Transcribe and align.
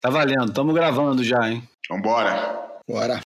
Tá 0.00 0.08
valendo, 0.08 0.46
estamos 0.48 0.74
gravando 0.74 1.22
já, 1.22 1.46
hein? 1.50 1.62
Vambora. 1.90 2.70
Bora. 2.88 3.20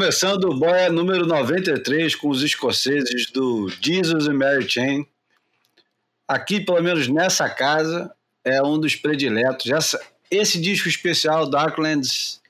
Começando 0.00 0.44
o 0.44 0.58
boia 0.58 0.90
número 0.90 1.26
93 1.26 2.14
com 2.14 2.30
os 2.30 2.42
escoceses 2.42 3.30
do 3.30 3.68
Jesus 3.68 4.28
and 4.28 4.32
Mary 4.32 4.66
Chain. 4.66 5.06
Aqui, 6.26 6.58
pelo 6.58 6.82
menos 6.82 7.06
nessa 7.06 7.50
casa, 7.50 8.10
é 8.42 8.62
um 8.62 8.80
dos 8.80 8.96
prediletos. 8.96 9.70
Essa, 9.70 10.00
esse 10.30 10.58
disco 10.58 10.88
especial, 10.88 11.50
Darklands, 11.50 12.40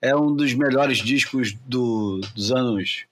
é 0.00 0.14
um 0.14 0.32
dos 0.32 0.54
melhores 0.54 0.98
discos 0.98 1.52
do, 1.66 2.20
dos 2.32 2.52
anos 2.52 3.06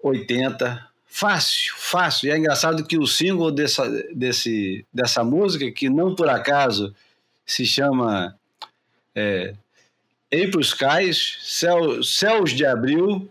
80. 0.00 0.88
Fácil, 1.04 1.74
fácil. 1.76 2.28
E 2.28 2.30
é 2.30 2.38
engraçado 2.38 2.86
que 2.86 2.96
o 2.96 3.04
single 3.04 3.50
dessa, 3.50 3.90
desse, 4.14 4.86
dessa 4.94 5.24
música, 5.24 5.68
que 5.72 5.90
não 5.90 6.14
por 6.14 6.28
acaso 6.28 6.94
se 7.44 7.66
chama 7.66 8.38
é, 9.12 9.54
April 10.32 10.60
Skies, 10.60 11.38
Céu, 11.42 12.02
Céus 12.02 12.52
de 12.52 12.64
Abril. 12.64 13.28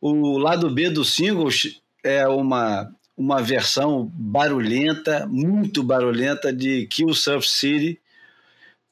O 0.00 0.38
lado 0.38 0.70
B 0.70 0.90
do 0.90 1.04
single 1.04 1.48
é 2.02 2.26
uma, 2.26 2.90
uma 3.16 3.42
versão 3.42 4.10
barulhenta, 4.14 5.26
muito 5.26 5.82
barulhenta, 5.82 6.52
de 6.52 6.86
Kill 6.86 7.12
Surf 7.14 7.46
City, 7.46 8.00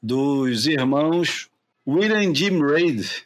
dos 0.01 0.67
irmãos 0.67 1.49
William 1.87 2.33
Jim 2.33 2.61
Reid. 2.61 3.23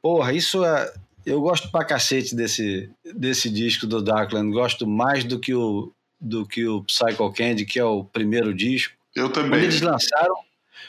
Porra, 0.00 0.32
isso 0.32 0.64
é. 0.64 0.92
Eu 1.26 1.40
gosto 1.40 1.70
pra 1.70 1.84
cacete 1.84 2.34
desse, 2.34 2.90
desse 3.04 3.50
disco 3.50 3.86
do 3.86 4.00
Darkland. 4.00 4.52
Gosto 4.52 4.86
mais 4.86 5.24
do 5.24 5.38
que 5.38 5.52
o, 5.52 5.92
do 6.20 6.46
que 6.46 6.66
o 6.66 6.82
Psycho 6.84 7.32
Candy, 7.32 7.66
que 7.66 7.78
é 7.78 7.84
o 7.84 8.04
primeiro 8.04 8.54
disco. 8.54 8.94
Eu 9.14 9.28
também. 9.28 9.50
Quando 9.50 9.64
eles 9.64 9.80
lançaram, 9.80 10.36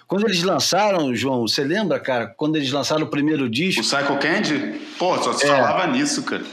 quando 0.08 0.26
eles 0.28 0.44
lançaram, 0.44 1.14
João, 1.16 1.42
você 1.48 1.64
lembra, 1.64 2.00
cara, 2.00 2.28
quando 2.28 2.56
eles 2.56 2.72
lançaram 2.72 3.06
o 3.06 3.10
primeiro 3.10 3.50
disco? 3.50 3.82
O 3.82 3.84
Psycho 3.84 4.18
Candy? 4.20 4.80
Pô, 4.98 5.18
só 5.18 5.34
se 5.34 5.46
é, 5.46 5.50
falava 5.50 5.88
nisso, 5.88 6.24
cara. 6.24 6.44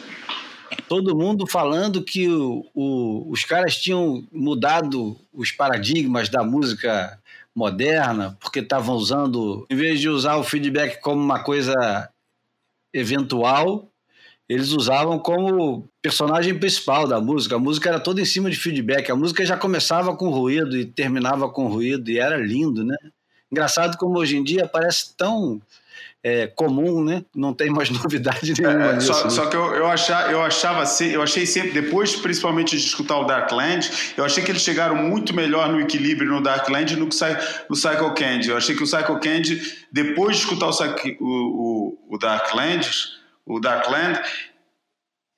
Todo 0.88 1.16
mundo 1.16 1.46
falando 1.46 2.02
que 2.02 2.28
o, 2.28 2.66
o, 2.74 3.30
os 3.30 3.44
caras 3.44 3.76
tinham 3.76 4.24
mudado 4.32 5.16
os 5.32 5.50
paradigmas 5.50 6.28
da 6.28 6.44
música 6.44 7.18
moderna, 7.54 8.36
porque 8.40 8.60
estavam 8.60 8.94
usando, 8.94 9.66
em 9.70 9.76
vez 9.76 10.00
de 10.00 10.08
usar 10.08 10.36
o 10.36 10.44
feedback 10.44 11.00
como 11.00 11.22
uma 11.22 11.42
coisa 11.42 12.10
eventual, 12.92 13.90
eles 14.48 14.70
usavam 14.70 15.18
como 15.18 15.88
personagem 16.00 16.56
principal 16.56 17.08
da 17.08 17.20
música. 17.20 17.56
A 17.56 17.58
música 17.58 17.88
era 17.88 17.98
toda 17.98 18.20
em 18.20 18.24
cima 18.24 18.48
de 18.48 18.56
feedback. 18.56 19.10
A 19.10 19.16
música 19.16 19.44
já 19.44 19.56
começava 19.56 20.14
com 20.16 20.30
ruído 20.30 20.76
e 20.76 20.84
terminava 20.84 21.48
com 21.48 21.66
ruído, 21.66 22.10
e 22.10 22.18
era 22.18 22.36
lindo, 22.36 22.84
né? 22.84 22.96
Engraçado 23.50 23.96
como 23.96 24.18
hoje 24.18 24.36
em 24.36 24.44
dia 24.44 24.66
parece 24.66 25.14
tão 25.16 25.60
é, 26.22 26.48
comum, 26.48 27.04
né? 27.04 27.24
Não 27.32 27.54
tem 27.54 27.70
mais 27.70 27.88
novidade 27.90 28.52
nenhuma 28.60 28.86
é, 28.86 28.94
nisso. 28.94 29.12
Só, 29.14 29.24
né? 29.24 29.30
só, 29.30 29.46
que 29.46 29.56
eu, 29.56 29.74
eu, 29.74 29.86
achava, 29.86 30.32
eu 30.32 30.42
achava 30.42 30.82
assim, 30.82 31.06
eu 31.06 31.22
achei 31.22 31.46
sempre, 31.46 31.70
depois 31.70 32.16
principalmente 32.16 32.76
de 32.76 32.84
escutar 32.84 33.18
o 33.18 33.24
Darkland, 33.24 33.88
eu 34.16 34.24
achei 34.24 34.42
que 34.42 34.50
eles 34.50 34.62
chegaram 34.62 34.96
muito 34.96 35.32
melhor 35.32 35.68
no 35.70 35.80
equilíbrio 35.80 36.28
no 36.30 36.42
Darkland 36.42 36.96
do 36.96 37.06
que 37.06 37.16
no 37.70 37.76
Cycle 37.76 38.14
Candy. 38.16 38.50
Eu 38.50 38.56
achei 38.56 38.74
que 38.74 38.82
o 38.82 38.86
Cycle 38.86 39.20
Candy, 39.20 39.84
depois 39.92 40.36
de 40.36 40.42
escutar 40.42 40.68
o, 40.68 40.72
o, 40.72 41.98
o, 42.10 42.14
o 42.14 42.18
Darkland, 42.18 42.90
o 43.46 43.60
Darkland, 43.60 44.20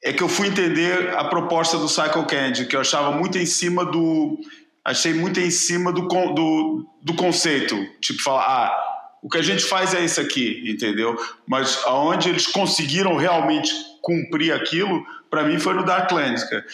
é 0.03 0.13
que 0.13 0.23
eu 0.23 0.29
fui 0.29 0.49
entender 0.49 1.15
a 1.17 1.25
proposta 1.25 1.77
do 1.77 1.89
Cycle 1.89 2.25
Candy, 2.25 2.65
que 2.65 2.75
eu 2.75 2.81
achava 2.81 3.11
muito 3.11 3.37
em 3.37 3.45
cima 3.45 3.85
do 3.85 4.39
achei 4.85 5.15
muito 5.15 5.41
em 5.41 5.51
cima 5.51 5.93
do, 5.93 6.03
do, 6.09 6.87
do 7.03 7.15
conceito. 7.15 7.77
Tipo, 8.01 8.23
falar, 8.23 8.45
ah, 8.45 8.89
o 9.23 9.29
que 9.29 9.39
a 9.39 9.43
gente 9.43 9.63
faz 9.65 9.95
é 9.95 10.05
isso 10.05 10.21
aqui, 10.21 10.63
entendeu? 10.67 11.17
Mas 11.47 11.81
aonde 11.85 12.29
eles 12.29 12.47
conseguiram 12.47 13.17
realmente 13.17 13.73
cumprir 14.03 14.53
aquilo, 14.53 15.05
para 15.31 15.45
mim 15.45 15.59
foi 15.59 15.75
no 15.75 15.85
Darklands, 15.85 16.45
cara. 16.45 16.65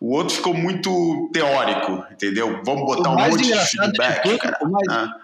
O 0.00 0.16
outro 0.16 0.34
ficou 0.34 0.52
muito 0.52 1.30
teórico, 1.32 2.04
entendeu? 2.10 2.60
Vamos 2.64 2.84
botar 2.84 3.10
um 3.10 3.16
monte 3.16 3.44
de 3.44 3.54
feedback. 3.54 4.22
tudo, 4.22 4.38
cara. 4.38 4.58
O 4.60 4.68
mais, 4.68 4.88
ah. 4.90 5.14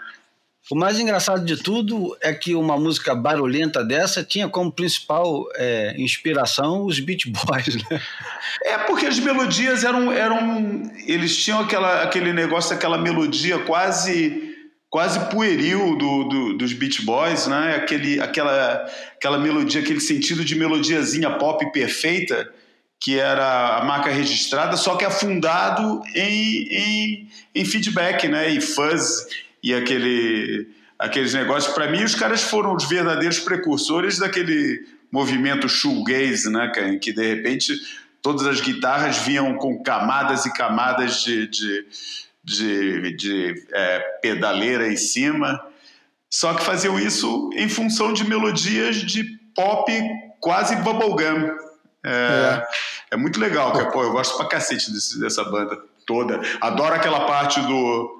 O 0.71 0.77
mais 0.77 1.01
engraçado 1.01 1.45
de 1.45 1.57
tudo 1.57 2.15
é 2.21 2.33
que 2.35 2.55
uma 2.55 2.79
música 2.79 3.15
barulhenta 3.15 3.83
dessa 3.83 4.23
tinha 4.23 4.49
como 4.49 4.71
principal 4.71 5.47
é, 5.55 5.95
inspiração 5.97 6.85
os 6.85 7.01
Beach 7.01 7.31
Boys, 7.31 7.77
né? 7.89 8.01
É 8.65 8.79
porque 8.79 9.07
as 9.07 9.19
melodias 9.19 9.83
eram, 9.83 10.13
eram 10.13 10.83
eles 11.07 11.37
tinham 11.37 11.61
aquela, 11.61 12.03
aquele 12.03 12.33
negócio, 12.33 12.75
aquela 12.75 12.99
melodia 12.99 13.59
quase 13.61 14.47
quase 14.91 15.21
pueril 15.29 15.97
do, 15.97 16.25
do, 16.25 16.59
dos 16.59 16.73
Beach 16.73 17.05
Boys, 17.05 17.47
né? 17.47 17.77
Aquele, 17.77 18.21
aquela, 18.21 18.87
aquela 19.17 19.39
melodia, 19.39 19.81
aquele 19.81 20.01
sentido 20.01 20.45
de 20.45 20.55
melodiazinha 20.55 21.31
pop 21.33 21.71
perfeita 21.73 22.51
que 23.01 23.19
era 23.19 23.79
a 23.79 23.85
marca 23.85 24.11
registrada, 24.11 24.77
só 24.77 24.97
que 24.97 25.05
afundado 25.05 26.03
em, 26.17 26.69
em, 26.69 27.29
em 27.55 27.65
feedback, 27.65 28.27
né? 28.27 28.51
E 28.51 28.61
fuzz 28.61 29.27
e 29.69 29.75
aquele, 29.75 30.67
aqueles 30.99 31.35
negócios. 31.35 31.75
Para 31.75 31.91
mim, 31.91 32.03
os 32.03 32.15
caras 32.15 32.43
foram 32.43 32.75
os 32.75 32.89
verdadeiros 32.89 33.39
precursores 33.39 34.19
daquele 34.19 34.83
movimento 35.13 35.69
shoegaze, 35.69 36.51
né, 36.51 36.73
em 36.87 36.99
que 36.99 37.13
de 37.13 37.35
repente 37.35 37.75
todas 38.23 38.47
as 38.47 38.63
guitarras 38.63 39.19
vinham 39.19 39.55
com 39.57 39.83
camadas 39.83 40.47
e 40.47 40.53
camadas 40.55 41.23
de, 41.23 41.47
de, 41.49 41.87
de, 42.43 43.17
de 43.17 43.67
é, 43.73 43.99
pedaleira 44.23 44.91
em 44.91 44.97
cima, 44.97 45.63
só 46.31 46.55
que 46.55 46.65
faziam 46.65 46.99
isso 46.99 47.51
em 47.55 47.69
função 47.69 48.15
de 48.15 48.25
melodias 48.25 48.97
de 48.97 49.25
pop 49.55 49.93
quase 50.41 50.77
bubblegum. 50.77 51.57
É, 52.05 52.11
é. 52.11 52.67
é 53.13 53.17
muito 53.17 53.39
legal, 53.39 53.73
que, 53.73 53.93
pô, 53.93 54.03
eu 54.03 54.13
gosto 54.13 54.35
pra 54.39 54.47
cacete 54.47 54.91
desse, 54.91 55.21
dessa 55.21 55.45
banda 55.45 55.79
toda. 56.07 56.41
Adoro 56.59 56.95
aquela 56.95 57.27
parte 57.27 57.61
do 57.61 58.18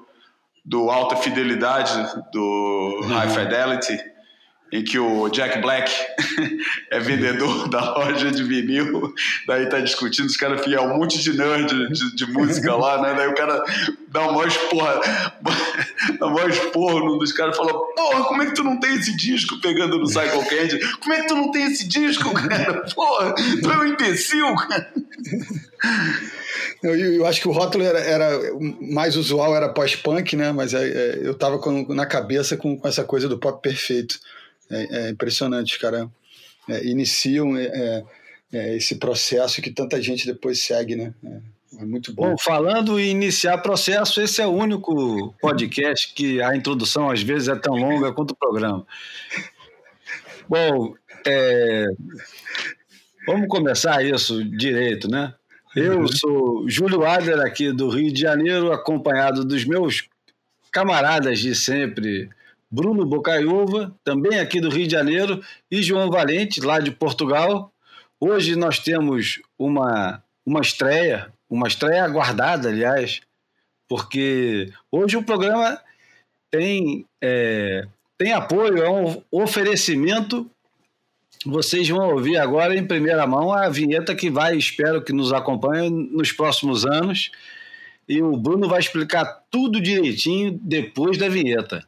do 0.69 0.91
Alta 0.91 1.15
Fidelidade, 1.15 1.91
do 2.31 3.01
High 3.07 3.27
uhum. 3.27 3.33
Fidelity, 3.33 3.99
em 4.71 4.83
que 4.83 4.99
o 4.99 5.29
Jack 5.29 5.59
Black 5.61 5.91
é 6.91 6.99
vendedor 6.99 7.67
da 7.69 7.95
loja 7.95 8.31
de 8.31 8.43
vinil, 8.43 9.13
daí 9.47 9.67
tá 9.67 9.79
discutindo, 9.79 10.27
os 10.27 10.37
caras 10.37 10.63
fiam 10.63 10.85
um 10.85 10.97
monte 10.97 11.19
de 11.19 11.35
nerd 11.35 11.89
de, 11.91 12.15
de, 12.15 12.25
música 12.31 12.75
lá, 12.75 13.01
né? 13.01 13.13
Daí 13.15 13.27
o 13.27 13.35
cara 13.35 13.63
dá 14.09 14.29
uma 14.29 14.45
esporra, 14.45 15.01
dá 16.19 16.27
uma 16.27 16.45
esporra 16.47 16.99
num 16.99 17.17
dos 17.17 17.31
caras 17.31 17.55
e 17.55 17.57
fala: 17.57 17.73
Porra, 17.73 18.23
como 18.25 18.43
é 18.43 18.45
que 18.45 18.55
tu 18.55 18.63
não 18.63 18.79
tem 18.79 18.95
esse 18.95 19.15
disco 19.15 19.59
pegando 19.61 19.97
no 19.97 20.07
Cycle 20.07 20.45
Candy? 20.45 20.79
Como 20.99 21.13
é 21.13 21.21
que 21.21 21.27
tu 21.27 21.35
não 21.35 21.51
tem 21.51 21.63
esse 21.71 21.87
disco, 21.87 22.33
cara? 22.33 22.85
Porra, 22.93 23.33
tu 23.33 23.71
é 23.71 23.77
um 23.77 23.85
imbecil, 23.85 24.55
cara. 24.55 24.93
Eu, 26.81 26.95
eu, 26.95 27.25
acho 27.25 27.41
que 27.41 27.47
o 27.47 27.51
rótulo 27.51 27.83
era, 27.83 27.99
era 27.99 28.39
mais 28.81 29.15
usual, 29.15 29.55
era 29.55 29.69
pós-punk, 29.69 30.35
né? 30.35 30.51
Mas 30.51 30.73
é, 30.73 30.87
é, 30.87 31.19
eu 31.23 31.33
tava 31.33 31.59
com, 31.59 31.93
na 31.93 32.05
cabeça 32.05 32.55
com, 32.55 32.77
com, 32.77 32.87
essa 32.87 33.03
coisa 33.03 33.27
do 33.27 33.37
pop 33.37 33.61
perfeito. 33.61 34.19
É, 34.69 35.07
é 35.07 35.09
impressionante, 35.09 35.79
cara. 35.79 36.09
É, 36.69 36.85
iniciam 36.85 37.57
é, 37.57 38.03
é, 38.53 38.75
esse 38.75 38.95
processo 38.95 39.61
que 39.61 39.71
tanta 39.71 40.01
gente 40.01 40.25
depois 40.25 40.61
segue, 40.61 40.95
né? 40.95 41.13
É, 41.79 41.85
muito 41.85 42.13
bom. 42.13 42.31
Bom, 42.31 42.37
falando 42.37 42.99
em 42.99 43.09
iniciar 43.09 43.57
processo, 43.59 44.21
esse 44.21 44.41
é 44.41 44.47
o 44.47 44.51
único 44.51 45.33
podcast 45.41 46.13
que 46.13 46.41
a 46.41 46.55
introdução 46.55 47.09
às 47.09 47.21
vezes 47.21 47.47
é 47.47 47.55
tão 47.55 47.75
longa 47.75 48.13
quanto 48.13 48.31
o 48.31 48.35
programa. 48.35 48.85
Bom, 50.47 50.95
vamos 53.27 53.47
começar 53.47 54.03
isso 54.03 54.43
direito, 54.43 55.07
né? 55.09 55.33
Eu 55.75 55.99
uhum. 55.99 56.07
sou 56.07 56.69
Júlio 56.69 57.05
Adler, 57.05 57.39
aqui 57.39 57.71
do 57.71 57.89
Rio 57.89 58.11
de 58.11 58.19
Janeiro, 58.19 58.71
acompanhado 58.71 59.45
dos 59.45 59.63
meus 59.65 60.09
camaradas 60.71 61.39
de 61.39 61.55
sempre, 61.55 62.29
Bruno 62.71 63.05
Bocaiúva, 63.05 63.95
também 64.03 64.39
aqui 64.39 64.59
do 64.61 64.69
Rio 64.69 64.85
de 64.85 64.93
Janeiro, 64.93 65.43
e 65.69 65.81
João 65.81 66.09
Valente, 66.09 66.61
lá 66.61 66.79
de 66.79 66.91
Portugal. 66.91 67.71
Hoje 68.19 68.55
nós 68.55 68.79
temos 68.79 69.41
uma, 69.57 70.23
uma 70.45 70.61
estreia, 70.61 71.31
uma 71.49 71.67
estreia 71.67 72.03
aguardada, 72.03 72.69
aliás, 72.69 73.21
porque 73.87 74.71
hoje 74.91 75.17
o 75.17 75.23
programa 75.23 75.79
tem, 76.51 77.05
é, 77.21 77.87
tem 78.17 78.33
apoio, 78.33 78.83
é 78.83 78.89
um 78.89 79.21
oferecimento 79.31 80.49
vocês 81.45 81.87
vão 81.87 82.09
ouvir 82.09 82.37
agora 82.37 82.75
em 82.75 82.85
primeira 82.85 83.25
mão 83.25 83.53
a 83.53 83.69
vinheta 83.69 84.13
que 84.13 84.29
vai, 84.29 84.57
espero 84.57 85.01
que 85.01 85.13
nos 85.13 85.31
acompanhe 85.31 85.89
nos 85.89 86.33
próximos 86.33 86.85
anos. 86.85 87.31
E 88.07 88.21
o 88.21 88.35
Bruno 88.35 88.67
vai 88.67 88.79
explicar 88.79 89.43
tudo 89.49 89.79
direitinho 89.79 90.59
depois 90.61 91.17
da 91.17 91.29
vinheta. 91.29 91.87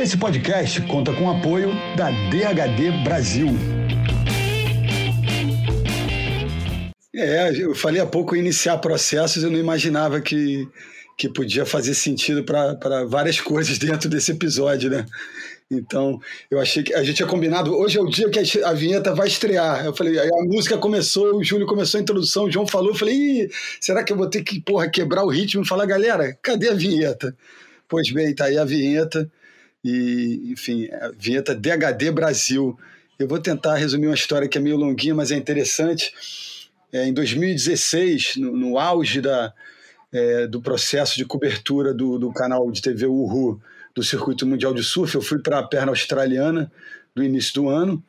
Esse 0.00 0.16
podcast 0.16 0.80
conta 0.82 1.12
com 1.12 1.24
o 1.24 1.30
apoio 1.30 1.70
da 1.94 2.10
DHD 2.10 3.04
Brasil. 3.04 3.48
É, 7.14 7.54
eu 7.54 7.74
falei 7.74 8.00
há 8.00 8.06
pouco 8.06 8.34
iniciar 8.34 8.78
processos, 8.78 9.42
eu 9.42 9.50
não 9.50 9.58
imaginava 9.58 10.20
que, 10.22 10.66
que 11.18 11.28
podia 11.28 11.66
fazer 11.66 11.94
sentido 11.94 12.42
para 12.44 13.04
várias 13.04 13.40
coisas 13.44 13.76
dentro 13.78 14.08
desse 14.08 14.32
episódio, 14.32 14.90
né? 14.90 15.04
Então, 15.70 16.20
eu 16.50 16.60
achei 16.60 16.82
que 16.82 16.94
a 16.94 17.02
gente 17.02 17.16
tinha 17.16 17.28
combinado. 17.28 17.74
Hoje 17.74 17.98
é 17.98 18.00
o 18.00 18.06
dia 18.06 18.28
que 18.28 18.62
a 18.62 18.72
vinheta 18.72 19.14
vai 19.14 19.26
estrear. 19.26 19.84
Eu 19.84 19.94
falei, 19.94 20.18
a 20.18 20.44
música 20.44 20.76
começou, 20.76 21.36
o 21.36 21.44
Júlio 21.44 21.66
começou 21.66 21.98
a 21.98 22.02
introdução, 22.02 22.44
o 22.44 22.50
João 22.50 22.66
falou. 22.66 22.90
Eu 22.90 22.94
falei, 22.94 23.50
será 23.80 24.04
que 24.04 24.12
eu 24.12 24.16
vou 24.16 24.28
ter 24.28 24.42
que, 24.42 24.60
porra, 24.60 24.88
quebrar 24.88 25.24
o 25.24 25.30
ritmo 25.30 25.62
e 25.62 25.66
falar, 25.66 25.86
galera, 25.86 26.36
cadê 26.42 26.68
a 26.68 26.74
vinheta? 26.74 27.34
Pois 27.88 28.10
bem, 28.12 28.34
tá 28.34 28.46
aí 28.46 28.58
a 28.58 28.64
vinheta. 28.64 29.30
E, 29.82 30.52
enfim, 30.52 30.88
a 30.92 31.10
vinheta 31.16 31.54
DHD 31.54 32.10
Brasil. 32.10 32.78
Eu 33.18 33.26
vou 33.26 33.38
tentar 33.38 33.76
resumir 33.76 34.06
uma 34.06 34.14
história 34.14 34.48
que 34.48 34.58
é 34.58 34.60
meio 34.60 34.76
longuinha, 34.76 35.14
mas 35.14 35.30
é 35.30 35.36
interessante. 35.36 36.12
É, 36.92 37.06
em 37.06 37.12
2016, 37.12 38.36
no, 38.36 38.56
no 38.56 38.78
auge 38.78 39.20
da, 39.20 39.52
é, 40.12 40.46
do 40.46 40.60
processo 40.60 41.16
de 41.16 41.24
cobertura 41.24 41.94
do, 41.94 42.18
do 42.18 42.32
canal 42.32 42.70
de 42.70 42.82
TV 42.82 43.06
Uhu 43.06 43.60
do 43.94 44.02
Circuito 44.02 44.46
Mundial 44.46 44.74
de 44.74 44.82
Surf, 44.82 45.14
eu 45.14 45.22
fui 45.22 45.38
para 45.38 45.58
a 45.58 45.62
perna 45.62 45.92
australiana 45.92 46.70
do 47.14 47.22
início 47.22 47.54
do 47.54 47.68
ano 47.68 48.02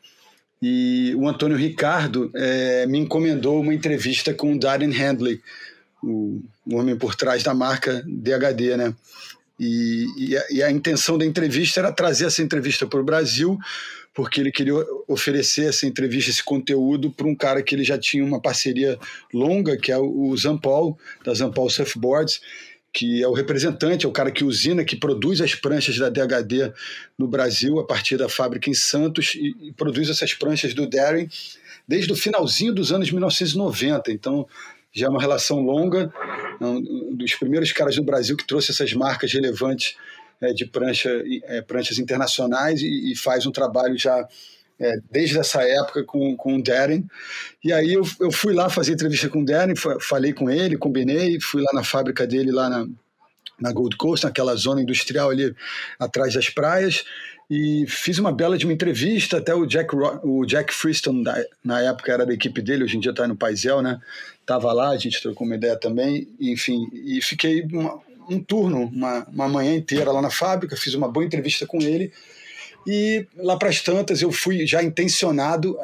e 0.61 1.13
o 1.15 1.27
Antônio 1.27 1.57
Ricardo 1.57 2.31
é, 2.33 2.85
me 2.87 2.97
encomendou 2.97 3.61
uma 3.61 3.73
entrevista 3.73 4.33
com 4.33 4.53
o 4.53 4.59
Darren 4.59 4.91
Handley, 4.91 5.41
o, 6.01 6.41
o 6.65 6.75
homem 6.75 6.97
por 6.97 7.15
trás 7.15 7.43
da 7.43 7.53
marca 7.53 8.03
DHD, 8.07 8.77
né? 8.77 8.95
E, 9.59 10.05
e, 10.17 10.37
a, 10.37 10.45
e, 10.49 10.63
a, 10.63 10.71
intenção 10.71 11.17
da 11.17 11.25
entrevista 11.25 11.79
era 11.79 11.91
trazer 11.91 12.25
essa 12.25 12.41
entrevista 12.41 12.85
para 12.85 12.99
o 12.99 13.03
Brasil, 13.03 13.57
porque 14.13 14.41
ele 14.41 14.51
queria 14.51 14.73
oferecer 15.07 15.69
essa 15.69 15.85
entrevista, 15.85 16.29
esse 16.29 16.43
conteúdo, 16.43 17.09
para 17.09 17.27
um 17.27 17.35
cara 17.35 17.61
que 17.61 17.73
ele 17.73 17.83
já 17.83 17.97
tinha 17.97 18.25
uma 18.25 18.41
parceria 18.41 18.97
longa, 19.33 19.77
que 19.77 19.91
é 19.91 19.97
o 19.97 20.35
Zampol, 20.35 20.97
da 21.23 21.33
Zampol 21.33 21.69
Surfboards, 21.69 22.41
que 22.95 23.21
é 23.21 23.27
o 23.27 23.33
representante, 23.33 24.05
é 24.05 24.09
o 24.09 24.11
cara 24.11 24.31
que 24.31 24.45
usina, 24.45 24.85
que 24.85 24.95
produz 24.95 25.41
as 25.41 25.53
pranchas 25.53 25.97
da 25.97 26.07
DHD 26.07 26.71
no 27.17 27.27
Brasil, 27.27 27.77
a 27.77 27.85
partir 27.85 28.15
da 28.15 28.29
fábrica 28.29 28.69
em 28.69 28.73
Santos, 28.73 29.35
e, 29.35 29.53
e 29.67 29.73
produz 29.73 30.09
essas 30.09 30.33
pranchas 30.33 30.73
do 30.73 30.87
Darren 30.87 31.27
desde 31.85 32.13
o 32.13 32.15
finalzinho 32.15 32.73
dos 32.73 32.93
anos 32.93 33.11
1990. 33.11 34.13
Então, 34.13 34.47
já 34.93 35.07
é 35.07 35.09
uma 35.09 35.19
relação 35.19 35.59
longa, 35.59 36.09
um 36.61 37.13
dos 37.13 37.35
primeiros 37.35 37.73
caras 37.73 37.97
no 37.97 38.03
Brasil 38.03 38.37
que 38.37 38.47
trouxe 38.47 38.71
essas 38.71 38.93
marcas 38.93 39.33
relevantes 39.33 39.97
é, 40.39 40.53
de 40.53 40.65
prancha, 40.65 41.09
é, 41.43 41.61
pranchas 41.61 41.99
internacionais 41.99 42.81
e, 42.81 43.11
e, 43.11 43.15
faz 43.17 43.45
um 43.45 43.51
trabalho 43.51 43.97
já 43.97 44.25
é, 44.79 44.97
desde 45.11 45.37
essa 45.39 45.61
época 45.63 46.03
com, 46.03 46.35
com 46.35 46.57
o 46.57 46.63
Darren. 46.63 47.05
E 47.63 47.71
aí 47.71 47.93
eu, 47.93 48.03
eu 48.19 48.31
fui 48.31 48.53
lá 48.53 48.69
fazer 48.69 48.93
entrevista 48.93 49.29
com 49.29 49.41
o 49.41 49.45
Darren, 49.45 49.75
falei 49.75 50.33
com 50.33 50.49
ele, 50.49 50.77
combinei, 50.77 51.39
fui 51.39 51.61
lá 51.61 51.71
na 51.73 51.83
fábrica 51.83 52.27
dele, 52.27 52.51
lá 52.51 52.69
na, 52.69 52.87
na 53.59 53.71
Gold 53.71 53.95
Coast, 53.97 54.25
naquela 54.25 54.55
zona 54.55 54.81
industrial 54.81 55.29
ali 55.29 55.55
atrás 55.99 56.33
das 56.33 56.49
praias, 56.49 57.03
e 57.49 57.85
fiz 57.87 58.17
uma 58.17 58.31
bela 58.31 58.57
de 58.57 58.65
uma 58.65 58.73
entrevista, 58.73 59.37
até 59.37 59.53
o 59.53 59.65
Jack, 59.65 59.95
o 60.23 60.45
Jack 60.45 60.73
Freeston, 60.73 61.23
na 61.63 61.81
época 61.81 62.11
era 62.11 62.25
da 62.25 62.33
equipe 62.33 62.61
dele, 62.61 62.83
hoje 62.83 62.97
em 62.97 62.99
dia 62.99 63.11
está 63.11 63.27
no 63.27 63.35
Paisel, 63.35 63.81
né? 63.81 63.99
Tava 64.45 64.73
lá, 64.73 64.89
a 64.89 64.97
gente 64.97 65.21
trocou 65.21 65.45
uma 65.45 65.55
ideia 65.55 65.75
também, 65.75 66.27
enfim, 66.39 66.87
e 66.91 67.21
fiquei 67.21 67.61
uma, 67.61 67.99
um 68.29 68.39
turno, 68.39 68.85
uma, 68.85 69.25
uma 69.25 69.47
manhã 69.47 69.75
inteira 69.75 70.11
lá 70.11 70.21
na 70.21 70.31
fábrica, 70.31 70.75
fiz 70.75 70.95
uma 70.95 71.07
boa 71.07 71.25
entrevista 71.25 71.67
com 71.67 71.79
ele, 71.81 72.11
e 72.87 73.25
lá 73.37 73.57
para 73.57 73.69
as 73.69 73.81
tantas 73.81 74.21
eu 74.21 74.31
fui 74.31 74.65
já 74.67 74.83
intencionado, 74.83 75.77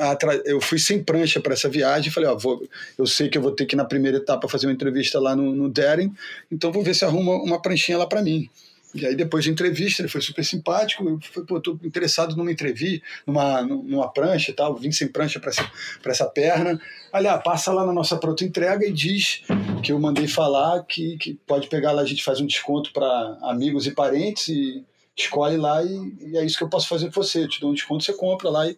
eu 0.45 0.61
fui 0.61 0.77
sem 0.77 1.03
prancha 1.03 1.39
para 1.39 1.53
essa 1.53 1.67
viagem. 1.67 2.11
Falei, 2.11 2.29
ó, 2.29 2.37
vou, 2.37 2.67
eu 2.97 3.07
sei 3.07 3.29
que 3.29 3.37
eu 3.37 3.41
vou 3.41 3.51
ter 3.51 3.65
que 3.65 3.75
na 3.75 3.85
primeira 3.85 4.17
etapa 4.17 4.47
fazer 4.47 4.67
uma 4.67 4.73
entrevista 4.73 5.19
lá 5.19 5.35
no, 5.35 5.55
no 5.55 5.69
Daring, 5.69 6.13
então 6.51 6.71
vou 6.71 6.83
ver 6.83 6.93
se 6.93 7.03
arruma 7.03 7.33
uma 7.35 7.61
pranchinha 7.61 7.97
lá 7.97 8.05
para 8.05 8.21
mim. 8.21 8.49
E 8.93 9.05
aí 9.05 9.15
depois 9.15 9.45
de 9.45 9.49
entrevista, 9.49 10.01
ele 10.01 10.09
foi 10.09 10.21
super 10.21 10.43
simpático, 10.43 11.03
eu 11.07 11.19
falei, 11.21 11.47
pô, 11.47 11.61
tô 11.61 11.79
interessado 11.81 12.35
numa 12.35 12.51
entrevista, 12.51 13.05
numa, 13.25 13.61
numa 13.61 14.11
prancha 14.11 14.51
e 14.51 14.53
tal, 14.53 14.75
vim 14.75 14.91
sem 14.91 15.07
prancha 15.07 15.39
para 15.39 15.49
essa, 15.49 15.71
essa 16.05 16.25
perna. 16.25 16.79
Aliás, 17.11 17.39
ah, 17.39 17.41
passa 17.41 17.71
lá 17.71 17.85
na 17.85 17.93
nossa 17.93 18.17
pronta 18.17 18.43
entrega 18.43 18.85
e 18.85 18.91
diz 18.91 19.43
que 19.81 19.93
eu 19.93 19.99
mandei 19.99 20.27
falar 20.27 20.83
que, 20.83 21.17
que 21.17 21.39
pode 21.47 21.67
pegar 21.67 21.93
lá, 21.93 22.01
a 22.01 22.05
gente 22.05 22.23
faz 22.23 22.41
um 22.41 22.45
desconto 22.45 22.91
para 22.91 23.37
amigos 23.43 23.87
e 23.87 23.91
parentes 23.91 24.49
e 24.49 24.83
escolhe 25.21 25.57
lá 25.57 25.83
e, 25.83 26.13
e, 26.19 26.37
é 26.37 26.45
isso 26.45 26.57
que 26.57 26.63
eu 26.63 26.69
posso 26.69 26.87
fazer 26.87 27.07
por 27.11 27.23
você. 27.23 27.43
Eu 27.43 27.47
te 27.47 27.59
dou 27.59 27.71
um 27.71 27.73
desconto, 27.73 28.03
você 28.03 28.13
compra 28.13 28.49
lá 28.49 28.67
e, 28.69 28.77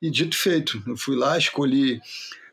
e 0.00 0.10
dito 0.10 0.36
feito. 0.36 0.82
Eu 0.86 0.96
fui 0.96 1.16
lá, 1.16 1.36
escolhi 1.36 2.00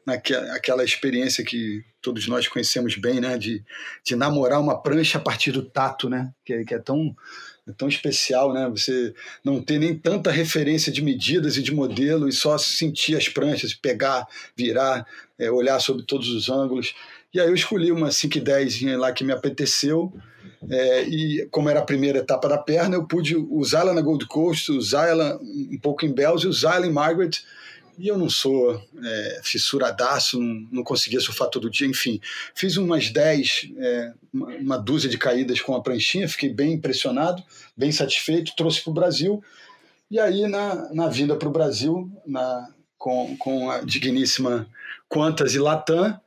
naquela 0.06 0.56
aquela 0.56 0.84
experiência 0.84 1.44
que 1.44 1.84
todos 2.01 2.27
nós 2.27 2.48
conhecemos 2.48 2.96
bem, 2.96 3.20
né? 3.20 3.38
De, 3.38 3.63
de 4.04 4.15
namorar 4.15 4.62
uma 4.62 4.80
prancha 4.80 5.18
a 5.18 5.22
partir 5.22 5.51
do 5.51 5.63
tato, 5.63 6.10
né? 6.10 6.32
Que, 6.46 6.54
é, 6.54 6.63
que 6.63 6.74
é 6.74 6.80
tão 6.80 7.15
é 7.68 7.72
tão 7.72 7.88
especial, 7.88 8.54
né? 8.54 8.70
Você 8.70 9.13
não 9.44 9.62
ter 9.62 9.80
nem 9.80 9.98
tanta 9.98 10.30
referência 10.30 10.92
de 10.92 11.01
medidas 11.01 11.58
e 11.58 11.63
de 11.63 11.74
modelo 11.74 12.30
e 12.30 12.32
só 12.32 12.58
sentir 12.60 13.18
as 13.18 13.27
pranchas, 13.27 13.74
pegar, 13.74 14.27
virar, 14.56 15.06
é, 15.39 15.50
olhar 15.50 15.80
sobre 15.80 16.04
todos 16.04 16.30
os 16.30 16.48
ângulos. 16.48 16.94
E 17.34 17.39
aí 17.39 17.48
eu 17.48 17.56
escolhi 17.56 17.92
uma 17.92 18.10
510 18.10 19.00
lá 19.00 19.12
que 19.12 19.24
me 19.24 19.34
apeteceu 19.34 20.13
é, 20.69 21.03
e 21.03 21.48
como 21.51 21.69
era 21.69 21.79
a 21.79 21.86
primeira 21.86 22.19
etapa 22.19 22.48
da 22.48 22.57
perna, 22.57 22.95
eu 22.95 23.05
pude 23.05 23.36
usá-la 23.36 23.93
na 23.93 24.01
Gold 24.01 24.25
Coast, 24.27 24.72
usá-la 24.72 25.38
um 25.41 25.77
pouco 25.81 26.05
em 26.05 26.13
Bells 26.13 26.45
e 26.45 26.50
usá-la 26.50 26.86
em 26.86 26.91
Margaret. 26.91 27.43
E 27.98 28.07
eu 28.10 28.17
não 28.17 28.29
sou 28.29 28.81
é, 29.03 29.39
fissuradaço, 29.41 30.39
não, 30.39 30.67
não 30.72 30.84
conseguia 30.84 31.19
surfar 31.19 31.50
todo 31.50 31.69
dia, 31.69 31.88
enfim. 31.88 32.19
Fiz 32.53 32.75
umas 32.75 33.10
10, 33.10 33.69
é, 33.77 34.13
uma, 34.34 34.48
uma, 34.48 34.77
dúzia 34.77 35.10
de 35.10 35.17
caídas 35.17 35.62
com 35.62 35.74
a 35.74 35.81
pranchinha, 35.81 36.27
fiquei 36.27 36.50
bem 36.50 36.74
impressionado, 36.74 37.41
bem 37.75 37.93
satisfeito, 37.93 38.53
trouxe 38.57 38.81
para 38.81 38.91
o 38.91 38.93
Brasil. 38.93 39.43
E 40.12 40.19
aí, 40.19 40.45
na, 40.48 40.93
na 40.93 41.07
vinda 41.07 41.38
para 41.38 41.48
o 41.48 41.51
Brasil, 41.51 42.12
na, 42.25 42.67
com, 42.98 43.38
com 43.38 43.72
a 43.72 43.79
digníssima 43.79 44.67
Quantas 45.07 45.55
e 45.55 45.60
Latam, 45.60 46.19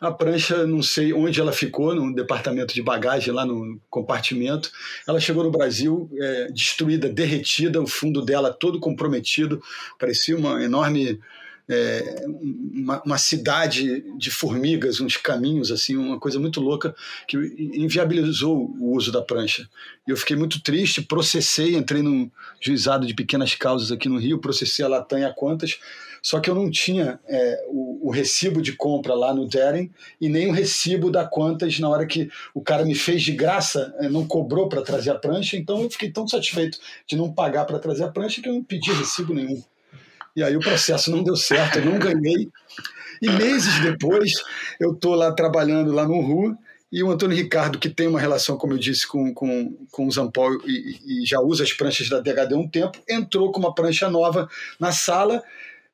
a 0.00 0.10
prancha, 0.10 0.66
não 0.66 0.82
sei 0.82 1.12
onde 1.12 1.40
ela 1.40 1.52
ficou, 1.52 1.94
no 1.94 2.14
departamento 2.14 2.74
de 2.74 2.82
bagagem, 2.82 3.32
lá 3.32 3.46
no 3.46 3.80
compartimento. 3.88 4.70
Ela 5.06 5.20
chegou 5.20 5.42
no 5.42 5.50
Brasil 5.50 6.10
é, 6.18 6.48
destruída, 6.52 7.08
derretida, 7.08 7.80
o 7.80 7.86
fundo 7.86 8.22
dela 8.22 8.52
todo 8.52 8.80
comprometido, 8.80 9.62
parecia 9.98 10.36
uma 10.36 10.62
enorme. 10.62 11.18
É, 11.68 12.24
uma, 12.28 13.02
uma, 13.02 13.18
cidade 13.18 14.04
de 14.16 14.30
formigas, 14.30 15.00
uns 15.00 15.16
caminhos, 15.16 15.72
assim, 15.72 15.96
uma 15.96 16.16
coisa 16.16 16.38
muito 16.38 16.60
louca 16.60 16.94
que 17.26 17.36
inviabilizou 17.74 18.72
o 18.78 18.94
uso 18.94 19.10
da 19.10 19.20
prancha. 19.20 19.68
E 20.06 20.12
eu 20.12 20.16
fiquei 20.16 20.36
muito 20.36 20.62
triste, 20.62 21.02
processei, 21.02 21.74
entrei 21.74 22.02
num 22.02 22.30
juizado 22.60 23.04
de 23.04 23.12
pequenas 23.14 23.56
causas 23.56 23.90
aqui 23.90 24.08
no 24.08 24.16
Rio, 24.16 24.38
processei 24.38 24.84
a 24.84 24.88
Latam 24.88 25.18
e 25.18 25.24
a 25.24 25.32
Quantas, 25.32 25.80
só 26.26 26.40
que 26.40 26.50
eu 26.50 26.56
não 26.56 26.68
tinha 26.68 27.20
é, 27.28 27.64
o, 27.68 28.08
o, 28.08 28.10
recibo 28.10 28.60
de 28.60 28.72
compra 28.72 29.14
lá 29.14 29.32
no 29.32 29.46
Deren 29.46 29.88
e 30.20 30.28
nem 30.28 30.48
o 30.48 30.52
recibo 30.52 31.08
da 31.08 31.24
Quantas 31.24 31.78
na 31.78 31.88
hora 31.88 32.04
que 32.04 32.28
o 32.52 32.60
cara 32.60 32.84
me 32.84 32.96
fez 32.96 33.22
de 33.22 33.30
graça, 33.30 33.94
é, 34.00 34.08
não 34.08 34.26
cobrou 34.26 34.68
para 34.68 34.82
trazer 34.82 35.10
a 35.10 35.14
prancha, 35.14 35.56
então 35.56 35.80
eu 35.80 35.88
fiquei 35.88 36.10
tão 36.10 36.26
satisfeito 36.26 36.78
de 37.06 37.14
não 37.14 37.32
pagar 37.32 37.64
para 37.64 37.78
trazer 37.78 38.02
a 38.02 38.08
prancha 38.08 38.42
que 38.42 38.48
eu 38.48 38.54
não 38.54 38.64
pedi 38.64 38.90
recibo 38.90 39.32
nenhum. 39.32 39.62
E 40.34 40.42
aí 40.42 40.56
o 40.56 40.60
processo 40.60 41.12
não 41.12 41.22
deu 41.22 41.36
certo, 41.36 41.78
eu 41.78 41.84
não 41.84 41.96
ganhei. 41.96 42.48
E 43.22 43.30
meses 43.30 43.80
depois, 43.80 44.32
eu 44.80 44.94
estou 44.94 45.14
lá 45.14 45.30
trabalhando 45.30 45.92
lá 45.92 46.08
no 46.08 46.20
RU 46.20 46.58
e 46.90 47.04
o 47.04 47.10
Antônio 47.10 47.36
Ricardo, 47.36 47.78
que 47.78 47.88
tem 47.88 48.08
uma 48.08 48.18
relação, 48.18 48.56
como 48.56 48.72
eu 48.72 48.78
disse, 48.78 49.06
com, 49.06 49.32
com, 49.32 49.76
com 49.92 50.08
o 50.08 50.10
Zampol 50.10 50.54
e, 50.66 51.22
e 51.22 51.24
já 51.24 51.38
usa 51.40 51.62
as 51.62 51.72
pranchas 51.72 52.08
da 52.08 52.18
DHD 52.18 52.52
há 52.52 52.58
um 52.58 52.68
tempo, 52.68 52.98
entrou 53.08 53.52
com 53.52 53.60
uma 53.60 53.72
prancha 53.72 54.10
nova 54.10 54.48
na 54.80 54.90
sala 54.90 55.40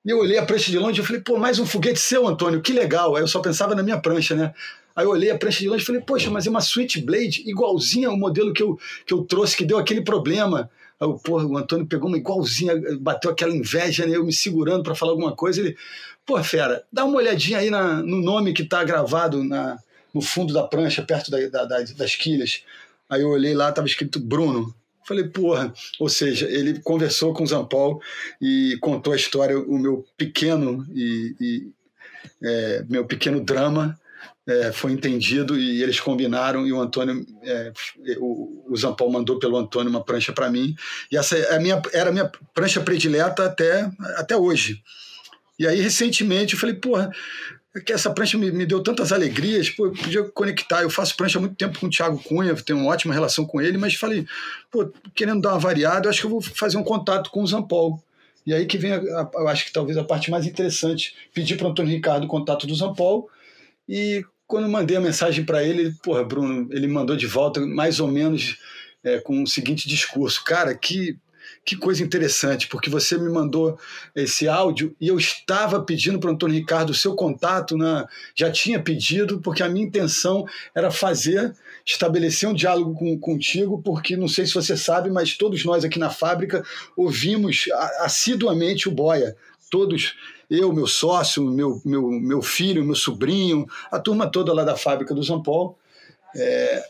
e 0.04 0.10
eu 0.10 0.18
olhei 0.18 0.36
a 0.38 0.44
prancha 0.44 0.70
de 0.70 0.78
longe 0.78 1.00
e 1.00 1.04
falei, 1.04 1.22
pô, 1.22 1.38
mais 1.38 1.58
um 1.58 1.66
foguete 1.66 2.00
seu, 2.00 2.26
Antônio, 2.26 2.60
que 2.60 2.72
legal. 2.72 3.14
Aí 3.14 3.22
eu 3.22 3.28
só 3.28 3.40
pensava 3.40 3.74
na 3.74 3.82
minha 3.82 4.00
prancha, 4.00 4.34
né? 4.34 4.52
Aí 4.96 5.06
eu 5.06 5.10
olhei 5.10 5.30
a 5.30 5.38
prancha 5.38 5.60
de 5.60 5.68
longe 5.68 5.82
e 5.82 5.86
falei, 5.86 6.00
poxa, 6.00 6.30
mas 6.30 6.46
é 6.46 6.50
uma 6.50 6.60
Switchblade 6.60 7.42
igualzinha 7.46 8.08
ao 8.08 8.16
modelo 8.16 8.52
que 8.52 8.62
eu, 8.62 8.78
que 9.06 9.14
eu 9.14 9.22
trouxe, 9.22 9.56
que 9.56 9.64
deu 9.64 9.78
aquele 9.78 10.02
problema. 10.02 10.68
Aí 11.00 11.06
eu, 11.06 11.14
porra, 11.14 11.46
o 11.46 11.56
Antônio 11.56 11.86
pegou 11.86 12.08
uma 12.08 12.18
igualzinha, 12.18 12.74
bateu 13.00 13.30
aquela 13.30 13.54
inveja, 13.54 14.04
né? 14.04 14.16
Eu 14.16 14.24
me 14.24 14.32
segurando 14.32 14.82
para 14.82 14.94
falar 14.94 15.12
alguma 15.12 15.36
coisa. 15.36 15.60
Ele, 15.60 15.76
pô, 16.26 16.42
fera, 16.42 16.84
dá 16.92 17.04
uma 17.04 17.16
olhadinha 17.16 17.58
aí 17.58 17.70
na, 17.70 18.02
no 18.02 18.20
nome 18.20 18.52
que 18.52 18.62
está 18.62 18.82
gravado 18.82 19.44
na, 19.44 19.78
no 20.12 20.20
fundo 20.20 20.52
da 20.52 20.64
prancha, 20.64 21.00
perto 21.02 21.30
da, 21.30 21.38
da, 21.48 21.64
das, 21.64 21.92
das 21.92 22.16
quilhas. 22.16 22.64
Aí 23.08 23.22
eu 23.22 23.28
olhei 23.28 23.54
lá, 23.54 23.68
estava 23.68 23.86
escrito 23.86 24.18
Bruno. 24.18 24.74
Falei, 25.06 25.24
porra, 25.24 25.72
ou 25.98 26.08
seja, 26.08 26.46
ele 26.48 26.80
conversou 26.80 27.32
com 27.32 27.42
o 27.42 27.46
Zampol 27.46 28.00
e 28.40 28.76
contou 28.80 29.12
a 29.12 29.16
história, 29.16 29.58
o 29.58 29.78
meu 29.78 30.04
pequeno 30.16 30.86
e, 30.94 31.34
e 31.40 31.72
é, 32.42 32.84
meu 32.88 33.04
pequeno 33.04 33.40
drama 33.40 33.98
é, 34.46 34.72
foi 34.72 34.92
entendido 34.92 35.58
e 35.58 35.82
eles 35.82 36.00
combinaram 36.00 36.66
e 36.66 36.72
o 36.72 36.80
Antônio, 36.80 37.24
é, 37.42 37.72
o, 38.18 38.64
o 38.68 38.76
Zampol 38.76 39.10
mandou 39.10 39.38
pelo 39.38 39.56
Antônio 39.56 39.90
uma 39.90 40.04
prancha 40.04 40.32
para 40.32 40.50
mim 40.50 40.74
e 41.10 41.16
essa 41.16 41.36
é 41.36 41.56
a 41.56 41.60
minha, 41.60 41.80
era 41.92 42.10
a 42.10 42.12
minha 42.12 42.30
prancha 42.54 42.80
predileta 42.80 43.46
até, 43.46 43.90
até 44.16 44.36
hoje. 44.36 44.82
E 45.58 45.66
aí, 45.66 45.80
recentemente, 45.80 46.54
eu 46.54 46.60
falei, 46.60 46.74
porra, 46.74 47.12
que 47.80 47.92
essa 47.92 48.12
prancha 48.12 48.36
me, 48.36 48.50
me, 48.50 48.66
deu 48.66 48.82
tantas 48.82 49.12
alegrias, 49.12 49.70
pô, 49.70 49.86
eu 49.86 49.92
podia 49.92 50.22
conectar. 50.24 50.82
Eu 50.82 50.90
faço 50.90 51.16
prancha 51.16 51.38
há 51.38 51.40
muito 51.40 51.56
tempo 51.56 51.78
com 51.78 51.86
o 51.86 51.90
Thiago 51.90 52.22
Cunha, 52.22 52.54
tenho 52.54 52.78
uma 52.78 52.90
ótima 52.90 53.14
relação 53.14 53.46
com 53.46 53.60
ele, 53.60 53.78
mas 53.78 53.94
falei, 53.94 54.26
pô, 54.70 54.92
querendo 55.14 55.40
dar 55.40 55.50
uma 55.50 55.58
variada, 55.58 56.08
acho 56.08 56.20
que 56.20 56.26
eu 56.26 56.30
vou 56.30 56.42
fazer 56.42 56.76
um 56.76 56.84
contato 56.84 57.30
com 57.30 57.42
o 57.42 57.46
Zampol. 57.46 58.02
E 58.44 58.52
aí 58.52 58.66
que 58.66 58.76
vem, 58.76 58.92
a, 58.92 58.98
a, 58.98 59.30
eu 59.34 59.48
acho 59.48 59.64
que 59.64 59.72
talvez 59.72 59.96
a 59.96 60.04
parte 60.04 60.30
mais 60.30 60.46
interessante. 60.46 61.14
Pedi 61.32 61.54
para 61.54 61.66
o 61.66 61.70
Antônio 61.70 61.92
Ricardo 61.92 62.24
o 62.24 62.28
contato 62.28 62.66
do 62.66 62.74
Zampol 62.74 63.30
e 63.88 64.24
quando 64.46 64.68
mandei 64.68 64.96
a 64.96 65.00
mensagem 65.00 65.44
para 65.44 65.64
ele, 65.64 65.94
porra, 66.02 66.22
Bruno, 66.22 66.68
ele 66.72 66.86
mandou 66.86 67.16
de 67.16 67.26
volta 67.26 67.60
mais 67.60 68.00
ou 68.00 68.08
menos 68.08 68.58
é, 69.02 69.18
com 69.18 69.42
o 69.42 69.46
seguinte 69.46 69.88
discurso: 69.88 70.44
Cara, 70.44 70.74
que 70.74 71.16
que 71.64 71.76
coisa 71.76 72.02
interessante, 72.02 72.66
porque 72.68 72.90
você 72.90 73.16
me 73.16 73.30
mandou 73.30 73.78
esse 74.14 74.48
áudio 74.48 74.94
e 75.00 75.08
eu 75.08 75.18
estava 75.18 75.82
pedindo 75.82 76.18
para 76.18 76.30
o 76.30 76.32
Antônio 76.34 76.56
Ricardo 76.56 76.90
o 76.90 76.94
seu 76.94 77.14
contato, 77.14 77.76
né? 77.76 78.04
já 78.34 78.50
tinha 78.50 78.82
pedido, 78.82 79.40
porque 79.40 79.62
a 79.62 79.68
minha 79.68 79.86
intenção 79.86 80.44
era 80.74 80.90
fazer, 80.90 81.54
estabelecer 81.84 82.48
um 82.48 82.54
diálogo 82.54 82.94
com, 82.94 83.18
contigo, 83.18 83.80
porque 83.82 84.16
não 84.16 84.28
sei 84.28 84.46
se 84.46 84.54
você 84.54 84.76
sabe, 84.76 85.10
mas 85.10 85.36
todos 85.36 85.64
nós 85.64 85.84
aqui 85.84 85.98
na 85.98 86.10
fábrica 86.10 86.64
ouvimos 86.96 87.66
assiduamente 88.00 88.88
o 88.88 88.92
Boia, 88.92 89.36
todos 89.70 90.14
eu, 90.50 90.70
meu 90.72 90.86
sócio, 90.86 91.42
meu, 91.42 91.80
meu, 91.84 92.10
meu 92.10 92.42
filho, 92.42 92.84
meu 92.84 92.94
sobrinho, 92.94 93.66
a 93.90 93.98
turma 93.98 94.30
toda 94.30 94.52
lá 94.52 94.64
da 94.64 94.76
fábrica 94.76 95.14
do 95.14 95.24
São 95.24 95.42
Paulo. 95.42 95.76
É, 96.36 96.84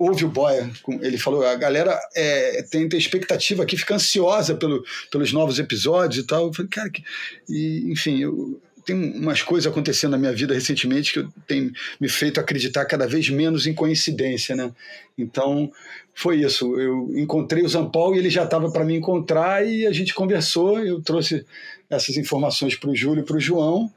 ouve 0.00 0.24
o 0.24 0.28
Boia, 0.28 0.70
ele 1.02 1.18
falou, 1.18 1.46
a 1.46 1.54
galera 1.54 2.00
é, 2.16 2.62
tem, 2.62 2.88
tem 2.88 2.98
expectativa 2.98 3.62
aqui, 3.62 3.76
fica 3.76 3.94
ansiosa 3.94 4.54
pelo, 4.54 4.82
pelos 5.10 5.30
novos 5.30 5.58
episódios 5.58 6.24
e 6.24 6.26
tal. 6.26 6.46
Eu 6.46 6.54
falei, 6.54 6.70
cara, 6.70 6.88
que... 6.88 7.04
e, 7.46 7.92
enfim, 7.92 8.22
eu, 8.22 8.58
tem 8.86 8.96
umas 8.96 9.42
coisas 9.42 9.70
acontecendo 9.70 10.12
na 10.12 10.18
minha 10.18 10.32
vida 10.32 10.54
recentemente 10.54 11.12
que 11.12 11.28
tenho 11.46 11.70
me 12.00 12.08
feito 12.08 12.40
acreditar 12.40 12.86
cada 12.86 13.06
vez 13.06 13.28
menos 13.28 13.66
em 13.66 13.74
coincidência, 13.74 14.56
né? 14.56 14.72
Então, 15.18 15.70
foi 16.14 16.40
isso. 16.40 16.80
Eu 16.80 17.10
encontrei 17.14 17.62
o 17.62 17.68
Zampol 17.68 18.16
e 18.16 18.18
ele 18.18 18.30
já 18.30 18.44
estava 18.44 18.72
para 18.72 18.86
me 18.86 18.96
encontrar 18.96 19.66
e 19.66 19.86
a 19.86 19.92
gente 19.92 20.14
conversou. 20.14 20.78
Eu 20.78 21.02
trouxe 21.02 21.44
essas 21.90 22.16
informações 22.16 22.74
para 22.74 22.88
o 22.88 22.96
Júlio 22.96 23.22
e 23.22 23.26
para 23.26 23.36
o 23.36 23.40
João. 23.40 23.92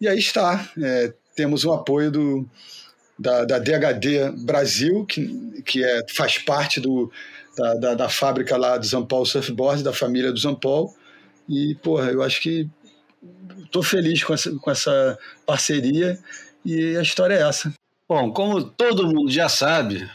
E 0.00 0.08
aí 0.08 0.18
está. 0.18 0.66
É, 0.82 1.12
temos 1.34 1.66
o 1.66 1.72
apoio 1.74 2.10
do, 2.10 2.48
da, 3.18 3.44
da 3.44 3.58
DHD 3.58 4.30
Brasil, 4.44 5.04
que, 5.06 5.62
que 5.64 5.84
é, 5.84 6.06
faz 6.14 6.38
parte 6.38 6.80
do, 6.80 7.10
da, 7.56 7.74
da, 7.74 7.94
da 7.94 8.08
fábrica 8.08 8.56
lá 8.56 8.76
do 8.76 8.86
Zampol 8.86 9.24
Surfboard, 9.24 9.82
da 9.82 9.92
família 9.92 10.32
do 10.32 10.38
Zampol. 10.38 10.94
E, 11.48 11.74
porra, 11.76 12.10
eu 12.10 12.22
acho 12.22 12.40
que 12.40 12.68
estou 13.64 13.82
feliz 13.82 14.22
com 14.22 14.34
essa, 14.34 14.50
com 14.52 14.70
essa 14.70 15.18
parceria 15.44 16.18
e 16.64 16.96
a 16.96 17.02
história 17.02 17.34
é 17.34 17.48
essa. 17.48 17.72
Bom, 18.08 18.32
como 18.32 18.62
todo 18.62 19.06
mundo 19.06 19.30
já 19.30 19.48
sabe, 19.48 20.08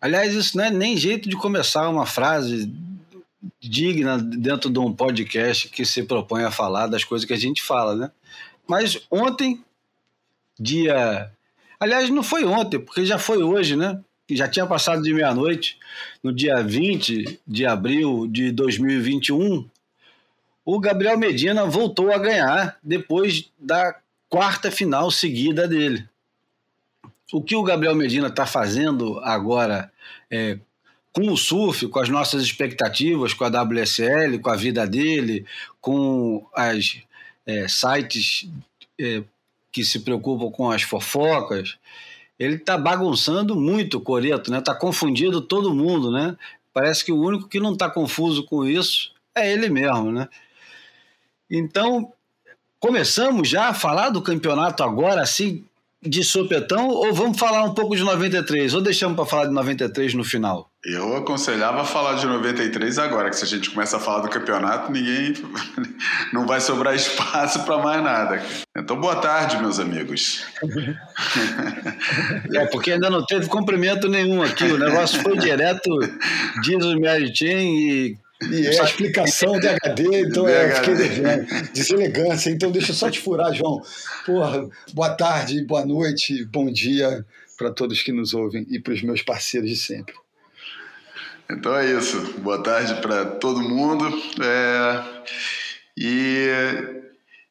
aliás, 0.00 0.34
isso 0.34 0.56
não 0.56 0.64
é 0.64 0.70
nem 0.70 0.96
jeito 0.96 1.28
de 1.28 1.36
começar 1.36 1.88
uma 1.88 2.06
frase 2.06 2.72
digna 3.60 4.18
dentro 4.18 4.70
de 4.70 4.78
um 4.78 4.92
podcast 4.92 5.68
que 5.68 5.84
se 5.84 6.02
propõe 6.02 6.44
a 6.44 6.50
falar 6.50 6.86
das 6.86 7.04
coisas 7.04 7.26
que 7.26 7.32
a 7.32 7.38
gente 7.38 7.62
fala, 7.62 7.94
né? 7.94 8.10
Mas 8.66 9.00
ontem, 9.10 9.62
dia 10.58 11.30
Aliás, 11.78 12.08
não 12.10 12.22
foi 12.22 12.44
ontem, 12.44 12.78
porque 12.78 13.04
já 13.04 13.18
foi 13.18 13.42
hoje, 13.42 13.76
né? 13.76 14.00
Já 14.30 14.48
tinha 14.48 14.66
passado 14.66 15.02
de 15.02 15.14
meia-noite, 15.14 15.78
no 16.22 16.32
dia 16.32 16.62
20 16.62 17.40
de 17.46 17.66
abril 17.66 18.26
de 18.26 18.50
2021, 18.50 19.68
o 20.64 20.80
Gabriel 20.80 21.16
Medina 21.16 21.64
voltou 21.64 22.10
a 22.12 22.18
ganhar 22.18 22.76
depois 22.82 23.48
da 23.56 23.94
quarta 24.28 24.70
final 24.70 25.10
seguida 25.12 25.68
dele. 25.68 26.08
O 27.32 27.40
que 27.40 27.54
o 27.54 27.62
Gabriel 27.62 27.94
Medina 27.94 28.26
está 28.26 28.46
fazendo 28.46 29.20
agora 29.20 29.92
é, 30.28 30.58
com 31.12 31.30
o 31.30 31.36
surf, 31.36 31.86
com 31.88 32.00
as 32.00 32.08
nossas 32.08 32.42
expectativas, 32.42 33.32
com 33.32 33.44
a 33.44 33.48
WSL, 33.48 34.38
com 34.40 34.50
a 34.50 34.56
vida 34.56 34.86
dele, 34.86 35.46
com 35.80 36.44
as 36.52 37.00
é, 37.46 37.68
sites 37.68 38.48
é, 38.98 39.22
que 39.76 39.84
se 39.84 40.00
preocupam 40.00 40.50
com 40.50 40.70
as 40.70 40.80
fofocas, 40.80 41.76
ele 42.38 42.54
está 42.54 42.78
bagunçando 42.78 43.54
muito 43.54 43.98
o 43.98 44.00
Coreto, 44.00 44.50
né? 44.50 44.58
Está 44.58 44.74
confundindo 44.74 45.42
todo 45.42 45.74
mundo, 45.74 46.10
né? 46.10 46.34
Parece 46.72 47.04
que 47.04 47.12
o 47.12 47.20
único 47.20 47.46
que 47.46 47.60
não 47.60 47.74
está 47.74 47.90
confuso 47.90 48.42
com 48.44 48.64
isso 48.64 49.12
é 49.34 49.52
ele 49.52 49.68
mesmo, 49.68 50.10
né? 50.10 50.30
Então, 51.50 52.10
começamos 52.80 53.50
já 53.50 53.68
a 53.68 53.74
falar 53.74 54.08
do 54.08 54.22
campeonato 54.22 54.82
agora, 54.82 55.20
assim, 55.20 55.62
de 56.08 56.22
sopetão, 56.24 56.88
ou 56.88 57.12
vamos 57.12 57.38
falar 57.38 57.62
um 57.64 57.74
pouco 57.74 57.96
de 57.96 58.02
93? 58.02 58.74
Ou 58.74 58.80
deixamos 58.80 59.16
para 59.16 59.26
falar 59.26 59.46
de 59.46 59.52
93 59.52 60.14
no 60.14 60.24
final? 60.24 60.70
Eu 60.84 61.16
aconselhava 61.16 61.84
falar 61.84 62.14
de 62.14 62.26
93 62.26 62.98
agora, 62.98 63.28
que 63.28 63.36
se 63.36 63.44
a 63.44 63.46
gente 63.48 63.70
começa 63.70 63.96
a 63.96 64.00
falar 64.00 64.20
do 64.20 64.28
campeonato, 64.28 64.92
ninguém. 64.92 65.34
não 66.32 66.46
vai 66.46 66.60
sobrar 66.60 66.94
espaço 66.94 67.64
para 67.64 67.78
mais 67.78 68.02
nada. 68.02 68.42
Então, 68.76 69.00
boa 69.00 69.16
tarde, 69.16 69.58
meus 69.58 69.80
amigos. 69.80 70.44
é, 72.54 72.66
porque 72.66 72.92
ainda 72.92 73.10
não 73.10 73.24
teve 73.24 73.48
cumprimento 73.48 74.08
nenhum 74.08 74.42
aqui. 74.42 74.64
O 74.64 74.78
negócio 74.78 75.20
foi 75.22 75.36
direto, 75.38 75.90
diz 76.62 76.84
o 76.84 76.94
Chain 77.34 77.78
e 77.78 78.25
e 78.42 78.66
é 78.66 78.80
a 78.80 78.84
explicação 78.84 79.52
de 79.60 79.68
HD, 79.68 80.20
então 80.20 80.46
é, 80.46 80.74
fiquei 80.76 80.94
devendo. 80.94 81.72
Deselegância, 81.72 82.50
então 82.50 82.70
deixa 82.70 82.92
eu 82.92 82.94
só 82.96 83.10
te 83.10 83.20
furar, 83.20 83.52
João. 83.54 83.80
Porra, 84.24 84.68
boa 84.92 85.10
tarde, 85.10 85.64
boa 85.64 85.84
noite, 85.84 86.44
bom 86.46 86.70
dia 86.70 87.24
para 87.56 87.70
todos 87.70 88.02
que 88.02 88.12
nos 88.12 88.34
ouvem 88.34 88.66
e 88.70 88.78
para 88.78 88.92
os 88.92 89.02
meus 89.02 89.22
parceiros 89.22 89.70
de 89.70 89.76
sempre. 89.76 90.14
Então 91.50 91.74
é 91.76 91.92
isso. 91.92 92.20
Boa 92.38 92.62
tarde 92.62 93.00
para 93.00 93.24
todo 93.24 93.60
mundo. 93.60 94.06
É... 94.42 95.02
E 95.96 96.96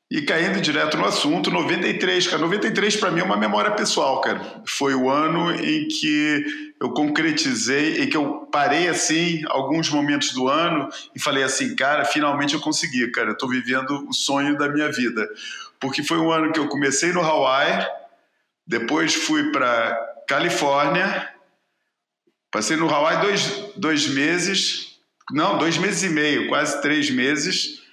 e 0.09 0.21
caindo 0.21 0.61
direto 0.61 0.97
no 0.97 1.05
assunto, 1.05 1.49
93, 1.49 2.27
cara. 2.27 2.41
93 2.41 2.95
para 2.97 3.09
mim 3.09 3.21
é 3.21 3.23
uma 3.23 3.37
memória 3.37 3.71
pessoal, 3.71 4.21
cara. 4.21 4.39
Foi 4.65 4.93
o 4.93 5.09
ano 5.09 5.51
em 5.51 5.87
que 5.87 6.64
eu 6.81 6.91
concretizei, 6.91 8.01
em 8.01 8.09
que 8.09 8.17
eu 8.17 8.47
parei 8.51 8.87
assim, 8.87 9.43
alguns 9.47 9.89
momentos 9.89 10.33
do 10.33 10.47
ano 10.47 10.89
e 11.15 11.19
falei 11.19 11.43
assim, 11.43 11.75
cara, 11.75 12.05
finalmente 12.05 12.53
eu 12.53 12.59
consegui, 12.59 13.09
cara. 13.11 13.31
Eu 13.31 13.37
tô 13.37 13.47
vivendo 13.47 14.07
o 14.07 14.13
sonho 14.13 14.57
da 14.57 14.67
minha 14.69 14.91
vida. 14.91 15.27
Porque 15.79 16.03
foi 16.03 16.17
um 16.17 16.31
ano 16.31 16.51
que 16.51 16.59
eu 16.59 16.67
comecei 16.67 17.11
no 17.11 17.21
Hawaii, 17.21 17.87
depois 18.67 19.13
fui 19.13 19.51
para 19.51 19.95
Califórnia, 20.27 21.29
passei 22.51 22.75
no 22.77 22.89
Hawaii 22.89 23.21
dois, 23.21 23.71
dois 23.75 24.07
meses, 24.07 24.99
não, 25.31 25.57
dois 25.57 25.77
meses 25.77 26.03
e 26.03 26.09
meio, 26.09 26.47
quase 26.47 26.81
três 26.81 27.09
meses 27.09 27.85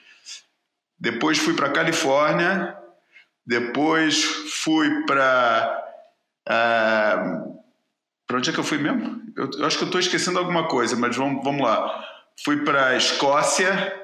depois 1.02 1.36
fui 1.36 1.54
para 1.54 1.68
Califórnia, 1.68 2.76
depois 3.44 4.22
fui 4.22 5.04
para. 5.04 5.84
Uh, 6.48 6.52
ah, 6.52 7.44
para 8.32 8.38
onde 8.38 8.48
é 8.48 8.52
que 8.54 8.58
eu 8.58 8.64
fui 8.64 8.78
mesmo? 8.78 9.20
Eu, 9.36 9.50
eu 9.58 9.66
acho 9.66 9.76
que 9.76 9.84
eu 9.84 9.88
estou 9.88 10.00
esquecendo 10.00 10.38
alguma 10.38 10.66
coisa, 10.66 10.96
mas 10.96 11.14
vamos, 11.14 11.44
vamos 11.44 11.60
lá. 11.60 12.02
Fui 12.42 12.64
para 12.64 12.86
a 12.86 12.96
Escócia, 12.96 13.94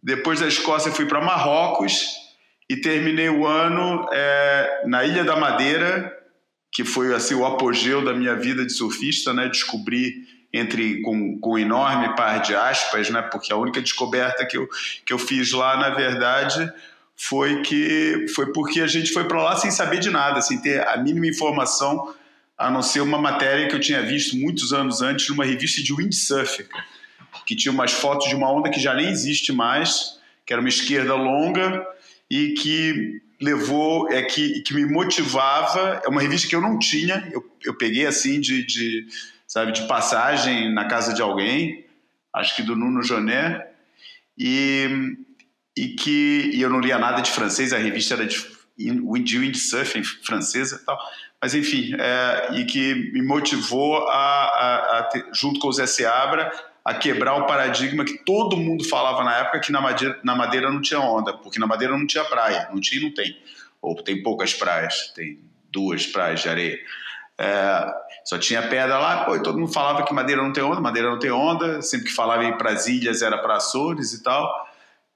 depois 0.00 0.38
da 0.38 0.46
Escócia 0.46 0.92
fui 0.92 1.06
para 1.06 1.20
Marrocos 1.20 2.06
e 2.70 2.76
terminei 2.76 3.28
o 3.28 3.44
ano 3.44 4.08
é, 4.12 4.84
na 4.86 5.04
Ilha 5.04 5.24
da 5.24 5.34
Madeira, 5.34 6.16
que 6.70 6.84
foi 6.84 7.12
assim 7.12 7.34
o 7.34 7.44
apogeu 7.44 8.04
da 8.04 8.14
minha 8.14 8.36
vida 8.36 8.64
de 8.64 8.72
surfista, 8.72 9.34
né? 9.34 9.48
Descobri 9.48 10.14
entre 10.52 11.02
com, 11.02 11.40
com 11.40 11.54
um 11.54 11.58
enorme 11.58 12.14
par 12.14 12.40
de 12.40 12.54
aspas, 12.54 13.10
né? 13.10 13.22
Porque 13.22 13.52
a 13.52 13.56
única 13.56 13.82
descoberta 13.82 14.46
que 14.46 14.56
eu, 14.56 14.68
que 15.04 15.12
eu 15.12 15.18
fiz 15.18 15.50
lá, 15.50 15.76
na 15.76 15.90
verdade, 15.90 16.72
foi 17.16 17.60
que 17.62 18.26
foi 18.36 18.52
porque 18.52 18.80
a 18.80 18.86
gente 18.86 19.12
foi 19.12 19.24
para 19.24 19.42
lá 19.42 19.56
sem 19.56 19.72
saber 19.72 19.98
de 19.98 20.10
nada, 20.10 20.40
sem 20.40 20.62
ter 20.62 20.86
a 20.86 20.96
mínima 20.96 21.26
informação, 21.26 22.14
a 22.56 22.70
não 22.70 22.82
ser 22.82 23.00
uma 23.00 23.18
matéria 23.18 23.68
que 23.68 23.74
eu 23.74 23.80
tinha 23.80 24.02
visto 24.02 24.36
muitos 24.36 24.72
anos 24.72 25.02
antes 25.02 25.28
numa 25.28 25.44
revista 25.44 25.82
de 25.82 25.92
windsurf, 25.92 26.66
que 27.44 27.54
tinha 27.54 27.72
umas 27.72 27.92
fotos 27.92 28.28
de 28.28 28.34
uma 28.34 28.50
onda 28.50 28.70
que 28.70 28.80
já 28.80 28.94
nem 28.94 29.08
existe 29.08 29.52
mais, 29.52 30.18
que 30.44 30.52
era 30.52 30.60
uma 30.60 30.68
esquerda 30.68 31.14
longa 31.14 31.86
e 32.30 32.54
que 32.54 33.20
levou, 33.40 34.10
é 34.10 34.22
que, 34.22 34.60
que 34.62 34.74
me 34.74 34.86
motivava, 34.86 36.00
é 36.04 36.08
uma 36.08 36.22
revista 36.22 36.48
que 36.48 36.56
eu 36.56 36.60
não 36.60 36.78
tinha, 36.78 37.28
eu, 37.32 37.44
eu 37.62 37.74
peguei 37.74 38.06
assim 38.06 38.40
de, 38.40 38.64
de 38.64 39.06
sabe, 39.46 39.72
de 39.72 39.86
passagem 39.86 40.72
na 40.72 40.86
casa 40.86 41.12
de 41.12 41.20
alguém, 41.20 41.84
acho 42.32 42.56
que 42.56 42.62
do 42.62 42.74
Nuno 42.74 43.02
Joné, 43.02 43.66
e, 44.38 45.16
e 45.76 45.88
que 45.88 46.50
e 46.54 46.60
eu 46.60 46.70
não 46.70 46.80
lia 46.80 46.98
nada 46.98 47.20
de 47.20 47.30
francês, 47.30 47.72
a 47.72 47.78
revista 47.78 48.14
era 48.14 48.26
de, 48.26 48.38
de 48.76 49.38
windsurfing 49.38 50.02
francesa 50.02 50.80
e 50.82 50.84
tal, 50.84 50.98
mas 51.46 51.54
enfim, 51.54 51.94
é, 51.96 52.58
e 52.58 52.64
que 52.64 53.12
me 53.12 53.22
motivou 53.22 54.08
a, 54.08 54.16
a, 54.16 54.98
a 54.98 55.02
ter, 55.04 55.24
junto 55.32 55.60
com 55.60 55.68
o 55.68 55.72
Zé 55.72 55.86
Seabra, 55.86 56.50
a 56.84 56.92
quebrar 56.92 57.36
o 57.36 57.46
paradigma 57.46 58.04
que 58.04 58.18
todo 58.24 58.56
mundo 58.56 58.82
falava 58.82 59.22
na 59.22 59.36
época 59.36 59.60
que 59.60 59.70
na 59.70 59.80
madeira, 59.80 60.18
na 60.24 60.34
madeira 60.34 60.72
não 60.72 60.82
tinha 60.82 60.98
onda, 60.98 61.32
porque 61.34 61.60
na 61.60 61.66
madeira 61.68 61.96
não 61.96 62.04
tinha 62.04 62.24
praia, 62.24 62.68
não 62.72 62.80
tinha 62.80 63.00
e 63.00 63.04
não 63.04 63.14
tem, 63.14 63.38
ou 63.80 63.94
tem 64.02 64.24
poucas 64.24 64.54
praias, 64.54 65.12
tem 65.14 65.38
duas 65.70 66.04
praias 66.04 66.40
de 66.40 66.48
areia. 66.48 66.80
É, 67.38 67.94
só 68.24 68.38
tinha 68.38 68.62
pedra 68.62 68.98
lá, 68.98 69.24
pô, 69.24 69.36
e 69.36 69.42
todo 69.44 69.56
mundo 69.56 69.72
falava 69.72 70.02
que 70.02 70.12
madeira 70.12 70.42
não 70.42 70.52
tem 70.52 70.64
onda, 70.64 70.80
madeira 70.80 71.08
não 71.08 71.20
tem 71.20 71.30
onda, 71.30 71.80
sempre 71.80 72.08
que 72.08 72.12
falava 72.12 72.44
em 72.44 72.58
para 72.58 72.72
as 72.72 72.88
ilhas 72.88 73.22
era 73.22 73.38
para 73.38 73.54
Açores 73.54 74.12
e 74.12 74.20
tal. 74.20 74.52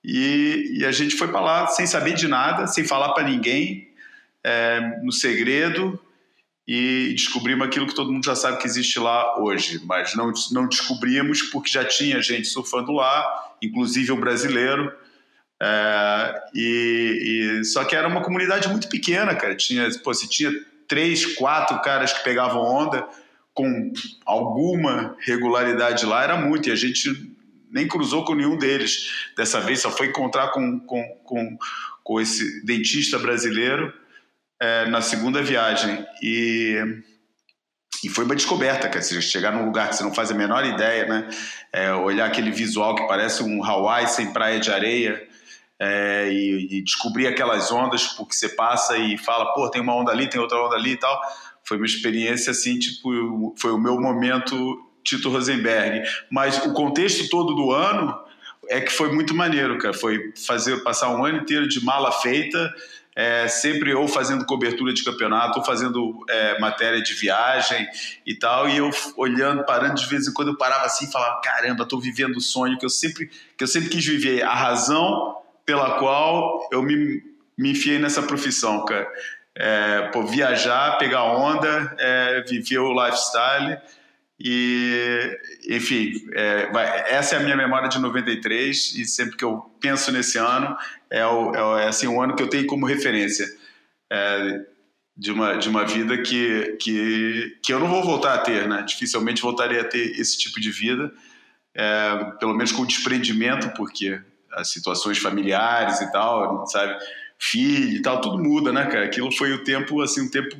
E, 0.04 0.78
e, 0.78 0.86
a 0.86 0.92
gente 0.92 1.16
foi 1.16 1.26
para 1.26 1.40
lá 1.40 1.66
sem 1.66 1.88
saber 1.88 2.14
de 2.14 2.28
nada, 2.28 2.68
sem 2.68 2.84
falar 2.84 3.14
para 3.14 3.24
ninguém, 3.24 3.90
é, 4.44 4.80
no 5.02 5.10
segredo, 5.10 6.00
e 6.72 7.12
descobrimos 7.14 7.66
aquilo 7.66 7.84
que 7.84 7.96
todo 7.96 8.12
mundo 8.12 8.24
já 8.24 8.36
sabe 8.36 8.58
que 8.58 8.66
existe 8.68 9.00
lá 9.00 9.40
hoje, 9.40 9.80
mas 9.84 10.14
não, 10.14 10.32
não 10.52 10.68
descobrimos 10.68 11.42
porque 11.42 11.68
já 11.68 11.84
tinha 11.84 12.22
gente 12.22 12.46
surfando 12.46 12.92
lá, 12.92 13.56
inclusive 13.60 14.12
um 14.12 14.20
brasileiro. 14.20 14.92
É, 15.60 16.42
e, 16.54 17.58
e, 17.58 17.64
só 17.64 17.82
que 17.82 17.96
era 17.96 18.06
uma 18.06 18.22
comunidade 18.22 18.68
muito 18.68 18.88
pequena, 18.88 19.34
cara. 19.34 19.56
Tinha, 19.56 19.90
pô, 19.98 20.14
se 20.14 20.28
tinha 20.28 20.52
três, 20.86 21.34
quatro 21.34 21.80
caras 21.80 22.12
que 22.12 22.22
pegavam 22.22 22.62
onda 22.62 23.04
com 23.52 23.92
alguma 24.24 25.16
regularidade 25.26 26.06
lá, 26.06 26.22
era 26.22 26.36
muito, 26.36 26.68
e 26.68 26.72
a 26.72 26.76
gente 26.76 27.34
nem 27.68 27.88
cruzou 27.88 28.24
com 28.24 28.36
nenhum 28.36 28.56
deles. 28.56 29.10
Dessa 29.36 29.60
vez 29.60 29.80
só 29.80 29.90
foi 29.90 30.06
encontrar 30.06 30.52
com, 30.52 30.78
com, 30.78 31.02
com, 31.24 31.58
com 32.04 32.20
esse 32.20 32.64
dentista 32.64 33.18
brasileiro 33.18 33.92
é, 34.60 34.86
na 34.86 35.00
segunda 35.00 35.42
viagem. 35.42 36.04
E, 36.22 36.76
e 38.04 38.08
foi 38.08 38.24
uma 38.24 38.36
descoberta, 38.36 38.88
cara. 38.88 39.02
Você 39.02 39.20
chegar 39.22 39.52
num 39.52 39.64
lugar 39.64 39.88
que 39.88 39.96
você 39.96 40.04
não 40.04 40.14
faz 40.14 40.30
a 40.30 40.34
menor 40.34 40.64
ideia, 40.64 41.06
né? 41.06 41.28
É, 41.72 41.92
olhar 41.94 42.26
aquele 42.26 42.50
visual 42.50 42.94
que 42.94 43.06
parece 43.06 43.42
um 43.42 43.64
Hawaii 43.64 44.06
sem 44.06 44.32
praia 44.32 44.60
de 44.60 44.70
areia 44.70 45.26
é, 45.78 46.28
e, 46.30 46.78
e, 46.78 46.82
descobrir 46.82 47.26
aquelas 47.26 47.72
ondas 47.72 48.06
porque 48.08 48.34
você 48.34 48.50
passa 48.50 48.98
e 48.98 49.16
fala, 49.16 49.54
pô, 49.54 49.70
tem 49.70 49.80
uma 49.80 49.96
onda 49.96 50.12
ali, 50.12 50.28
tem 50.28 50.40
outra 50.40 50.62
onda 50.62 50.76
ali 50.76 50.92
e 50.92 50.96
tal. 50.96 51.18
Foi 51.64 51.78
uma 51.78 51.86
experiência 51.86 52.50
assim, 52.50 52.78
tipo, 52.78 53.54
foi 53.58 53.70
o 53.70 53.78
meu 53.78 53.98
momento 53.98 54.78
Tito 55.02 55.30
Rosenberg. 55.30 56.02
Mas 56.30 56.58
o 56.66 56.72
contexto 56.74 57.28
todo 57.30 57.54
do 57.54 57.70
ano 57.72 58.14
é 58.68 58.80
que 58.80 58.92
foi 58.92 59.12
muito 59.12 59.34
maneiro, 59.34 59.78
cara. 59.78 59.94
Foi 59.94 60.32
fazer 60.46 60.82
passar 60.82 61.08
um 61.14 61.24
ano 61.24 61.38
inteiro 61.38 61.66
de 61.66 61.82
mala 61.84 62.12
feita, 62.12 62.72
é, 63.14 63.48
sempre 63.48 63.94
ou 63.94 64.06
fazendo 64.06 64.46
cobertura 64.46 64.92
de 64.92 65.02
campeonato, 65.02 65.58
ou 65.58 65.64
fazendo 65.64 66.24
é, 66.28 66.58
matéria 66.58 67.02
de 67.02 67.12
viagem 67.14 67.86
e 68.24 68.34
tal, 68.34 68.68
e 68.68 68.76
eu 68.76 68.90
olhando, 69.16 69.64
parando 69.64 69.94
de 69.94 70.06
vez 70.06 70.28
em 70.28 70.32
quando, 70.32 70.48
eu 70.48 70.56
parava 70.56 70.86
assim 70.86 71.06
e 71.06 71.12
falava, 71.12 71.40
caramba, 71.40 71.82
estou 71.82 72.00
vivendo 72.00 72.36
o 72.36 72.40
sonho 72.40 72.78
que 72.78 72.84
eu 72.84 72.90
sempre 72.90 73.30
que 73.56 73.64
eu 73.64 73.68
sempre 73.68 73.90
quis 73.90 74.04
viver, 74.04 74.42
a 74.42 74.54
razão 74.54 75.36
pela 75.66 75.98
qual 75.98 76.68
eu 76.72 76.82
me, 76.82 77.22
me 77.56 77.72
enfiei 77.72 77.98
nessa 77.98 78.22
profissão, 78.22 78.84
cara. 78.84 79.06
É, 79.54 80.08
pô, 80.12 80.22
viajar, 80.22 80.96
pegar 80.96 81.24
onda, 81.24 81.94
é, 81.98 82.42
viver 82.42 82.78
o 82.78 82.92
lifestyle 82.92 83.78
e, 84.42 85.38
enfim, 85.68 86.12
é, 86.32 86.70
vai, 86.72 86.86
essa 87.10 87.34
é 87.34 87.38
a 87.38 87.42
minha 87.42 87.56
memória 87.56 87.90
de 87.90 87.98
93 87.98 88.94
e 88.94 89.04
sempre 89.04 89.36
que 89.36 89.44
eu 89.44 89.70
penso 89.78 90.10
nesse 90.10 90.38
ano 90.38 90.74
é, 91.10 91.26
o, 91.26 91.78
é, 91.78 91.88
assim, 91.88 92.06
um 92.06 92.22
ano 92.22 92.36
que 92.36 92.42
eu 92.42 92.48
tenho 92.48 92.66
como 92.66 92.86
referência 92.86 93.46
é, 94.10 94.60
de, 95.16 95.32
uma, 95.32 95.56
de 95.56 95.68
uma 95.68 95.84
vida 95.84 96.16
que, 96.18 96.76
que, 96.80 97.58
que 97.62 97.72
eu 97.72 97.80
não 97.80 97.88
vou 97.88 98.02
voltar 98.02 98.34
a 98.34 98.38
ter, 98.38 98.68
né? 98.68 98.82
Dificilmente 98.86 99.42
voltaria 99.42 99.80
a 99.80 99.84
ter 99.84 100.18
esse 100.18 100.38
tipo 100.38 100.60
de 100.60 100.70
vida, 100.70 101.12
é, 101.74 102.32
pelo 102.38 102.54
menos 102.54 102.72
com 102.72 102.86
desprendimento, 102.86 103.70
porque 103.74 104.20
as 104.52 104.70
situações 104.70 105.18
familiares 105.18 106.00
e 106.00 106.10
tal, 106.12 106.66
sabe? 106.66 106.96
Filho 107.38 107.96
e 107.96 108.02
tal, 108.02 108.20
tudo 108.20 108.38
muda, 108.38 108.72
né, 108.72 108.86
cara? 108.86 109.04
Aquilo 109.04 109.32
foi 109.32 109.52
o 109.52 109.64
tempo, 109.64 110.00
assim, 110.02 110.22
um 110.22 110.30
tempo 110.30 110.56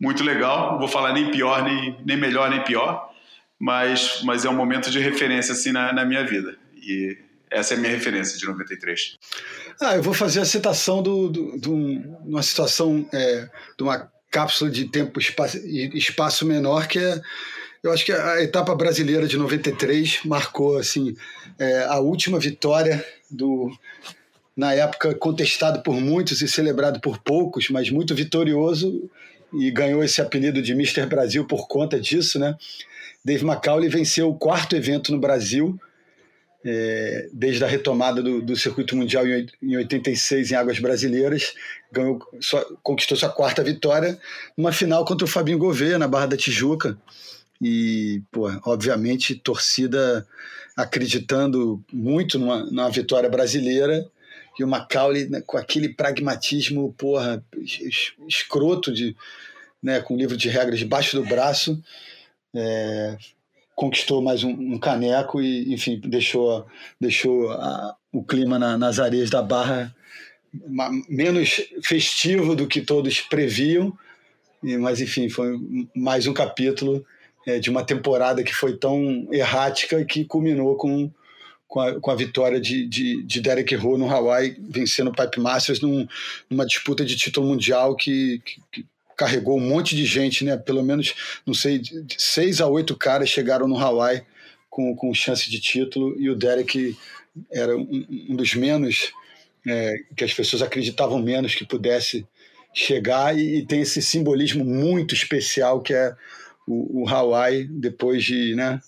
muito 0.00 0.24
legal. 0.24 0.72
Não 0.72 0.78
vou 0.78 0.88
falar 0.88 1.12
nem 1.12 1.30
pior, 1.30 1.62
nem, 1.62 1.96
nem 2.04 2.16
melhor, 2.16 2.50
nem 2.50 2.62
pior, 2.64 3.10
mas, 3.58 4.20
mas 4.24 4.44
é 4.44 4.50
um 4.50 4.56
momento 4.56 4.90
de 4.90 4.98
referência, 4.98 5.52
assim, 5.52 5.72
na, 5.72 5.92
na 5.92 6.04
minha 6.04 6.24
vida. 6.24 6.56
E 6.76 7.16
essa 7.50 7.74
é 7.74 7.76
a 7.76 7.80
minha 7.80 7.92
referência 7.92 8.38
de 8.38 8.46
93. 8.46 9.18
Ah, 9.80 9.96
eu 9.96 10.02
vou 10.02 10.14
fazer 10.14 10.40
a 10.40 10.44
citação 10.44 11.02
de 11.02 11.10
do, 11.10 11.28
do, 11.28 11.58
do, 11.58 11.74
uma 12.24 12.42
situação, 12.42 13.06
é, 13.12 13.48
de 13.76 13.82
uma 13.82 14.10
cápsula 14.30 14.70
de 14.70 14.86
tempo 14.86 15.20
espaço, 15.20 15.58
espaço 15.58 16.46
menor 16.46 16.88
que 16.88 16.98
é 16.98 17.20
eu 17.82 17.90
acho 17.90 18.04
que 18.04 18.12
a 18.12 18.40
etapa 18.40 18.74
brasileira 18.76 19.26
de 19.26 19.36
93 19.36 20.20
marcou 20.24 20.78
assim 20.78 21.16
é, 21.58 21.84
a 21.84 21.98
última 21.98 22.38
vitória 22.38 23.04
do 23.28 23.70
na 24.56 24.72
época 24.72 25.14
contestado 25.14 25.82
por 25.82 26.00
muitos 26.00 26.42
e 26.42 26.48
celebrado 26.48 27.00
por 27.00 27.18
poucos, 27.18 27.70
mas 27.70 27.90
muito 27.90 28.14
vitorioso 28.14 29.10
e 29.52 29.70
ganhou 29.70 30.04
esse 30.04 30.20
apelido 30.20 30.62
de 30.62 30.72
Mr. 30.72 31.06
Brasil 31.06 31.44
por 31.44 31.66
conta 31.66 31.98
disso, 31.98 32.38
né? 32.38 32.54
Dave 33.24 33.44
McCauley 33.44 33.88
venceu 33.88 34.28
o 34.28 34.38
quarto 34.38 34.76
evento 34.76 35.10
no 35.10 35.18
Brasil 35.18 35.78
é, 36.64 37.28
desde 37.32 37.64
a 37.64 37.66
retomada 37.66 38.22
do, 38.22 38.40
do, 38.40 38.56
circuito 38.56 38.96
mundial 38.96 39.26
em, 39.26 39.46
em 39.62 39.76
86 39.76 40.50
em 40.50 40.54
águas 40.54 40.78
brasileiras, 40.78 41.54
ganhou, 41.90 42.18
conquistou 42.82 43.16
sua 43.16 43.28
quarta 43.28 43.62
vitória 43.62 44.18
numa 44.56 44.72
final 44.72 45.04
contra 45.04 45.24
o 45.24 45.28
Fabinho 45.28 45.58
Gouveia 45.58 45.98
na 45.98 46.08
Barra 46.08 46.26
da 46.26 46.36
Tijuca. 46.36 46.96
E, 47.60 48.22
pô, 48.30 48.50
obviamente, 48.64 49.34
torcida 49.34 50.26
acreditando 50.76 51.82
muito 51.92 52.38
numa, 52.38 52.64
numa 52.64 52.90
vitória 52.90 53.28
brasileira 53.28 54.04
e 54.58 54.64
o 54.64 54.68
Macaulay 54.68 55.28
né, 55.28 55.42
com 55.44 55.56
aquele 55.56 55.88
pragmatismo, 55.88 56.92
porra, 56.94 57.44
escroto 58.28 58.92
de, 58.92 59.16
né, 59.82 60.00
com 60.00 60.14
o 60.14 60.16
livro 60.16 60.36
de 60.36 60.48
regras 60.48 60.78
debaixo 60.78 61.16
do 61.16 61.26
braço, 61.26 61.82
é, 62.54 63.16
conquistou 63.82 64.22
mais 64.22 64.44
um, 64.44 64.50
um, 64.50 64.78
caneco 64.78 65.42
e, 65.42 65.74
enfim, 65.74 66.00
deixou, 66.04 66.64
deixou 67.00 67.50
a, 67.50 67.96
o 68.12 68.22
clima 68.22 68.56
na, 68.56 68.78
nas 68.78 69.00
areias 69.00 69.28
da 69.28 69.42
Barra 69.42 69.92
menos 71.08 71.60
festivo 71.82 72.54
do 72.54 72.68
que 72.68 72.80
todos 72.80 73.20
previam, 73.22 73.92
mas 74.78 75.00
enfim, 75.00 75.28
foi 75.28 75.58
mais 75.96 76.28
um 76.28 76.32
capítulo 76.32 77.04
é, 77.44 77.58
de 77.58 77.70
uma 77.70 77.82
temporada 77.82 78.44
que 78.44 78.54
foi 78.54 78.76
tão 78.76 79.26
errática 79.32 80.04
que 80.04 80.24
culminou 80.26 80.76
com, 80.76 81.10
com, 81.66 81.80
a, 81.80 82.00
com 82.00 82.10
a 82.12 82.14
vitória 82.14 82.60
de, 82.60 82.86
de, 82.86 83.24
de 83.24 83.40
Derek 83.40 83.74
Rowe 83.74 83.98
no 83.98 84.08
Hawaii, 84.08 84.56
vencendo 84.60 85.08
o 85.08 85.12
Pipe 85.12 85.40
Masters 85.40 85.80
num, 85.80 86.06
numa 86.48 86.64
disputa 86.64 87.04
de 87.04 87.16
título 87.16 87.48
mundial 87.48 87.96
que, 87.96 88.40
que, 88.70 88.86
carregou 89.22 89.56
um 89.56 89.60
monte 89.60 89.94
de 89.94 90.04
gente, 90.04 90.44
né? 90.44 90.56
pelo 90.56 90.82
menos, 90.82 91.14
não 91.46 91.54
sei, 91.54 91.80
seis 92.18 92.60
a 92.60 92.66
oito 92.66 92.96
caras 92.96 93.28
chegaram 93.28 93.68
no 93.68 93.78
Hawaii 93.78 94.22
com, 94.68 94.96
com 94.96 95.14
chance 95.14 95.48
de 95.48 95.60
título 95.60 96.20
e 96.20 96.28
o 96.28 96.34
Derek 96.34 96.96
era 97.52 97.76
um, 97.76 98.04
um 98.30 98.34
dos 98.34 98.52
menos 98.56 99.12
é, 99.64 99.94
que 100.16 100.24
as 100.24 100.34
pessoas 100.34 100.60
acreditavam 100.60 101.20
menos 101.20 101.54
que 101.54 101.64
pudesse 101.64 102.26
chegar 102.74 103.38
e, 103.38 103.58
e, 103.58 103.64
tem 103.64 103.82
esse 103.82 104.02
simbolismo 104.02 104.64
muito 104.64 105.14
especial 105.14 105.80
que 105.80 105.94
é 105.94 106.16
o, 106.66 107.02
o 107.02 107.08
Hawaii, 107.08 107.68
depois 107.68 108.24
de 108.24 108.56
né, 108.56 108.80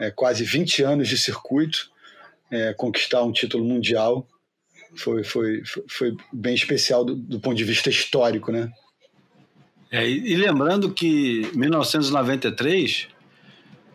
é, 0.00 0.10
quase 0.10 0.42
20 0.42 0.82
anos 0.84 1.06
de 1.06 1.18
circuito, 1.18 1.90
é, 2.50 2.72
conquistar 2.72 3.22
um 3.22 3.32
título 3.32 3.62
mundial 3.62 4.26
foi, 4.96 5.22
foi, 5.22 5.62
foi 5.86 6.16
bem 6.32 6.54
especial 6.54 7.04
do, 7.04 7.14
do 7.14 7.38
ponto 7.38 7.56
de 7.56 7.64
vista 7.64 7.90
histórico, 7.90 8.50
né? 8.50 8.72
É, 9.90 10.08
e, 10.08 10.34
lembrando 10.36 10.92
que 10.92 11.50
1993, 11.54 13.08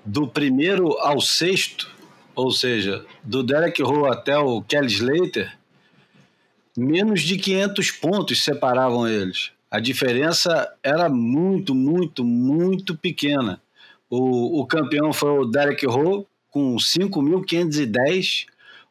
do 0.05 0.27
primeiro 0.27 0.97
ao 0.99 1.19
sexto, 1.19 1.89
ou 2.33 2.51
seja, 2.51 3.05
do 3.23 3.43
Derek 3.43 3.81
Rowe 3.83 4.09
até 4.09 4.37
o 4.37 4.61
Kelly 4.61 4.87
Slater, 4.87 5.57
menos 6.77 7.21
de 7.21 7.37
500 7.37 7.91
pontos 7.91 8.43
separavam 8.43 9.07
eles. 9.07 9.51
A 9.69 9.79
diferença 9.79 10.73
era 10.83 11.09
muito, 11.09 11.75
muito, 11.75 12.23
muito 12.23 12.95
pequena. 12.97 13.61
O, 14.09 14.61
o 14.61 14.65
campeão 14.65 15.13
foi 15.13 15.31
o 15.39 15.45
Derek 15.45 15.85
Rowe, 15.85 16.25
com 16.49 16.75
5.510. 16.75 18.45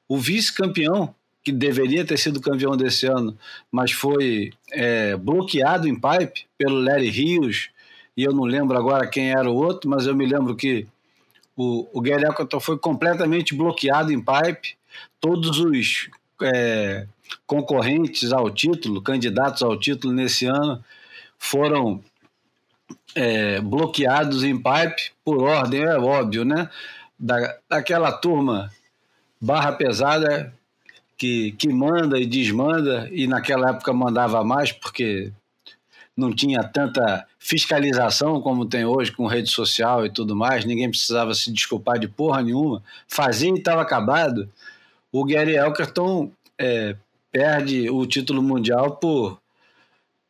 O 0.08 0.16
vice-campeão, 0.16 1.14
que 1.50 1.56
deveria 1.56 2.04
ter 2.04 2.16
sido 2.16 2.40
campeão 2.40 2.76
desse 2.76 3.06
ano, 3.06 3.36
mas 3.70 3.90
foi 3.90 4.52
é, 4.72 5.16
bloqueado 5.16 5.88
em 5.88 5.94
pipe 5.94 6.46
pelo 6.56 6.80
Larry 6.80 7.10
Rios, 7.10 7.70
e 8.16 8.22
eu 8.22 8.32
não 8.32 8.44
lembro 8.44 8.78
agora 8.78 9.08
quem 9.08 9.30
era 9.30 9.50
o 9.50 9.54
outro, 9.54 9.88
mas 9.90 10.06
eu 10.06 10.14
me 10.14 10.26
lembro 10.26 10.54
que 10.54 10.86
o, 11.56 11.88
o 11.92 12.00
Gary 12.00 12.24
foi 12.60 12.78
completamente 12.78 13.54
bloqueado 13.54 14.12
em 14.12 14.20
pipe. 14.20 14.76
Todos 15.20 15.58
os 15.58 16.08
é, 16.42 17.06
concorrentes 17.46 18.32
ao 18.32 18.50
título, 18.50 19.02
candidatos 19.02 19.62
ao 19.62 19.78
título 19.78 20.12
nesse 20.12 20.46
ano, 20.46 20.82
foram 21.38 22.02
é, 23.14 23.60
bloqueados 23.60 24.44
em 24.44 24.56
pipe 24.56 25.12
por 25.24 25.42
ordem, 25.42 25.82
é 25.82 25.98
óbvio, 25.98 26.44
né? 26.44 26.68
Da, 27.18 27.56
daquela 27.68 28.12
turma 28.12 28.70
barra 29.40 29.72
pesada 29.72 30.54
que, 31.20 31.52
que 31.52 31.68
manda 31.68 32.18
e 32.18 32.24
desmanda, 32.24 33.06
e 33.12 33.26
naquela 33.26 33.68
época 33.68 33.92
mandava 33.92 34.42
mais, 34.42 34.72
porque 34.72 35.30
não 36.16 36.34
tinha 36.34 36.64
tanta 36.64 37.26
fiscalização 37.38 38.40
como 38.40 38.64
tem 38.64 38.86
hoje 38.86 39.12
com 39.12 39.26
rede 39.26 39.50
social 39.50 40.06
e 40.06 40.10
tudo 40.10 40.34
mais, 40.34 40.64
ninguém 40.64 40.88
precisava 40.88 41.34
se 41.34 41.52
desculpar 41.52 41.98
de 41.98 42.08
porra 42.08 42.40
nenhuma, 42.40 42.82
fazia 43.06 43.50
e 43.50 43.58
estava 43.58 43.82
acabado. 43.82 44.50
O 45.12 45.22
Gary 45.26 45.56
Elkerton 45.56 46.32
é, 46.58 46.96
perde 47.30 47.90
o 47.90 48.06
título 48.06 48.42
mundial 48.42 48.96
por 48.96 49.38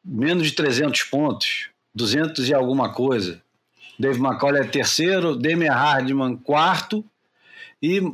menos 0.04 0.48
de 0.48 0.54
300 0.54 1.04
pontos, 1.04 1.68
200 1.94 2.48
e 2.48 2.52
alguma 2.52 2.92
coisa. 2.92 3.40
Dave 3.96 4.18
McCauley 4.18 4.62
é 4.62 4.64
terceiro, 4.64 5.36
Damian 5.36 5.72
Hardman 5.72 6.36
quarto 6.36 7.04
e 7.80 8.12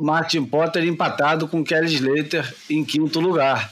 Martin 0.00 0.46
Potter 0.46 0.84
empatado 0.84 1.46
com 1.46 1.62
Kelly 1.62 1.94
Slater 1.94 2.54
em 2.70 2.82
quinto 2.82 3.20
lugar. 3.20 3.70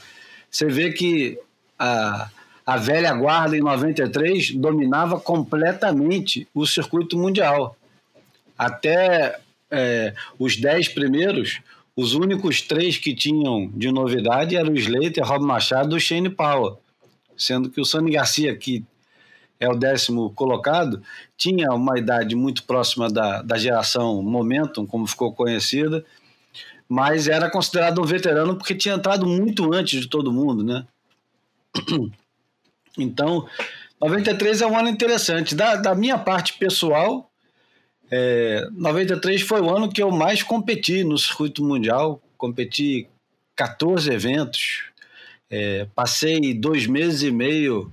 Você 0.49 0.67
vê 0.67 0.91
que 0.91 1.39
a, 1.77 2.29
a 2.65 2.77
velha 2.77 3.11
guarda 3.13 3.57
em 3.57 3.61
93 3.61 4.51
dominava 4.51 5.19
completamente 5.19 6.47
o 6.53 6.67
circuito 6.67 7.17
mundial. 7.17 7.75
Até 8.55 9.39
é, 9.71 10.13
os 10.37 10.55
dez 10.55 10.87
primeiros, 10.87 11.61
os 11.95 12.13
únicos 12.13 12.61
três 12.61 12.97
que 12.97 13.15
tinham 13.15 13.67
de 13.73 13.91
novidade 13.91 14.55
eram 14.55 14.73
o 14.73 14.77
Slater, 14.77 15.25
Rob 15.25 15.43
Machado 15.43 15.97
e 15.97 15.99
Shane 15.99 16.29
Powell. 16.29 16.79
Sendo 17.35 17.69
que 17.71 17.81
o 17.81 17.85
Sonny 17.85 18.11
Garcia, 18.11 18.55
que 18.55 18.83
é 19.59 19.67
o 19.67 19.75
décimo 19.75 20.29
colocado, 20.31 21.01
tinha 21.35 21.73
uma 21.73 21.97
idade 21.97 22.35
muito 22.35 22.63
próxima 22.63 23.09
da, 23.09 23.41
da 23.41 23.57
geração 23.57 24.21
Momentum, 24.21 24.85
como 24.85 25.07
ficou 25.07 25.33
conhecida, 25.33 26.05
mas 26.89 27.27
era 27.27 27.49
considerado 27.51 28.01
um 28.01 28.05
veterano 28.05 28.55
porque 28.55 28.73
tinha 28.73 28.95
entrado 28.95 29.27
muito 29.27 29.71
antes 29.73 30.01
de 30.01 30.07
todo 30.07 30.33
mundo, 30.33 30.63
né? 30.63 30.85
Então, 32.97 33.47
93 34.01 34.61
é 34.61 34.67
um 34.67 34.77
ano 34.77 34.89
interessante. 34.89 35.55
Da, 35.55 35.77
da 35.77 35.95
minha 35.95 36.17
parte 36.17 36.55
pessoal, 36.55 37.31
é, 38.11 38.67
93 38.71 39.41
foi 39.41 39.61
o 39.61 39.69
ano 39.69 39.89
que 39.89 40.01
eu 40.01 40.11
mais 40.11 40.43
competi 40.43 41.03
no 41.03 41.17
circuito 41.17 41.63
mundial. 41.63 42.21
Competi 42.37 43.07
14 43.55 44.11
eventos. 44.11 44.83
É, 45.49 45.87
passei 45.95 46.53
dois 46.53 46.87
meses 46.87 47.21
e 47.23 47.31
meio 47.31 47.91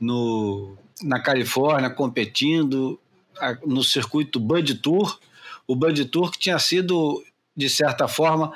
no, 0.00 0.76
na 1.02 1.20
Califórnia 1.20 1.90
competindo 1.90 2.98
no 3.64 3.82
circuito 3.82 4.40
Bud 4.40 4.76
Tour. 4.76 5.18
O 5.66 5.76
Bud 5.76 6.04
Tour 6.06 6.30
que 6.30 6.38
tinha 6.38 6.58
sido, 6.58 7.22
de 7.60 7.68
certa 7.68 8.08
forma, 8.08 8.52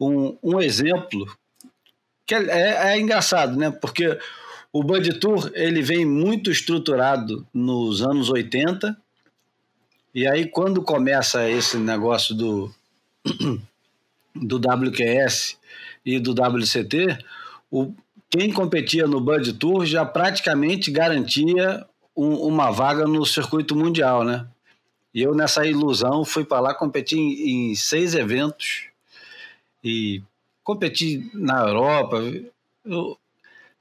um, 0.00 0.38
um 0.42 0.60
exemplo. 0.60 1.26
Que 2.24 2.34
é, 2.36 2.44
é, 2.48 2.92
é 2.92 3.00
engraçado, 3.00 3.56
né? 3.56 3.70
Porque 3.70 4.18
o 4.72 4.82
Bud 4.82 5.18
Tour 5.18 5.50
ele 5.54 5.82
vem 5.82 6.06
muito 6.06 6.50
estruturado 6.50 7.46
nos 7.52 8.00
anos 8.00 8.30
80 8.30 8.96
e 10.14 10.26
aí 10.26 10.48
quando 10.48 10.80
começa 10.82 11.48
esse 11.50 11.76
negócio 11.76 12.34
do 12.34 12.74
do 14.34 14.56
WQS 14.56 15.58
e 16.04 16.18
do 16.18 16.32
WCT, 16.32 17.18
o, 17.70 17.92
quem 18.30 18.52
competia 18.52 19.06
no 19.06 19.20
Bud 19.20 19.52
Tour 19.54 19.84
já 19.84 20.04
praticamente 20.04 20.90
garantia 20.90 21.84
um, 22.16 22.34
uma 22.48 22.70
vaga 22.70 23.06
no 23.06 23.24
circuito 23.24 23.76
mundial, 23.76 24.24
né? 24.24 24.46
E 25.14 25.22
eu 25.22 25.34
nessa 25.34 25.64
ilusão 25.64 26.24
fui 26.24 26.44
para 26.44 26.60
lá 26.60 26.74
competir 26.74 27.18
em, 27.18 27.70
em 27.70 27.74
seis 27.74 28.14
eventos 28.14 28.86
e 29.82 30.20
competi 30.64 31.30
na 31.32 31.60
Europa. 31.60 32.20
Eu, 32.84 33.16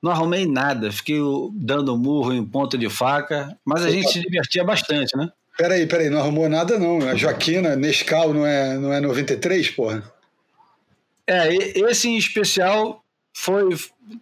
não 0.01 0.11
arrumei 0.11 0.45
nada, 0.45 0.91
fiquei 0.91 1.19
dando 1.53 1.97
murro 1.97 2.33
em 2.33 2.45
ponta 2.45 2.77
de 2.77 2.89
faca, 2.89 3.57
mas 3.63 3.85
a 3.85 3.89
gente 3.89 4.11
se 4.11 4.19
divertia 4.19 4.61
bastante, 4.61 5.15
né? 5.15 5.31
Peraí, 5.57 5.87
peraí, 5.87 6.09
não 6.09 6.19
arrumou 6.19 6.49
nada 6.49 6.77
não. 6.77 7.07
A 7.07 7.15
Joaquina, 7.15 7.75
Nescau 7.75 8.33
não 8.33 8.45
é, 8.45 8.77
não 8.77 8.91
é 8.91 8.99
93, 8.99 9.69
porra? 9.69 10.03
É, 11.25 11.53
esse 11.55 12.09
em 12.09 12.17
especial 12.17 13.01
foi 13.33 13.73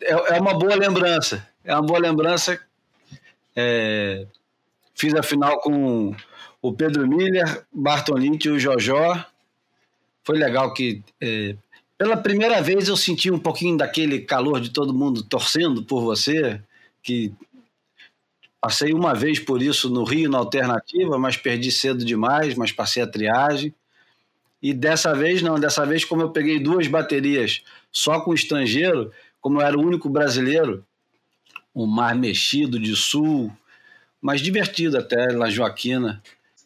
é, 0.02 0.12
é 0.36 0.40
uma 0.40 0.54
boa 0.54 0.76
lembrança. 0.76 1.48
É 1.64 1.74
uma 1.74 1.82
boa 1.82 2.00
lembrança. 2.00 2.60
É, 3.56 4.26
fiz 4.94 5.16
a 5.16 5.24
final 5.24 5.60
com 5.62 6.14
o 6.62 6.72
Pedro 6.72 7.08
Miller, 7.08 7.66
Bartolini 7.74 8.40
e 8.44 8.50
o 8.50 8.60
Jojó. 8.60 9.26
Foi 10.24 10.38
legal 10.38 10.74
que 10.74 11.02
é, 11.20 11.56
pela 11.98 12.18
primeira 12.18 12.62
vez 12.62 12.88
eu 12.88 12.98
senti 12.98 13.32
um 13.32 13.40
pouquinho 13.40 13.78
daquele 13.78 14.22
calor 14.22 14.60
de 14.60 14.70
todo 14.70 14.94
mundo 14.94 15.24
torcendo 15.24 15.84
por 15.84 16.02
você, 16.02 16.62
que 17.02 17.34
passei 18.60 18.94
uma 18.94 19.16
vez 19.16 19.40
por 19.40 19.62
isso 19.62 19.90
no 19.90 20.04
Rio 20.04 20.30
na 20.30 20.38
alternativa, 20.38 21.18
mas 21.18 21.36
perdi 21.36 21.72
cedo 21.72 22.06
demais, 22.06 22.56
mas 22.56 22.72
passei 22.72 23.02
a 23.02 23.08
triagem. 23.08 23.74
E 24.62 24.74
dessa 24.74 25.16
vez 25.16 25.42
não, 25.42 25.60
dessa 25.60 25.86
vez 25.86 26.06
como 26.06 26.22
eu 26.22 26.30
peguei 26.30 26.60
duas 26.60 26.88
baterias 26.88 27.64
só 27.92 28.22
com 28.22 28.34
estrangeiro, 28.34 29.12
como 29.40 29.60
eu 29.60 29.66
era 29.66 29.78
o 29.78 29.82
único 29.82 30.08
brasileiro, 30.08 30.86
um 31.74 31.88
mar 31.88 32.16
mexido 32.16 32.80
de 32.80 32.96
sul, 32.96 33.52
mas 34.22 34.42
divertido 34.42 34.98
até 34.98 35.34
na 35.34 35.50
Joaquina. 35.50 36.22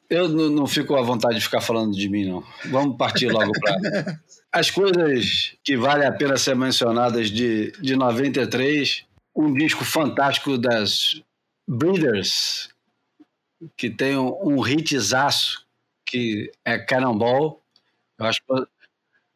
Eu 0.09 0.29
não, 0.29 0.49
não 0.49 0.67
fico 0.67 0.95
à 0.95 1.01
vontade 1.01 1.35
de 1.35 1.41
ficar 1.41 1.61
falando 1.61 1.93
de 1.93 2.07
mim, 2.09 2.25
não. 2.25 2.43
Vamos 2.65 2.97
partir 2.97 3.29
logo 3.29 3.51
para 3.59 4.19
As 4.51 4.71
coisas 4.71 5.55
que 5.63 5.75
valem 5.75 6.07
a 6.07 6.11
pena 6.11 6.37
ser 6.37 6.55
mencionadas 6.55 7.29
de, 7.29 7.71
de 7.81 7.95
93, 7.95 9.03
um 9.35 9.53
disco 9.53 9.83
fantástico 9.83 10.57
das 10.57 11.21
Breeders, 11.67 12.69
que 13.75 13.89
tem 13.89 14.15
um, 14.17 14.33
um 14.43 14.67
hitzaço, 14.67 15.65
que 16.05 16.51
é 16.63 16.77
Cannonball. 16.77 17.61
Eu 18.17 18.25
acho, 18.25 18.41
eu 18.49 18.65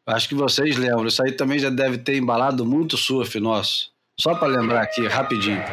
acho 0.08 0.30
que 0.30 0.36
vocês 0.36 0.78
lembram. 0.78 1.08
Isso 1.08 1.22
aí 1.22 1.34
também 1.34 1.60
já 1.60 1.70
deve 1.70 1.98
ter 1.98 2.16
embalado 2.16 2.66
muito 2.66 2.96
surf 2.96 3.40
nosso. 3.40 3.92
Só 4.20 4.36
para 4.36 4.48
lembrar 4.48 4.84
aqui, 4.84 5.06
rapidinho. 5.08 5.64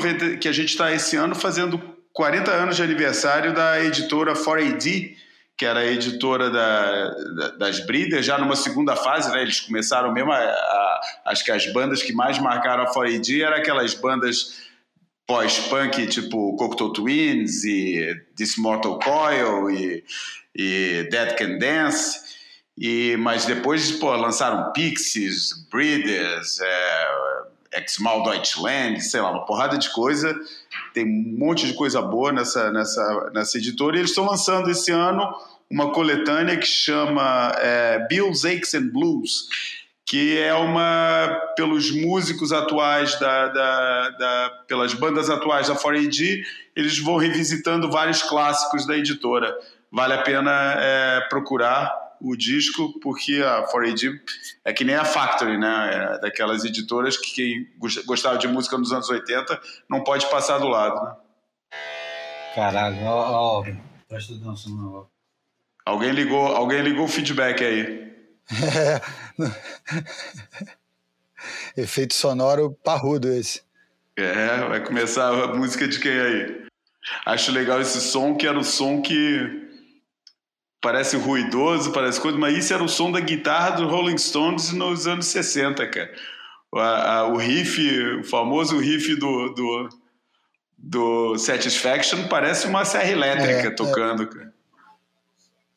90, 0.00 0.38
que 0.38 0.48
a 0.48 0.52
gente 0.52 0.70
está 0.70 0.92
esse 0.92 1.16
ano 1.16 1.34
fazendo 1.34 1.78
40 2.12 2.50
anos 2.50 2.76
de 2.76 2.82
aniversário 2.82 3.52
da 3.52 3.82
editora 3.84 4.32
4AD, 4.32 5.14
que 5.56 5.66
era 5.66 5.80
a 5.80 5.86
editora 5.86 6.48
da, 6.48 7.10
da, 7.10 7.48
das 7.50 7.80
Breeders, 7.80 8.24
já 8.24 8.38
numa 8.38 8.56
segunda 8.56 8.96
fase, 8.96 9.30
né? 9.30 9.42
Eles 9.42 9.60
começaram 9.60 10.10
mesmo, 10.12 10.32
a, 10.32 10.38
a, 10.38 11.00
acho 11.26 11.44
que 11.44 11.52
as 11.52 11.70
bandas 11.72 12.02
que 12.02 12.12
mais 12.12 12.38
marcaram 12.38 12.84
a 12.84 12.92
4AD 12.92 13.42
eram 13.42 13.56
aquelas 13.56 13.92
bandas 13.94 14.70
pós-punk, 15.26 16.06
tipo 16.06 16.56
Cocteau 16.56 16.92
Twins 16.92 17.62
e 17.64 18.14
This 18.34 18.56
Mortal 18.56 18.98
Coil 18.98 19.70
e, 19.70 20.02
e 20.54 21.08
Dead 21.10 21.36
Can 21.36 21.58
Dance. 21.58 22.30
E, 22.76 23.16
mas 23.18 23.44
depois 23.44 23.92
pô, 23.92 24.16
lançaram 24.16 24.72
Pixies, 24.72 25.68
Breeders, 25.70 26.58
é, 26.60 27.06
Exmal 27.72 28.22
Deutschland, 28.22 29.00
sei 29.00 29.20
lá, 29.20 29.30
uma 29.30 29.44
porrada 29.44 29.78
de 29.78 29.90
coisa. 29.90 30.34
Tem 30.92 31.04
um 31.04 31.38
monte 31.38 31.66
de 31.66 31.74
coisa 31.74 32.02
boa 32.02 32.32
nessa, 32.32 32.70
nessa, 32.70 33.30
nessa 33.32 33.58
editora. 33.58 33.96
E 33.96 34.00
eles 34.00 34.10
estão 34.10 34.26
lançando 34.26 34.70
esse 34.70 34.90
ano 34.90 35.34
uma 35.70 35.92
coletânea 35.92 36.56
que 36.56 36.66
chama 36.66 37.52
é, 37.58 38.06
Bills, 38.08 38.46
Aches 38.46 38.74
and 38.74 38.88
Blues, 38.88 39.46
que 40.04 40.36
é 40.36 40.52
uma 40.52 41.40
pelos 41.56 41.92
músicos 41.92 42.52
atuais 42.52 43.18
da, 43.20 43.46
da, 43.46 44.10
da, 44.10 44.50
pelas 44.66 44.92
bandas 44.92 45.30
atuais 45.30 45.68
da 45.68 45.76
4AD, 45.76 46.42
eles 46.74 46.98
vão 46.98 47.16
revisitando 47.16 47.88
vários 47.88 48.20
clássicos 48.22 48.84
da 48.84 48.96
editora. 48.96 49.56
Vale 49.92 50.14
a 50.14 50.22
pena 50.22 50.74
é, 50.78 51.20
procurar 51.28 52.09
o 52.20 52.36
disco, 52.36 52.98
porque 53.00 53.42
a 53.42 53.66
4AD 53.66 54.20
é 54.64 54.72
que 54.72 54.84
nem 54.84 54.94
a 54.94 55.04
Factory, 55.04 55.58
né? 55.58 55.90
É 55.92 56.20
daquelas 56.20 56.64
editoras 56.64 57.16
que 57.16 57.34
quem 57.34 57.68
gostava 58.04 58.38
de 58.38 58.46
música 58.46 58.76
nos 58.76 58.92
anos 58.92 59.08
80 59.08 59.60
não 59.88 60.04
pode 60.04 60.28
passar 60.30 60.58
do 60.58 60.68
lado, 60.68 61.02
né? 61.02 61.14
Caralho, 62.54 63.02
ó, 63.04 63.60
ó, 63.60 63.64
presta 64.08 64.34
atenção 64.34 64.74
na 64.74 65.04
Alguém 65.84 66.12
ligou, 66.12 66.46
alguém 66.46 66.82
ligou 66.82 67.04
o 67.04 67.08
feedback 67.08 67.64
aí. 67.64 68.12
É. 68.50 69.00
Efeito 71.80 72.14
sonoro 72.14 72.76
parrudo 72.84 73.28
esse. 73.28 73.62
É, 74.16 74.68
vai 74.68 74.84
começar 74.84 75.28
a 75.28 75.54
música 75.54 75.88
de 75.88 75.98
quem 75.98 76.12
aí? 76.12 76.66
Acho 77.24 77.52
legal 77.52 77.80
esse 77.80 78.00
som, 78.00 78.36
que 78.36 78.46
era 78.46 78.58
o 78.58 78.64
som 78.64 79.00
que 79.00 79.69
parece 80.80 81.16
ruidoso, 81.16 81.92
parece 81.92 82.20
coisa, 82.20 82.38
mas 82.38 82.56
isso 82.56 82.72
era 82.72 82.82
o 82.82 82.88
som 82.88 83.12
da 83.12 83.20
guitarra 83.20 83.70
do 83.70 83.88
Rolling 83.88 84.18
Stones 84.18 84.72
nos 84.72 85.06
anos 85.06 85.26
60, 85.26 85.86
cara. 85.88 86.12
O, 86.72 86.78
a, 86.78 87.26
o 87.28 87.36
riff, 87.36 87.80
o 88.20 88.24
famoso 88.24 88.78
riff 88.78 89.14
do, 89.16 89.54
do, 89.54 89.88
do 90.78 91.38
Satisfaction 91.38 92.28
parece 92.28 92.66
uma 92.66 92.84
serra 92.84 93.10
elétrica 93.10 93.68
é, 93.68 93.70
tocando, 93.70 94.22
é. 94.22 94.26
cara. 94.26 94.54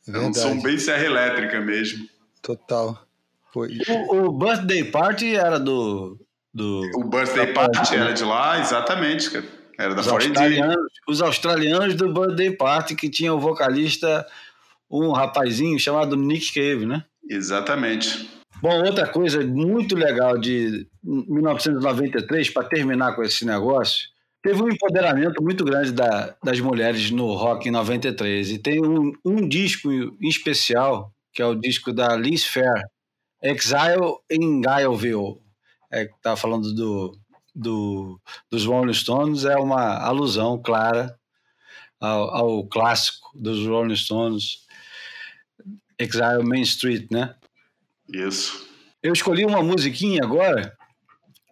É 0.08 0.20
um 0.20 0.34
som 0.34 0.62
bem 0.62 0.78
serra 0.78 1.06
elétrica 1.06 1.62
mesmo. 1.62 2.08
Total. 2.42 3.02
Foi. 3.54 3.78
O, 3.88 4.26
o 4.26 4.32
Birthday 4.32 4.84
Party 4.84 5.36
era 5.36 5.60
do. 5.60 6.20
do 6.54 6.82
o 6.96 7.04
Birthday 7.06 7.54
Party 7.54 7.96
era 7.96 8.12
de 8.12 8.24
lá, 8.24 8.60
exatamente, 8.60 9.30
cara. 9.30 9.46
Era 9.78 9.96
da 9.96 10.02
os 10.02 10.08
australianos, 10.08 10.92
os 11.08 11.22
australianos 11.22 11.96
do 11.96 12.13
Birthday 12.13 12.52
Party 12.52 12.96
que 12.96 13.10
tinha 13.10 13.34
o 13.34 13.39
vocalista, 13.39 14.28
um 15.02 15.12
rapazinho 15.12 15.80
chamado 15.80 16.16
Nick 16.16 16.54
Cave, 16.54 16.86
né? 16.86 17.04
Exatamente. 17.30 18.30
Bom, 18.62 18.84
outra 18.86 19.08
coisa 19.08 19.46
muito 19.46 19.96
legal 19.96 20.38
de 20.38 20.88
1993, 21.04 22.50
para 22.50 22.68
terminar 22.68 23.16
com 23.16 23.24
esse 23.24 23.46
negócio, 23.46 24.08
teve 24.42 24.62
um 24.62 24.70
empoderamento 24.70 25.42
muito 25.42 25.66
grande 25.66 25.92
da, 25.92 26.36
das 26.44 26.60
mulheres 26.60 27.10
no 27.12 27.34
rock 27.34 27.68
em 27.68 27.72
93. 27.72 28.52
E 28.52 28.60
tem 28.60 28.82
um, 28.86 29.12
um 29.26 29.48
disco 29.48 29.92
em 29.92 30.30
especial, 30.30 31.12
que 31.34 31.42
é 31.42 31.46
o 31.46 31.56
disco 31.56 31.92
da 31.92 32.16
Liz 32.16 32.46
Fair, 32.46 32.82
Exile 33.42 34.18
in 34.32 34.62
Guileville. 34.62 35.42
É, 35.92 36.08
tá 36.22 36.36
falando 36.36 36.74
do, 36.74 37.18
do, 37.54 38.20
dos 38.50 38.66
Rolling 38.66 38.94
Stones, 38.94 39.44
é 39.44 39.58
uma 39.58 39.98
alusão 39.98 40.62
clara 40.62 41.14
ao, 42.00 42.36
ao 42.36 42.68
clássico 42.68 43.30
dos 43.36 43.66
Rolling 43.66 43.96
Stones, 43.96 44.62
Exile 46.00 46.44
Main 46.44 46.62
Street, 46.62 47.08
né? 47.12 47.36
Isso. 48.12 48.68
Eu 49.02 49.14
escolhi 49.14 49.46
uma 49.46 49.62
musiquinha 49.62 50.24
agora 50.24 50.76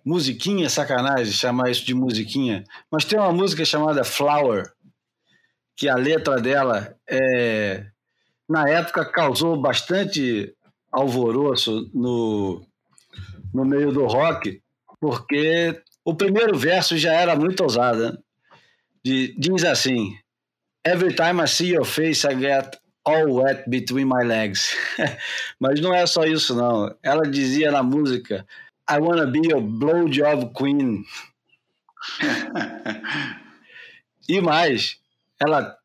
musiquinha, 0.03 0.69
sacanagem 0.69 1.31
chamar 1.31 1.69
isso 1.69 1.85
de 1.85 1.93
musiquinha, 1.93 2.63
mas 2.91 3.05
tem 3.05 3.19
uma 3.19 3.31
música 3.31 3.63
chamada 3.63 4.03
Flower, 4.03 4.71
que 5.75 5.87
a 5.87 5.95
letra 5.95 6.41
dela 6.41 6.95
é, 7.09 7.85
na 8.49 8.67
época 8.67 9.05
causou 9.05 9.59
bastante 9.59 10.53
alvoroço 10.91 11.89
no, 11.93 12.65
no 13.53 13.63
meio 13.63 13.91
do 13.91 14.05
rock, 14.05 14.61
porque 14.99 15.81
o 16.03 16.13
primeiro 16.13 16.57
verso 16.57 16.97
já 16.97 17.13
era 17.13 17.35
muito 17.35 17.61
ousado. 17.61 18.11
Né? 18.11 18.17
De, 19.03 19.35
diz 19.37 19.63
assim: 19.63 20.15
Every 20.85 21.15
time 21.15 21.41
I 21.41 21.47
see 21.47 21.73
your 21.73 21.85
face, 21.85 22.27
I 22.27 22.35
get 22.35 22.77
all 23.05 23.33
wet 23.33 23.69
between 23.69 24.07
my 24.07 24.23
legs. 24.23 24.75
Mas 25.59 25.79
não 25.79 25.93
é 25.93 26.05
só 26.05 26.23
isso, 26.23 26.55
não. 26.55 26.95
Ela 27.01 27.23
dizia 27.23 27.71
na 27.71 27.83
música: 27.83 28.45
I 28.89 28.99
wanna 28.99 29.27
be 29.27 29.53
a 29.53 29.59
blowjob 29.59 30.53
queen. 30.53 31.05
e 34.27 34.41
mais, 34.41 34.99
ela 35.39 35.77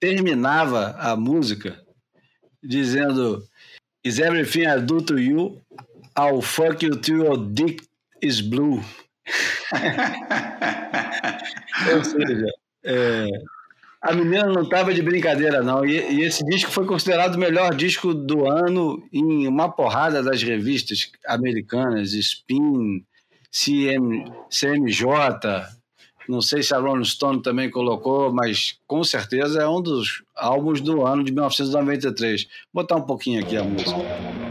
terminava 0.00 0.96
a 0.98 1.16
música 1.16 1.80
dizendo 2.62 3.42
Is 4.04 4.18
everything 4.18 4.66
I 4.66 4.80
do 4.80 5.00
to 5.02 5.18
you? 5.18 5.60
I'll 6.16 6.42
fuck 6.42 6.82
you 6.82 6.96
till 6.96 7.24
your 7.24 7.36
dick 7.36 7.86
is 8.20 8.40
blue. 8.40 8.82
Ou 11.94 12.04
seja, 12.04 12.46
é, 12.84 13.28
a 14.02 14.12
menina 14.12 14.46
não 14.46 14.62
estava 14.62 14.92
de 14.92 15.00
brincadeira, 15.00 15.62
não. 15.62 15.86
E, 15.86 15.92
e, 15.92 16.22
esse 16.22 16.44
disco 16.44 16.70
foi 16.72 16.84
considerado 16.84 17.36
o 17.36 17.38
melhor 17.38 17.72
disco 17.72 18.12
do 18.12 18.50
ano 18.50 19.00
em 19.12 19.46
uma 19.46 19.70
porrada 19.70 20.20
das 20.22 20.42
revistas 20.42 21.12
americanas, 21.26 22.12
Spin, 22.12 23.04
CM, 23.52 24.24
CMJ. 24.50 25.06
Não 26.28 26.40
sei 26.40 26.62
se 26.62 26.74
a 26.74 26.78
Rolling 26.78 27.04
Stone 27.04 27.42
também 27.42 27.70
colocou, 27.70 28.32
mas 28.32 28.76
com 28.86 29.04
certeza 29.04 29.62
é 29.62 29.68
um 29.68 29.80
dos 29.80 30.24
álbuns 30.34 30.80
do 30.80 31.06
ano 31.06 31.22
de 31.22 31.30
1993. 31.30 32.48
Vou 32.72 32.82
botar 32.82 32.96
um 32.96 33.02
pouquinho 33.02 33.40
aqui 33.40 33.56
a 33.56 33.62
música. 33.62 34.41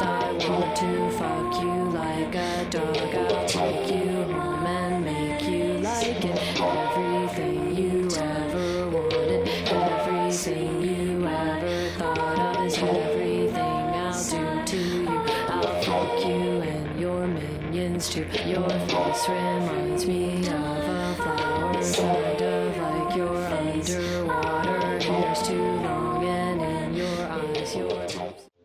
Unchaste. 0.00 0.02
I 0.02 0.48
want 0.48 0.76
to 0.76 1.10
fuck 1.18 1.62
you 1.62 1.90
like 1.90 2.34
a 2.34 2.70
dog. 2.70 2.96
I'll 2.96 3.48
take 3.48 3.90
you 3.94 4.22
home 4.24 4.66
and 4.66 5.04
make 5.04 5.42
you 5.48 5.78
like 5.78 6.24
it. 6.24 6.60
Everything 6.60 7.76
you 7.76 8.08
ever 8.16 8.88
wanted, 8.90 9.48
everything 9.68 10.82
you 10.82 11.26
ever 11.26 11.90
thought 11.98 12.38
of 12.38 12.66
is 12.66 12.78
everything 12.78 13.56
I'll 13.56 14.24
do 14.24 14.64
to 14.64 14.76
you. 14.76 15.08
I'll 15.48 15.82
fuck 15.82 16.26
you 16.26 16.60
and 16.62 17.00
your 17.00 17.26
minions 17.26 18.10
too. 18.10 18.26
Your 18.46 18.68
face 18.68 19.28
reminds 19.28 20.06
me 20.06 20.46
of 20.46 20.52
a 20.52 21.14
flower, 21.16 21.82
kind 21.82 22.42
of 22.42 22.76
like 22.76 23.16
your 23.16 23.36
underwater 23.36 25.00
hair's 25.00 25.42
too 25.42 25.62
long, 25.62 26.24
and 26.24 26.60
in 26.60 26.94
your 26.96 27.26
eyes, 27.26 27.74
your. 27.76 28.06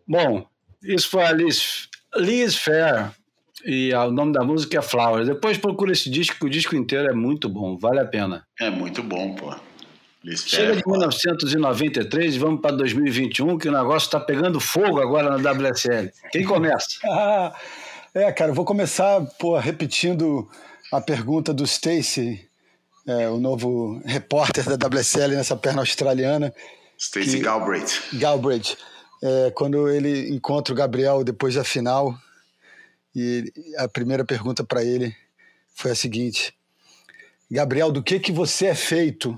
Bom, 0.08 0.46
Isso 0.84 1.10
foi 1.10 1.24
a 1.24 1.32
Liz, 1.32 1.88
Liz 2.15 2.56
Fair. 2.56 3.12
E 3.63 3.94
o 3.94 4.12
nome 4.12 4.34
da 4.34 4.44
música 4.44 4.80
é 4.80 4.82
Flowers. 4.82 5.28
Depois 5.28 5.58
procura 5.58 5.91
esse 5.91 6.10
disco, 6.10 6.46
o 6.46 6.50
disco 6.50 6.76
inteiro 6.76 7.10
é 7.10 7.13
muito 7.13 7.48
bom, 7.48 7.78
vale 7.78 8.00
a 8.00 8.06
pena. 8.06 8.44
É 8.60 8.70
muito 8.70 9.04
bom, 9.04 9.36
pô. 9.36 9.54
Chega 10.36 10.76
de 10.76 10.84
1993 10.86 12.36
e 12.36 12.39
vamos 12.39 12.62
para 12.62 12.76
2021, 12.76 13.58
que 13.58 13.67
o 13.67 13.72
negócio 13.72 14.06
está 14.06 14.20
pegando 14.20 14.60
fogo 14.60 15.02
agora 15.02 15.36
na 15.36 15.52
WSL. 15.52 16.12
Quem 16.32 16.46
começa? 16.46 16.88
Ah, 17.06 17.56
é, 18.13 18.32
cara, 18.32 18.52
eu 18.52 18.56
vou 18.56 18.65
começar 18.65 19.20
pô, 19.39 19.58
repetindo 19.58 20.48
a 20.91 21.02
pergunta 21.02 21.52
do 21.52 21.63
Stacy, 21.63 22.48
é, 23.08 23.30
o 23.30 23.39
novo 23.39 24.00
repórter 24.06 24.65
da 24.65 24.88
WSL 24.88 25.36
nessa 25.36 25.56
perna 25.56 25.82
australiana. 25.82 26.54
Stacy 27.00 27.39
Galbraith. 27.39 28.04
Galbraith. 28.13 28.78
É, 29.22 29.52
quando 29.52 29.90
ele 29.90 30.34
encontra 30.34 30.74
o 30.74 30.78
Gabriel 30.78 31.24
depois 31.24 31.56
da 31.56 31.64
final, 31.64 32.18
e 33.16 33.52
a 33.78 33.88
primeira 33.88 34.26
pergunta 34.26 34.64
para 34.64 34.84
ele 34.84 35.16
foi 35.76 35.92
a 35.92 35.96
seguinte: 35.96 36.54
Gabriel, 37.50 37.92
do 37.92 38.02
que 38.02 38.20
que 38.20 38.32
você 38.32 38.68
é 38.68 38.76
feito? 38.76 39.38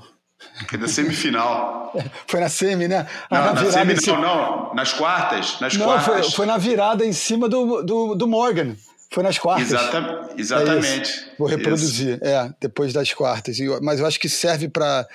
Foi 0.69 0.77
da 0.77 0.87
semifinal. 0.87 1.81
Foi 2.27 2.39
na 2.39 2.49
semi, 2.49 2.87
né? 2.87 3.07
Ah, 3.29 3.37
não, 3.37 3.53
na, 3.53 3.63
na 3.63 3.71
semi, 3.71 3.93
não, 4.07 4.21
não, 4.21 4.73
nas 4.73 4.93
quartas. 4.93 5.59
Nas 5.59 5.77
não, 5.77 5.85
quartas. 5.85 6.25
Foi, 6.25 6.31
foi, 6.31 6.45
na 6.47 6.57
virada 6.57 7.05
em 7.05 7.13
cima 7.13 7.47
do, 7.47 7.83
do, 7.83 8.15
do 8.15 8.27
Morgan. 8.27 8.75
Foi 9.13 9.21
nas 9.21 9.37
quartas. 9.37 9.71
Exata, 9.71 10.33
exatamente. 10.35 11.19
É 11.19 11.35
Vou 11.37 11.47
reproduzir, 11.47 12.15
isso. 12.15 12.25
é, 12.25 12.51
depois 12.59 12.91
das 12.91 13.13
quartas. 13.13 13.59
Mas 13.79 13.99
eu 13.99 14.07
acho 14.07 14.19
que 14.19 14.27
serve 14.27 14.67
para 14.67 15.07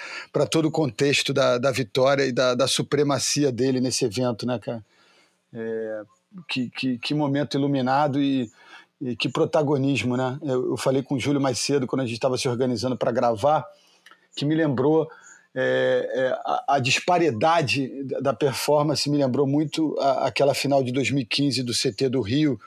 todo 0.49 0.69
o 0.69 0.71
contexto 0.71 1.35
da, 1.35 1.59
da 1.59 1.73
vitória 1.73 2.25
e 2.25 2.31
da, 2.31 2.55
da 2.55 2.69
supremacia 2.69 3.51
dele 3.51 3.81
nesse 3.81 4.05
evento, 4.05 4.47
né, 4.47 4.57
cara? 4.61 4.85
É, 5.53 6.03
que, 6.47 6.71
que, 6.71 6.99
que 6.99 7.13
momento 7.13 7.57
iluminado 7.57 8.23
e, 8.23 8.49
e 9.01 9.17
que 9.17 9.29
protagonismo, 9.29 10.17
né? 10.17 10.39
Eu, 10.43 10.71
eu, 10.71 10.77
falei 10.77 11.03
com 11.03 11.17
o 11.17 11.19
Júlio 11.19 11.41
mais 11.41 11.59
cedo, 11.59 11.85
quando 11.85 12.03
a 12.03 12.05
gente 12.05 12.15
estava 12.15 12.39
se 12.39 12.49
organizando 12.49 12.97
para 12.97 13.11
gravar, 13.11 13.67
que 14.37 14.45
me 14.45 14.55
lembrou 14.55 15.11
é, 15.53 16.09
é, 16.15 16.29
a, 16.45 16.77
a, 16.77 16.79
disparidade 16.79 18.05
da 18.21 18.33
performance, 18.33 19.11
me 19.11 19.19
lembrou 19.19 19.45
muito 19.45 19.97
a, 19.99 20.29
aquela 20.29 20.55
final 20.55 20.85
de 20.85 20.93
2015 20.93 21.65
do 21.65 21.73
CT 21.73 22.11
do 22.11 22.21
Rio, 22.21 22.61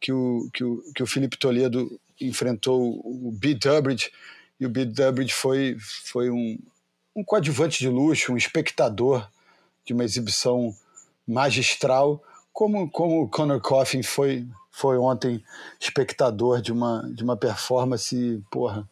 que 0.00 0.12
o, 0.12 0.48
que 0.52 0.64
o, 0.64 0.82
que 0.94 1.02
o 1.02 1.06
Felipe 1.06 1.36
Toledo 1.36 2.00
enfrentou 2.20 3.00
o 3.04 3.30
Bid 3.32 3.60
Durbridge, 3.60 4.10
e 4.58 4.66
o 4.66 4.70
Bid 4.70 4.92
Durbridge 4.92 5.32
foi, 5.32 5.76
foi 5.78 6.30
um, 6.30 6.58
um 7.14 7.22
coadjuvante 7.22 7.78
de 7.78 7.88
luxo, 7.88 8.32
um 8.32 8.36
espectador 8.36 9.28
de 9.84 9.92
uma 9.92 10.04
exibição 10.04 10.74
magistral, 11.26 12.22
como, 12.52 12.90
como 12.90 13.22
o 13.22 13.28
Conor 13.28 13.60
Coffin 13.60 14.02
foi, 14.02 14.46
foi 14.70 14.96
ontem 14.96 15.42
espectador 15.78 16.62
de 16.62 16.72
uma, 16.72 17.08
de 17.12 17.22
uma 17.22 17.36
performance, 17.36 18.42
porra, 18.50 18.88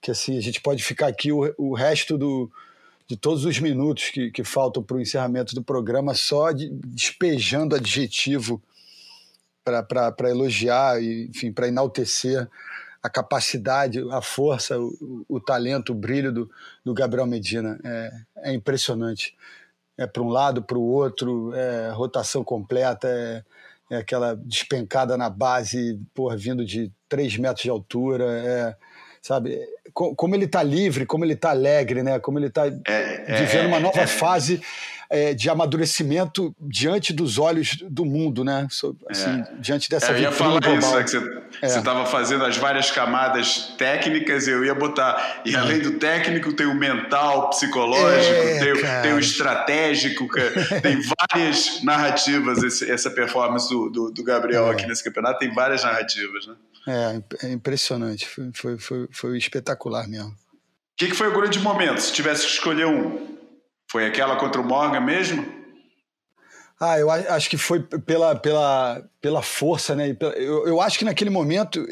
que 0.00 0.10
assim, 0.10 0.36
a 0.36 0.40
gente 0.40 0.60
pode 0.60 0.82
ficar 0.82 1.06
aqui 1.06 1.32
o, 1.32 1.54
o 1.56 1.74
resto 1.74 2.18
do, 2.18 2.50
de 3.08 3.16
todos 3.16 3.44
os 3.44 3.58
minutos 3.58 4.10
que, 4.10 4.30
que 4.30 4.44
faltam 4.44 4.82
para 4.82 4.96
o 4.96 5.00
encerramento 5.00 5.54
do 5.54 5.62
programa 5.62 6.14
só 6.14 6.52
de, 6.52 6.68
despejando 6.68 7.74
adjetivo 7.74 8.62
para 9.82 10.30
elogiar, 10.30 11.02
e, 11.02 11.26
enfim, 11.28 11.52
para 11.52 11.68
enaltecer 11.68 12.48
a 13.02 13.10
capacidade, 13.10 14.00
a 14.10 14.20
força, 14.20 14.78
o, 14.78 15.24
o, 15.28 15.40
talento, 15.40 15.92
o 15.92 15.94
brilho 15.94 16.32
do, 16.32 16.50
do 16.84 16.94
Gabriel 16.94 17.26
Medina. 17.26 17.78
É, 17.84 18.10
é 18.50 18.54
impressionante 18.54 19.34
é 19.98 20.06
para 20.06 20.22
um 20.22 20.28
lado, 20.28 20.62
para 20.62 20.76
o 20.76 20.82
outro, 20.82 21.54
é 21.54 21.90
rotação 21.90 22.44
completa, 22.44 23.08
é, 23.08 23.42
é, 23.90 23.96
aquela 23.98 24.36
despencada 24.36 25.16
na 25.16 25.30
base, 25.30 25.98
porra, 26.14 26.36
vindo 26.36 26.64
de 26.64 26.92
3 27.08 27.38
metros 27.38 27.62
de 27.62 27.70
altura, 27.70 28.24
é, 28.24 28.76
sabe? 29.22 29.58
Como 29.94 30.34
ele 30.34 30.44
está 30.44 30.62
livre, 30.62 31.06
como 31.06 31.24
ele 31.24 31.32
está 31.32 31.50
alegre, 31.50 32.02
né? 32.02 32.18
Como 32.18 32.38
ele 32.38 32.48
está 32.48 32.66
é, 32.66 33.38
vivendo 33.40 33.68
uma 33.68 33.80
nova 33.80 34.06
fase 34.06 34.60
é, 35.08 35.34
de 35.34 35.48
amadurecimento 35.48 36.54
diante 36.60 37.12
dos 37.12 37.38
olhos 37.38 37.76
do 37.88 38.04
mundo, 38.04 38.44
né? 38.44 38.66
Assim, 39.08 39.40
é. 39.40 39.60
Diante 39.60 39.88
dessa 39.88 40.12
é, 40.12 40.16
Eu 40.16 40.22
ia 40.22 40.32
falar 40.32 40.60
global. 40.60 40.78
isso, 40.78 40.96
né, 40.96 41.02
que 41.02 41.66
você 41.66 41.78
estava 41.78 42.02
é. 42.02 42.06
fazendo 42.06 42.44
as 42.44 42.56
várias 42.56 42.90
camadas 42.90 43.74
técnicas, 43.78 44.48
eu 44.48 44.64
ia 44.64 44.74
botar. 44.74 45.42
E 45.44 45.54
além 45.54 45.80
do 45.80 45.92
técnico, 45.98 46.52
tem 46.52 46.66
o 46.66 46.74
mental, 46.74 47.50
psicológico, 47.50 48.34
é, 48.34 48.58
tem, 48.58 49.02
tem, 49.02 49.12
o 49.12 49.18
estratégico, 49.18 50.28
tem 50.82 51.00
várias 51.30 51.82
narrativas 51.82 52.62
esse, 52.62 52.90
essa 52.90 53.10
performance 53.10 53.68
do, 53.68 53.90
do, 53.90 54.10
do 54.10 54.24
Gabriel 54.24 54.68
é. 54.68 54.72
aqui 54.72 54.86
nesse 54.86 55.02
campeonato, 55.02 55.38
tem 55.38 55.52
várias 55.52 55.82
narrativas, 55.82 56.46
né? 56.46 56.54
É, 56.88 57.46
é 57.48 57.52
impressionante, 57.52 58.28
foi, 58.28 58.50
foi, 58.54 58.78
foi, 58.78 59.08
foi 59.10 59.38
espetacular 59.38 60.06
mesmo. 60.08 60.30
O 60.30 60.34
que, 60.96 61.08
que 61.08 61.14
foi 61.14 61.28
o 61.28 61.32
grande 61.32 61.58
momento, 61.58 62.00
se 62.00 62.12
tivesse 62.12 62.46
que 62.46 62.52
escolher 62.52 62.86
um? 62.86 63.36
Foi 63.90 64.06
aquela 64.06 64.36
contra 64.36 64.60
o 64.60 64.64
Morgan 64.64 65.00
mesmo? 65.00 65.56
Ah, 66.78 66.98
eu 66.98 67.10
acho 67.10 67.48
que 67.48 67.56
foi 67.56 67.82
pela, 67.82 68.36
pela, 68.36 69.02
pela 69.18 69.40
força, 69.40 69.96
né? 69.96 70.14
Eu, 70.20 70.66
eu 70.66 70.78
acho 70.78 70.98
que 70.98 71.06
naquele 71.06 71.30
momento 71.30 71.86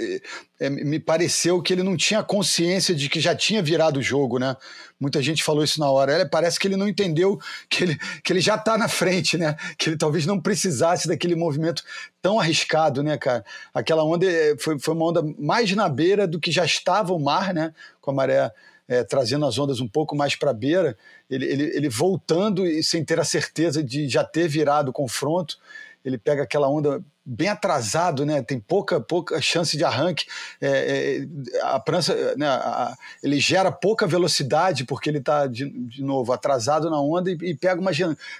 é, 0.60 0.68
me 0.68 1.00
pareceu 1.00 1.62
que 1.62 1.72
ele 1.72 1.82
não 1.82 1.96
tinha 1.96 2.22
consciência 2.22 2.94
de 2.94 3.08
que 3.08 3.18
já 3.18 3.34
tinha 3.34 3.62
virado 3.62 3.98
o 3.98 4.02
jogo, 4.02 4.38
né? 4.38 4.54
Muita 5.00 5.22
gente 5.22 5.42
falou 5.42 5.64
isso 5.64 5.80
na 5.80 5.90
hora. 5.90 6.12
É, 6.12 6.24
parece 6.26 6.60
que 6.60 6.68
ele 6.68 6.76
não 6.76 6.86
entendeu 6.86 7.40
que 7.70 7.82
ele, 7.82 7.98
que 8.22 8.30
ele 8.30 8.42
já 8.42 8.56
está 8.56 8.76
na 8.76 8.86
frente, 8.86 9.38
né? 9.38 9.56
Que 9.78 9.88
ele 9.88 9.96
talvez 9.96 10.26
não 10.26 10.38
precisasse 10.38 11.08
daquele 11.08 11.34
movimento 11.34 11.82
tão 12.20 12.38
arriscado, 12.38 13.02
né, 13.02 13.16
cara? 13.16 13.42
Aquela 13.72 14.04
onda 14.04 14.30
é, 14.30 14.54
foi, 14.58 14.78
foi 14.78 14.92
uma 14.92 15.06
onda 15.06 15.22
mais 15.38 15.74
na 15.74 15.88
beira 15.88 16.26
do 16.26 16.38
que 16.38 16.52
já 16.52 16.64
estava 16.66 17.14
o 17.14 17.18
mar, 17.18 17.54
né? 17.54 17.72
Com 18.02 18.10
a 18.10 18.14
maré 18.14 18.52
é, 18.88 19.02
trazendo 19.02 19.46
as 19.46 19.58
ondas 19.58 19.80
um 19.80 19.88
pouco 19.88 20.14
mais 20.14 20.36
para 20.36 20.50
a 20.50 20.54
beira, 20.54 20.96
ele, 21.28 21.46
ele, 21.46 21.62
ele 21.76 21.88
voltando 21.88 22.66
e 22.66 22.82
sem 22.82 23.04
ter 23.04 23.18
a 23.18 23.24
certeza 23.24 23.82
de 23.82 24.08
já 24.08 24.24
ter 24.24 24.48
virado 24.48 24.90
o 24.90 24.92
confronto, 24.92 25.58
ele 26.04 26.18
pega 26.18 26.42
aquela 26.42 26.68
onda 26.68 27.02
bem 27.24 27.48
atrasado, 27.48 28.26
né? 28.26 28.42
Tem 28.42 28.60
pouca 28.60 29.00
pouca 29.00 29.40
chance 29.40 29.76
de 29.76 29.84
arranque. 29.84 30.26
É, 30.60 30.68
é, 30.68 31.62
a 31.62 31.80
prancha, 31.80 32.34
né? 32.36 32.46
A, 32.46 32.94
ele 33.22 33.40
gera 33.40 33.72
pouca 33.72 34.06
velocidade 34.06 34.84
porque 34.84 35.08
ele 35.08 35.18
está 35.18 35.46
de, 35.46 35.70
de, 35.70 36.02
novo 36.02 36.32
atrasado 36.32 36.90
na 36.90 37.00
onda 37.00 37.30
e, 37.30 37.38
e, 37.40 37.54
pega 37.54 37.80
uma 37.80 37.92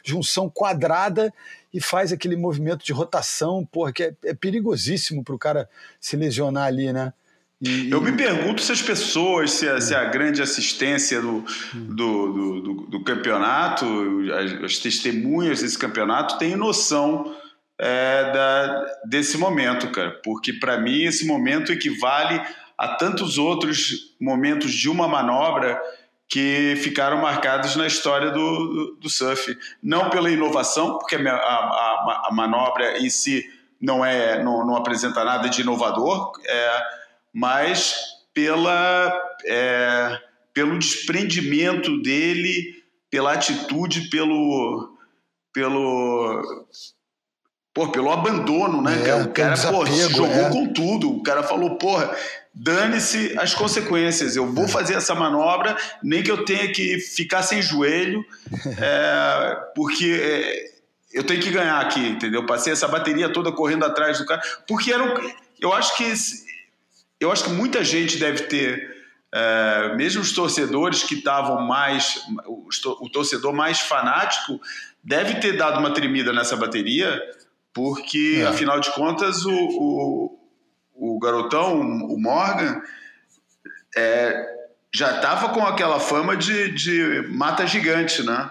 junção 0.04 0.50
quadrada 0.50 1.32
e 1.72 1.80
faz 1.80 2.12
aquele 2.12 2.36
movimento 2.36 2.84
de 2.84 2.92
rotação, 2.92 3.64
porra, 3.64 3.92
que 3.92 4.02
é, 4.02 4.14
é 4.24 4.34
perigosíssimo 4.34 5.24
para 5.24 5.34
o 5.34 5.38
cara 5.38 5.68
se 5.98 6.16
lesionar 6.16 6.66
ali, 6.66 6.92
né? 6.92 7.14
Eu 7.90 8.00
me 8.00 8.12
pergunto 8.12 8.60
se 8.60 8.72
as 8.72 8.82
pessoas, 8.82 9.52
se 9.52 9.68
a, 9.68 9.80
se 9.80 9.94
a 9.94 10.04
grande 10.04 10.42
assistência 10.42 11.20
do, 11.20 11.44
do, 11.72 12.32
do, 12.32 12.60
do, 12.60 12.74
do 12.88 13.04
campeonato, 13.04 13.86
as, 14.34 14.64
as, 14.64 14.78
testemunhas 14.78 15.62
desse 15.62 15.78
campeonato, 15.78 16.36
têm 16.36 16.56
noção 16.56 17.34
é, 17.78 18.32
da, 18.32 18.84
desse 19.06 19.38
momento, 19.38 19.90
cara. 19.92 20.10
Porque 20.22 20.52
para 20.52 20.78
mim 20.78 21.04
esse 21.04 21.26
momento 21.26 21.72
equivale 21.72 22.42
a 22.76 22.88
tantos 22.88 23.38
outros 23.38 24.14
momentos 24.20 24.72
de 24.72 24.90
uma 24.90 25.06
manobra 25.06 25.80
que 26.28 26.74
ficaram 26.82 27.18
marcados 27.18 27.76
na 27.76 27.86
história 27.86 28.30
do, 28.30 28.66
do, 28.66 28.96
do 28.96 29.08
surf. 29.08 29.56
Não 29.82 30.10
pela 30.10 30.30
inovação, 30.30 30.98
porque 30.98 31.14
a, 31.14 31.34
a, 31.34 32.26
a, 32.26 32.30
manobra 32.32 32.98
em 32.98 33.08
si 33.08 33.44
não, 33.80 34.04
é, 34.04 34.42
não, 34.42 34.66
não 34.66 34.76
apresenta 34.76 35.24
nada 35.24 35.48
de 35.48 35.60
inovador. 35.60 36.32
É, 36.44 36.82
mas 37.34 37.96
pela, 38.32 39.12
é, 39.44 40.18
pelo 40.54 40.78
desprendimento 40.78 42.00
dele, 42.00 42.84
pela 43.10 43.32
atitude, 43.32 44.08
pelo, 44.08 44.96
pelo, 45.52 46.68
pô, 47.74 47.88
pelo 47.88 48.12
abandono, 48.12 48.80
né? 48.80 49.08
É, 49.08 49.14
o 49.16 49.32
cara 49.32 49.56
pô, 49.56 49.84
jogou 49.84 50.26
é. 50.26 50.50
com 50.50 50.72
tudo. 50.72 51.10
O 51.10 51.22
cara 51.24 51.42
falou, 51.42 51.76
porra, 51.76 52.16
dane-se 52.54 53.36
as 53.36 53.52
consequências. 53.52 54.36
Eu 54.36 54.52
vou 54.52 54.68
fazer 54.68 54.94
essa 54.94 55.14
manobra, 55.14 55.76
nem 56.02 56.22
que 56.22 56.30
eu 56.30 56.44
tenha 56.44 56.72
que 56.72 56.98
ficar 57.00 57.42
sem 57.42 57.60
joelho, 57.60 58.24
é, 58.80 59.56
porque 59.74 60.20
é, 60.22 60.74
eu 61.12 61.24
tenho 61.24 61.40
que 61.40 61.50
ganhar 61.50 61.80
aqui, 61.80 62.00
entendeu? 62.00 62.46
Passei 62.46 62.72
essa 62.72 62.86
bateria 62.86 63.32
toda 63.32 63.50
correndo 63.50 63.84
atrás 63.84 64.18
do 64.18 64.26
cara, 64.26 64.40
porque 64.68 64.92
era 64.92 65.02
um, 65.02 65.30
eu 65.60 65.72
acho 65.72 65.96
que 65.96 66.04
eu 67.24 67.32
acho 67.32 67.44
que 67.44 67.50
muita 67.50 67.82
gente 67.84 68.18
deve 68.18 68.44
ter, 68.44 68.96
é, 69.32 69.94
mesmo 69.96 70.22
os 70.22 70.32
torcedores 70.32 71.02
que 71.02 71.14
estavam 71.16 71.62
mais, 71.66 72.24
o 72.46 73.08
torcedor 73.08 73.52
mais 73.52 73.80
fanático, 73.80 74.60
deve 75.02 75.34
ter 75.40 75.56
dado 75.56 75.80
uma 75.80 75.92
tremida 75.92 76.32
nessa 76.32 76.56
bateria, 76.56 77.20
porque, 77.72 78.38
é. 78.40 78.46
afinal 78.46 78.78
de 78.78 78.90
contas, 78.92 79.44
o, 79.44 79.52
o, 79.52 80.38
o 80.94 81.18
garotão, 81.18 81.80
o 81.80 82.20
Morgan, 82.20 82.80
é, 83.96 84.54
já 84.94 85.16
estava 85.16 85.48
com 85.48 85.66
aquela 85.66 85.98
fama 85.98 86.36
de, 86.36 86.70
de 86.70 87.26
mata 87.28 87.66
gigante, 87.66 88.22
né? 88.22 88.50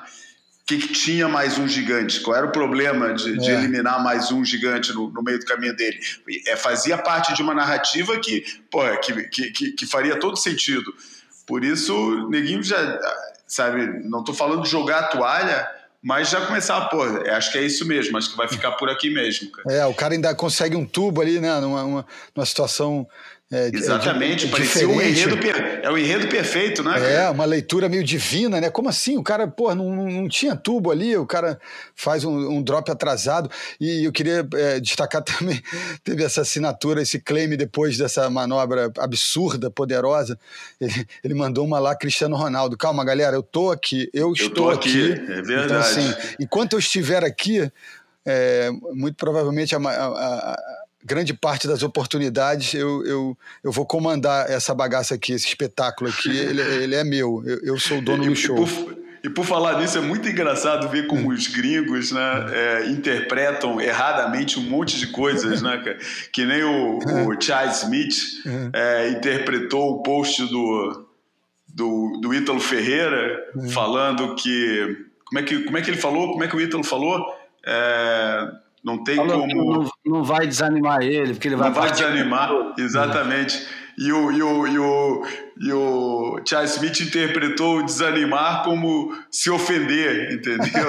Que, 0.66 0.78
que 0.78 0.94
tinha 0.94 1.28
mais 1.28 1.58
um 1.58 1.68
gigante? 1.68 2.22
Qual 2.22 2.36
era 2.36 2.46
o 2.46 2.52
problema 2.52 3.14
de, 3.14 3.38
de 3.38 3.50
É. 3.50 3.54
eliminar 3.56 4.02
mais 4.04 4.32
um 4.32 4.44
gigante 4.46 4.94
no, 4.94 5.10
no 5.10 5.22
meio 5.22 5.40
do 5.40 5.46
caminho 5.46 5.76
dele? 5.76 6.00
É, 6.48 6.56
fazia 6.56 6.98
parte 6.98 7.34
de 7.34 7.42
uma 7.42 7.54
narrativa 7.54 8.18
que, 8.20 8.44
pô, 8.72 8.82
que, 8.98 9.24
que, 9.30 9.52
que, 9.52 9.72
que 9.72 9.86
faria 9.86 10.18
todo 10.20 10.38
sentido. 10.38 10.94
Por 11.46 11.64
isso, 11.64 12.30
Neguinho 12.30 12.64
já, 12.64 13.00
sabe, 13.46 13.86
não 14.08 14.20
estou 14.22 14.34
falando 14.34 14.64
de 14.64 14.70
jogar 14.70 15.00
a 15.00 15.08
toalha, 15.08 15.68
mas 16.02 16.30
já 16.30 16.46
começar, 16.46 16.82
pô, 16.90 17.04
acho 17.04 17.52
que 17.52 17.58
é 17.58 17.62
isso 17.64 17.86
mesmo, 17.86 18.18
acho 18.18 18.32
que 18.32 18.38
vai 18.38 18.48
ficar 18.48 18.72
por 18.74 18.90
aqui 18.90 19.10
mesmo, 19.10 19.52
cara. 19.52 19.74
É, 19.74 19.86
o 19.86 19.94
cara 19.94 20.14
ainda 20.14 20.34
consegue 20.34 20.76
um 20.76 20.86
tubo 20.86 21.22
ali, 21.22 21.40
né? 21.40 21.60
Numa, 21.60 21.84
uma, 21.84 22.06
numa 22.36 22.46
situação. 22.46 23.08
É, 23.54 23.70
de- 23.70 23.78
Exatamente, 23.78 24.46
de- 24.48 24.52
parecia 24.52 24.90
um 24.90 25.00
enredo, 25.00 25.38
é 25.84 25.92
o 25.92 25.98
enredo 25.98 26.28
perfeito, 26.28 26.82
né? 26.82 26.94
cara? 26.94 27.06
É, 27.08 27.30
uma 27.30 27.46
leitura 27.46 27.88
meio 27.88 28.04
divina, 28.04 28.60
né? 28.60 28.70
Como 28.72 28.90
assim? 28.90 29.16
O 29.18 29.22
cara, 29.24 29.48
pô, 29.48 29.74
não, 29.76 29.96
não, 29.96 30.28
tinha 30.28 30.56
tubo 30.56 30.90
ali, 30.90 31.16
o 31.16 31.26
cara 31.26 31.60
faz 31.96 32.24
um, 32.24 32.32
um 32.50 32.64
drop 32.64 32.90
atrasado. 32.92 33.50
E 33.80 34.04
eu 34.06 34.12
queria 34.12 34.48
é, 34.56 34.80
destacar 34.80 35.22
também, 35.24 35.62
teve 36.04 36.24
essa 36.24 36.42
assinatura, 36.42 37.02
esse 37.02 37.20
claim 37.20 37.50
depois 37.56 37.98
dessa 37.98 38.30
manobra 38.30 38.92
absurda, 38.98 39.70
poderosa. 39.70 40.40
Ele, 40.82 41.06
ele 41.24 41.34
mandou 41.36 41.64
uma 41.66 41.78
lá, 41.80 41.96
Cristiano 41.96 42.36
Ronaldo. 42.36 42.76
Calma, 42.76 43.06
galera, 43.06 43.36
eu 43.36 43.44
tô 43.44 43.70
aqui, 43.72 44.10
eu 44.14 44.34
estou 44.34 44.50
tô 44.50 44.70
aqui, 44.72 45.12
aqui. 45.14 45.32
é 45.32 45.42
verdade. 45.42 45.66
Então, 45.66 45.80
assim, 45.80 46.14
enquanto 46.40 46.74
eu 46.74 46.80
estiver 46.80 47.24
aqui, 47.24 47.72
é, 48.26 48.70
muito 48.94 49.16
provavelmente 49.16 49.76
a- 49.76 49.80
a- 49.80 50.08
a 50.54 50.83
grande 51.06 51.34
parte 51.34 51.68
das 51.68 51.84
oportunidades 51.84 52.74
eu, 52.74 53.06
eu, 53.06 53.38
eu 53.64 53.72
vou 53.72 53.86
comandar 53.86 54.50
essa 54.50 54.74
bagaça 54.74 55.16
aqui, 55.16 55.34
esse 55.34 55.48
espetáculo 55.48 56.10
aqui, 56.10 56.30
ele, 56.30 56.62
ele 56.62 56.96
é 56.96 57.04
meu, 57.04 57.44
eu, 57.46 57.60
eu 57.64 57.80
sou 57.80 57.98
o 58.00 58.02
dono 58.02 58.24
E- 58.24 58.28
do 58.28 58.34
e 58.34 58.36
show. 58.36 58.56
por- 58.56 59.04
E 59.26 59.30
por 59.30 59.46
falar 59.46 59.80
nisso, 59.80 59.98
é 59.98 60.02
muito 60.02 60.28
engraçado 60.28 60.90
ver 60.90 61.08
como 61.08 61.30
os 61.32 61.48
gringos 61.48 62.12
né, 62.12 62.46
é, 62.52 62.88
interpretam 62.90 63.80
erradamente 63.80 64.60
um 64.60 64.64
monte 64.64 65.00
de 65.00 65.08
coisas, 65.08 65.62
né, 65.62 65.78
cara? 65.78 65.98
Que 66.34 66.46
nem 66.46 66.62
o, 66.64 66.98
o 67.30 67.42
Charles 67.42 67.84
Smith 67.84 68.16
é, 68.74 69.08
interpretou 69.12 69.92
o 69.94 70.04
post 70.04 70.46
do, 70.48 71.06
do, 71.70 72.20
do 72.22 72.34
Ítalo 72.34 72.60
Ferreira 72.60 73.40
falando 73.72 74.36
que. 74.36 74.98
Como 75.26 75.40
é 75.40 75.44
que, 75.44 75.60
como 75.64 75.78
é 75.78 75.82
que 75.82 75.90
ele 75.90 75.98
falou? 76.02 76.32
Como 76.34 76.44
é 76.44 76.48
que 76.50 76.56
o 76.58 76.60
Ítalo 76.62 76.84
falou? 76.84 77.18
É, 77.66 78.48
não 78.84 79.06
tem 79.06 79.16
Falou 79.16 79.48
como. 79.48 79.90
Não, 80.06 80.24
vai 80.24 80.48
desanimar 80.48 81.02
ele, 81.02 81.34
porque 81.34 81.48
ele 81.48 81.56
vai 81.56 81.70
Não 81.70 81.76
vai 81.76 81.92
desanimar, 81.92 82.50
tudo. 82.50 82.74
exatamente. 82.80 83.68
E 83.98 84.12
o, 84.12 84.32
e, 84.32 84.42
o, 84.42 84.68
e, 84.68 84.80
o, 84.80 85.26
e 85.60 85.72
o 85.72 86.42
Charles 86.46 86.74
Smith 86.76 87.00
interpretou 87.02 87.78
o 87.80 87.84
desanimar 87.84 88.64
como 88.64 89.16
se 89.30 89.50
ofender, 89.52 90.34
entendeu? 90.34 90.88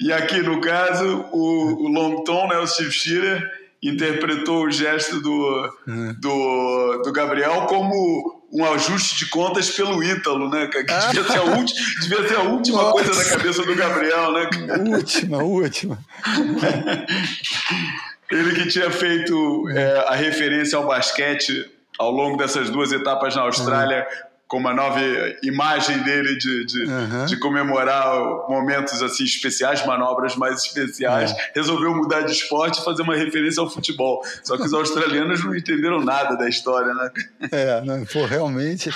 e 0.00 0.12
aqui, 0.12 0.42
no 0.42 0.60
caso, 0.60 1.24
o, 1.32 1.84
o 1.84 1.88
Long 1.88 2.22
Tom, 2.24 2.48
né, 2.48 2.58
o 2.58 2.66
Steve 2.66 2.92
Shearer, 2.92 3.50
interpretou 3.82 4.64
o 4.66 4.70
gesto 4.70 5.20
do, 5.20 5.72
do, 6.18 7.02
do 7.02 7.12
Gabriel 7.12 7.62
como 7.62 8.39
um 8.52 8.64
ajuste 8.72 9.18
de 9.18 9.30
contas 9.30 9.70
pelo 9.70 10.02
Ítalo, 10.02 10.50
né? 10.50 10.66
Que 10.66 10.82
devia 10.82 11.24
ser 11.24 11.38
a, 11.38 11.44
ulti, 11.44 11.72
devia 12.00 12.28
ser 12.28 12.36
a 12.36 12.42
última 12.42 12.82
Nossa. 12.82 12.92
coisa 12.92 13.14
na 13.14 13.36
cabeça 13.36 13.62
do 13.62 13.76
Gabriel, 13.76 14.32
né? 14.32 14.50
Última, 14.90 15.42
última. 15.42 15.98
Ele 18.30 18.54
que 18.54 18.68
tinha 18.68 18.90
feito 18.90 19.68
é, 19.70 20.04
a 20.08 20.14
referência 20.14 20.78
ao 20.78 20.86
basquete 20.86 21.70
ao 21.98 22.10
longo 22.10 22.36
dessas 22.36 22.70
duas 22.70 22.92
etapas 22.92 23.36
na 23.36 23.42
Austrália, 23.42 24.06
com 24.50 24.58
uma 24.58 24.74
nova 24.74 24.98
imagem 25.44 26.02
dele 26.02 26.36
de, 26.36 26.66
de, 26.66 26.80
Uhum. 26.80 27.24
de 27.26 27.36
comemorar 27.38 28.12
momentos 28.48 29.00
assim 29.00 29.22
especiais, 29.22 29.86
manobras 29.86 30.34
mais 30.34 30.64
especiais, 30.64 31.32
resolveu 31.54 31.94
mudar 31.94 32.22
de 32.22 32.32
esporte 32.32 32.80
e 32.80 32.84
fazer 32.84 33.02
uma 33.02 33.14
referência 33.14 33.60
ao 33.60 33.70
futebol. 33.70 34.20
Só 34.42 34.56
que 34.56 34.64
os 34.64 34.74
australianos 34.74 35.44
não 35.44 35.54
entenderam 35.54 36.00
nada 36.04 36.36
da 36.36 36.48
história, 36.48 36.92
né? 36.92 37.10
É, 37.52 37.80
né, 37.82 38.04
pô, 38.12 38.24
realmente 38.24 38.90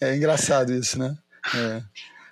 é 0.00 0.14
engraçado 0.14 0.72
isso, 0.72 0.96
né? 0.96 1.16
É. 1.56 1.82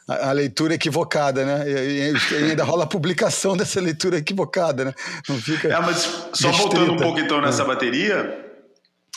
A, 0.07 0.29
a 0.29 0.33
leitura 0.33 0.75
equivocada, 0.75 1.45
né? 1.45 1.69
E, 1.69 2.13
ainda 2.37 2.63
rola 2.63 2.85
a 2.85 2.87
publicação 2.87 3.57
dessa 3.57 3.81
leitura 3.81 4.19
equivocada, 4.19 4.85
né? 4.85 4.95
Não 5.29 5.37
fica. 5.37 5.67
É, 5.67 5.81
mas 5.81 6.29
só 6.33 6.53
voltando 6.53 6.93
um 6.93 6.97
pouco 6.97 7.19
então 7.19 7.41
nessa 7.41 7.65
bateria, 7.65 8.47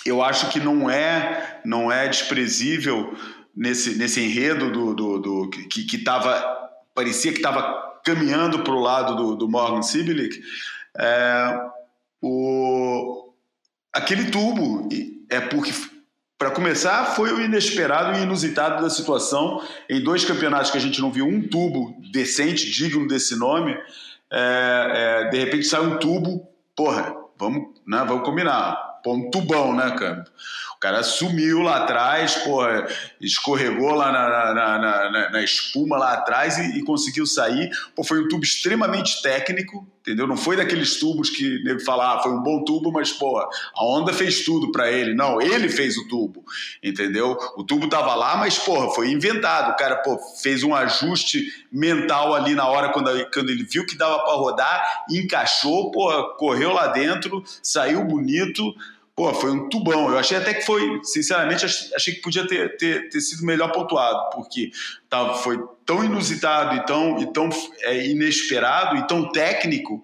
eu 0.04 0.24
acho 0.24 0.50
que 0.50 0.60
não 0.60 0.90
é 0.90 1.60
não 1.64 1.92
é 1.92 2.08
desprezível 2.08 3.16
nesse, 3.56 3.98
nesse 3.98 4.22
enredo 4.22 4.72
do, 4.72 4.94
do, 4.94 5.20
do- 5.20 5.50
que, 5.50 5.84
que 5.84 5.98
tava, 6.00 6.34
parecia 6.94 7.32
que 7.32 7.38
estava 7.40 7.92
caminhando 8.04 8.60
para 8.64 8.74
o 8.74 8.80
lado 8.80 9.16
do, 9.16 9.36
do 9.36 9.48
Morgan 9.50 9.82
Sibilic, 9.82 10.42
é, 10.98 11.60
o, 12.22 13.34
aquele 13.94 14.26
tubo. 14.32 14.88
É 15.30 15.40
porque, 15.40 15.72
para 16.38 16.52
começar, 16.52 17.06
foi 17.16 17.32
o 17.32 17.40
inesperado 17.40 18.18
e 18.18 18.24
inusitado 18.24 18.82
da 18.84 18.90
situação. 18.90 19.62
Em 19.90 20.04
dois 20.04 20.26
campeonatos 20.26 20.72
que 20.72 20.78
a 20.78 20.82
gente 20.82 21.00
não 21.00 21.12
viu 21.12 21.26
um 21.26 21.48
tubo 21.48 21.96
decente, 22.12 22.70
digno 22.70 23.08
desse 23.08 23.36
nome, 23.38 23.78
é, 24.30 25.24
é, 25.26 25.30
de 25.30 25.38
repente 25.38 25.66
sai 25.68 25.82
um 25.82 25.98
tubo, 26.00 26.48
porra, 26.76 27.16
vamos, 27.38 27.70
né, 27.88 28.04
vamos 28.08 28.26
combinar. 28.26 28.76
Pô, 29.04 29.14
um 29.14 29.30
tubão, 29.32 29.74
né, 29.76 29.92
cara? 29.92 30.26
Cara 30.82 31.04
sumiu 31.04 31.60
lá 31.62 31.78
atrás, 31.84 32.38
porra, 32.38 32.88
escorregou 33.22 33.92
lá 33.94 34.12
na, 34.12 34.54
na- 34.54 34.80
na- 35.12 35.30
na- 35.30 35.44
espuma 35.44 35.96
lá 35.96 36.14
atrás 36.14 36.58
e, 36.58 36.80
e 36.80 36.84
conseguiu 36.84 37.26
sair. 37.28 37.70
Pô, 37.96 38.04
foi 38.04 38.20
um 38.20 38.28
tubo 38.28 38.44
extremamente 38.44 39.22
técnico, 39.22 39.88
entendeu? 40.02 40.26
Não 40.26 40.36
foi 40.36 40.56
daqueles 40.58 41.00
tubos 41.00 41.30
que 41.30 41.64
nego 41.64 41.80
fala, 41.82 42.16
ah, 42.16 42.24
foi 42.24 42.32
um 42.32 42.42
bom 42.42 42.64
tubo, 42.64 42.92
mas, 42.92 43.12
porra, 43.14 43.48
a 43.76 43.86
onda 43.86 44.12
fez 44.12 44.44
tudo 44.44 44.72
pra 44.72 44.90
ele. 44.92 45.14
Não, 45.14 45.40
ele 45.40 45.70
fez 45.70 45.96
o 45.98 46.08
tubo, 46.08 46.44
entendeu? 46.82 47.38
O 47.56 47.64
tubo 47.64 47.88
tava 47.88 48.16
lá, 48.16 48.36
mas, 48.38 48.58
porra, 48.58 48.90
foi 48.96 49.12
inventado. 49.12 49.74
O 49.74 49.78
cara, 49.78 49.98
pô, 49.98 50.18
fez 50.42 50.64
um 50.64 50.74
ajuste 50.74 51.46
mental 51.72 52.34
ali 52.34 52.56
na 52.56 52.68
hora 52.68 52.90
quando, 52.90 53.12
quando 53.32 53.52
ele 53.52 53.64
viu 53.64 53.86
que 53.86 53.96
dava 53.96 54.18
pra 54.24 54.34
rodar, 54.34 55.04
encaixou, 55.12 55.92
porra, 55.92 56.24
correu 56.38 56.74
lá 56.74 56.88
dentro, 56.88 57.44
saiu 57.62 58.04
bonito. 58.04 58.64
Pô, 59.22 59.32
foi 59.36 59.52
um 59.52 59.70
tubão. 59.70 60.10
Eu 60.10 60.18
achei 60.18 60.36
até 60.36 60.52
que 60.52 60.66
foi, 60.66 61.00
sinceramente, 61.04 61.64
ach- 61.64 61.94
achei 61.96 62.16
que 62.16 62.22
podia 62.22 62.48
ter, 62.48 62.76
ter, 62.78 63.08
ter 63.08 63.22
sido 63.22 63.46
melhor 63.46 63.72
pontuado, 63.72 64.32
porque 64.32 64.72
tava, 65.08 65.36
foi 65.36 65.60
tão 65.86 66.04
inusitado 66.04 66.76
e 66.78 66.86
tão, 66.88 67.20
e 67.22 67.32
tão 67.32 67.48
é, 67.82 68.08
inesperado 68.08 68.96
e 68.98 69.06
tão 69.06 69.32
técnico 69.32 70.04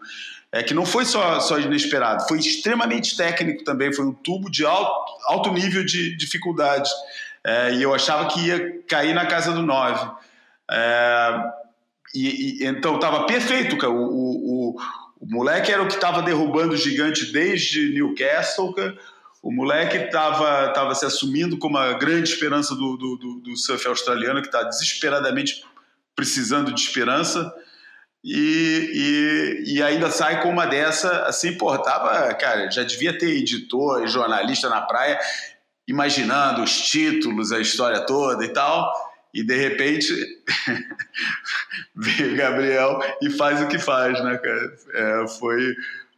é 0.52 0.62
que 0.62 0.72
não 0.76 0.86
foi 0.86 1.04
só, 1.04 1.40
só 1.40 1.58
inesperado, 1.60 2.28
foi 2.28 2.38
extremamente 2.38 3.18
técnico 3.18 3.64
também. 3.64 3.92
Foi 3.92 4.06
um 4.06 4.14
tubo 4.14 4.52
de 4.52 4.64
alto, 4.64 5.12
alto 5.26 5.52
nível 5.52 5.84
de 5.84 6.16
dificuldade. 6.16 6.88
É, 7.44 7.74
e 7.74 7.82
eu 7.82 7.96
achava 7.96 8.28
que 8.28 8.40
ia 8.46 8.84
cair 8.88 9.16
na 9.16 9.26
casa 9.26 9.52
do 9.52 9.64
9. 9.64 10.12
É, 10.70 11.44
e, 12.14 12.62
e- 12.62 12.66
então 12.68 12.96
estava 12.98 13.26
perfeito, 13.26 13.78
cara. 13.80 13.92
O, 13.92 13.98
o, 14.06 14.76
o, 14.76 14.82
o 15.20 15.26
moleque 15.26 15.72
era 15.72 15.82
o 15.82 15.88
que 15.88 15.96
estava 15.96 16.22
derrubando 16.22 16.74
o 16.74 16.78
gigante 16.78 17.32
desde 17.32 17.94
Newcastle. 17.94 18.74
O 19.42 19.52
moleque 19.52 19.98
estava 19.98 20.70
tava 20.74 20.96
se 20.96 21.06
assumindo 21.06 21.58
como 21.58 21.78
a 21.78 21.94
grande 21.94 22.30
esperança 22.30 22.76
do, 22.76 22.98
do, 22.98 23.18
do, 23.18 23.40
do 23.42 23.58
surf 23.58 23.88
australiano, 23.88 24.42
que 24.42 24.48
está 24.48 24.64
desesperadamente 24.64 25.64
precisando 26.16 26.74
de 26.74 26.82
esperança. 26.82 27.54
E, 28.24 29.64
e, 29.66 29.76
e 29.76 29.84
ainda 29.84 30.10
sai 30.12 30.42
com 30.42 30.50
uma 30.50 30.66
dessa, 30.66 31.24
assim, 31.24 31.58
porra, 31.58 31.82
tava, 31.82 32.34
cara, 32.34 32.70
já 32.70 32.84
devia 32.84 33.18
ter 33.18 33.30
editor 33.30 34.04
e 34.04 34.08
jornalista 34.08 34.70
na 34.70 34.82
praia 34.82 35.20
imaginando 35.88 36.62
os 36.62 36.82
títulos, 36.82 37.52
a 37.52 37.60
história 37.60 38.02
toda 38.02 38.44
e 38.44 38.50
tal, 38.50 38.92
e 39.40 39.44
de 39.44 39.56
repente 39.56 40.14
vem 41.96 42.34
o 42.34 42.36
Gabriel 42.36 43.00
e 43.22 43.30
faz 43.32 43.62
o 43.62 43.68
que 43.68 43.78
faz, 43.80 44.22
né, 44.24 44.38
cara? 44.38 44.74
É, 44.94 45.28
foi, 45.28 45.76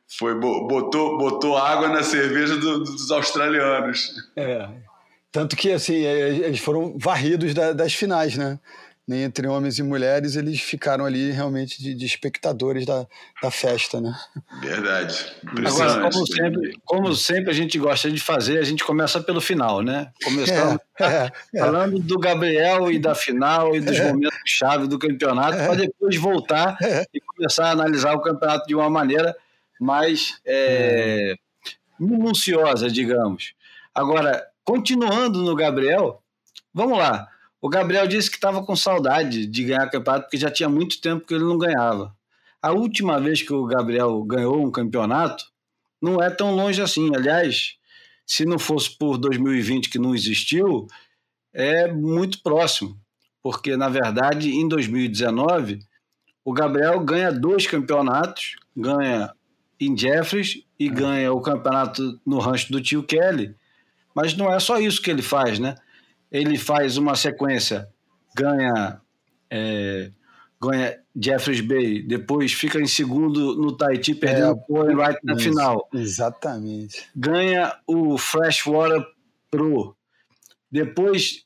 foi, 0.07 0.35
bo- 0.39 0.67
botou, 0.67 1.17
botou 1.17 1.57
água 1.57 1.89
na 1.89 2.03
cerveja 2.03 2.55
do- 2.57 2.83
dos 2.83 3.11
australianos. 3.11 4.11
É. 4.35 4.67
Tanto 5.31 5.55
que, 5.55 5.71
assim, 5.71 6.05
é, 6.05 6.29
eles 6.29 6.59
foram 6.59 6.97
varridos 6.97 7.53
da- 7.53 7.73
das 7.73 7.93
finais, 7.93 8.35
né? 8.35 8.59
Nem 9.09 9.23
entre 9.23 9.47
homens 9.47 9.79
e 9.79 9.81
mulheres, 9.81 10.35
eles 10.35 10.61
ficaram 10.61 11.03
ali 11.03 11.31
realmente 11.31 11.81
de, 11.81 11.95
de 11.95 12.05
espectadores 12.05 12.85
da, 12.85 13.07
da 13.41 13.49
festa, 13.49 13.99
né? 13.99 14.15
Verdade. 14.61 15.25
Agora, 15.65 16.11
como 16.11 16.27
sempre, 16.27 16.79
como 16.85 17.15
sempre 17.15 17.49
a 17.49 17.53
gente 17.55 17.79
gosta 17.79 18.11
de 18.11 18.19
fazer, 18.19 18.59
a 18.59 18.63
gente 18.63 18.83
começa 18.83 19.19
pelo 19.19 19.41
final, 19.41 19.81
né? 19.81 20.11
Começamos 20.23 20.79
É, 20.99 21.05
é, 21.05 21.31
é. 21.55 21.59
falando 21.59 21.97
do 21.97 22.19
Gabriel 22.19 22.91
e 22.91 22.99
da 22.99 23.15
final 23.15 23.75
e 23.75 23.79
dos 23.79 23.99
momentos 23.99 24.37
chave 24.45 24.87
do 24.87 24.99
campeonato, 24.99 25.57
para 25.57 25.73
depois 25.73 26.15
voltar 26.15 26.77
e 27.11 27.19
começar 27.19 27.65
a 27.65 27.71
analisar 27.71 28.13
o 28.13 28.21
campeonato 28.21 28.67
de 28.67 28.75
uma 28.75 28.91
maneira 28.91 29.35
mais 29.81 30.39
é, 30.45 31.33
minuciosa, 31.99 32.87
digamos. 32.91 33.55
Agora, 33.91 34.45
continuando 34.63 35.41
no 35.41 35.55
Gabriel, 35.55 36.21
vamos 36.71 36.99
lá. 36.99 37.27
O 37.61 37.67
Gabriel 37.69 38.07
disse 38.07 38.29
que 38.29 38.37
estava 38.37 38.63
com 38.63 38.75
saudade 38.75 39.45
de 39.45 39.63
ganhar 39.65 39.89
campeonato, 39.89 40.25
porque 40.25 40.37
já 40.37 40.49
tinha 40.49 40.69
muito 40.69 41.01
tempo 41.01 41.25
que 41.25 41.33
ele 41.33 41.43
não 41.43 41.57
ganhava. 41.57 42.15
A 42.61 42.71
última 42.71 43.19
vez 43.19 43.41
que 43.41 43.53
o 43.53 43.65
Gabriel 43.65 44.21
ganhou 44.23 44.65
um 44.65 44.71
campeonato 44.71 45.45
não 46.01 46.21
é 46.21 46.29
tão 46.29 46.55
longe 46.55 46.81
assim. 46.81 47.13
Aliás, 47.15 47.75
se 48.25 48.45
não 48.45 48.59
fosse 48.59 48.97
por 48.97 49.17
2020 49.17 49.89
que 49.89 49.99
não 49.99 50.15
existiu, 50.15 50.87
é 51.53 51.91
muito 51.91 52.41
próximo. 52.41 52.97
Porque, 53.41 53.75
na 53.75 53.89
verdade, 53.89 54.51
em 54.51 54.67
2019, 54.67 55.79
o 56.43 56.53
Gabriel 56.53 56.99
ganha 56.99 57.31
dois 57.31 57.67
campeonatos, 57.67 58.55
ganha 58.75 59.33
em 59.79 59.97
Jeffries 59.97 60.63
e 60.77 60.89
ganha 60.89 61.31
o 61.33 61.41
campeonato 61.41 62.19
no 62.25 62.39
rancho 62.39 62.71
do 62.71 62.81
tio 62.81 63.03
Kelly. 63.03 63.55
Mas 64.13 64.35
não 64.35 64.51
é 64.51 64.59
só 64.59 64.79
isso 64.79 65.01
que 65.01 65.09
ele 65.09 65.21
faz, 65.21 65.59
né? 65.59 65.75
Ele 66.31 66.57
faz 66.57 66.97
uma 66.97 67.15
sequência, 67.15 67.89
ganha, 68.35 69.01
é, 69.49 70.11
ganha 70.61 70.99
Jeffries 71.19 71.61
Bay, 71.61 72.01
depois 72.01 72.53
fica 72.53 72.79
em 72.79 72.87
segundo 72.87 73.55
no 73.55 73.75
Tahiti, 73.75 74.13
perdendo 74.13 74.51
o 74.51 74.65
Point 74.65 74.95
Right 74.95 75.19
na 75.23 75.37
final. 75.37 75.89
Exatamente. 75.93 77.09
Ganha 77.15 77.75
o 77.87 78.17
Freshwater 78.17 79.03
Pro. 79.49 79.95
Depois, 80.71 81.45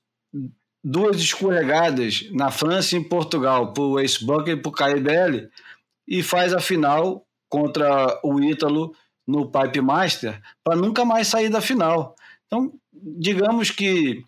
duas 0.83 1.17
escorregadas 1.17 2.29
na 2.31 2.51
França 2.51 2.95
e 2.95 2.99
em 2.99 3.03
Portugal, 3.03 3.73
para 3.73 3.83
o 3.83 3.99
Ace 3.99 4.23
Bunker 4.23 4.57
e 4.57 4.61
para 4.61 4.69
o 4.69 4.73
KBL, 4.73 5.49
e 6.07 6.21
faz 6.21 6.53
a 6.53 6.59
final 6.59 7.25
contra 7.47 8.19
o 8.23 8.41
Ítalo 8.41 8.93
no 9.25 9.49
Pipe 9.49 9.79
Master, 9.79 10.41
para 10.63 10.75
nunca 10.75 11.05
mais 11.05 11.27
sair 11.27 11.49
da 11.49 11.61
final. 11.61 12.15
Então, 12.45 12.73
digamos 12.91 13.71
que 13.71 14.23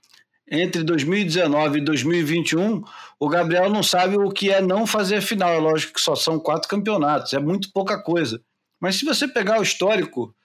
entre 0.49 0.83
2019 0.83 1.79
e 1.79 1.81
2021, 1.81 2.83
o 3.19 3.29
Gabriel 3.29 3.69
não 3.69 3.81
sabe 3.81 4.17
o 4.17 4.29
que 4.29 4.51
é 4.51 4.61
não 4.61 4.85
fazer 4.85 5.21
final. 5.21 5.49
É 5.49 5.57
lógico 5.57 5.93
que 5.93 6.01
só 6.01 6.15
são 6.15 6.39
quatro 6.39 6.69
campeonatos, 6.69 7.33
é 7.33 7.39
muito 7.39 7.71
pouca 7.71 8.01
coisa. 8.01 8.41
Mas 8.79 8.97
se 8.97 9.05
você 9.05 9.27
pegar 9.27 9.59
o 9.59 9.63
histórico, 9.63 10.35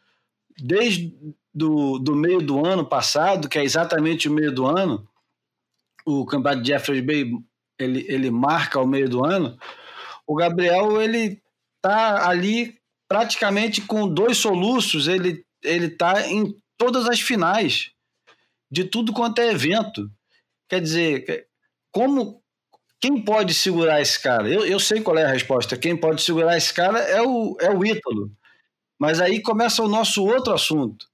desde 0.59 1.15
do, 1.53 1.99
do 1.99 2.15
meio 2.15 2.41
do 2.41 2.65
ano 2.65 2.87
passado, 2.87 3.49
que 3.49 3.59
é 3.59 3.65
exatamente 3.65 4.29
o 4.29 4.33
meio 4.33 4.53
do 4.53 4.67
ano, 4.67 5.07
o 6.07 6.25
campeonato 6.25 6.63
de 6.63 6.69
Jeffreys 6.69 7.05
Bay 7.05 7.31
ele, 7.79 8.05
ele 8.09 8.31
marca 8.31 8.81
o 8.81 8.87
meio 8.87 9.09
do 9.09 9.25
ano, 9.25 9.59
o 10.27 10.35
Gabriel 10.35 11.01
ele 11.01 11.43
tá 11.83 12.29
ali 12.29 12.79
praticamente 13.09 13.81
com 13.83 14.09
dois 14.09 14.39
soluços, 14.39 15.09
ele 15.09 15.45
ele 15.63 15.91
tá 15.91 16.27
em 16.27 16.57
todas 16.79 17.07
as 17.07 17.21
finais 17.21 17.93
de 18.71 18.85
tudo 18.85 19.13
quanto 19.13 19.41
é 19.41 19.51
evento. 19.51 20.11
Quer 20.69 20.81
dizer, 20.81 21.47
como 21.91 22.43
quem 23.01 23.23
pode 23.23 23.55
segurar 23.55 24.01
esse 24.01 24.21
cara? 24.21 24.49
Eu, 24.49 24.65
eu 24.65 24.79
sei 24.79 25.01
qual 25.01 25.19
é 25.19 25.25
a 25.25 25.33
resposta. 25.33 25.77
Quem 25.77 25.97
pode 25.97 26.23
segurar 26.23 26.57
esse 26.57 26.73
cara 26.73 26.99
é 27.01 27.23
o, 27.23 27.57
é 27.61 27.71
o 27.71 27.85
Ítalo. 27.85 28.31
Mas 28.99 29.21
aí 29.21 29.41
começa 29.41 29.83
o 29.83 29.89
nosso 29.89 30.25
outro 30.25 30.53
assunto. 30.53 31.07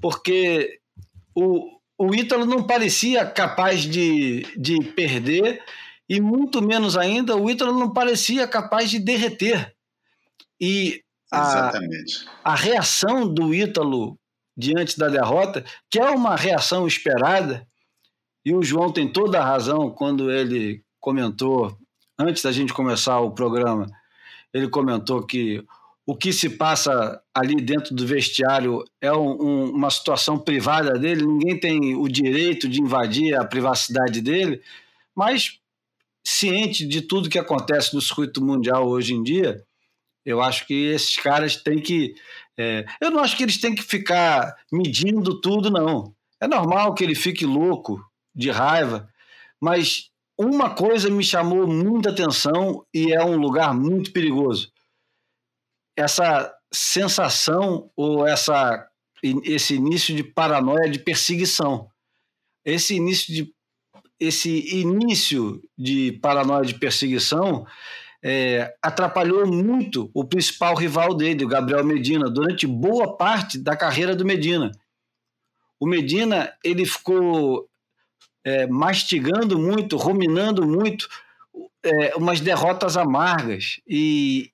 Porque 0.00 0.80
o, 1.34 1.78
o 1.98 2.14
Ítalo 2.14 2.44
não 2.44 2.66
parecia 2.66 3.24
capaz 3.24 3.82
de, 3.82 4.42
de 4.56 4.78
perder, 4.92 5.62
e 6.08 6.20
muito 6.20 6.60
menos 6.60 6.96
ainda, 6.96 7.34
o 7.36 7.50
Ítalo 7.50 7.78
não 7.78 7.92
parecia 7.92 8.46
capaz 8.46 8.90
de 8.90 8.98
derreter. 8.98 9.74
E 10.60 11.02
a, 11.32 11.40
Exatamente. 11.40 12.26
a 12.44 12.54
reação 12.54 13.26
do 13.32 13.54
Ítalo 13.54 14.18
diante 14.56 14.98
da 14.98 15.08
derrota, 15.08 15.64
que 15.90 15.98
é 15.98 16.10
uma 16.10 16.36
reação 16.36 16.86
esperada, 16.86 17.66
e 18.44 18.54
o 18.54 18.62
João 18.62 18.92
tem 18.92 19.10
toda 19.10 19.40
a 19.40 19.44
razão 19.44 19.90
quando 19.90 20.30
ele 20.30 20.82
comentou, 21.00 21.76
antes 22.18 22.42
da 22.42 22.52
gente 22.52 22.72
começar 22.72 23.20
o 23.20 23.32
programa, 23.32 23.86
ele 24.52 24.68
comentou 24.68 25.24
que 25.26 25.64
o 26.06 26.14
que 26.14 26.32
se 26.32 26.50
passa 26.50 27.20
ali 27.34 27.56
dentro 27.56 27.94
do 27.94 28.06
vestiário 28.06 28.84
é 29.00 29.12
um, 29.12 29.42
um, 29.42 29.70
uma 29.70 29.90
situação 29.90 30.38
privada 30.38 30.98
dele, 30.98 31.24
ninguém 31.24 31.58
tem 31.58 31.96
o 31.96 32.06
direito 32.06 32.68
de 32.68 32.80
invadir 32.80 33.34
a 33.34 33.44
privacidade 33.44 34.20
dele, 34.20 34.60
mas 35.14 35.58
ciente 36.22 36.86
de 36.86 37.02
tudo 37.02 37.30
que 37.30 37.38
acontece 37.38 37.94
no 37.94 38.02
circuito 38.02 38.44
mundial 38.44 38.86
hoje 38.86 39.14
em 39.14 39.22
dia, 39.22 39.64
eu 40.24 40.40
acho 40.40 40.66
que 40.66 40.86
esses 40.86 41.16
caras 41.16 41.56
têm 41.56 41.78
que. 41.78 42.14
É, 42.58 42.84
eu 43.00 43.10
não 43.10 43.20
acho 43.20 43.36
que 43.36 43.42
eles 43.42 43.60
têm 43.60 43.74
que 43.74 43.82
ficar 43.82 44.54
medindo 44.72 45.40
tudo, 45.40 45.70
não. 45.70 46.14
É 46.40 46.46
normal 46.46 46.94
que 46.94 47.02
ele 47.02 47.14
fique 47.14 47.44
louco, 47.44 48.04
de 48.34 48.50
raiva, 48.50 49.08
mas 49.60 50.10
uma 50.36 50.74
coisa 50.74 51.08
me 51.08 51.22
chamou 51.22 51.66
muita 51.66 52.10
atenção 52.10 52.84
e 52.92 53.12
é 53.12 53.24
um 53.24 53.36
lugar 53.36 53.72
muito 53.72 54.12
perigoso 54.12 54.72
essa 55.96 56.52
sensação 56.72 57.90
ou 57.96 58.26
essa, 58.26 58.88
esse 59.22 59.74
início 59.74 60.14
de 60.14 60.24
paranoia 60.24 60.90
de 60.90 60.98
perseguição. 60.98 61.88
Esse 62.64 62.94
início 62.96 63.32
de, 63.32 63.54
esse 64.18 64.74
início 64.74 65.62
de 65.78 66.12
paranoia 66.20 66.64
de 66.64 66.74
perseguição 66.78 67.66
é, 68.26 68.74
atrapalhou 68.80 69.46
muito 69.46 70.10
o 70.14 70.24
principal 70.24 70.74
rival 70.74 71.14
dele, 71.14 71.44
o 71.44 71.48
Gabriel 71.48 71.84
Medina, 71.84 72.30
durante 72.30 72.66
boa 72.66 73.18
parte 73.18 73.58
da 73.58 73.76
carreira 73.76 74.16
do 74.16 74.24
Medina. 74.24 74.72
O 75.78 75.86
Medina 75.86 76.50
ele 76.64 76.86
ficou 76.86 77.68
é, 78.42 78.66
mastigando 78.66 79.58
muito, 79.58 79.98
ruminando 79.98 80.66
muito 80.66 81.06
é, 81.82 82.16
umas 82.16 82.40
derrotas 82.40 82.96
amargas 82.96 83.78
e, 83.86 84.50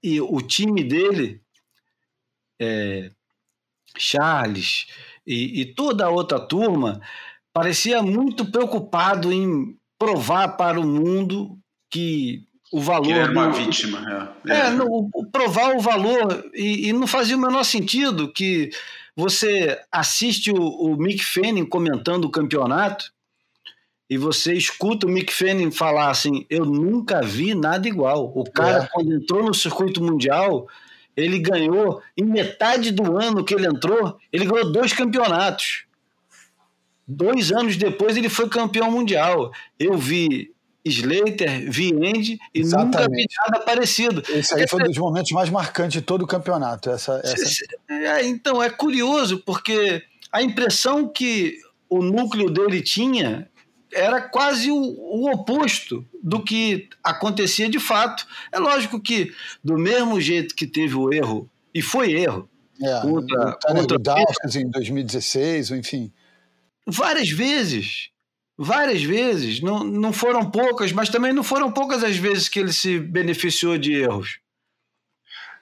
e 0.00 0.20
o 0.20 0.40
time 0.40 0.84
dele, 0.84 1.42
é, 2.60 3.10
Charles 3.98 4.86
e, 5.26 5.62
e, 5.62 5.74
toda 5.74 6.06
a 6.06 6.10
outra 6.10 6.38
turma, 6.38 7.00
parecia 7.52 8.00
muito 8.00 8.48
preocupado 8.48 9.32
em 9.32 9.76
provar 9.98 10.56
para 10.56 10.78
o 10.78 10.86
mundo 10.86 11.58
que 11.90 12.48
o 12.72 12.80
valor. 12.80 13.06
Que 13.06 13.12
era 13.12 13.32
uma 13.32 13.48
do, 13.48 13.54
vítima. 13.54 14.32
É, 14.46 14.52
é 14.52 14.70
no, 14.70 15.10
provar 15.32 15.74
o 15.76 15.80
valor. 15.80 16.44
E, 16.54 16.88
e, 16.88 16.92
não 16.92 17.06
fazia 17.06 17.36
o 17.36 17.40
menor 17.40 17.64
sentido 17.64 18.32
que 18.32 18.70
você 19.16 19.78
assiste 19.90 20.50
o, 20.50 20.56
o 20.56 20.96
Mick 20.96 21.24
Fanning 21.24 21.66
comentando 21.66 22.24
o 22.24 22.30
campeonato 22.30 23.12
e 24.08 24.16
você 24.16 24.54
escuta 24.54 25.06
o 25.06 25.10
Mick 25.10 25.32
Fanning 25.32 25.70
falar 25.70 26.10
assim: 26.10 26.44
eu 26.50 26.64
nunca 26.64 27.22
vi 27.22 27.54
nada 27.54 27.86
igual. 27.86 28.32
O 28.34 28.44
cara, 28.50 28.84
é. 28.84 28.88
quando 28.92 29.14
entrou 29.14 29.44
no 29.44 29.54
circuito 29.54 30.02
mundial, 30.02 30.66
ele 31.16 31.38
ganhou, 31.38 32.02
em 32.16 32.24
metade 32.24 32.90
do 32.90 33.16
ano 33.16 33.44
que 33.44 33.54
ele 33.54 33.66
entrou, 33.66 34.18
ele 34.32 34.46
ganhou 34.46 34.72
dois 34.72 34.92
campeonatos. 34.92 35.84
Dois 37.06 37.50
anos 37.50 37.76
depois 37.76 38.16
ele 38.16 38.28
foi 38.28 38.48
campeão 38.48 38.90
mundial. 38.90 39.52
Eu 39.78 39.96
vi 39.96 40.52
Slater, 40.84 41.70
vi 41.70 41.92
Andy 41.92 42.38
e 42.54 42.60
Exatamente. 42.60 42.96
nunca 42.96 43.08
vi 43.10 43.26
nada 43.36 43.64
parecido. 43.64 44.22
Esse 44.28 44.54
aí 44.54 44.66
foi 44.66 44.82
um 44.82 44.86
dos 44.86 44.98
momentos 44.98 45.30
mais 45.32 45.50
marcantes 45.50 45.92
de 45.92 46.02
todo 46.02 46.22
o 46.22 46.26
campeonato. 46.26 46.90
Essa, 46.90 47.20
essa... 47.22 47.64
É, 47.88 48.24
então, 48.26 48.62
é 48.62 48.70
curioso, 48.70 49.42
porque 49.44 50.02
a 50.32 50.42
impressão 50.42 51.06
que 51.06 51.58
o 51.88 52.02
núcleo 52.02 52.48
dele 52.50 52.80
tinha 52.80 53.50
era 53.92 54.20
quase 54.22 54.70
o, 54.70 54.76
o, 54.76 55.30
oposto 55.32 56.06
do 56.22 56.42
que 56.42 56.88
acontecia 57.02 57.68
de 57.68 57.80
fato. 57.80 58.26
É 58.52 58.58
lógico 58.58 59.00
que, 59.00 59.32
do 59.62 59.76
mesmo 59.76 60.20
jeito 60.20 60.54
que 60.54 60.66
teve 60.66 60.94
o 60.94 61.12
erro, 61.12 61.50
e 61.74 61.82
foi 61.82 62.12
erro, 62.12 62.48
é, 62.80 63.00
contra, 63.00 63.58
contra 63.60 63.98
Dalkas 63.98 64.56
em 64.56 64.70
2016, 64.70 65.72
enfim. 65.72 66.12
Várias 66.86 67.28
vezes. 67.28 68.10
Várias 68.62 69.02
vezes. 69.02 69.62
Não, 69.62 69.82
não 69.82 70.12
foram 70.12 70.50
poucas, 70.50 70.92
mas 70.92 71.08
também 71.08 71.32
não 71.32 71.42
foram 71.42 71.72
poucas 71.72 72.04
as 72.04 72.16
vezes 72.16 72.46
que 72.46 72.58
ele 72.58 72.74
se 72.74 72.98
beneficiou 72.98 73.78
de 73.78 73.94
erros. 73.94 74.38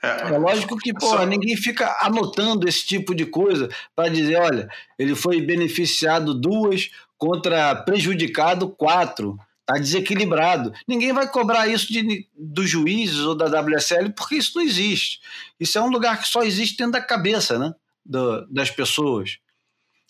É, 0.02 0.34
é 0.34 0.38
lógico 0.38 0.76
que 0.76 0.92
só... 1.00 1.24
ninguém 1.24 1.56
fica 1.56 1.96
anotando 2.00 2.68
esse 2.68 2.84
tipo 2.84 3.14
de 3.14 3.24
coisa 3.24 3.68
para 3.94 4.08
dizer, 4.08 4.40
olha, 4.40 4.68
ele 4.98 5.14
foi 5.14 5.40
beneficiado 5.40 6.34
duas 6.34 6.90
contra 7.16 7.76
prejudicado 7.76 8.68
quatro, 8.68 9.38
está 9.60 9.74
desequilibrado. 9.74 10.72
Ninguém 10.86 11.12
vai 11.12 11.30
cobrar 11.30 11.68
isso 11.68 11.92
de, 11.92 12.26
dos 12.36 12.68
juízes 12.68 13.20
ou 13.20 13.36
da 13.36 13.60
WSL 13.60 14.10
porque 14.10 14.34
isso 14.34 14.52
não 14.56 14.62
existe. 14.64 15.20
Isso 15.60 15.78
é 15.78 15.80
um 15.80 15.90
lugar 15.90 16.20
que 16.20 16.26
só 16.26 16.42
existe 16.42 16.76
dentro 16.76 16.94
da 16.94 17.00
cabeça 17.00 17.60
né, 17.60 17.72
do, 18.04 18.44
das 18.48 18.72
pessoas. 18.72 19.38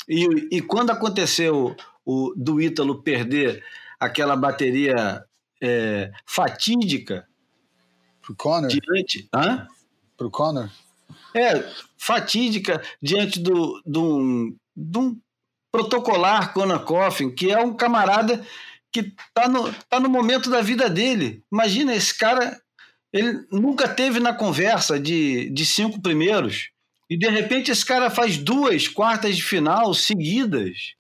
E, 0.09 0.57
e 0.57 0.63
quando 0.63 0.89
aconteceu 0.89 1.77
o, 2.09 2.33
do 2.35 2.59
Ítalo 2.59 3.03
perder 3.03 3.63
aquela 4.01 4.35
bateria 4.35 5.23
é, 5.63 6.11
fatídica 6.25 7.29
pro 8.23 8.35
Conor 8.35 8.69
diante, 8.69 9.29
hã? 9.35 9.69
pro 10.17 10.31
Conor 10.31 10.71
é 11.35 11.65
fatídica 11.99 12.83
diante 13.03 13.39
do, 13.41 13.83
do, 13.85 14.57
do 14.75 15.19
protocolar 15.71 16.55
Conan 16.55 16.79
Coffin, 16.79 17.31
que 17.31 17.51
é 17.51 17.59
um 17.59 17.75
camarada 17.75 18.43
que 18.91 19.01
está 19.01 19.47
no, 19.47 19.73
tá 19.91 20.01
no 20.01 20.09
momento 20.09 20.49
da 20.49 20.63
vida 20.63 20.89
dele. 20.89 21.43
Imagina, 21.53 21.95
esse 21.95 22.17
cara, 22.17 22.59
ele 23.13 23.47
nunca 23.53 23.87
teve 23.87 24.19
na 24.19 24.33
conversa 24.33 24.99
de, 24.99 25.51
de 25.51 25.67
cinco 25.67 26.01
primeiros, 26.01 26.71
e 27.11 27.19
de 27.19 27.29
repente 27.29 27.71
esse 27.71 27.85
cara 27.85 28.11
faz 28.11 28.39
duas 28.39 28.89
quartas 28.89 29.37
de 29.37 29.43
final 29.43 29.93
seguidas. 29.93 30.98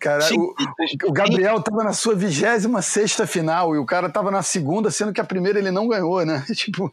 Cara, 0.00 0.24
o, 0.34 0.54
o 1.04 1.12
Gabriel 1.12 1.58
estava 1.58 1.84
na 1.84 1.92
sua 1.92 2.14
26 2.14 2.66
final 3.28 3.74
e 3.74 3.78
o 3.78 3.86
cara 3.86 4.08
estava 4.08 4.30
na 4.30 4.42
segunda, 4.42 4.90
sendo 4.90 5.12
que 5.12 5.20
a 5.20 5.24
primeira 5.24 5.58
ele 5.58 5.70
não 5.70 5.86
ganhou, 5.88 6.24
né? 6.24 6.44
Tipo, 6.54 6.92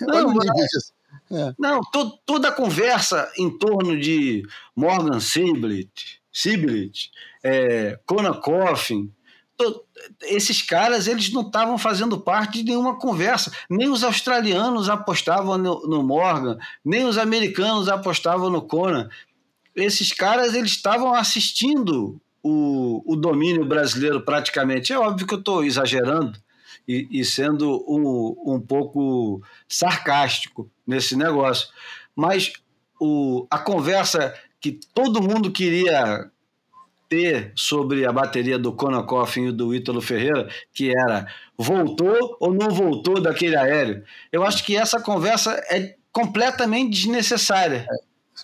Não, 0.00 0.34
mas-. 0.34 0.92
É. 1.30 1.54
Não, 1.58 1.80
to- 1.80 2.18
toda 2.26 2.48
a 2.48 2.52
conversa 2.52 3.30
em 3.38 3.48
torno 3.56 3.98
de 3.98 4.42
Morgan 4.76 5.18
Siblet, 5.20 6.20
Siblet 6.32 7.10
é, 7.42 7.98
Conan 8.04 8.34
Coffin, 8.34 9.10
to- 9.56 9.82
esses 10.22 10.60
caras 10.60 11.06
eles 11.06 11.32
não 11.32 11.42
estavam 11.42 11.78
fazendo 11.78 12.18
parte 12.20 12.58
de 12.58 12.64
nenhuma 12.70 12.98
conversa. 12.98 13.52
Nem 13.70 13.88
os 13.88 14.02
australianos 14.04 14.88
apostavam 14.88 15.56
no, 15.56 15.86
no 15.86 16.02
Morgan, 16.02 16.58
nem 16.84 17.04
os 17.04 17.16
americanos 17.16 17.88
apostavam 17.88 18.50
no 18.50 18.60
Conan. 18.62 19.08
Esses 19.74 20.12
caras 20.12 20.54
eles 20.54 20.72
estavam 20.72 21.14
assistindo 21.14 22.20
o, 22.42 23.02
o 23.06 23.16
domínio 23.16 23.64
brasileiro 23.64 24.22
praticamente. 24.22 24.92
É 24.92 24.98
óbvio 24.98 25.26
que 25.26 25.34
eu 25.34 25.38
estou 25.38 25.64
exagerando 25.64 26.38
e, 26.86 27.08
e 27.10 27.24
sendo 27.24 27.84
um, 27.88 28.54
um 28.54 28.60
pouco 28.60 29.42
sarcástico 29.68 30.70
nesse 30.86 31.16
negócio. 31.16 31.68
Mas 32.14 32.52
o, 33.00 33.46
a 33.50 33.58
conversa 33.58 34.34
que 34.60 34.78
todo 34.94 35.22
mundo 35.22 35.50
queria 35.50 36.30
ter 37.08 37.52
sobre 37.54 38.06
a 38.06 38.12
bateria 38.12 38.58
do 38.58 38.72
Conan 38.72 39.04
Coffin 39.04 39.48
e 39.48 39.52
do 39.52 39.74
Ítalo 39.74 40.00
Ferreira, 40.00 40.48
que 40.72 40.90
era 40.90 41.26
voltou 41.58 42.36
ou 42.40 42.54
não 42.54 42.70
voltou 42.70 43.20
daquele 43.20 43.54
aéreo, 43.54 44.02
eu 44.32 44.42
acho 44.42 44.64
que 44.64 44.76
essa 44.76 44.98
conversa 44.98 45.52
é 45.70 45.94
completamente 46.10 46.90
desnecessária. 46.90 47.86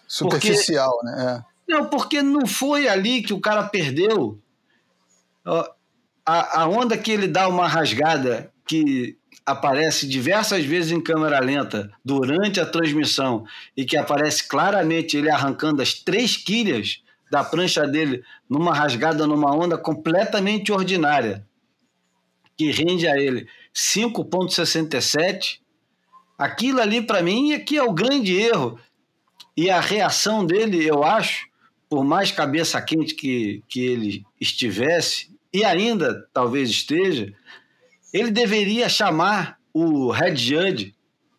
Superficial, 0.07 0.99
né? 1.03 1.44
Não, 1.68 1.86
porque 1.86 2.22
não 2.22 2.46
foi 2.46 2.88
ali 2.88 3.22
que 3.22 3.32
o 3.32 3.40
cara 3.40 3.64
perdeu. 3.64 4.40
A, 6.24 6.62
a 6.62 6.68
onda 6.68 6.96
que 6.96 7.11
ele 7.11 7.26
dá 7.26 7.49
uma 7.49 7.66
rasgada 7.66 8.53
que 8.66 9.16
aparece 9.44 10.07
diversas 10.07 10.64
vezes 10.64 10.92
em 10.92 11.01
câmera 11.01 11.40
lenta 11.40 11.90
durante 12.05 12.61
a 12.61 12.66
transmissão 12.66 13.46
e 13.74 13.84
que 13.84 13.96
aparece 13.96 14.46
claramente 14.46 15.16
ele 15.16 15.30
arrancando 15.30 15.80
as 15.80 15.94
três 15.94 16.36
quilhas 16.36 17.03
da 17.30 17.42
prancha 17.42 17.86
dele 17.86 18.22
numa 18.49 18.74
rasgada 18.74 19.26
numa 19.26 19.55
onda 19.55 19.78
completamente 19.78 20.70
ordinária, 20.70 21.46
que 22.57 22.70
rende 22.70 23.07
a 23.07 23.16
ele 23.16 23.49
5,67. 23.74 25.61
Aquilo 26.36 26.80
ali, 26.80 27.03
para 27.03 27.22
mim, 27.22 27.53
aqui 27.53 27.76
é 27.76 27.82
o 27.82 27.92
grande 27.92 28.36
erro. 28.36 28.78
E 29.59 29.71
a 29.71 29.81
reação 29.81 30.47
dele, 30.47 30.87
eu 30.87 31.03
acho, 31.03 31.49
por 31.91 32.05
mais 32.05 32.31
cabeça 32.31 32.81
quente 32.81 33.13
que, 33.13 33.61
que 33.69 33.81
ele 33.81 34.25
estivesse, 34.41 35.33
e 35.53 35.65
ainda 35.65 36.29
talvez 36.33 36.71
esteja, 36.71 37.35
ele 38.15 38.31
deveria 38.31 38.89
chamar 38.89 39.59
o 39.75 40.13
Red 40.13 40.37
Judge, 40.37 40.95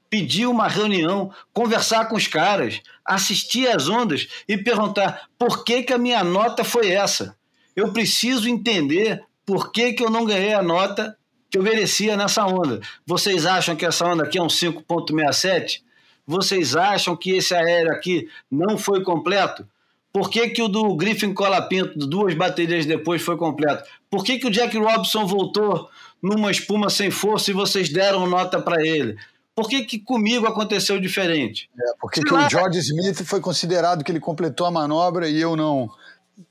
pedir 0.10 0.48
uma 0.48 0.68
reunião, 0.68 1.32
conversar 1.54 2.10
com 2.10 2.18
os 2.18 2.28
caras, 2.28 2.82
assistir 3.06 3.70
às 3.70 3.88
ondas 3.88 4.28
e 4.50 4.58
perguntar 4.58 5.30
por 5.40 5.64
que, 5.64 5.84
que 5.84 5.94
a 5.94 5.98
minha 5.98 6.22
nota 6.22 6.66
foi 6.66 6.92
essa. 6.92 7.38
Eu 7.74 7.94
preciso 7.94 8.50
entender 8.50 9.24
por 9.46 9.72
que, 9.72 9.94
que 9.94 10.04
eu 10.04 10.10
não 10.10 10.26
ganhei 10.26 10.54
a 10.54 10.62
nota 10.62 11.18
que 11.50 11.58
eu 11.58 11.64
merecia 11.64 12.18
nessa 12.18 12.46
onda. 12.46 12.82
Vocês 13.06 13.46
acham 13.46 13.78
que 13.78 13.86
essa 13.86 14.06
onda 14.06 14.26
aqui 14.26 14.38
é 14.38 14.44
um 14.44 14.48
5.67? 14.48 15.88
Vocês 16.30 16.76
acham 16.76 17.18
que 17.18 17.32
esse 17.32 17.56
aéreo 17.56 17.92
aqui 17.92 18.30
não 18.52 18.78
foi 18.78 19.02
completo? 19.02 19.68
Por 20.14 20.30
que, 20.30 20.50
que 20.50 20.62
o 20.62 20.68
do 20.68 20.96
Griffin 20.96 21.34
Colapinto, 21.34 21.98
duas 21.98 22.36
baterias 22.36 22.86
depois, 22.86 23.20
foi 23.20 23.36
completo? 23.36 23.84
Por 24.12 24.24
que, 24.24 24.38
que 24.38 24.46
o 24.46 24.52
Jack 24.52 24.78
Robson 24.78 25.26
voltou 25.26 25.90
numa 26.22 26.52
espuma 26.52 26.88
sem 26.92 27.10
força 27.10 27.50
e 27.50 27.54
vocês 27.56 27.90
deram 27.90 28.28
nota 28.28 28.62
para 28.62 28.80
ele? 28.86 29.18
Por 29.56 29.68
que, 29.68 29.84
que 29.84 29.98
comigo 29.98 30.46
aconteceu 30.46 31.02
diferente? 31.02 31.68
É, 31.76 31.94
porque 32.00 32.22
que 32.22 32.32
o 32.32 32.48
George 32.48 32.78
Smith 32.78 33.24
foi 33.26 33.42
considerado 33.42 34.04
que 34.04 34.12
ele 34.12 34.20
completou 34.20 34.68
a 34.68 34.72
manobra 34.72 35.28
e 35.28 35.42
eu 35.42 35.56
não. 35.56 35.90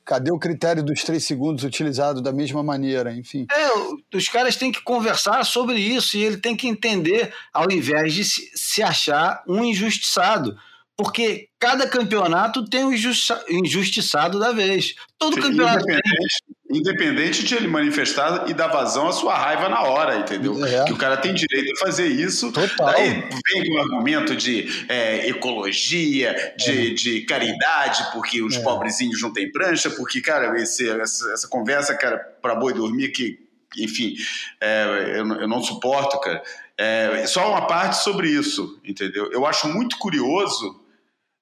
Cadê 0.05 0.30
o 0.30 0.39
critério 0.39 0.82
dos 0.82 1.03
três 1.03 1.24
segundos 1.24 1.64
utilizado 1.64 2.20
da 2.20 2.32
mesma 2.32 2.62
maneira? 2.62 3.12
Enfim. 3.12 3.47
É, 3.51 4.16
os 4.16 4.28
caras 4.28 4.57
têm 4.57 4.72
que 4.72 4.82
conversar 4.82 5.45
sobre 5.45 5.78
isso 5.78 6.16
e 6.16 6.22
ele 6.22 6.36
tem 6.39 6.57
que 6.57 6.68
entender, 6.68 7.32
ao 7.53 7.70
invés 7.70 8.14
de 8.14 8.24
se, 8.24 8.51
se 8.55 8.82
achar 8.82 9.43
um 9.47 9.64
injustiçado. 9.64 10.59
Porque 10.97 11.49
cada 11.61 11.86
campeonato 11.86 12.64
tem 12.68 12.84
um 12.84 12.93
injusta- 12.93 13.45
injustiçado 13.49 14.39
da 14.39 14.51
vez. 14.51 14.95
Todo 15.16 15.41
campeonato 15.41 15.84
tem. 15.84 15.95
Independente, 15.95 16.47
independente 16.71 17.45
de 17.45 17.55
ele 17.55 17.66
manifestar 17.66 18.49
e 18.49 18.55
dar 18.55 18.69
vazão 18.69 19.09
à 19.09 19.12
sua 19.12 19.37
raiva 19.37 19.69
na 19.69 19.83
hora, 19.83 20.16
entendeu? 20.19 20.64
É. 20.64 20.85
Que 20.85 20.93
o 20.93 20.97
cara 20.97 21.16
tem 21.16 21.33
direito 21.33 21.73
a 21.75 21.87
fazer 21.87 22.07
isso. 22.07 22.53
Total. 22.53 22.87
Daí 22.87 23.29
vem 23.53 23.66
com 23.66 23.75
o 23.75 23.79
argumento 23.79 24.37
de 24.37 24.69
é, 24.89 25.29
ecologia, 25.29 26.31
É. 26.31 26.55
de, 26.57 26.95
de 26.95 27.21
caridade, 27.23 28.12
porque 28.12 28.43
os 28.43 28.57
pobrezinhos 28.59 29.21
não 29.23 29.33
têm 29.33 29.51
prancha, 29.51 29.91
porque, 29.91 30.21
cara, 30.21 30.61
esse- 30.61 30.89
essa, 30.89 31.33
essa 31.33 31.49
conversa, 31.49 31.95
cara, 31.95 32.19
para 32.43 32.55
boi 32.55 32.73
dormir, 32.75 33.09
que, 33.09 33.39
enfim, 33.79 34.14
é, 34.61 35.14
eu, 35.19 35.25
não- 35.25 35.41
eu 35.41 35.49
não 35.49 35.62
suporto, 35.62 36.21
cara. 36.21 36.43
É, 36.77 37.27
só 37.27 37.51
uma 37.51 37.66
parte 37.66 37.97
sobre 38.05 38.29
isso, 38.31 38.79
entendeu? 38.85 39.31
Eu 39.33 39.45
acho 39.47 39.66
muito 39.69 39.97
curioso 39.99 40.81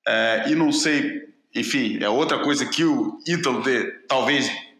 é, 0.06 0.44
e 0.48 0.54
não 0.54 0.70
sei, 0.72 1.24
enfim, 1.54 1.98
é 2.02 2.08
outra 2.08 2.38
coisa 2.38 2.64
que 2.64 2.84
o 2.84 3.18
Ítalo 3.26 3.62
de- 3.62 3.92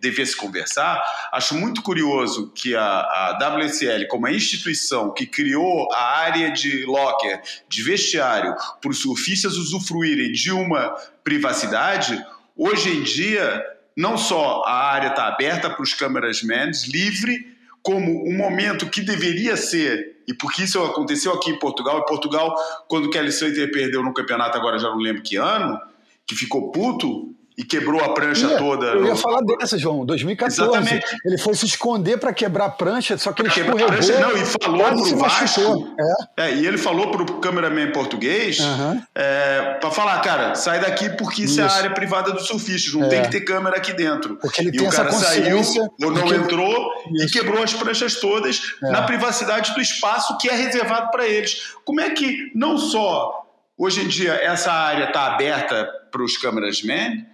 talvez 0.07 0.11
devesse 0.11 0.37
conversar. 0.37 1.03
Acho 1.33 1.55
muito 1.55 1.83
curioso 1.83 2.53
que 2.55 2.75
a, 2.75 2.83
a 2.83 3.59
WSL, 3.59 4.07
como 4.09 4.27
a 4.27 4.33
instituição 4.33 5.13
que 5.13 5.27
criou 5.27 5.93
a 5.93 6.19
área 6.19 6.51
de 6.51 6.85
locker, 6.85 7.41
de 7.69 7.83
vestiário, 7.83 8.55
para 8.81 8.91
os 8.91 9.01
surfistas 9.01 9.57
usufruírem 9.57 10.33
de 10.33 10.53
uma 10.53 10.91
privacidade, 11.25 12.23
hoje 12.57 12.91
em 12.91 13.03
dia, 13.03 13.65
não 13.97 14.17
só 14.17 14.63
a 14.65 14.91
área 14.93 15.09
está 15.09 15.27
aberta 15.27 15.71
para 15.71 15.83
os 15.83 15.95
cameramen, 15.95 16.71
livre, 16.89 17.57
como 17.83 18.29
um 18.29 18.37
momento 18.37 18.89
que 18.91 19.01
deveria 19.01 19.57
ser, 19.57 20.17
e 20.27 20.35
porque 20.35 20.65
isso 20.65 20.83
aconteceu 20.83 21.33
aqui 21.33 21.51
em 21.51 21.59
Portugal, 21.59 22.01
em 22.01 22.05
Portugal, 22.05 22.55
quando 22.89 23.07
o 23.07 23.11
Kelly 23.11 23.29
Slater 23.29 23.71
perdeu 23.71 24.03
no 24.03 24.13
campeonato, 24.13 24.59
agora 24.59 24.79
já 24.79 24.89
não 24.89 24.99
lembro 24.99 25.23
que 25.23 25.37
ano, 25.37 25.81
que 26.27 26.35
ficou 26.35 26.73
puto 26.73 27.36
e 27.59 27.65
quebrou 27.65 28.03
a 28.05 28.13
prancha 28.13 28.47
Ia- 28.47 28.59
toda. 28.59 28.87
Eu 28.89 29.05
ia 29.05 29.11
no- 29.13 29.17
falar 29.17 29.41
dessa, 29.41 29.79
João, 29.79 30.05
2014. 30.05 30.61
Exatamente. 30.61 31.07
Ele 31.25 31.39
foi 31.39 31.55
se 31.55 31.65
esconder 31.65 32.19
para 32.19 32.33
quebrar 32.33 32.67
a 32.67 32.71
prancha, 32.71 33.17
só 33.17 33.33
que 33.33 33.41
ele 33.43 33.49
Quebrar 33.51 33.73
a 33.73 33.77
escorregou. 33.77 34.05
prancha, 34.05 34.21
não, 34.21 34.37
e 34.43 34.45
falou 34.45 35.07
pro. 35.09 35.17
Vasco. 35.19 35.95
É. 36.37 36.49
É, 36.49 36.55
e 36.55 36.67
ele 36.67 36.77
falou 36.77 37.11
pro 37.11 37.25
cameraman 37.41 37.93
português 37.93 38.61
Aham. 38.61 39.03
é, 39.15 39.79
para 39.81 39.91
falar, 39.91 40.21
cara, 40.21 40.55
sai 40.55 40.81
daqui 40.81 41.09
porque 41.17 41.45
isso, 41.45 41.59
é 41.61 41.65
a 41.65 41.67
Isso. 41.67 41.77
área 41.77 41.91
privada 41.91 42.33
dos 42.33 42.47
surfistas, 42.47 42.93
não 42.93 43.05
É. 43.05 43.09
tem 43.09 43.23
que 43.23 43.31
ter 43.31 43.41
câmera 43.41 43.77
aqui 43.79 43.93
dentro. 43.95 44.37
Porque 44.37 44.61
ele 44.61 44.69
e 44.69 44.73
tem 44.79 44.87
o 44.87 44.91
cara 44.91 45.11
saiu 45.13 45.57
ou 45.59 46.11
não 46.13 46.13
de 46.13 46.23
que- 46.25 46.35
entrou 46.35 46.91
e 47.13 47.25
Isso. 47.25 47.33
quebrou 47.33 47.63
as 47.63 47.73
pranchas 47.73 48.17
todas 48.17 48.61
É. 48.85 48.91
na 48.91 49.03
privacidade 49.03 49.73
do 49.75 49.81
espaço 49.81 50.37
que 50.39 50.49
é 50.49 50.53
reservado 50.55 51.11
para 51.11 51.27
eles. 51.27 51.73
Como 51.87 52.01
é 52.03 52.11
que 52.11 52.51
não 52.55 52.77
só 52.77 53.47
hoje 53.79 54.03
em 54.03 54.09
dia 54.09 54.35
essa 54.43 54.71
área 54.73 55.05
está 55.05 55.27
aberta 55.27 55.89
para 56.13 56.23
os 56.23 56.37
cameramen 56.37 57.27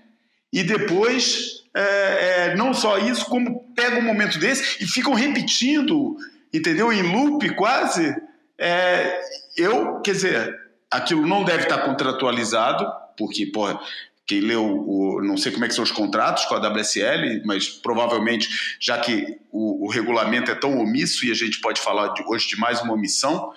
e 0.53 0.63
depois 0.63 1.63
é, 1.75 2.51
é, 2.51 2.57
não 2.57 2.75
só 2.75 2.99
isso, 2.99 3.25
como 3.27 3.73
pega 3.75 3.99
um 3.99 4.03
momento 4.03 4.39
desse 4.39 4.83
e 4.83 4.87
ficam 4.87 5.15
repetindo, 5.15 6.17
entendeu? 6.53 6.93
Em 6.93 7.03
loop 7.03 7.49
quase. 7.55 8.15
É, 8.59 9.21
eu, 9.57 10.01
quer 10.01 10.13
dizer, 10.13 10.61
aquilo 10.91 11.27
não 11.27 11.45
deve 11.45 11.63
estar 11.63 11.79
contratualizado, 11.79 12.87
porque, 13.17 13.47
porra, 13.47 13.81
quem 14.27 14.41
leu 14.41 14.65
o. 14.65 15.23
Não 15.23 15.37
sei 15.37 15.51
como 15.51 15.65
é 15.65 15.69
que 15.69 15.75
são 15.75 15.83
os 15.85 15.91
contratos 15.91 16.45
com 16.45 16.55
a 16.55 16.59
WSL, 16.59 17.43
mas 17.45 17.69
provavelmente, 17.69 18.77
já 18.79 18.99
que 18.99 19.39
o, 19.51 19.87
o 19.87 19.91
regulamento 19.91 20.51
é 20.51 20.55
tão 20.55 20.79
omisso, 20.79 21.27
e 21.27 21.31
a 21.31 21.35
gente 21.35 21.61
pode 21.61 21.81
falar 21.81 22.09
de- 22.09 22.23
hoje 22.27 22.49
de 22.49 22.57
mais 22.57 22.81
uma 22.83 22.93
omissão, 22.93 23.53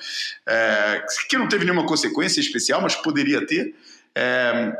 é, 0.48 1.06
que 1.30 1.38
não 1.38 1.48
teve 1.48 1.66
nenhuma 1.66 1.86
consequência 1.86 2.40
especial, 2.40 2.82
mas 2.82 2.96
poderia 2.96 3.46
ter. 3.46 3.76
É, 4.16 4.74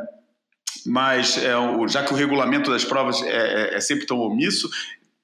mas 0.84 1.36
é, 1.38 1.52
já 1.88 2.04
que 2.04 2.12
o 2.12 2.16
regulamento 2.16 2.70
das 2.70 2.84
provas 2.84 3.22
é, 3.22 3.28
é- 3.28 3.74
é 3.76 3.80
sempre 3.80 4.06
tão 4.06 4.18
omisso, 4.18 4.70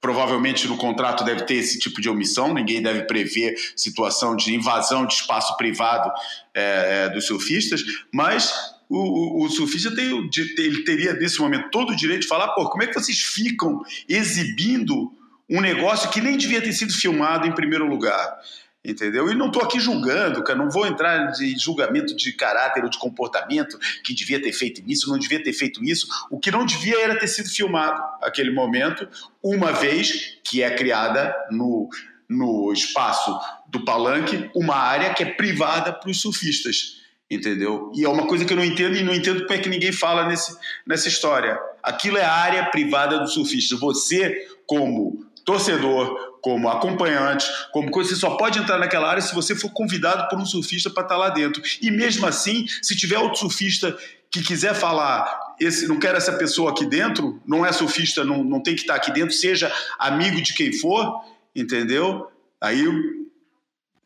provavelmente 0.01 0.67
no 0.67 0.77
contrato 0.77 1.23
deve 1.25 1.45
ter 1.45 1.55
esse 1.55 1.79
tipo 1.79 2.01
de 2.01 2.09
omissão, 2.09 2.53
ninguém 2.53 2.83
deve 2.83 3.03
prever 3.03 3.55
situação 3.77 4.35
de 4.35 4.53
invasão 4.53 5.07
de 5.07 5.15
espaço 5.15 5.57
privado 5.57 6.11
é, 6.53 7.05
é, 7.07 7.09
dos 7.11 7.27
surfistas, 7.27 7.83
mas 8.13 8.53
o, 8.89 8.99
o, 8.99 9.45
o 9.45 9.49
surfista 9.49 9.95
tem, 9.95 10.29
ele 10.59 10.83
teria 10.83 11.15
nesse 11.15 11.39
momento 11.41 11.71
todo 11.71 11.93
o 11.93 11.97
direito 11.97 12.23
de 12.23 12.29
falar, 12.29 12.49
pô, 12.49 12.69
como 12.69 12.83
é 12.83 12.89
que 12.89 12.95
vocês 12.95 13.19
ficam 13.21 13.81
exibindo 14.09 15.13
um 15.49 15.61
negócio 15.61 16.11
que 16.11 16.21
nem 16.21 16.37
devia 16.37 16.61
ter 16.61 16.73
sido 16.73 16.93
filmado 16.93 17.47
em 17.47 17.53
primeiro 17.53 17.87
lugar? 17.87 18.37
Entendeu? 18.85 19.31
E 19.31 19.35
não 19.37 19.47
estou 19.47 19.63
aqui 19.63 19.79
julgando, 19.79 20.43
cara, 20.43 20.59
não 20.59 20.69
vou 20.69 20.85
entrar 20.85 21.27
de 21.31 21.57
julgamento 21.57 22.17
de 22.17 22.33
caráter 22.33 22.83
ou 22.83 22.91
de 22.91 22.99
comportamento 22.99 23.79
que 24.03 24.13
devia 24.13 24.43
ter 24.43 24.53
feito 24.53 24.83
isso, 24.89 25.09
não 25.09 25.19
devia 25.19 25.41
ter 25.41 25.53
feito 25.53 25.85
isso. 25.85 26.09
O 26.29 26.39
que 26.41 26.51
não 26.51 26.67
devia 26.67 27.01
era 27.01 27.17
ter 27.17 27.29
sido 27.29 27.49
filmado 27.49 28.03
aquele 28.21 28.51
momento, 28.51 29.09
uma 29.41 29.73
vez 29.73 30.37
que 30.43 30.65
é 30.65 30.75
criada 30.75 31.33
no, 31.53 31.89
no 32.29 32.73
espaço 32.73 33.39
do 33.69 33.85
palanque 33.85 34.51
uma 34.53 34.75
área 34.75 35.15
que 35.15 35.23
é 35.23 35.27
privada 35.27 35.93
para 35.93 36.11
os 36.11 36.21
surfistas. 36.21 37.01
Entendeu? 37.31 37.91
E 37.95 38.05
é 38.05 38.09
uma 38.09 38.27
coisa 38.27 38.45
que 38.45 38.53
eu 38.53 38.57
não 38.57 38.65
entendo 38.65 38.97
e 38.97 39.03
não 39.03 39.15
entendo 39.15 39.43
como 39.47 39.55
é 39.55 39.59
que 39.59 39.69
ninguém 39.69 39.93
fala 39.93 40.27
nesse, 40.27 40.55
nessa 40.85 41.09
história. 41.09 41.59
Aquilo 41.83 42.19
é 42.19 42.25
a 42.25 42.33
área 42.33 42.65
privada 42.67 43.21
do 43.21 43.29
surfista. 43.29 43.77
Você, 43.77 44.49
como 44.67 45.25
torcedor, 45.45 46.32
como 46.43 46.69
acompanhante, 46.69 47.47
como 47.73 47.91
coisa, 47.91 48.11
você 48.11 48.17
só 48.17 48.37
pode 48.37 48.59
entrar 48.59 48.77
naquela 48.77 49.09
área 49.09 49.23
se 49.23 49.35
você 49.35 49.55
for 49.55 49.71
convidado 49.71 50.29
por 50.29 50.39
um 50.39 50.45
surfista 50.45 50.91
para 50.91 51.05
estar 51.05 51.17
lá 51.17 51.31
dentro. 51.31 51.63
E 51.81 51.91
mesmo 51.91 52.27
assim, 52.27 52.67
se 52.83 52.95
tiver 52.97 53.19
outro 53.19 53.39
surfista 53.39 53.97
que 54.31 54.43
quiser 54.43 54.75
falar, 54.75 55.55
esse, 55.61 55.87
não 55.87 55.99
quero 55.99 56.17
essa 56.17 56.33
pessoa 56.33 56.73
aqui 56.73 56.85
dentro, 56.85 57.41
não 57.47 57.65
é 57.65 57.73
surfista, 57.73 58.25
não, 58.25 58.43
não 58.43 58.61
tem 58.61 58.75
que 58.75 58.81
estar 58.81 58.97
aqui 58.97 59.13
dentro, 59.13 59.35
seja 59.35 59.73
amigo 59.99 60.43
de 60.43 60.53
quem 60.53 60.73
for, 60.73 61.23
entendeu? 61.55 62.29
Aí 62.61 62.85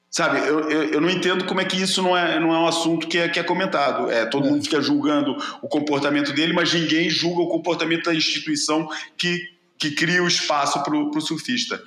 Sabe, 0.09 0.39
eu, 0.39 0.71
eu, 0.71 0.85
eu, 0.85 1.01
não 1.01 1.11
entendo 1.11 1.45
como 1.45 1.61
é 1.61 1.65
que 1.67 1.77
isso 1.77 2.01
não 2.01 2.17
é, 2.17 2.41
não 2.41 2.55
é 2.55 2.59
um 2.59 2.67
assunto 2.67 3.07
que 3.07 3.19
é, 3.19 3.29
que 3.29 3.39
é 3.39 3.43
comentado. 3.43 4.11
É, 4.11 4.25
todo 4.25 4.47
é. 4.47 4.51
mundo 4.51 4.65
fica 4.65 4.81
julgando 4.81 5.37
o 5.61 5.69
comportamento 5.69 6.33
dele, 6.33 6.55
mas 6.55 6.73
ninguém 6.73 7.11
julga 7.11 7.43
o 7.43 7.49
comportamento 7.49 8.05
da 8.05 8.15
instituição 8.15 8.89
que, 9.15 9.39
que 9.77 9.91
cria 9.91 10.23
o 10.23 10.27
espaço 10.27 10.83
para 10.83 10.97
o 10.97 11.21
surfista. 11.21 11.83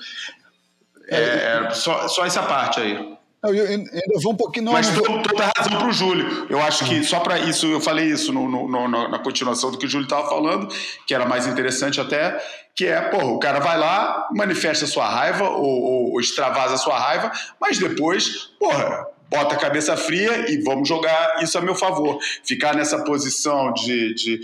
É, 1.12 1.70
só, 1.72 2.08
só 2.08 2.26
essa 2.26 2.44
parte 2.44 2.80
aí. 2.80 3.20
Eu, 3.42 3.56
eu, 3.56 3.68
ainda 3.68 4.20
vou 4.22 4.34
um 4.34 4.36
pouquinho. 4.36 4.66
Não, 4.66 4.74
Mas 4.74 4.88
não 4.88 5.04
vou... 5.04 5.22
toda 5.22 5.46
a 5.46 5.52
razão 5.58 5.80
para 5.80 5.88
o 5.88 5.94
Júlio. 5.94 6.48
Eu 6.50 6.62
acho 6.62 6.84
que 6.86 7.04
só 7.04 7.22
para 7.22 7.40
isso, 7.40 7.68
eu 7.68 7.80
falei 7.80 8.08
isso 8.08 8.34
no, 8.34 8.50
no, 8.50 8.68
no, 8.68 8.88
na 8.88 9.20
continuação 9.20 9.72
do 9.72 9.78
que 9.78 9.86
o 9.86 9.90
Júlio 9.90 10.04
estava 10.06 10.28
falando, 10.28 10.68
que 11.08 11.14
era 11.14 11.26
mais 11.26 11.48
interessante 11.48 12.02
até, 12.02 12.38
que 12.76 12.86
é, 12.86 13.00
porra, 13.02 13.26
o 13.28 13.40
cara 13.40 13.60
vai 13.60 13.78
lá, 13.78 14.28
manifesta 14.36 14.86
sua 14.86 15.08
raiva 15.08 15.50
ou, 15.50 15.66
ou, 15.66 16.12
ou 16.14 16.20
extravasa 16.20 16.76
sua 16.76 17.00
raiva, 17.00 17.32
mas 17.62 17.80
depois, 17.80 18.52
porra, 18.60 19.08
bota 19.30 19.56
a 19.56 19.58
cabeça 19.58 19.96
fria 19.96 20.52
e 20.52 20.62
vamos 20.62 20.88
jogar 20.88 21.42
isso 21.42 21.58
a 21.58 21.62
meu 21.62 21.76
favor. 21.76 22.20
Ficar 22.44 22.76
nessa 22.76 23.04
posição 23.04 23.72
de, 23.74 24.14
de. 24.16 24.42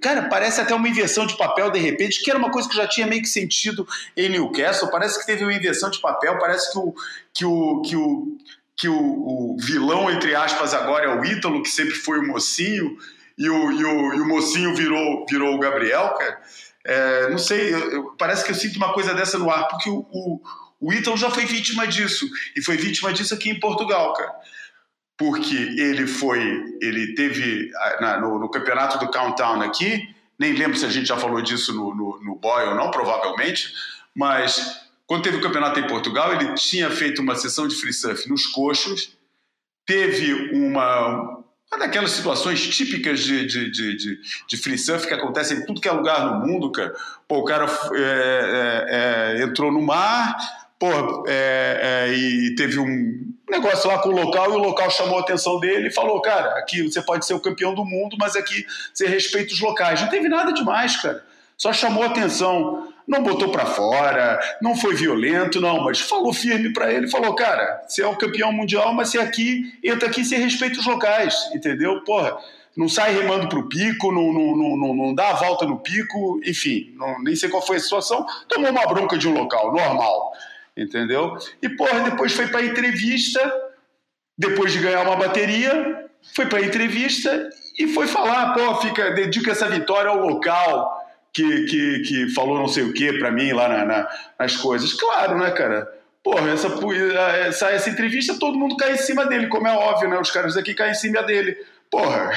Cara, 0.00 0.28
parece 0.28 0.60
até 0.60 0.74
uma 0.74 0.88
inversão 0.88 1.26
de 1.26 1.36
papel 1.36 1.70
de 1.70 1.78
repente, 1.78 2.22
que 2.22 2.30
era 2.30 2.38
uma 2.38 2.50
coisa 2.50 2.68
que 2.68 2.76
já 2.76 2.86
tinha 2.86 3.06
meio 3.06 3.22
que 3.22 3.28
sentido 3.28 3.86
em 4.16 4.28
Newcastle. 4.28 4.90
Parece 4.90 5.18
que 5.18 5.26
teve 5.26 5.44
uma 5.44 5.54
inversão 5.54 5.90
de 5.90 6.00
papel, 6.00 6.38
parece 6.38 6.72
que 6.72 6.78
o. 6.78 6.94
Que 7.32 7.44
o, 7.44 7.82
que 7.82 7.96
o 7.96 8.38
que 8.80 8.88
o, 8.88 8.96
o 8.96 9.56
vilão, 9.58 10.10
entre 10.10 10.34
aspas, 10.34 10.72
agora 10.72 11.04
é 11.04 11.14
o 11.14 11.22
Ítalo, 11.22 11.62
que 11.62 11.68
sempre 11.68 11.94
foi 11.94 12.18
o 12.18 12.26
mocinho, 12.26 12.96
e 13.36 13.46
o, 13.46 13.70
e 13.72 13.84
o, 13.84 14.14
e 14.14 14.20
o 14.22 14.26
mocinho 14.26 14.74
virou, 14.74 15.26
virou 15.28 15.54
o 15.54 15.58
Gabriel, 15.58 16.14
cara. 16.14 16.40
É, 16.82 17.28
não 17.28 17.36
sei, 17.36 17.74
eu, 17.74 17.92
eu, 17.92 18.04
parece 18.16 18.42
que 18.42 18.52
eu 18.52 18.54
sinto 18.54 18.76
uma 18.76 18.94
coisa 18.94 19.12
dessa 19.12 19.38
no 19.38 19.50
ar, 19.50 19.68
porque 19.68 19.90
o, 19.90 20.40
o 20.80 20.92
Ítalo 20.92 21.16
já 21.16 21.30
foi 21.30 21.44
vítima 21.44 21.86
disso, 21.86 22.28
e 22.56 22.62
foi 22.62 22.76
vítima 22.76 23.12
disso 23.12 23.34
aqui 23.34 23.50
em 23.50 23.60
Portugal, 23.60 24.14
cara. 24.14 24.32
Porque 25.16 25.54
ele 25.54 26.06
foi, 26.06 26.40
ele 26.80 27.14
teve 27.14 27.70
na, 28.00 28.18
no, 28.18 28.38
no, 28.38 28.48
campeonato 28.48 28.98
do 28.98 29.10
Countdown 29.10 29.60
aqui, 29.60 30.08
nem 30.38 30.54
lembro 30.54 30.78
se 30.78 30.86
a 30.86 30.88
gente 30.90 31.06
já 31.06 31.18
falou 31.18 31.42
disso 31.42 31.74
no, 31.74 31.94
no, 31.94 32.20
no 32.24 32.36
Boy 32.36 32.68
ou 32.68 32.74
não, 32.74 32.90
provavelmente, 32.90 33.74
mas 34.14 34.80
quando 35.06 35.24
teve 35.24 35.36
o 35.36 35.42
campeonato 35.42 35.78
em 35.78 35.86
Portugal, 35.86 36.32
ele 36.32 36.54
tinha 36.54 36.88
feito 36.88 37.20
uma 37.20 37.34
sessão 37.34 37.68
de 37.68 37.74
free 37.74 37.92
surf 37.92 38.26
nos 38.28 38.46
coxos, 38.46 39.12
teve 39.84 40.56
uma, 40.56 41.42
uma 41.70 41.78
daquelas 41.78 42.12
situações 42.12 42.66
típicas 42.68 43.20
de, 43.20 43.44
de, 43.44 43.70
de, 43.70 43.96
de, 43.96 44.20
de 44.48 44.56
free 44.56 44.78
surf 44.78 45.06
que 45.06 45.12
acontecem 45.12 45.58
em 45.58 45.66
tudo 45.66 45.80
que 45.80 45.88
é 45.88 45.92
lugar 45.92 46.24
no 46.26 46.46
mundo, 46.46 46.70
cara. 46.70 46.94
Pô, 47.26 47.38
o 47.38 47.44
cara 47.44 47.66
é, 47.92 47.98
é, 47.98 49.40
é, 49.40 49.42
entrou 49.42 49.72
no 49.72 49.82
mar, 49.82 50.36
pô, 50.80 51.24
e 52.08 52.54
teve 52.56 52.80
um 52.80 53.32
negócio 53.48 53.88
lá 53.88 53.98
com 53.98 54.08
o 54.08 54.12
local 54.12 54.50
e 54.50 54.54
o 54.54 54.58
local 54.58 54.90
chamou 54.90 55.18
a 55.18 55.20
atenção 55.20 55.60
dele 55.60 55.88
e 55.88 55.92
falou, 55.92 56.20
cara, 56.22 56.58
aqui 56.58 56.82
você 56.82 57.02
pode 57.02 57.26
ser 57.26 57.34
o 57.34 57.40
campeão 57.40 57.74
do 57.74 57.84
mundo, 57.84 58.16
mas 58.18 58.34
aqui 58.34 58.64
você 58.92 59.06
respeita 59.06 59.52
os 59.52 59.60
locais. 59.60 60.00
Não 60.00 60.08
teve 60.08 60.28
nada 60.28 60.52
demais, 60.52 60.96
cara. 60.96 61.22
Só 61.56 61.72
chamou 61.72 62.02
a 62.02 62.06
atenção 62.06 62.90
não 63.10 63.24
botou 63.24 63.50
para 63.50 63.66
fora, 63.66 64.38
não 64.62 64.76
foi 64.76 64.94
violento, 64.94 65.60
não, 65.60 65.82
mas 65.82 66.00
falou 66.00 66.32
firme 66.32 66.72
para 66.72 66.92
ele, 66.92 67.10
falou, 67.10 67.34
cara, 67.34 67.82
você 67.84 68.02
é 68.02 68.06
o 68.06 68.16
campeão 68.16 68.52
mundial, 68.52 68.94
mas 68.94 69.08
você 69.08 69.18
aqui, 69.18 69.76
entra 69.82 70.08
aqui, 70.08 70.24
você 70.24 70.36
respeita 70.36 70.78
os 70.78 70.86
locais, 70.86 71.50
entendeu? 71.52 72.04
Porra, 72.04 72.38
não 72.76 72.88
sai 72.88 73.12
remando 73.12 73.48
pro 73.48 73.68
pico, 73.68 74.12
não, 74.12 74.32
não, 74.32 74.76
não, 74.76 74.94
não, 74.94 75.14
dá 75.14 75.30
a 75.30 75.34
volta 75.34 75.66
no 75.66 75.80
pico, 75.80 76.40
enfim, 76.46 76.94
não, 76.96 77.20
nem 77.20 77.34
sei 77.34 77.48
qual 77.48 77.66
foi 77.66 77.78
a 77.78 77.80
situação, 77.80 78.24
tomou 78.48 78.70
uma 78.70 78.86
bronca 78.86 79.18
de 79.18 79.26
um 79.26 79.34
local, 79.34 79.72
normal, 79.72 80.32
entendeu? 80.82 81.36
E, 81.62 81.68
porra, 81.68 82.00
depois 82.10 82.32
foi 82.32 82.46
pra 82.48 82.64
entrevista, 82.64 83.40
depois 84.36 84.72
de 84.72 84.78
ganhar 84.78 85.02
uma 85.02 85.16
bateria, 85.16 86.08
foi 86.34 86.46
pra 86.46 86.60
entrevista 86.60 87.48
e 87.78 87.88
foi 87.88 88.06
falar, 88.06 88.54
pô, 88.54 88.76
fica, 88.76 89.10
dedica 89.10 89.52
essa 89.52 89.68
vitória 89.68 90.10
ao 90.10 90.26
local, 90.26 90.98
que, 91.32 91.64
que, 91.64 92.00
que 92.00 92.34
falou 92.34 92.58
não 92.58 92.68
sei 92.68 92.82
o 92.82 92.92
que 92.92 93.18
para 93.18 93.30
mim 93.30 93.52
lá 93.52 93.68
na, 93.68 93.84
na, 93.84 94.08
nas 94.38 94.56
coisas. 94.56 94.92
Claro, 94.94 95.38
né, 95.38 95.50
cara? 95.50 95.88
Porra, 96.22 96.50
essa, 96.50 96.68
essa, 97.46 97.70
essa 97.70 97.90
entrevista 97.90 98.38
todo 98.38 98.58
mundo 98.58 98.76
cai 98.76 98.92
em 98.92 98.98
cima 98.98 99.24
dele, 99.26 99.46
como 99.46 99.66
é 99.66 99.72
óbvio, 99.72 100.08
né? 100.08 100.18
Os 100.18 100.30
caras 100.30 100.56
aqui 100.56 100.74
caem 100.74 100.92
em 100.92 100.94
cima 100.94 101.22
dele. 101.22 101.56
Porra, 101.90 102.30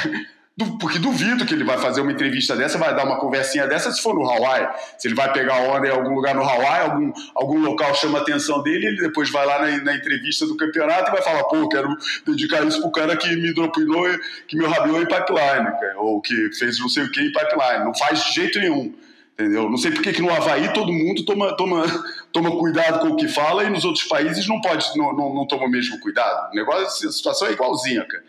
porque 0.80 1.00
duvido 1.00 1.48
que 1.48 1.54
ele 1.54 1.64
vai 1.64 1.80
fazer 1.80 2.02
uma 2.02 2.12
entrevista 2.12 2.56
dessa, 2.56 2.78
vai 2.78 2.96
dar 2.96 3.06
uma 3.06 3.20
conversinha 3.20 3.66
dessa 3.66 3.92
se 3.92 4.02
for 4.02 4.14
no 4.14 4.30
Hawaii. 4.30 4.68
Se 5.00 5.08
ele 5.08 5.16
vai 5.16 5.32
pegar 5.34 5.56
onda 5.62 5.88
em 5.88 5.92
algum 5.92 6.14
lugar 6.14 6.36
no 6.36 6.44
Hawaii, 6.44 6.92
algum, 6.92 7.14
algum 7.34 7.60
local 7.60 7.96
chama 7.96 8.20
a 8.20 8.22
atenção 8.22 8.62
dele, 8.62 8.86
ele 8.86 9.02
depois 9.02 9.32
vai 9.32 9.48
lá 9.48 9.60
na, 9.60 9.84
na 9.84 9.96
entrevista 9.96 10.46
do 10.46 10.56
campeonato 10.56 11.10
e 11.10 11.12
vai 11.12 11.24
falar, 11.24 11.44
pô, 11.46 11.68
quero 11.68 11.90
dedicar 12.26 12.64
isso 12.68 12.80
pro 12.82 12.92
cara 12.92 13.18
que 13.18 13.36
me 13.36 13.52
dropinou, 13.52 14.06
que 14.48 14.56
me 14.56 14.66
rabiou 14.68 15.02
em 15.02 15.08
pipeline, 15.08 15.72
cara, 15.80 15.96
ou 15.98 16.22
que 16.22 16.52
fez 16.54 16.80
não 16.80 16.88
sei 16.88 17.04
o 17.06 17.12
que 17.12 17.22
em 17.22 17.32
pipeline. 17.32 17.84
Não 17.84 17.96
faz 17.96 18.24
de 18.24 18.34
jeito 18.34 18.60
nenhum. 18.60 18.94
Entendeu? 19.34 19.68
Não 19.68 19.78
sei 19.78 19.90
por 19.90 20.04
que 20.04 20.22
no 20.22 20.32
Havaí 20.32 20.72
todo 20.74 20.94
mundo 20.94 21.26
toma, 21.26 21.58
toma, 21.58 21.84
toma 22.32 22.52
cuidado 22.52 23.00
com 23.00 23.08
o 23.08 23.16
que 23.16 23.28
fala 23.28 23.64
e 23.64 23.70
nos 23.72 23.84
outros 23.84 24.04
países 24.04 24.48
não 24.48 24.62
pode, 24.62 24.86
não, 24.96 25.12
não, 25.12 25.34
não 25.34 25.48
toma 25.48 25.66
o 25.66 25.70
mesmo 25.70 26.00
cuidado. 26.00 26.52
O 26.52 26.56
negócio, 26.56 27.10
a 27.10 27.12
situação 27.12 27.48
é 27.48 27.54
igualzinha, 27.54 28.06
cara. 28.06 28.24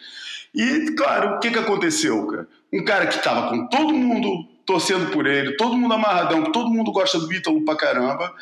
E, 0.54 0.92
claro, 0.96 1.36
o 1.36 1.40
que, 1.40 1.50
que 1.50 1.58
aconteceu, 1.58 2.26
cara? 2.26 2.48
Um 2.72 2.84
cara 2.84 3.06
que 3.06 3.16
estava 3.16 3.48
com 3.48 3.66
todo 3.68 3.92
mundo 3.92 4.48
torcendo 4.64 5.10
por 5.10 5.26
ele, 5.26 5.56
todo 5.56 5.76
mundo 5.76 5.94
amarradão, 5.94 6.44
todo 6.52 6.70
mundo 6.70 6.92
gosta 6.92 7.18
do 7.18 7.32
Ítalo 7.32 7.64
pra 7.64 7.76
caramba, 7.76 8.32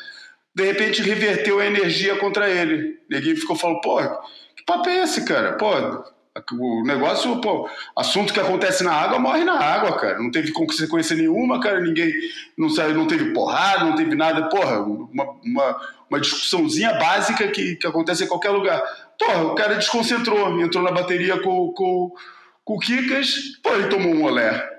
de 0.55 0.63
repente 0.63 1.01
reverteu 1.01 1.59
a 1.59 1.65
energia 1.65 2.15
contra 2.17 2.49
ele. 2.49 2.99
Ninguém 3.09 3.35
ficou 3.35 3.55
falando, 3.55 3.81
pô, 3.81 3.97
que 4.55 4.63
papo 4.65 4.87
é 4.89 5.03
esse, 5.03 5.25
cara? 5.25 5.53
Pô, 5.53 5.71
o 6.51 6.83
negócio, 6.83 7.39
pô, 7.41 7.69
assunto 7.95 8.33
que 8.33 8.39
acontece 8.39 8.83
na 8.83 8.91
água 8.91 9.19
morre 9.19 9.43
na 9.43 9.59
água, 9.59 9.97
cara. 9.99 10.19
Não 10.19 10.31
teve 10.31 10.51
consequência 10.51 11.15
nenhuma, 11.15 11.59
cara. 11.59 11.79
Ninguém 11.79 12.11
não 12.57 12.69
saiu, 12.69 12.95
não 12.95 13.07
teve 13.07 13.33
porrada, 13.33 13.85
não 13.85 13.95
teve 13.95 14.15
nada. 14.15 14.49
Porra, 14.49 14.79
uma, 14.79 15.29
uma, 15.43 15.81
uma 16.09 16.19
discussãozinha 16.19 16.93
básica 16.93 17.47
que, 17.49 17.75
que 17.75 17.85
acontece 17.85 18.23
em 18.23 18.27
qualquer 18.27 18.49
lugar. 18.49 18.81
Porra, 19.17 19.43
o 19.43 19.55
cara 19.55 19.75
desconcentrou, 19.75 20.59
entrou 20.61 20.83
na 20.83 20.91
bateria 20.91 21.39
com, 21.39 21.71
com, 21.73 22.11
com 22.63 22.73
o 22.75 22.79
Kikas, 22.79 23.57
pô, 23.61 23.73
ele 23.75 23.87
tomou 23.87 24.13
um 24.13 24.23
olé. 24.23 24.69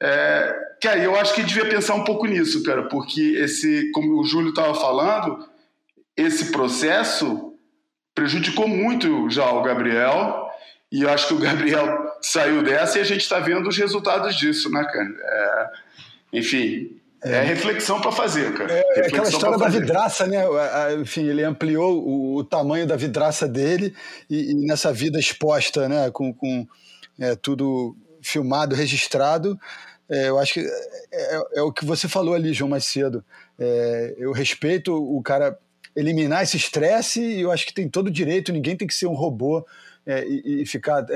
É, 0.00 0.54
cara, 0.80 0.98
eu 0.98 1.14
acho 1.16 1.34
que 1.34 1.42
devia 1.42 1.68
pensar 1.68 1.94
um 1.94 2.04
pouco 2.04 2.26
nisso, 2.26 2.62
cara, 2.62 2.88
porque 2.88 3.20
esse, 3.38 3.90
como 3.92 4.20
o 4.20 4.24
Júlio 4.24 4.50
estava 4.50 4.74
falando, 4.74 5.46
esse 6.16 6.50
processo 6.50 7.54
prejudicou 8.14 8.66
muito 8.66 9.30
já 9.30 9.50
o 9.50 9.62
Gabriel, 9.62 10.48
e 10.90 11.02
eu 11.02 11.10
acho 11.10 11.28
que 11.28 11.34
o 11.34 11.38
Gabriel 11.38 11.88
saiu 12.20 12.62
dessa 12.62 12.98
e 12.98 13.00
a 13.00 13.04
gente 13.04 13.22
está 13.22 13.38
vendo 13.38 13.68
os 13.68 13.76
resultados 13.76 14.36
disso, 14.36 14.70
né, 14.70 14.84
cara? 14.84 15.08
É, 15.20 15.70
enfim, 16.32 17.00
é, 17.24 17.36
é 17.36 17.42
reflexão 17.42 18.00
para 18.00 18.10
fazer, 18.10 18.52
cara. 18.52 18.72
É, 18.72 18.84
é 18.96 19.06
aquela 19.06 19.28
história 19.28 19.56
da 19.56 19.68
vidraça, 19.68 20.26
né? 20.26 20.42
Enfim, 21.00 21.26
ele 21.26 21.44
ampliou 21.44 22.02
o, 22.04 22.36
o 22.36 22.44
tamanho 22.44 22.86
da 22.86 22.96
vidraça 22.96 23.46
dele 23.46 23.94
e, 24.28 24.50
e, 24.50 24.54
nessa 24.66 24.92
vida 24.92 25.18
exposta, 25.18 25.88
né? 25.88 26.10
Com, 26.10 26.34
com 26.34 26.66
é, 27.20 27.36
tudo 27.36 27.96
filmado, 28.20 28.74
registrado. 28.74 29.58
É, 30.08 30.28
eu 30.28 30.38
acho 30.38 30.54
que 30.54 30.60
é, 31.12 31.42
é, 31.54 31.62
o 31.62 31.72
que 31.72 31.84
você 31.84 32.08
falou 32.08 32.34
ali, 32.34 32.52
João, 32.52 32.68
mais 32.68 32.84
cedo. 32.84 33.24
eu 34.16 34.32
respeito 34.32 34.92
o 34.92 35.22
cara 35.22 35.56
eliminar 35.94 36.42
esse 36.42 36.56
estresse 36.56 37.20
e 37.20 37.42
eu 37.42 37.52
acho 37.52 37.66
que 37.66 37.74
tem 37.74 37.88
todo 37.88 38.08
o 38.08 38.10
direito, 38.10 38.52
ninguém 38.52 38.76
tem 38.76 38.88
que 38.88 38.94
ser 38.94 39.06
um 39.06 39.14
robô 39.14 39.64
e, 40.06 40.62
e, 40.62 40.66
ficar 40.66 41.06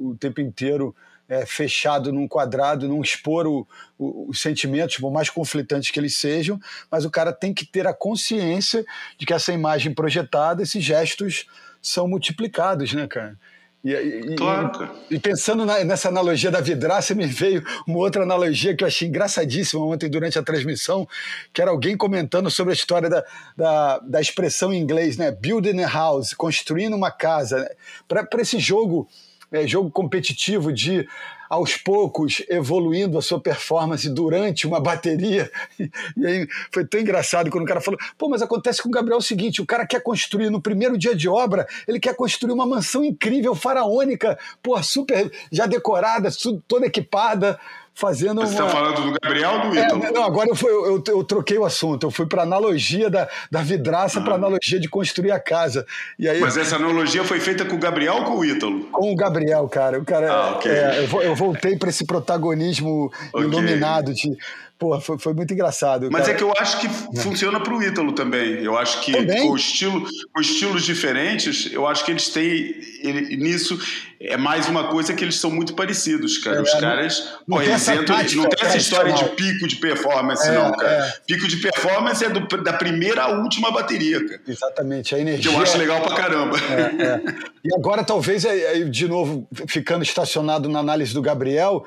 o 0.00 0.16
tempo 0.16 0.40
inteiro 0.40 0.94
é, 1.32 1.46
fechado 1.46 2.12
num 2.12 2.28
quadrado, 2.28 2.86
não 2.86 3.00
expor 3.00 3.46
o, 3.46 3.66
o, 3.98 4.28
os 4.28 4.42
sentimentos, 4.42 4.98
por 4.98 5.10
mais 5.10 5.30
conflitantes 5.30 5.90
que 5.90 5.98
eles 5.98 6.14
sejam, 6.18 6.60
mas 6.90 7.06
o 7.06 7.10
cara 7.10 7.32
tem 7.32 7.54
que 7.54 7.64
ter 7.64 7.86
a 7.86 7.94
consciência 7.94 8.84
de 9.16 9.24
que 9.24 9.32
essa 9.32 9.50
imagem 9.50 9.94
projetada, 9.94 10.62
esses 10.62 10.84
gestos 10.84 11.46
são 11.80 12.06
multiplicados, 12.06 12.92
né, 12.92 13.06
cara? 13.06 13.38
E, 13.82 13.92
e, 13.92 14.36
claro, 14.36 14.70
cara. 14.72 14.90
E, 15.10 15.14
e 15.14 15.18
pensando 15.18 15.64
na, 15.64 15.82
nessa 15.82 16.08
analogia 16.08 16.50
da 16.50 16.60
vidraça, 16.60 17.14
me 17.14 17.26
veio 17.26 17.64
uma 17.88 17.98
outra 17.98 18.24
analogia 18.24 18.76
que 18.76 18.84
eu 18.84 18.88
achei 18.88 19.08
engraçadíssima 19.08 19.82
ontem 19.82 20.10
durante 20.10 20.38
a 20.38 20.42
transmissão, 20.42 21.08
que 21.50 21.62
era 21.62 21.70
alguém 21.70 21.96
comentando 21.96 22.50
sobre 22.50 22.72
a 22.72 22.76
história 22.76 23.08
da, 23.08 23.24
da, 23.56 23.98
da 24.00 24.20
expressão 24.20 24.70
em 24.70 24.78
inglês, 24.78 25.16
né? 25.16 25.30
Building 25.30 25.82
a 25.82 25.88
house, 25.88 26.34
construindo 26.34 26.94
uma 26.94 27.10
casa. 27.10 27.74
Para 28.06 28.28
esse 28.42 28.58
jogo 28.58 29.08
é, 29.52 29.66
jogo 29.66 29.90
competitivo 29.90 30.72
de 30.72 31.06
aos 31.52 31.76
poucos 31.76 32.42
evoluindo 32.48 33.18
a 33.18 33.22
sua 33.22 33.38
performance 33.38 34.08
durante 34.08 34.66
uma 34.66 34.80
bateria. 34.80 35.50
E 36.16 36.26
aí 36.26 36.48
foi 36.70 36.86
tão 36.86 37.00
engraçado 37.00 37.50
quando 37.50 37.64
o 37.64 37.66
cara 37.66 37.80
falou: 37.80 37.98
pô, 38.16 38.28
mas 38.28 38.40
acontece 38.42 38.82
com 38.82 38.88
o 38.88 38.92
Gabriel 38.92 39.18
o 39.18 39.22
seguinte: 39.22 39.60
o 39.60 39.66
cara 39.66 39.86
quer 39.86 40.00
construir 40.02 40.50
no 40.50 40.60
primeiro 40.60 40.96
dia 40.96 41.14
de 41.14 41.28
obra, 41.28 41.66
ele 41.86 42.00
quer 42.00 42.14
construir 42.14 42.52
uma 42.52 42.66
mansão 42.66 43.04
incrível, 43.04 43.54
faraônica, 43.54 44.38
pô, 44.62 44.80
super 44.82 45.30
já 45.50 45.66
decorada, 45.66 46.28
toda 46.66 46.86
equipada 46.86 47.58
fazendo. 47.94 48.40
Você 48.40 48.52
está 48.52 48.68
falando 48.68 49.02
do 49.02 49.18
Gabriel 49.22 49.52
ou 49.52 49.70
do 49.70 49.78
Ítalo? 49.78 50.04
É, 50.04 50.10
não, 50.10 50.24
agora 50.24 50.48
eu, 50.48 50.56
fui, 50.56 50.70
eu, 50.70 51.02
eu, 51.06 51.24
troquei 51.24 51.58
o 51.58 51.64
assunto. 51.64 52.06
Eu 52.06 52.10
fui 52.10 52.26
para 52.26 52.42
a 52.42 52.44
analogia 52.44 53.10
da, 53.10 53.28
da 53.50 53.62
vidraça 53.62 54.20
para 54.20 54.32
a 54.32 54.36
analogia 54.36 54.80
de 54.80 54.88
construir 54.88 55.30
a 55.30 55.40
casa. 55.40 55.86
E 56.18 56.28
aí, 56.28 56.40
Mas 56.40 56.56
essa 56.56 56.76
analogia 56.76 57.24
foi 57.24 57.40
feita 57.40 57.64
com 57.64 57.76
o 57.76 57.78
Gabriel 57.78 58.16
ou 58.16 58.24
com 58.24 58.38
o 58.38 58.44
Ítalo? 58.44 58.84
Com 58.86 59.12
o 59.12 59.16
Gabriel, 59.16 59.68
cara. 59.68 59.98
O 59.98 60.04
cara 60.04 60.32
ah, 60.32 60.50
okay. 60.56 60.72
é, 60.72 61.08
eu, 61.10 61.22
eu, 61.22 61.34
voltei 61.34 61.76
para 61.76 61.90
esse 61.90 62.04
protagonismo 62.04 63.12
okay. 63.32 63.46
iluminado 63.46 64.14
de 64.14 64.36
Pô, 64.82 65.00
foi, 65.00 65.16
foi 65.16 65.32
muito 65.32 65.54
engraçado. 65.54 66.08
Mas 66.10 66.22
cara. 66.22 66.32
é 66.32 66.36
que 66.36 66.42
eu 66.42 66.52
acho 66.58 66.80
que 66.80 66.88
funciona 67.20 67.60
para 67.60 67.72
o 67.72 67.80
Ítalo 67.80 68.10
também. 68.10 68.64
Eu 68.64 68.76
acho 68.76 69.00
que 69.00 69.12
com, 69.12 69.54
estilo, 69.54 70.04
com 70.32 70.40
estilos 70.40 70.82
diferentes, 70.82 71.72
eu 71.72 71.86
acho 71.86 72.04
que 72.04 72.10
eles 72.10 72.30
têm. 72.30 72.74
Ele, 73.00 73.36
nisso 73.36 73.78
é 74.24 74.36
mais 74.36 74.68
uma 74.68 74.88
coisa 74.88 75.12
que 75.14 75.24
eles 75.24 75.36
são 75.36 75.50
muito 75.50 75.74
parecidos, 75.74 76.38
cara. 76.38 76.58
É, 76.58 76.62
Os 76.62 76.74
caras. 76.74 77.28
Não, 77.46 77.58
pô, 77.58 77.62
eles 77.62 77.88
entram, 77.88 78.16
não 78.16 78.48
tem 78.48 78.68
essa 78.68 78.76
história 78.76 79.12
de 79.12 79.24
pico 79.30 79.66
de 79.66 79.76
performance, 79.76 80.48
é, 80.48 80.52
não, 80.52 80.72
cara. 80.72 81.06
É. 81.06 81.12
Pico 81.26 81.48
de 81.48 81.56
performance 81.56 82.24
é 82.24 82.30
do, 82.30 82.46
da 82.58 82.72
primeira 82.72 83.22
à 83.22 83.28
última 83.40 83.70
bateria, 83.70 84.24
cara. 84.24 84.40
Exatamente, 84.46 85.14
a 85.14 85.18
energia. 85.18 85.50
Que 85.50 85.56
eu 85.56 85.60
acho 85.60 85.76
legal 85.76 86.00
pra 86.00 86.14
caramba. 86.14 86.56
É, 86.58 87.02
é. 87.04 87.22
e 87.64 87.74
agora, 87.74 88.04
talvez, 88.04 88.44
de 88.90 89.08
novo, 89.08 89.46
ficando 89.66 90.04
estacionado 90.04 90.68
na 90.68 90.78
análise 90.78 91.12
do 91.12 91.20
Gabriel, 91.20 91.84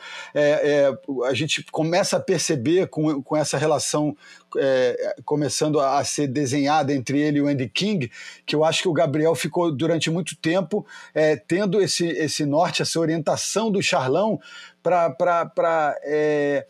a 1.26 1.34
gente 1.34 1.64
começa 1.72 2.18
a 2.18 2.20
perceber 2.20 2.85
com, 2.86 3.22
com 3.22 3.36
essa 3.36 3.58
relação 3.58 4.16
é, 4.58 5.16
começando 5.24 5.80
a 5.80 6.04
ser 6.04 6.28
desenhada 6.28 6.94
entre 6.94 7.20
ele 7.20 7.40
e 7.40 7.42
o 7.42 7.48
Andy 7.48 7.70
King, 7.70 8.12
que 8.46 8.56
eu 8.56 8.64
acho 8.64 8.82
que 8.82 8.88
o 8.88 8.94
Gabriel 8.94 9.36
ficou 9.36 9.72
durante 9.72 10.10
muito 10.10 10.36
tempo 10.36 10.86
é, 11.14 11.36
tendo 11.36 11.82
esse, 11.82 12.08
esse 12.08 12.46
norte, 12.46 12.82
essa 12.82 13.00
orientação 13.00 13.72
do 13.72 13.82
Charlão 13.82 14.40
para 14.82 15.98
é, 16.04 16.66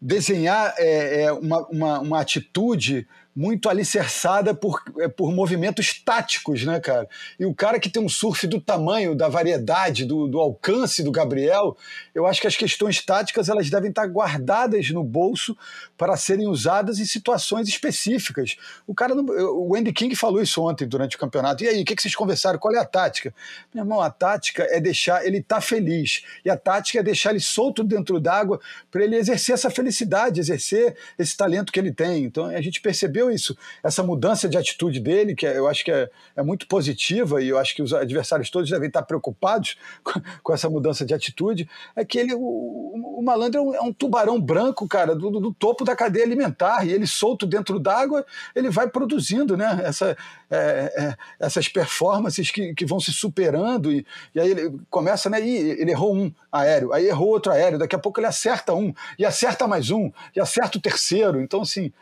desenhar 0.00 0.74
é, 0.78 1.22
é, 1.22 1.32
uma, 1.32 1.66
uma, 1.68 2.00
uma 2.00 2.20
atitude 2.20 3.06
muito 3.34 3.68
alicerçada 3.68 4.54
por, 4.54 4.82
é, 4.98 5.08
por 5.08 5.32
movimentos 5.32 6.02
táticos, 6.02 6.64
né, 6.64 6.78
cara? 6.80 7.08
E 7.38 7.46
o 7.46 7.54
cara 7.54 7.80
que 7.80 7.88
tem 7.88 8.02
um 8.02 8.08
surf 8.08 8.46
do 8.46 8.60
tamanho, 8.60 9.14
da 9.14 9.28
variedade, 9.28 10.04
do, 10.04 10.28
do 10.28 10.38
alcance 10.38 11.02
do 11.02 11.10
Gabriel, 11.10 11.76
eu 12.14 12.26
acho 12.26 12.40
que 12.40 12.46
as 12.46 12.56
questões 12.56 13.02
táticas 13.04 13.48
elas 13.48 13.70
devem 13.70 13.90
estar 13.90 14.06
guardadas 14.06 14.90
no 14.90 15.02
bolso 15.02 15.56
para 16.02 16.16
serem 16.16 16.48
usadas 16.48 16.98
em 16.98 17.04
situações 17.04 17.68
específicas. 17.68 18.56
O 18.88 18.92
cara, 18.92 19.14
não, 19.14 19.24
o 19.24 19.76
Andy 19.76 19.92
King 19.92 20.16
falou 20.16 20.42
isso 20.42 20.60
ontem 20.60 20.84
durante 20.84 21.14
o 21.14 21.18
campeonato. 21.18 21.62
E 21.62 21.68
aí, 21.68 21.80
o 21.80 21.84
que, 21.84 21.94
que 21.94 22.02
vocês 22.02 22.16
conversaram? 22.16 22.58
Qual 22.58 22.74
é 22.74 22.78
a 22.80 22.84
tática? 22.84 23.32
Meu 23.72 23.84
irmão, 23.84 24.00
a 24.00 24.10
tática 24.10 24.66
é 24.68 24.80
deixar 24.80 25.24
ele 25.24 25.38
estar 25.38 25.54
tá 25.54 25.60
feliz. 25.60 26.24
E 26.44 26.50
a 26.50 26.56
tática 26.56 26.98
é 26.98 27.04
deixar 27.04 27.30
ele 27.30 27.38
solto 27.38 27.84
dentro 27.84 28.18
d'água 28.18 28.60
para 28.90 29.04
ele 29.04 29.14
exercer 29.14 29.54
essa 29.54 29.70
felicidade, 29.70 30.40
exercer 30.40 30.96
esse 31.16 31.36
talento 31.36 31.70
que 31.70 31.78
ele 31.78 31.92
tem. 31.92 32.24
Então, 32.24 32.46
a 32.46 32.60
gente 32.60 32.80
percebeu 32.80 33.30
isso, 33.30 33.56
essa 33.80 34.02
mudança 34.02 34.48
de 34.48 34.58
atitude 34.58 34.98
dele, 34.98 35.36
que 35.36 35.46
é, 35.46 35.56
eu 35.56 35.68
acho 35.68 35.84
que 35.84 35.92
é, 35.92 36.10
é, 36.34 36.42
muito 36.42 36.66
positiva, 36.66 37.40
e 37.40 37.48
eu 37.48 37.58
acho 37.58 37.76
que 37.76 37.82
os 37.82 37.94
adversários 37.94 38.50
todos 38.50 38.68
devem 38.68 38.88
estar 38.88 39.02
preocupados 39.02 39.76
com, 40.02 40.20
com 40.42 40.52
essa 40.52 40.68
mudança 40.68 41.04
de 41.04 41.14
atitude, 41.14 41.68
é 41.94 42.04
que 42.04 42.18
ele, 42.18 42.34
o, 42.34 43.18
o 43.18 43.22
malandro 43.22 43.60
é 43.60 43.62
um, 43.62 43.74
é 43.76 43.80
um, 43.82 43.92
tubarão 43.92 44.40
branco, 44.40 44.88
cara, 44.88 45.14
do, 45.14 45.30
do, 45.30 45.52
topo 45.52 45.84
da 45.84 45.91
cadeia 45.96 46.24
alimentar, 46.24 46.86
e 46.86 46.92
ele 46.92 47.06
solto 47.06 47.46
dentro 47.46 47.78
d'água, 47.78 48.24
ele 48.54 48.70
vai 48.70 48.88
produzindo 48.88 49.56
né, 49.56 49.80
essa, 49.84 50.16
é, 50.50 50.56
é, 50.96 51.16
essas 51.38 51.68
performances 51.68 52.50
que, 52.50 52.74
que 52.74 52.86
vão 52.86 53.00
se 53.00 53.12
superando, 53.12 53.92
e, 53.92 54.06
e 54.34 54.40
aí 54.40 54.50
ele 54.50 54.78
começa, 54.90 55.28
né, 55.30 55.40
e 55.40 55.56
ele 55.80 55.90
errou 55.90 56.14
um 56.14 56.32
aéreo, 56.50 56.92
aí 56.92 57.06
errou 57.06 57.28
outro 57.28 57.52
aéreo, 57.52 57.78
daqui 57.78 57.96
a 57.96 57.98
pouco 57.98 58.20
ele 58.20 58.26
acerta 58.26 58.74
um, 58.74 58.92
e 59.18 59.24
acerta 59.24 59.66
mais 59.66 59.90
um, 59.90 60.10
e 60.34 60.40
acerta 60.40 60.78
o 60.78 60.80
terceiro, 60.80 61.40
então 61.40 61.62
assim, 61.62 61.92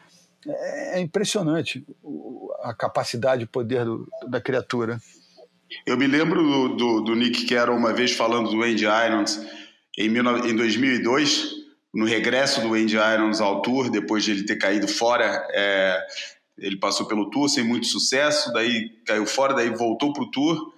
é, 0.47 0.99
é 0.99 1.01
impressionante 1.01 1.85
a 2.63 2.75
capacidade 2.75 3.45
e 3.45 3.47
poder 3.47 3.85
do, 3.85 4.09
da 4.29 4.41
criatura. 4.41 5.01
Eu 5.87 5.97
me 5.97 6.07
lembro 6.07 6.43
do, 6.43 6.69
do, 6.77 7.01
do, 7.03 7.15
Nick 7.15 7.47
Carroll 7.47 7.77
uma 7.77 7.93
vez 7.93 8.13
falando 8.13 8.51
do 8.51 8.63
Andy 8.63 8.85
Irons 8.85 9.41
em, 9.97 10.09
em 10.09 10.57
2002, 10.57 11.60
no 11.93 12.05
regresso 12.05 12.61
do 12.61 12.75
Andy 12.75 12.97
Irons 12.97 13.41
ao 13.41 13.63
Tour, 13.63 13.91
depois 13.91 14.25
de 14.25 14.31
ele 14.31 14.45
ter 14.45 14.57
caído 14.57 14.87
fora. 14.87 15.47
É, 15.53 16.01
ele 16.59 16.77
passou 16.77 17.07
pelo 17.07 17.31
Tour 17.31 17.49
sem 17.49 17.65
muito 17.65 17.87
sucesso, 17.87 18.53
daí 18.53 18.91
caiu 19.07 19.27
fora, 19.27 19.55
daí 19.55 19.71
voltou 19.71 20.13
para 20.13 20.23
o 20.23 20.31
Tour 20.31 20.75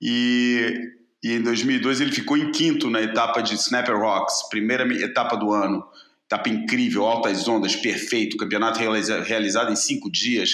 e, 0.00 0.92
e 1.22 1.32
em 1.32 1.42
2002 1.42 2.00
ele 2.00 2.12
ficou 2.12 2.36
em 2.36 2.50
quinto 2.50 2.90
na 2.90 3.00
etapa 3.00 3.40
de 3.40 3.54
Snapper 3.54 3.96
Rocks, 3.96 4.48
primeira 4.50 4.84
etapa 5.02 5.36
do 5.36 5.52
ano 5.52 5.84
etapa 6.30 6.48
incrível, 6.48 7.06
altas 7.06 7.48
ondas, 7.48 7.74
perfeito, 7.74 8.36
campeonato 8.36 8.78
realiza, 8.78 9.20
realizado 9.20 9.72
em 9.72 9.76
cinco 9.76 10.08
dias, 10.08 10.52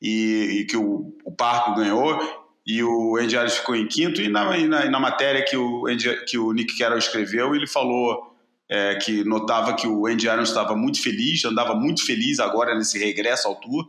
e, 0.00 0.60
e 0.60 0.64
que 0.66 0.76
o, 0.76 1.12
o 1.24 1.32
Parco 1.32 1.74
ganhou, 1.74 2.16
e 2.64 2.80
o 2.80 3.16
Andy 3.16 3.34
Harris 3.34 3.56
ficou 3.56 3.74
em 3.74 3.88
quinto, 3.88 4.22
e 4.22 4.28
na, 4.28 4.56
e 4.56 4.68
na, 4.68 4.88
na 4.88 5.00
matéria 5.00 5.44
que 5.44 5.56
o, 5.56 5.88
Andy, 5.88 6.24
que 6.26 6.38
o 6.38 6.52
Nick 6.52 6.78
Carroll 6.78 6.98
escreveu, 6.98 7.56
ele 7.56 7.66
falou 7.66 8.33
é, 8.74 8.96
que 8.96 9.22
notava 9.22 9.72
que 9.74 9.86
o 9.86 10.04
Andy 10.04 10.26
Irons 10.26 10.48
estava 10.48 10.74
muito 10.74 11.00
feliz, 11.00 11.44
andava 11.44 11.76
muito 11.76 12.04
feliz 12.04 12.40
agora 12.40 12.74
nesse 12.74 12.98
regresso 12.98 13.46
ao 13.46 13.54
Tour, 13.54 13.88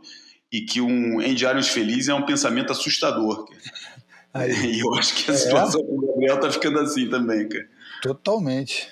e 0.52 0.62
que 0.62 0.80
um 0.80 1.20
Andy 1.20 1.44
Irons 1.44 1.70
feliz 1.70 2.08
é 2.08 2.14
um 2.14 2.24
pensamento 2.24 2.72
assustador. 2.72 3.48
Aí. 4.32 4.52
E 4.52 4.80
eu 4.82 4.94
acho 4.94 5.16
que 5.16 5.32
a 5.32 5.34
é. 5.34 5.38
situação 5.38 5.82
é. 5.82 5.84
do 5.86 6.06
Gabriel 6.06 6.40
tá 6.40 6.52
ficando 6.52 6.80
assim 6.80 7.10
também, 7.10 7.50
cara. 7.50 7.68
Totalmente. 8.04 8.88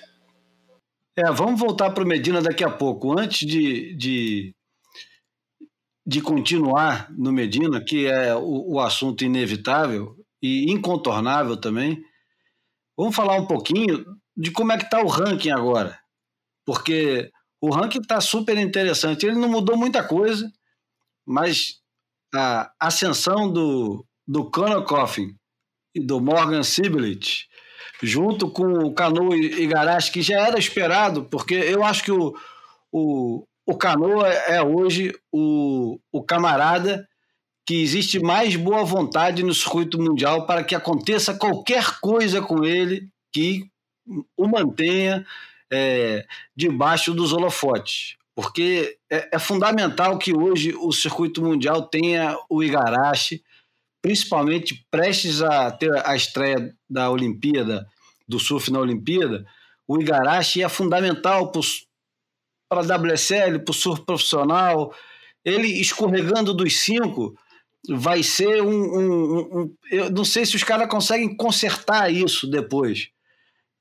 É, 1.16 1.30
vamos 1.30 1.60
voltar 1.60 1.90
para 1.90 2.02
o 2.02 2.06
Medina 2.06 2.42
daqui 2.42 2.64
a 2.64 2.70
pouco. 2.70 3.16
Antes 3.16 3.46
de, 3.46 3.94
de, 3.94 4.52
de 6.04 6.20
continuar 6.20 7.08
no 7.12 7.30
Medina, 7.30 7.80
que 7.80 8.06
é 8.06 8.34
o, 8.34 8.72
o 8.72 8.80
assunto 8.80 9.22
inevitável 9.22 10.16
e 10.42 10.72
incontornável 10.72 11.56
também, 11.56 12.02
vamos 12.96 13.14
falar 13.14 13.36
um 13.36 13.46
pouquinho 13.46 14.04
de 14.36 14.50
como 14.50 14.72
é 14.72 14.78
que 14.78 14.84
está 14.84 15.02
o 15.02 15.08
ranking 15.08 15.50
agora. 15.50 15.98
Porque 16.66 17.30
o 17.60 17.70
ranking 17.70 18.00
está 18.00 18.20
super 18.20 18.56
interessante. 18.56 19.26
Ele 19.26 19.36
não 19.36 19.48
mudou 19.48 19.76
muita 19.76 20.02
coisa, 20.02 20.50
mas 21.26 21.80
a 22.34 22.72
ascensão 22.80 23.52
do, 23.52 24.04
do 24.26 24.50
Conor 24.50 24.84
Coffin 24.84 25.34
e 25.94 26.00
do 26.00 26.20
Morgan 26.20 26.62
Siblet 26.62 27.48
junto 28.02 28.50
com 28.50 28.64
o 28.84 28.94
Cano 28.94 29.34
e 29.34 29.66
Garache, 29.66 30.12
que 30.12 30.22
já 30.22 30.46
era 30.46 30.58
esperado, 30.58 31.24
porque 31.24 31.54
eu 31.54 31.84
acho 31.84 32.02
que 32.02 32.12
o, 32.12 32.34
o, 32.92 33.46
o 33.66 33.76
Cano 33.76 34.20
é 34.24 34.62
hoje 34.62 35.12
o, 35.32 35.98
o 36.12 36.22
camarada 36.22 37.06
que 37.66 37.82
existe 37.82 38.20
mais 38.20 38.56
boa 38.56 38.84
vontade 38.84 39.42
no 39.42 39.54
circuito 39.54 39.98
mundial 39.98 40.46
para 40.46 40.62
que 40.62 40.74
aconteça 40.74 41.34
qualquer 41.34 41.98
coisa 42.00 42.42
com 42.42 42.62
ele 42.62 43.08
que 43.32 43.64
o 44.36 44.46
mantenha 44.46 45.26
é, 45.70 46.26
debaixo 46.56 47.14
dos 47.14 47.32
holofotes. 47.32 48.16
Porque 48.34 48.98
é, 49.10 49.36
é, 49.36 49.38
fundamental 49.38 50.18
que 50.18 50.36
hoje 50.36 50.74
o 50.74 50.92
circuito 50.92 51.42
mundial 51.42 51.82
tenha 51.82 52.36
o 52.50 52.62
Igarashi, 52.62 53.42
principalmente 54.02 54.84
prestes 54.90 55.40
a 55.40 55.70
ter 55.70 55.90
a 56.06 56.16
estreia 56.16 56.74
da 56.90 57.10
Olimpíada 57.10 57.86
do 58.26 58.40
surf 58.40 58.70
na 58.72 58.80
Olimpíada, 58.80 59.46
o 59.86 60.00
Igarashi 60.00 60.62
é 60.62 60.68
fundamental 60.68 61.52
para 62.68 62.80
a 62.80 62.96
WSL, 62.96 63.60
para 63.60 63.70
o 63.70 63.74
surf 63.74 64.02
profissional. 64.02 64.94
Ele 65.44 65.68
escorregando 65.80 66.54
dos 66.54 66.78
cinco 66.78 67.38
vai 67.88 68.22
ser 68.22 68.62
um, 68.62 68.70
um, 68.70 69.38
um, 69.38 69.74
Eu 69.90 70.10
não 70.10 70.24
sei 70.24 70.46
se 70.46 70.56
os 70.56 70.64
caras 70.64 70.88
conseguem 70.88 71.36
consertar 71.36 72.10
isso 72.10 72.46
depois. 72.46 73.10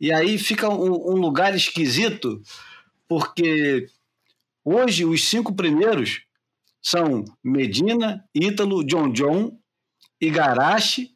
E 0.04 0.12
aí 0.12 0.38
fica 0.38 0.68
um, 0.68 1.14
um 1.14 1.16
lugar 1.16 1.56
esquisito, 1.56 2.42
porque 3.08 3.88
hoje 4.62 5.06
os 5.06 5.24
cinco 5.24 5.56
primeiros 5.56 6.24
são 6.82 7.24
Medina, 7.42 8.22
Ítalo, 8.36 8.84
John 8.84 9.14
John, 9.14 9.58
Igarashi 10.20 11.12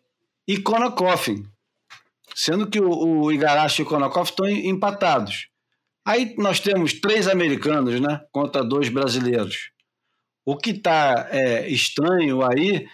e 0.47 0.57
Konakoff, 0.57 1.35
sendo 2.33 2.69
que 2.69 2.79
o, 2.79 3.25
o 3.25 3.29
Igarashi 3.29 3.81
e 3.81 3.83
o 3.83 3.87
Konakoff 3.89 4.31
estão 4.31 4.47
empatados. 4.47 5.49
Aí 6.05 6.33
nós 6.37 6.61
temos 6.61 6.93
três 6.93 7.27
americanos, 7.27 7.99
né, 7.99 8.21
contra 8.31 8.63
dois 8.63 8.87
brasileiros. 8.87 9.69
O 10.45 10.55
que 10.55 10.69
está 10.69 11.27
é, 11.29 11.67
estranho 11.67 12.41
aí 12.41 12.87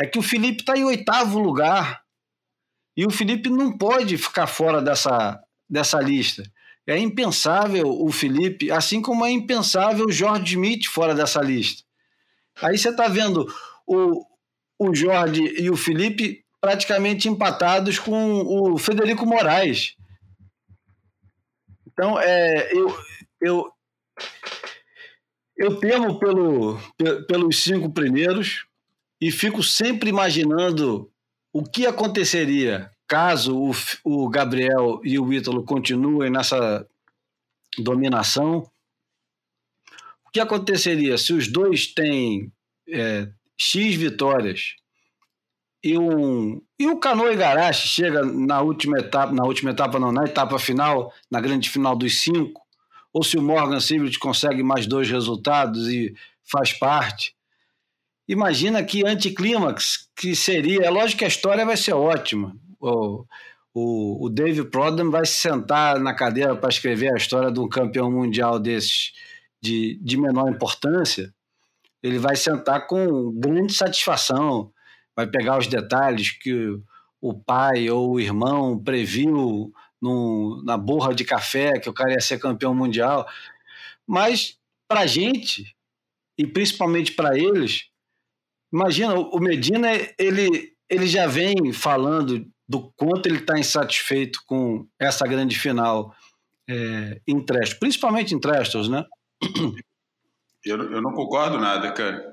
é 0.00 0.06
que 0.06 0.20
o 0.20 0.22
Felipe 0.22 0.60
está 0.60 0.78
em 0.78 0.84
oitavo 0.84 1.40
lugar 1.40 2.01
e 2.96 3.06
o 3.06 3.10
Felipe 3.10 3.48
não 3.48 3.76
pode 3.76 4.16
ficar 4.18 4.46
fora 4.46 4.82
dessa, 4.82 5.40
dessa 5.68 6.00
lista. 6.00 6.42
É 6.86 6.98
impensável 6.98 7.88
o 7.88 8.10
Felipe, 8.10 8.70
assim 8.70 9.00
como 9.00 9.24
é 9.24 9.30
impensável 9.30 10.06
o 10.06 10.12
Jorge 10.12 10.54
Smith 10.54 10.86
fora 10.86 11.14
dessa 11.14 11.40
lista. 11.40 11.84
Aí 12.60 12.76
você 12.76 12.90
está 12.90 13.08
vendo 13.08 13.46
o, 13.86 14.24
o 14.78 14.94
Jorge 14.94 15.42
e 15.58 15.70
o 15.70 15.76
Felipe 15.76 16.44
praticamente 16.60 17.28
empatados 17.28 17.98
com 17.98 18.40
o 18.40 18.78
Federico 18.78 19.24
Moraes. 19.26 19.96
Então, 21.86 22.18
é, 22.18 22.72
eu, 22.72 22.98
eu, 23.40 23.72
eu 25.56 25.76
temo 25.78 26.18
pelo, 26.18 26.78
pelos 27.28 27.62
cinco 27.62 27.92
primeiros 27.92 28.66
e 29.20 29.30
fico 29.30 29.62
sempre 29.62 30.08
imaginando 30.08 31.11
o 31.52 31.62
que 31.62 31.86
aconteceria 31.86 32.90
caso 33.06 33.56
o, 33.58 33.72
o 34.04 34.28
Gabriel 34.28 35.00
e 35.04 35.18
o 35.18 35.32
Ítalo 35.32 35.64
continuem 35.64 36.30
nessa 36.30 36.86
dominação. 37.78 38.66
O 40.24 40.30
que 40.32 40.40
aconteceria 40.40 41.18
se 41.18 41.34
os 41.34 41.46
dois 41.46 41.86
têm 41.86 42.50
é, 42.88 43.28
X 43.58 43.94
vitórias 43.96 44.76
e 45.84 45.98
um 45.98 46.62
e 46.78 46.86
o 46.86 46.98
Canoa 46.98 47.32
Igarashi 47.32 47.88
chega 47.88 48.24
na 48.24 48.60
última 48.62 48.98
etapa, 48.98 49.32
na 49.32 49.44
última 49.44 49.70
etapa 49.72 49.98
não, 49.98 50.10
na 50.10 50.24
etapa 50.24 50.58
final, 50.58 51.12
na 51.30 51.40
grande 51.40 51.68
final 51.68 51.94
dos 51.94 52.20
cinco, 52.20 52.62
ou 53.12 53.22
se 53.22 53.36
o 53.36 53.42
Morgan 53.42 53.80
Siblet 53.80 54.18
consegue 54.18 54.62
mais 54.62 54.86
dois 54.86 55.10
resultados 55.10 55.88
e 55.88 56.14
faz 56.50 56.72
parte. 56.72 57.34
Imagina 58.28 58.82
que 58.82 59.06
anticlímax 59.06 60.08
que 60.16 60.34
seria. 60.34 60.84
É 60.84 60.90
lógico 60.90 61.20
que 61.20 61.24
a 61.24 61.28
história 61.28 61.66
vai 61.66 61.76
ser 61.76 61.92
ótima. 61.92 62.56
O, 62.80 63.24
o, 63.74 64.26
o 64.26 64.30
Dave 64.30 64.64
Prodham 64.64 65.10
vai 65.10 65.26
se 65.26 65.34
sentar 65.34 65.98
na 65.98 66.14
cadeira 66.14 66.56
para 66.56 66.68
escrever 66.68 67.12
a 67.12 67.16
história 67.16 67.50
de 67.50 67.60
um 67.60 67.68
campeão 67.68 68.10
mundial 68.10 68.58
desses 68.58 69.12
de, 69.60 69.98
de 70.02 70.16
menor 70.16 70.48
importância. 70.50 71.32
Ele 72.02 72.18
vai 72.18 72.36
sentar 72.36 72.86
com 72.86 73.32
grande 73.32 73.72
satisfação 73.72 74.72
vai 75.14 75.26
pegar 75.26 75.58
os 75.58 75.66
detalhes 75.66 76.30
que 76.30 76.78
o 77.20 77.34
pai 77.34 77.88
ou 77.90 78.12
o 78.12 78.20
irmão 78.20 78.78
previu 78.78 79.72
num, 80.00 80.62
na 80.64 80.76
borra 80.76 81.14
de 81.14 81.24
café 81.24 81.78
que 81.78 81.88
o 81.88 81.92
cara 81.92 82.12
ia 82.12 82.20
ser 82.20 82.38
campeão 82.38 82.74
mundial. 82.74 83.26
Mas 84.06 84.58
para 84.88 85.00
a 85.00 85.06
gente, 85.06 85.76
e 86.36 86.46
principalmente 86.46 87.12
para 87.12 87.38
eles, 87.38 87.88
imagina, 88.72 89.14
o 89.14 89.38
Medina 89.38 89.88
ele, 90.18 90.72
ele 90.88 91.06
já 91.06 91.26
vem 91.26 91.72
falando 91.72 92.46
do 92.68 92.92
quanto 92.96 93.26
ele 93.26 93.38
está 93.38 93.58
insatisfeito 93.58 94.40
com 94.46 94.86
essa 94.98 95.26
grande 95.26 95.58
final 95.58 96.14
é, 96.68 97.20
em 97.26 97.40
Trestos, 97.40 97.78
principalmente 97.78 98.34
em 98.34 98.40
Trestos, 98.40 98.88
né? 98.88 99.04
Eu, 100.64 100.80
eu 100.92 101.02
não 101.02 101.12
concordo 101.12 101.58
nada, 101.58 101.90
cara. 101.92 102.24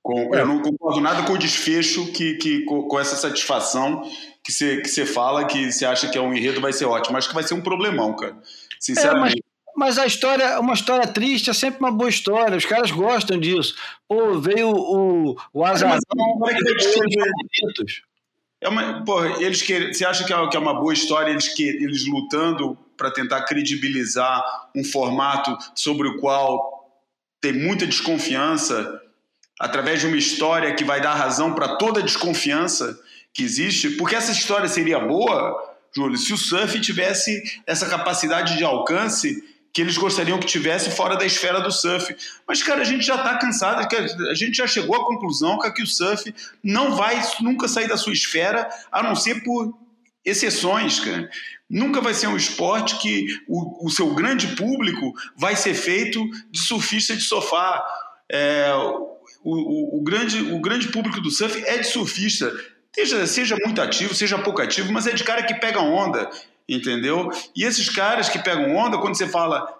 Com, 0.00 0.34
é. 0.34 0.40
Eu 0.40 0.46
não 0.46 0.62
concordo 0.62 1.00
nada 1.00 1.24
com 1.24 1.32
o 1.32 1.38
desfecho 1.38 2.12
que, 2.12 2.34
que 2.34 2.64
com, 2.64 2.86
com 2.86 3.00
essa 3.00 3.16
satisfação 3.16 4.02
que 4.44 4.52
você 4.52 4.80
que 4.80 5.04
fala 5.04 5.44
que 5.44 5.70
você 5.70 5.84
acha 5.84 6.08
que 6.08 6.16
é 6.16 6.20
um 6.20 6.32
enredo 6.32 6.60
vai 6.60 6.72
ser 6.72 6.84
ótimo. 6.84 7.18
Acho 7.18 7.28
que 7.28 7.34
vai 7.34 7.42
ser 7.42 7.54
um 7.54 7.60
problemão, 7.60 8.14
cara. 8.14 8.40
Sinceramente. 8.78 9.42
É, 9.78 9.88
mas, 9.88 9.98
a 9.98 10.06
história, 10.06 10.58
uma 10.60 10.74
história 10.74 11.06
triste 11.06 11.50
é 11.50 11.52
sempre 11.52 11.78
uma 11.78 11.92
boa 11.92 12.10
história. 12.10 12.56
Os 12.56 12.66
caras 12.66 12.90
gostam 12.90 13.38
disso. 13.38 13.76
Pô, 14.08 14.38
veio 14.38 14.70
o, 14.70 15.36
o 15.52 15.64
Azarão. 15.64 15.98
É 18.60 18.68
uma, 18.68 19.04
porra, 19.04 19.40
eles 19.40 19.62
que, 19.62 19.94
você 19.94 20.04
acha 20.04 20.24
que 20.24 20.32
é, 20.32 20.48
que 20.48 20.56
é 20.56 20.60
uma 20.60 20.74
boa 20.74 20.92
história 20.92 21.30
eles, 21.30 21.48
que, 21.48 21.62
eles 21.62 22.06
lutando 22.06 22.76
para 22.96 23.10
tentar 23.10 23.42
credibilizar 23.42 24.42
um 24.74 24.82
formato 24.82 25.56
sobre 25.76 26.08
o 26.08 26.18
qual 26.18 26.90
tem 27.40 27.52
muita 27.52 27.86
desconfiança 27.86 29.00
através 29.60 30.00
de 30.00 30.08
uma 30.08 30.16
história 30.16 30.74
que 30.74 30.84
vai 30.84 31.00
dar 31.00 31.14
razão 31.14 31.54
para 31.54 31.76
toda 31.76 32.00
a 32.00 32.02
desconfiança 32.02 32.98
que 33.32 33.44
existe, 33.44 33.90
porque 33.90 34.16
essa 34.16 34.32
história 34.32 34.68
seria 34.68 34.98
boa, 34.98 35.76
Júlio, 35.94 36.16
se 36.16 36.32
o 36.32 36.36
surf 36.36 36.80
tivesse 36.80 37.60
essa 37.64 37.88
capacidade 37.88 38.56
de 38.56 38.64
alcance 38.64 39.42
que 39.78 39.82
eles 39.82 39.96
gostariam 39.96 40.40
que 40.40 40.46
tivesse 40.46 40.90
fora 40.90 41.16
da 41.16 41.24
esfera 41.24 41.60
do 41.60 41.70
surf. 41.70 42.12
Mas, 42.48 42.60
cara, 42.64 42.80
a 42.80 42.84
gente 42.84 43.06
já 43.06 43.14
está 43.14 43.38
cansado, 43.38 43.86
a 44.28 44.34
gente 44.34 44.56
já 44.56 44.66
chegou 44.66 44.96
à 44.96 45.06
conclusão 45.06 45.56
que 45.72 45.80
o 45.80 45.86
surf 45.86 46.34
não 46.64 46.96
vai 46.96 47.22
nunca 47.40 47.68
sair 47.68 47.86
da 47.86 47.96
sua 47.96 48.12
esfera, 48.12 48.68
a 48.90 49.04
não 49.04 49.14
ser 49.14 49.44
por 49.44 49.72
exceções, 50.24 50.98
cara. 50.98 51.30
Nunca 51.70 52.00
vai 52.00 52.12
ser 52.12 52.26
um 52.26 52.36
esporte 52.36 52.98
que 52.98 53.28
o, 53.46 53.86
o 53.86 53.88
seu 53.88 54.12
grande 54.14 54.48
público 54.56 55.12
vai 55.36 55.54
ser 55.54 55.74
feito 55.74 56.28
de 56.50 56.58
surfista 56.58 57.14
de 57.14 57.22
sofá. 57.22 57.80
É, 58.28 58.74
o, 58.74 59.16
o, 59.44 59.98
o, 60.00 60.02
grande, 60.02 60.40
o 60.54 60.60
grande 60.60 60.88
público 60.88 61.20
do 61.20 61.30
surf 61.30 61.62
é 61.64 61.78
de 61.78 61.86
surfista. 61.86 62.52
Seja, 62.92 63.24
seja 63.28 63.56
muito 63.64 63.80
ativo, 63.80 64.12
seja 64.12 64.38
pouco 64.38 64.60
ativo, 64.60 64.92
mas 64.92 65.06
é 65.06 65.12
de 65.12 65.22
cara 65.22 65.44
que 65.44 65.54
pega 65.54 65.78
onda, 65.78 66.28
entendeu? 66.68 67.30
E 67.56 67.64
esses 67.64 67.88
caras 67.88 68.28
que 68.28 68.38
pegam 68.38 68.76
onda, 68.76 68.98
quando 68.98 69.16
você 69.16 69.26
fala 69.26 69.78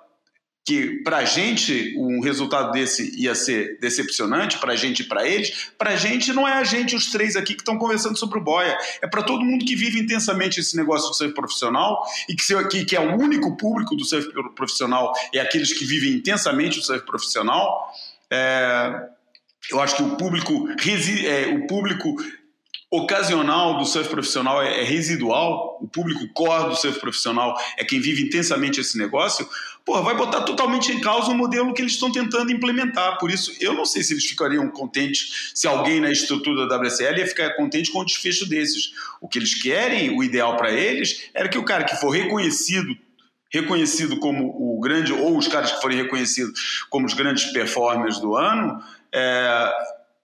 que 0.68 1.02
para 1.02 1.24
gente 1.24 1.94
um 1.96 2.20
resultado 2.20 2.72
desse 2.72 3.18
ia 3.18 3.34
ser 3.34 3.78
decepcionante, 3.80 4.58
para 4.58 4.76
gente 4.76 5.00
e 5.00 5.04
para 5.04 5.26
eles, 5.26 5.70
para 5.78 5.96
gente 5.96 6.30
não 6.30 6.46
é 6.46 6.52
a 6.52 6.62
gente, 6.62 6.94
os 6.94 7.10
três 7.10 7.36
aqui 7.36 7.54
que 7.54 7.62
estão 7.62 7.78
conversando 7.78 8.18
sobre 8.18 8.38
o 8.38 8.42
boia, 8.42 8.76
é 9.00 9.06
para 9.06 9.22
todo 9.22 9.42
mundo 9.42 9.64
que 9.64 9.74
vive 9.74 9.98
intensamente 9.98 10.60
esse 10.60 10.76
negócio 10.76 11.08
do 11.08 11.14
surf 11.14 11.32
profissional 11.32 12.02
e 12.28 12.36
que, 12.36 12.68
que, 12.68 12.84
que 12.84 12.94
é 12.94 13.00
o 13.00 13.16
único 13.16 13.56
público 13.56 13.96
do 13.96 14.04
surf 14.04 14.28
profissional, 14.54 15.14
é 15.32 15.40
aqueles 15.40 15.72
que 15.72 15.86
vivem 15.86 16.10
intensamente 16.10 16.78
o 16.78 16.82
surf 16.82 17.02
profissional. 17.06 17.90
É, 18.30 19.08
eu 19.70 19.80
acho 19.80 19.96
que 19.96 20.02
o 20.02 20.16
público, 20.16 20.68
é, 21.24 21.46
o 21.46 21.66
público 21.66 22.14
ocasional 22.90 23.76
do 23.76 23.84
surf 23.84 24.08
profissional 24.08 24.62
é, 24.62 24.80
é, 24.80 24.84
residual, 24.84 25.78
o 25.80 25.86
público 25.86 26.26
core 26.32 26.70
do 26.70 26.76
surf 26.76 26.98
profissional 26.98 27.54
é 27.76 27.84
quem 27.84 28.00
vive 28.00 28.22
intensamente 28.22 28.80
esse 28.80 28.96
negócio, 28.96 29.46
porra, 29.84 30.02
vai 30.02 30.16
botar 30.16 30.42
totalmente 30.42 30.90
em 30.90 31.00
causa 31.00 31.30
o 31.30 31.34
modelo 31.34 31.74
que 31.74 31.82
eles 31.82 31.92
estão 31.92 32.10
tentando 32.10 32.50
implementar. 32.50 33.18
Por 33.18 33.30
isso, 33.30 33.54
eu 33.60 33.74
não 33.74 33.84
sei 33.84 34.02
se 34.02 34.14
eles 34.14 34.24
ficariam 34.24 34.70
contentes 34.70 35.52
se 35.54 35.66
alguém 35.66 36.00
na 36.00 36.10
estrutura 36.10 36.66
da 36.66 36.76
WSL 36.76 37.18
ia 37.18 37.26
ficar 37.26 37.50
contente 37.56 37.92
com 37.92 38.00
o 38.00 38.04
desfecho 38.04 38.48
desses. 38.48 38.92
O 39.20 39.28
que 39.28 39.38
eles 39.38 39.54
querem, 39.54 40.16
o 40.16 40.22
ideal 40.22 40.56
para 40.56 40.72
eles, 40.72 41.28
era 41.34 41.48
que 41.48 41.58
o 41.58 41.64
cara 41.64 41.84
que 41.84 41.96
for 41.96 42.10
reconhecido 42.10 42.96
reconhecido 43.50 44.18
como 44.18 44.44
o 44.44 44.78
grande, 44.78 45.10
ou 45.10 45.38
os 45.38 45.48
caras 45.48 45.72
que 45.72 45.80
forem 45.80 45.96
reconhecidos 45.96 46.84
como 46.90 47.06
os 47.06 47.14
grandes 47.14 47.44
performers 47.46 48.20
do 48.20 48.36
ano, 48.36 48.78
é, 49.10 49.72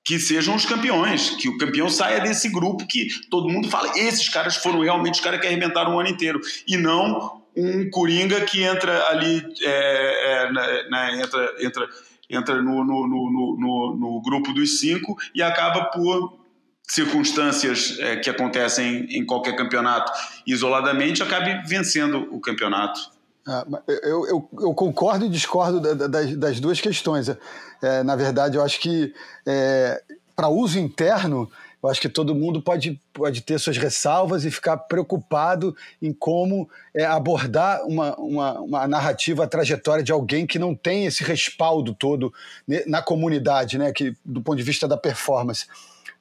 que 0.04 0.18
sejam 0.18 0.54
os 0.54 0.66
campeões, 0.66 1.30
que 1.30 1.48
o 1.48 1.56
campeão 1.56 1.88
saia 1.88 2.20
desse 2.20 2.50
grupo 2.50 2.86
que 2.86 3.08
todo 3.30 3.48
mundo 3.48 3.70
fala, 3.70 3.98
esses 3.98 4.28
caras 4.28 4.56
foram 4.56 4.80
realmente 4.80 5.14
os 5.14 5.20
caras 5.20 5.40
que 5.40 5.46
arrebentaram 5.46 5.94
o 5.94 6.00
ano 6.00 6.10
inteiro, 6.10 6.40
e 6.68 6.76
não 6.76 7.42
um 7.56 7.88
Coringa 7.88 8.40
que 8.42 8.62
entra 8.62 9.08
ali, 9.08 9.42
é, 9.62 10.48
é, 10.50 11.20
entra, 11.20 11.54
entra, 11.60 11.88
entra 12.28 12.62
no, 12.62 12.84
no, 12.84 13.06
no, 13.06 13.56
no, 13.58 13.96
no 13.96 14.22
grupo 14.22 14.52
dos 14.52 14.80
cinco 14.80 15.16
e 15.34 15.42
acaba 15.42 15.84
por 15.86 16.38
circunstâncias 16.82 17.98
é, 17.98 18.16
que 18.16 18.28
acontecem 18.28 19.06
em 19.10 19.24
qualquer 19.24 19.56
campeonato 19.56 20.12
isoladamente, 20.46 21.22
acabe 21.22 21.66
vencendo 21.66 22.28
o 22.30 22.40
campeonato. 22.40 23.13
Ah, 23.46 23.66
eu, 24.02 24.26
eu, 24.26 24.48
eu, 24.60 24.74
concordo 24.74 25.26
e 25.26 25.28
discordo 25.28 25.80
das, 25.80 26.34
das 26.36 26.60
duas 26.60 26.80
questões. 26.80 27.28
É, 27.82 28.02
na 28.02 28.16
verdade, 28.16 28.56
eu 28.56 28.62
acho 28.62 28.80
que 28.80 29.12
é, 29.46 30.02
para 30.34 30.48
uso 30.48 30.78
interno, 30.78 31.50
eu 31.82 31.90
acho 31.90 32.00
que 32.00 32.08
todo 32.08 32.34
mundo 32.34 32.62
pode, 32.62 32.98
pode 33.12 33.42
ter 33.42 33.58
suas 33.60 33.76
ressalvas 33.76 34.46
e 34.46 34.50
ficar 34.50 34.78
preocupado 34.78 35.76
em 36.00 36.14
como 36.14 36.66
é, 36.94 37.04
abordar 37.04 37.84
uma, 37.84 38.16
uma, 38.16 38.60
uma, 38.60 38.88
narrativa, 38.88 39.44
a 39.44 39.46
trajetória 39.46 40.02
de 40.02 40.10
alguém 40.10 40.46
que 40.46 40.58
não 40.58 40.74
tem 40.74 41.04
esse 41.04 41.22
respaldo 41.22 41.92
todo 41.92 42.32
na 42.86 43.02
comunidade, 43.02 43.76
né, 43.76 43.92
que, 43.92 44.16
do 44.24 44.40
ponto 44.40 44.56
de 44.56 44.62
vista 44.62 44.88
da 44.88 44.96
performance. 44.96 45.66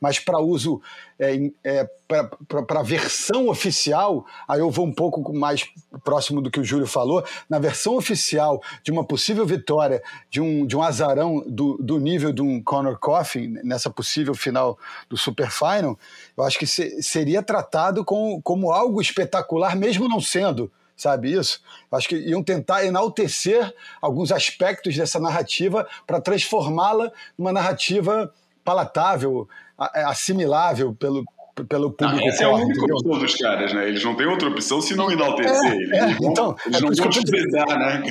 Mas 0.03 0.19
para 0.19 0.37
uso 0.37 0.81
é, 1.17 1.49
é, 1.63 1.89
para 2.05 2.81
a 2.81 2.83
versão 2.83 3.47
oficial, 3.47 4.25
aí 4.45 4.59
eu 4.59 4.69
vou 4.69 4.85
um 4.85 4.91
pouco 4.91 5.33
mais 5.33 5.65
próximo 6.03 6.41
do 6.41 6.51
que 6.51 6.59
o 6.59 6.63
Júlio 6.63 6.85
falou, 6.85 7.23
na 7.49 7.57
versão 7.57 7.95
oficial 7.95 8.61
de 8.83 8.91
uma 8.91 9.05
possível 9.05 9.45
vitória 9.45 10.03
de 10.29 10.41
um, 10.41 10.65
de 10.65 10.75
um 10.75 10.83
azarão 10.83 11.41
do, 11.47 11.77
do 11.77 11.97
nível 11.99 12.33
de 12.33 12.41
um 12.41 12.61
Conor 12.61 12.99
Coffin, 12.99 13.47
nessa 13.63 13.89
possível 13.89 14.35
final 14.35 14.77
do 15.09 15.15
Super 15.15 15.49
Final, 15.49 15.97
eu 16.35 16.43
acho 16.43 16.59
que 16.59 16.67
se, 16.67 17.01
seria 17.01 17.41
tratado 17.41 18.03
com, 18.03 18.41
como 18.41 18.73
algo 18.73 19.01
espetacular, 19.01 19.73
mesmo 19.73 20.09
não 20.09 20.19
sendo 20.19 20.69
sabe 20.95 21.33
isso? 21.33 21.59
Acho 21.91 22.07
que 22.07 22.15
iam 22.15 22.43
tentar 22.43 22.85
enaltecer 22.85 23.73
alguns 24.01 24.31
aspectos 24.31 24.95
dessa 24.95 25.19
narrativa 25.19 25.87
para 26.05 26.21
transformá-la 26.21 27.11
numa 27.37 27.51
narrativa 27.51 28.31
palatável, 28.63 29.47
assimilável 29.77 30.93
pelo, 30.93 31.23
pelo 31.67 31.91
público. 31.91 32.23
Ah, 32.23 32.27
essa 32.27 32.43
é 32.43 32.45
a 32.45 32.49
única 32.49 32.83
opção 32.83 33.19
dos 33.19 33.35
caras, 33.35 33.73
né? 33.73 33.87
Eles 33.87 34.03
não 34.03 34.15
têm 34.15 34.25
outra 34.25 34.49
opção 34.49 34.81
se 34.81 34.95
não 34.95 35.11
enaltecer. 35.11 35.71
É, 35.71 35.75
eles 35.75 35.91
é, 35.91 36.19
não, 36.19 36.31
então, 36.31 36.55
eles 36.65 36.77
é 36.77 36.81
não 36.81 36.93
vão 36.93 37.09
desprezar, 37.09 37.67
né? 37.79 38.03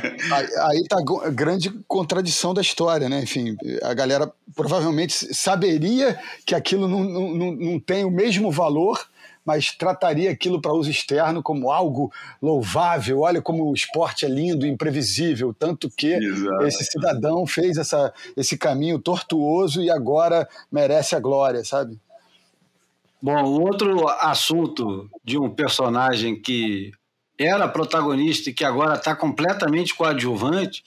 Aí 0.69 0.79
está 0.79 0.99
a 0.99 1.31
grande 1.31 1.71
contradição 1.89 2.55
da 2.55 2.61
história, 2.61 3.09
né? 3.09 3.21
Enfim, 3.23 3.57
a 3.83 3.95
galera 3.95 4.31
provavelmente 4.55 5.35
saberia 5.35 6.19
que 6.47 6.55
aquilo 6.55 6.87
não, 6.87 7.03
não, 7.03 7.53
não 7.53 7.81
tem 7.81 8.05
o 8.05 8.11
mesmo 8.11 8.51
valor 8.51 9.05
mas 9.45 9.73
trataria 9.73 10.31
aquilo 10.31 10.61
para 10.61 10.73
uso 10.73 10.91
externo 10.91 11.43
como 11.43 11.71
algo 11.71 12.13
louvável. 12.41 13.21
Olha 13.21 13.43
como 13.43 13.69
o 13.69 13.75
esporte 13.75 14.25
é 14.25 14.29
lindo, 14.29 14.67
imprevisível, 14.67 15.53
tanto 15.53 15.91
que 15.91 16.13
Exato. 16.13 16.67
esse 16.67 16.85
cidadão 16.85 17.47
fez 17.47 17.77
essa, 17.77 18.13
esse 18.37 18.57
caminho 18.57 18.99
tortuoso 18.99 19.83
e 19.83 19.91
agora 19.91 20.49
merece 20.71 21.17
a 21.17 21.21
glória, 21.21 21.65
sabe? 21.65 21.99
Bom, 23.21 23.45
outro 23.45 24.09
assunto 24.09 25.09
de 25.25 25.39
um 25.39 25.49
personagem 25.49 26.41
que 26.41 26.93
era 27.39 27.69
protagonista 27.69 28.51
e 28.51 28.53
que 28.53 28.65
agora 28.65 28.95
está 28.95 29.15
completamente 29.15 29.95
coadjuvante. 29.95 30.85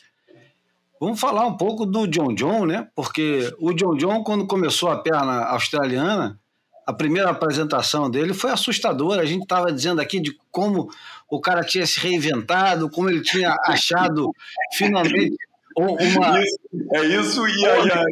Vamos 0.99 1.19
falar 1.19 1.45
um 1.45 1.57
pouco 1.57 1.85
do 1.85 2.07
John 2.07 2.33
John, 2.33 2.65
né? 2.65 2.87
Porque 2.95 3.53
o 3.59 3.73
John 3.73 3.95
John, 3.95 4.23
quando 4.23 4.47
começou 4.47 4.89
a 4.89 4.97
perna 4.97 5.45
australiana, 5.45 6.39
a 6.85 6.93
primeira 6.93 7.29
apresentação 7.29 8.09
dele 8.09 8.33
foi 8.33 8.51
assustadora. 8.51 9.21
A 9.21 9.25
gente 9.25 9.43
estava 9.43 9.71
dizendo 9.71 9.99
aqui 9.99 10.19
de 10.19 10.37
como 10.51 10.89
o 11.29 11.39
cara 11.41 11.63
tinha 11.63 11.85
se 11.85 11.99
reinventado, 11.99 12.89
como 12.89 13.09
ele 13.09 13.21
tinha 13.21 13.55
achado 13.65 14.31
finalmente 14.73 15.35
uma. 15.77 16.39
Isso, 16.41 16.59
é 16.93 17.05
isso 17.05 17.47
e 17.47 17.65
a, 17.65 17.77
e 17.79 17.91
a, 17.91 18.03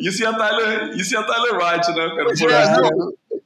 isso 0.00 0.22
e 0.22 0.26
a 0.26 0.32
Tyler, 0.32 0.96
isso 0.96 1.14
e 1.14 1.16
a 1.16 1.22
Tyler 1.22 1.54
Wright, 1.54 1.88
né, 1.88 2.08
cara? 2.16 2.30
É, 2.30 2.34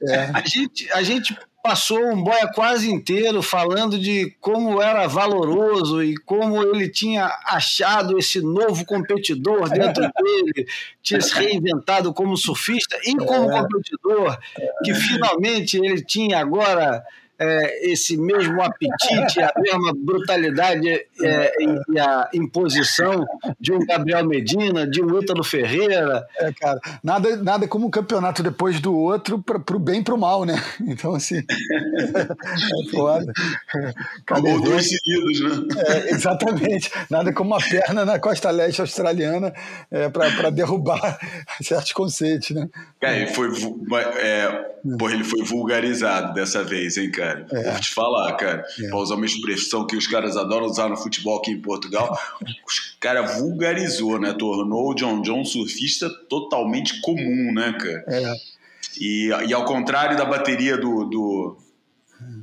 É. 0.09 0.31
a, 0.33 0.41
gente, 0.45 0.91
a 0.93 1.03
gente 1.03 1.37
passou 1.67 2.01
um 2.13 2.23
boia 2.23 2.47
quase 2.55 2.89
inteiro 2.89 3.43
falando 3.43 3.99
de 3.99 4.33
como 4.39 4.81
era 4.81 5.05
valoroso 5.05 6.01
e 6.01 6.15
como 6.15 6.63
ele 6.63 6.87
tinha 6.87 7.29
achado 7.45 8.17
esse 8.17 8.39
novo 8.39 8.85
competidor 8.85 9.69
dentro 9.69 10.01
dele, 10.17 10.65
tinha 11.03 11.19
se 11.19 11.33
reinventado 11.33 12.13
como 12.13 12.37
surfista 12.37 12.97
e 13.03 13.13
como 13.17 13.49
competidor, 13.49 14.37
que 14.81 14.93
finalmente 14.93 15.75
ele 15.75 16.01
tinha 16.01 16.39
agora 16.39 17.03
é, 17.39 17.91
esse 17.91 18.17
mesmo 18.17 18.61
apetite, 18.61 19.39
a 19.41 19.53
mesma 19.57 19.93
brutalidade 19.95 20.89
é, 20.89 21.53
e 21.91 21.99
a 21.99 22.29
imposição 22.33 23.25
de 23.59 23.71
um 23.73 23.85
Gabriel 23.85 24.25
Medina, 24.25 24.87
de 24.87 25.01
um 25.01 25.19
Ítalo 25.19 25.43
Ferreira, 25.43 26.25
É, 26.39 26.51
cara, 26.53 26.79
nada, 27.03 27.35
nada 27.37 27.67
como 27.67 27.87
um 27.87 27.91
campeonato 27.91 28.41
depois 28.41 28.79
do 28.79 28.95
outro 28.95 29.41
para 29.41 29.75
o 29.75 29.79
bem 29.79 29.99
e 30.01 30.03
para 30.03 30.15
o 30.15 30.17
mal, 30.17 30.45
né? 30.45 30.55
Então, 30.97 31.13
assim, 31.13 31.37
é 31.37 32.91
foda. 32.91 33.31
Cada 34.25 34.49
Ou 34.49 34.61
dois 34.61 34.89
seguidos, 34.89 35.41
né? 35.41 35.83
É, 35.87 36.09
exatamente. 36.11 36.91
Nada 37.09 37.31
como 37.33 37.51
uma 37.51 37.61
perna 37.61 38.05
na 38.05 38.17
costa 38.19 38.49
leste 38.49 38.81
australiana 38.81 39.53
é, 39.91 40.09
para 40.09 40.49
derrubar 40.49 41.19
certos 41.61 41.91
conceitos, 41.91 42.51
né? 42.51 42.67
Cara, 42.99 43.17
ele 43.17 43.27
foi, 43.27 43.49
é, 44.17 44.65
porra, 44.97 45.13
ele 45.13 45.23
foi 45.23 45.43
vulgarizado 45.43 46.33
dessa 46.33 46.63
vez, 46.63 46.97
hein, 46.97 47.11
cara? 47.11 47.26
É. 47.51 47.71
Vou 47.71 47.79
te 47.79 47.89
falar, 47.93 48.33
cara. 48.35 48.65
É. 48.81 48.87
Pra 48.87 48.97
usar 48.97 49.15
uma 49.15 49.25
expressão 49.25 49.85
que 49.87 49.95
os 49.95 50.07
caras 50.07 50.37
adoram 50.37 50.65
usar 50.65 50.89
no 50.89 50.97
futebol 50.97 51.37
aqui 51.39 51.51
em 51.51 51.61
Portugal, 51.61 52.17
os 52.67 52.95
cara 52.99 53.21
vulgarizou, 53.21 54.19
né? 54.19 54.33
Tornou 54.33 54.91
o 54.91 54.93
John 54.95 55.21
John 55.21 55.43
surfista 55.45 56.09
totalmente 56.29 56.99
comum, 57.01 57.51
né, 57.53 57.73
cara? 57.79 58.03
É, 58.07 58.33
E, 58.99 59.27
e 59.47 59.53
ao 59.53 59.65
contrário 59.65 60.17
da 60.17 60.25
bateria 60.25 60.75
do, 60.77 61.05
do, 61.05 61.57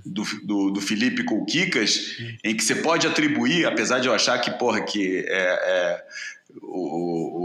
do, 0.06 0.22
do, 0.44 0.70
do 0.70 0.80
Felipe 0.80 1.24
com 1.24 1.38
o 1.40 1.44
Kikas, 1.44 2.16
em 2.44 2.56
que 2.56 2.62
você 2.62 2.76
pode 2.76 3.06
atribuir, 3.06 3.66
apesar 3.66 3.98
de 3.98 4.06
eu 4.08 4.14
achar 4.14 4.38
que, 4.38 4.50
porra, 4.52 4.80
que 4.82 5.24
é, 5.26 5.42
é, 5.42 6.04
o- 6.62 7.38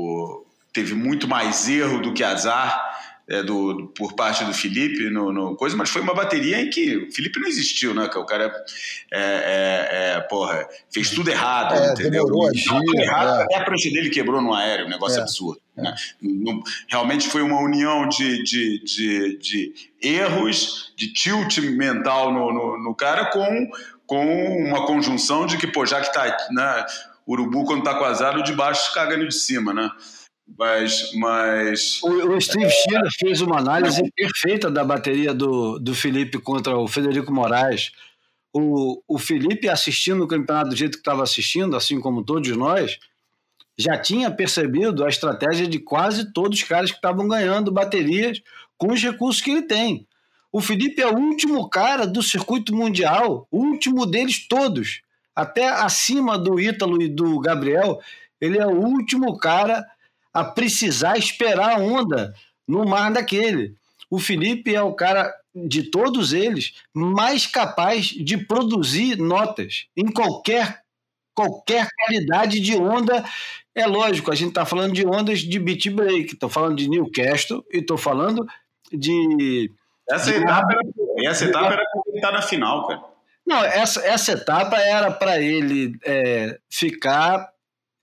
o- 0.43 0.45
teve 0.71 0.93
muito 0.93 1.27
mais 1.27 1.67
erro 1.67 1.99
do 2.01 2.13
que 2.13 2.23
azar 2.23 2.88
é, 3.29 3.43
do, 3.43 3.91
por 3.95 4.13
parte 4.15 4.43
do 4.43 4.53
Felipe 4.53 5.09
no, 5.09 5.31
no 5.31 5.55
coisa, 5.55 5.77
mas 5.77 5.89
foi 5.89 6.01
uma 6.01 6.15
bateria 6.15 6.59
em 6.59 6.69
que 6.69 6.97
o 6.97 7.11
Felipe 7.11 7.39
não 7.39 7.47
existiu, 7.47 7.93
né? 7.93 8.07
Que 8.09 8.17
o 8.17 8.25
cara 8.25 8.51
é, 9.11 9.19
é, 9.21 10.13
é, 10.17 10.19
porra, 10.21 10.67
fez 10.91 11.11
tudo 11.11 11.29
errado, 11.29 11.75
É, 11.75 11.91
entendeu? 11.91 12.25
demorou 12.25 12.47
a 12.47 12.49
agir, 12.49 12.63
tudo 12.67 12.99
errado, 12.99 13.39
é. 13.39 13.43
até 13.43 13.55
a 13.57 13.63
prancha 13.63 13.89
dele 13.91 14.09
quebrou 14.09 14.41
no 14.41 14.53
aéreo, 14.53 14.87
um 14.87 14.89
negócio 14.89 15.19
É. 15.19 15.21
absurdo. 15.21 15.61
né? 15.77 15.93
Não- 16.21 16.61
realmente 16.89 17.29
foi 17.29 17.41
uma 17.43 17.61
união 17.61 18.07
de, 18.09 18.43
de, 18.43 18.83
de, 18.83 19.37
de 19.37 19.73
erros, 20.01 20.91
de 20.97 21.13
tilt 21.13 21.57
mental 21.59 22.33
no, 22.33 22.51
no, 22.51 22.83
no 22.83 22.95
cara 22.95 23.25
com, 23.25 23.69
com 24.07 24.57
uma 24.67 24.85
conjunção 24.87 25.45
de 25.45 25.57
que, 25.57 25.67
pô, 25.67 25.85
já 25.85 26.01
que 26.01 26.11
tá, 26.11 26.35
né, 26.51 26.85
urubu 27.27 27.63
quando 27.63 27.83
tá 27.83 27.93
com 27.93 28.03
azar, 28.05 28.37
o 28.37 28.43
de 28.43 28.53
baixo 28.53 28.91
caga 28.93 29.15
no 29.15 29.27
de 29.27 29.35
cima, 29.35 29.71
né? 29.73 29.89
Mas, 30.57 31.11
mas 31.15 32.01
O, 32.03 32.35
o 32.35 32.41
Steve 32.41 32.69
Schiller 32.69 33.09
fez 33.17 33.41
uma 33.41 33.59
análise 33.59 34.01
perfeita 34.15 34.69
da 34.69 34.83
bateria 34.83 35.33
do, 35.33 35.79
do 35.79 35.93
Felipe 35.93 36.39
contra 36.39 36.77
o 36.77 36.87
Federico 36.87 37.33
Moraes. 37.33 37.91
O, 38.51 39.01
o 39.07 39.19
Felipe, 39.19 39.69
assistindo 39.69 40.23
o 40.23 40.27
campeonato 40.27 40.69
do 40.69 40.75
jeito 40.75 40.93
que 40.93 40.99
estava 40.99 41.23
assistindo, 41.23 41.75
assim 41.75 42.01
como 42.01 42.23
todos 42.23 42.49
nós, 42.57 42.99
já 43.77 43.97
tinha 43.97 44.29
percebido 44.29 45.05
a 45.05 45.09
estratégia 45.09 45.67
de 45.67 45.79
quase 45.79 46.33
todos 46.33 46.59
os 46.59 46.67
caras 46.67 46.91
que 46.91 46.97
estavam 46.97 47.27
ganhando 47.27 47.71
baterias 47.71 48.41
com 48.77 48.91
os 48.91 49.01
recursos 49.01 49.41
que 49.41 49.51
ele 49.51 49.61
tem. 49.61 50.05
O 50.51 50.59
Felipe 50.59 51.01
é 51.01 51.07
o 51.07 51.17
último 51.17 51.69
cara 51.69 52.07
do 52.07 52.23
circuito 52.23 52.75
mundial, 52.75 53.47
o 53.51 53.59
último 53.59 54.05
deles 54.05 54.47
todos, 54.47 55.01
até 55.35 55.69
acima 55.69 56.37
do 56.37 56.59
Ítalo 56.59 57.01
e 57.01 57.07
do 57.07 57.39
Gabriel. 57.39 57.99
Ele 58.41 58.57
é 58.57 58.65
o 58.65 58.81
último 58.81 59.37
cara 59.37 59.85
a 60.33 60.43
precisar 60.43 61.17
esperar 61.17 61.77
a 61.77 61.81
onda 61.81 62.33
no 62.67 62.85
mar 62.85 63.11
daquele. 63.11 63.75
O 64.09 64.19
Felipe 64.19 64.73
é 64.73 64.81
o 64.81 64.93
cara 64.93 65.33
de 65.53 65.83
todos 65.83 66.33
eles 66.33 66.73
mais 66.93 67.45
capaz 67.45 68.07
de 68.07 68.37
produzir 68.37 69.17
notas 69.17 69.87
em 69.95 70.11
qualquer 70.11 70.81
qualquer 71.33 71.87
qualidade 72.05 72.59
de 72.59 72.75
onda. 72.75 73.23
É 73.73 73.85
lógico, 73.85 74.31
a 74.31 74.35
gente 74.35 74.49
está 74.49 74.65
falando 74.65 74.93
de 74.93 75.05
ondas 75.07 75.39
de 75.39 75.57
beat 75.57 75.89
break, 75.89 76.33
estou 76.33 76.49
falando 76.49 76.75
de 76.75 76.89
Newcastle 76.89 77.63
e 77.71 77.77
estou 77.77 77.97
falando 77.97 78.45
de 78.91 79.71
essa 80.09 80.31
etapa 80.31 80.73
era, 80.73 81.29
essa 81.29 81.45
etapa 81.45 81.73
era 81.73 81.83
pra 81.83 82.01
ele 82.07 82.17
estar 82.17 82.31
na 82.31 82.41
final, 82.41 82.87
cara. 82.87 83.01
não, 83.45 83.63
essa, 83.63 84.05
essa 84.05 84.31
etapa 84.31 84.77
era 84.79 85.11
para 85.11 85.39
ele 85.39 85.97
é, 86.03 86.59
ficar 86.67 87.47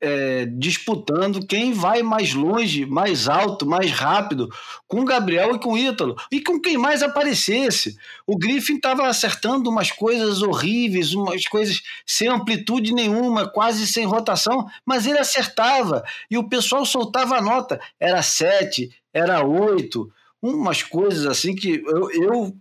é, 0.00 0.46
disputando 0.46 1.46
quem 1.46 1.72
vai 1.72 2.02
mais 2.02 2.34
longe, 2.34 2.84
mais 2.84 3.28
alto, 3.28 3.64
mais 3.66 3.90
rápido, 3.90 4.48
com 4.86 5.00
o 5.00 5.04
Gabriel 5.04 5.54
e 5.54 5.58
com 5.58 5.72
o 5.72 5.78
Ítalo, 5.78 6.16
e 6.30 6.40
com 6.40 6.60
quem 6.60 6.76
mais 6.76 7.02
aparecesse. 7.02 7.96
O 8.26 8.36
Griffin 8.36 8.76
estava 8.76 9.06
acertando 9.06 9.70
umas 9.70 9.90
coisas 9.90 10.42
horríveis, 10.42 11.14
umas 11.14 11.46
coisas 11.46 11.80
sem 12.04 12.28
amplitude 12.28 12.92
nenhuma, 12.92 13.48
quase 13.48 13.86
sem 13.86 14.04
rotação, 14.04 14.66
mas 14.84 15.06
ele 15.06 15.18
acertava, 15.18 16.04
e 16.30 16.36
o 16.36 16.48
pessoal 16.48 16.84
soltava 16.84 17.36
a 17.36 17.42
nota. 17.42 17.80
Era 17.98 18.22
sete, 18.22 18.90
era 19.12 19.44
oito, 19.44 20.12
umas 20.42 20.82
coisas 20.82 21.26
assim 21.26 21.54
que 21.54 21.82
eu, 21.86 22.10
eu 22.10 22.56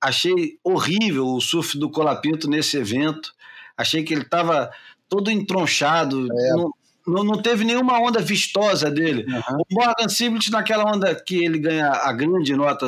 achei 0.00 0.58
horrível 0.62 1.26
o 1.26 1.40
surf 1.40 1.78
do 1.78 1.90
Colapinto 1.90 2.48
nesse 2.48 2.76
evento. 2.76 3.32
Achei 3.76 4.02
que 4.02 4.12
ele 4.12 4.22
estava 4.22 4.70
todo 5.08 5.30
entronchado, 5.30 6.26
não, 6.26 6.72
não, 7.06 7.24
não 7.24 7.42
teve 7.42 7.64
nenhuma 7.64 7.98
onda 8.00 8.20
vistosa 8.20 8.90
dele. 8.90 9.24
Uhum. 9.26 9.62
O 9.70 9.74
Morgan 9.74 10.08
Siblet, 10.08 10.50
naquela 10.50 10.84
onda 10.84 11.14
que 11.14 11.44
ele 11.44 11.58
ganha 11.58 11.88
a 11.88 12.12
grande 12.12 12.54
nota, 12.54 12.86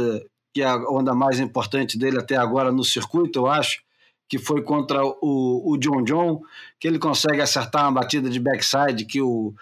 que 0.52 0.62
é 0.62 0.66
a 0.66 0.76
onda 0.76 1.14
mais 1.14 1.40
importante 1.40 1.98
dele 1.98 2.18
até 2.18 2.36
agora 2.36 2.70
no 2.70 2.84
circuito, 2.84 3.40
eu 3.40 3.46
acho, 3.46 3.82
que 4.28 4.38
foi 4.38 4.62
contra 4.62 5.04
o, 5.04 5.72
o 5.72 5.76
John 5.78 6.04
John, 6.04 6.40
que 6.78 6.86
ele 6.86 6.98
consegue 6.98 7.40
acertar 7.40 7.82
uma 7.82 8.00
batida 8.00 8.30
de 8.30 8.38
backside 8.38 9.04
que 9.04 9.20
o 9.20 9.52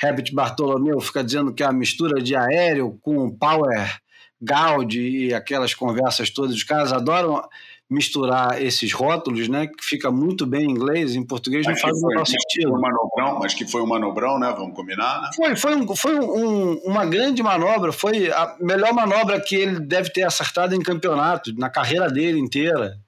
Herbert 0.00 0.32
Bartolomeu 0.32 1.00
fica 1.00 1.24
dizendo 1.24 1.52
que 1.52 1.62
é 1.62 1.66
a 1.66 1.72
mistura 1.72 2.22
de 2.22 2.36
aéreo 2.36 2.98
com 3.02 3.30
power 3.30 3.98
Gaudi 4.40 5.26
e 5.26 5.34
aquelas 5.34 5.74
conversas 5.74 6.30
todas. 6.30 6.54
Os 6.54 6.62
caras 6.62 6.92
adoram 6.92 7.42
misturar 7.90 8.60
esses 8.62 8.92
rótulos, 8.92 9.48
né? 9.48 9.66
Que 9.66 9.82
fica 9.82 10.10
muito 10.10 10.44
bem 10.46 10.66
em 10.66 10.70
inglês, 10.70 11.14
em 11.14 11.24
português 11.24 11.66
não 11.66 11.74
faz 11.76 11.96
o 11.96 12.06
mas 12.14 12.30
que 12.30 12.36
estilo. 12.36 12.70
foi 12.72 12.78
um 12.78 12.82
manobrão, 12.82 13.38
mas 13.38 13.54
que 13.54 13.66
foi 13.66 13.80
um 13.82 13.86
manobrão, 13.86 14.38
né? 14.38 14.54
Vamos 14.56 14.76
combinar, 14.76 15.22
né? 15.22 15.30
Foi, 15.34 15.56
foi, 15.56 15.74
um- 15.76 15.96
foi 15.96 16.18
um- 16.20 16.74
uma 16.84 17.06
grande 17.06 17.42
manobra, 17.42 17.90
foi 17.90 18.30
a 18.30 18.56
melhor 18.60 18.92
manobra 18.92 19.40
que 19.40 19.56
ele 19.56 19.80
deve 19.80 20.10
ter 20.12 20.22
acertado 20.24 20.74
em 20.74 20.80
campeonato, 20.82 21.52
na 21.58 21.70
carreira 21.70 22.10
dele 22.10 22.38
inteira. 22.38 22.98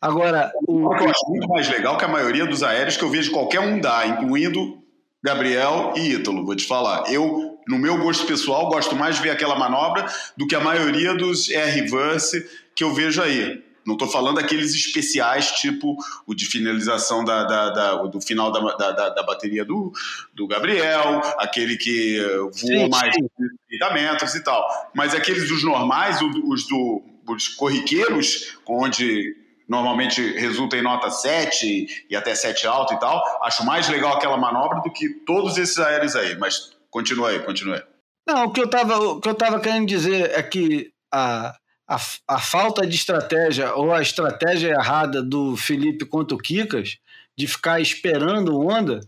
Agora, 0.00 0.50
o, 0.66 0.86
O 0.86 0.96
que 0.96 1.04
eu 1.04 1.10
acho 1.10 1.28
muito 1.28 1.46
mais 1.48 1.68
legal 1.68 1.96
que 1.98 2.04
a 2.04 2.08
maioria 2.08 2.46
dos 2.46 2.62
aéreos 2.62 2.96
que 2.96 3.04
eu 3.04 3.10
vejo 3.10 3.30
qualquer 3.32 3.60
um 3.60 3.78
dar, 3.78 4.08
incluindo 4.08 4.78
Gabriel 5.22 5.92
e 5.96 6.14
Ítalo, 6.14 6.44
vou 6.44 6.56
te 6.56 6.66
falar. 6.66 7.12
Eu, 7.12 7.58
no 7.68 7.78
meu 7.78 7.98
gosto 7.98 8.26
pessoal, 8.26 8.68
gosto 8.70 8.96
mais 8.96 9.16
de 9.16 9.22
ver 9.22 9.30
aquela 9.30 9.58
manobra 9.58 10.06
do 10.36 10.46
que 10.46 10.54
a 10.54 10.60
maioria 10.60 11.14
dos 11.14 11.50
air 11.50 11.72
reverse 11.74 12.44
que 12.74 12.84
eu 12.84 12.94
vejo 12.94 13.22
aí. 13.22 13.62
Não 13.86 13.94
estou 13.94 14.08
falando 14.08 14.36
daqueles 14.36 14.74
especiais, 14.74 15.52
tipo 15.52 15.96
o 16.26 16.34
de 16.34 16.44
finalização 16.46 17.24
da, 17.24 17.44
da- 17.44 17.70
da- 17.70 17.94
do 18.04 18.20
final 18.20 18.52
da, 18.52 18.60
da, 18.76 19.08
da- 19.08 19.22
bateria 19.22 19.64
do, 19.64 19.90
do 20.34 20.46
Gabriel, 20.46 21.20
aquele 21.38 21.76
que 21.78 22.18
voa 22.60 22.88
mais 22.90 23.14
sim. 23.14 23.22
de 23.22 23.78
30 23.78 23.94
metros 23.94 24.34
e 24.34 24.44
tal. 24.44 24.68
Mas 24.94 25.14
aqueles 25.14 25.48
dos 25.48 25.64
normais, 25.64 26.20
os, 26.20 26.68
do, 26.68 27.02
os 27.26 27.48
corriqueiros, 27.48 28.54
onde 28.66 29.34
normalmente 29.66 30.20
resulta 30.32 30.76
em 30.76 30.82
nota 30.82 31.10
7 31.10 32.06
e 32.10 32.14
até 32.16 32.34
7 32.34 32.66
alto 32.66 32.92
e 32.94 32.98
tal, 33.00 33.22
acho 33.44 33.64
mais 33.64 33.88
legal 33.88 34.14
aquela 34.14 34.36
manobra 34.36 34.80
do 34.82 34.92
que 34.92 35.08
todos 35.24 35.56
esses 35.56 35.78
aéreos 35.78 36.14
aí. 36.14 36.36
Mas 36.38 36.76
continua 36.90 37.30
aí, 37.30 37.38
continua 37.40 37.76
aí. 37.76 37.82
Não, 38.28 38.44
o 38.44 38.50
que 38.52 38.60
eu 38.60 38.64
estava 38.66 39.58
querendo 39.60 39.86
dizer 39.86 40.30
é 40.34 40.42
que 40.42 40.90
a, 41.12 41.56
a, 41.90 41.98
a 42.28 42.38
falta 42.38 42.86
de 42.86 42.94
estratégia 42.94 43.74
ou 43.74 43.92
a 43.92 44.00
estratégia 44.00 44.68
errada 44.70 45.20
do 45.20 45.56
Felipe 45.56 46.04
contra 46.04 46.36
o 46.36 46.38
Kikas, 46.38 46.98
de 47.36 47.48
ficar 47.48 47.80
esperando 47.80 48.56
onda, 48.60 49.00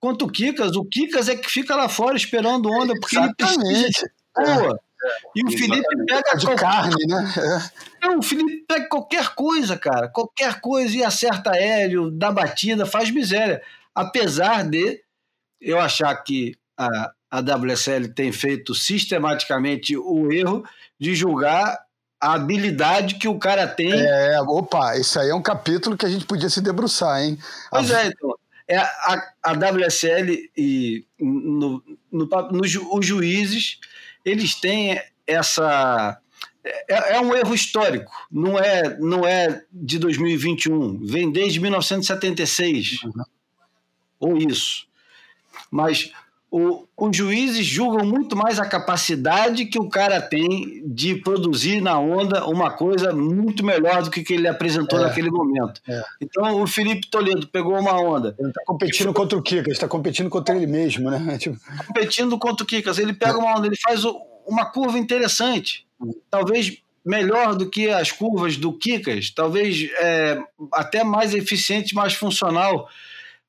contra 0.00 0.26
o 0.26 0.30
Kikas, 0.30 0.74
o 0.76 0.84
Kikas 0.86 1.28
é 1.28 1.36
que 1.36 1.50
fica 1.50 1.76
lá 1.76 1.90
fora 1.90 2.16
esperando 2.16 2.70
onda, 2.70 2.94
porque 2.98 3.18
ele 3.18 3.34
precisa 3.34 3.60
Exatamente. 3.60 4.00
de 4.00 4.44
boa. 4.44 4.80
E 5.36 5.44
o 5.44 5.50
Felipe 5.50 6.04
pega 6.08 6.36
De 6.36 6.46
qualquer- 6.46 6.62
carne, 6.64 7.06
né? 7.06 7.34
É. 7.36 8.06
Não, 8.06 8.18
o 8.18 8.22
Felipe 8.22 8.64
pega 8.66 8.88
qualquer 8.88 9.34
coisa, 9.34 9.76
cara. 9.76 10.08
Qualquer 10.08 10.60
coisa 10.60 10.96
e 10.96 11.04
acerta 11.04 11.50
aéreo, 11.50 12.10
dá 12.10 12.32
batida, 12.32 12.86
faz 12.86 13.10
miséria. 13.10 13.62
Apesar 13.94 14.64
de 14.68 15.00
eu 15.60 15.78
achar 15.78 16.14
que 16.16 16.56
a, 16.78 17.12
a 17.30 17.40
WSL 17.40 18.08
tem 18.14 18.32
feito 18.32 18.74
sistematicamente 18.74 19.96
o 19.96 20.32
erro 20.32 20.64
de 20.98 21.14
julgar 21.14 21.85
a 22.20 22.34
habilidade 22.34 23.16
que 23.16 23.28
o 23.28 23.38
cara 23.38 23.66
tem. 23.66 23.92
É, 23.92 24.40
opa, 24.42 24.96
isso 24.96 25.18
aí 25.20 25.28
é 25.30 25.34
um 25.34 25.42
capítulo 25.42 25.96
que 25.96 26.06
a 26.06 26.08
gente 26.08 26.24
podia 26.26 26.48
se 26.48 26.60
debruçar, 26.60 27.22
hein? 27.22 27.38
Pois 27.70 27.90
A- 27.90 28.02
é, 28.02 28.06
então. 28.08 28.34
É 28.68 28.78
a, 28.78 29.32
a 29.44 29.52
WSL 29.52 30.50
e 30.56 31.04
no, 31.20 31.80
no, 32.10 32.26
no 32.50 32.66
ju- 32.66 32.88
os 32.92 33.06
juízes, 33.06 33.78
eles 34.24 34.56
têm 34.56 35.00
essa. 35.24 36.18
É, 36.64 37.14
é 37.14 37.20
um 37.20 37.32
erro 37.32 37.54
histórico, 37.54 38.10
não 38.28 38.58
é, 38.58 38.98
não 38.98 39.24
é 39.24 39.62
de 39.70 40.00
2021, 40.00 41.06
vem 41.06 41.30
desde 41.30 41.60
1976, 41.60 43.02
ou 44.18 44.36
isso. 44.36 44.88
Mas 45.70 46.10
o, 46.58 46.86
os 46.96 47.14
juízes 47.14 47.66
julgam 47.66 48.06
muito 48.06 48.34
mais 48.34 48.58
a 48.58 48.64
capacidade 48.64 49.66
que 49.66 49.78
o 49.78 49.90
cara 49.90 50.22
tem 50.22 50.82
de 50.86 51.14
produzir 51.16 51.82
na 51.82 51.98
onda 51.98 52.46
uma 52.46 52.70
coisa 52.70 53.12
muito 53.12 53.62
melhor 53.64 54.02
do 54.02 54.10
que, 54.10 54.22
que 54.22 54.32
ele 54.32 54.48
apresentou 54.48 54.98
É. 54.98 55.02
naquele 55.02 55.30
momento. 55.30 55.80
É. 55.86 56.02
Então 56.20 56.62
o 56.62 56.66
Felipe 56.66 57.08
Toledo 57.10 57.46
pegou 57.48 57.78
uma 57.78 58.00
onda, 58.00 58.34
Ele 58.38 58.48
está 58.48 58.62
competindo 58.64 59.12
contra 59.12 59.38
o 59.38 59.42
Kika, 59.42 59.70
está 59.70 59.86
competindo 59.86 60.30
contra 60.30 60.56
ele 60.56 60.66
mesmo, 60.66 61.10
né? 61.10 61.18
Tipo, 61.38 61.58
competindo 61.86 62.38
contra 62.38 62.64
o 62.64 62.66
Kikas. 62.66 62.98
Ele 62.98 63.12
pega 63.12 63.36
uma 63.38 63.58
onda, 63.58 63.66
ele 63.66 63.76
faz 63.76 64.04
o- 64.04 64.18
uma 64.46 64.64
curva 64.64 64.98
interessante, 64.98 65.86
talvez 66.30 66.78
melhor 67.04 67.54
do 67.54 67.68
que 67.68 67.88
as 67.90 68.10
curvas 68.10 68.56
do 68.56 68.72
Kikas, 68.72 69.30
talvez 69.30 69.90
é, 69.98 70.38
até 70.72 71.04
mais 71.04 71.34
eficiente, 71.34 71.94
mais 71.94 72.14
funcional. 72.14 72.88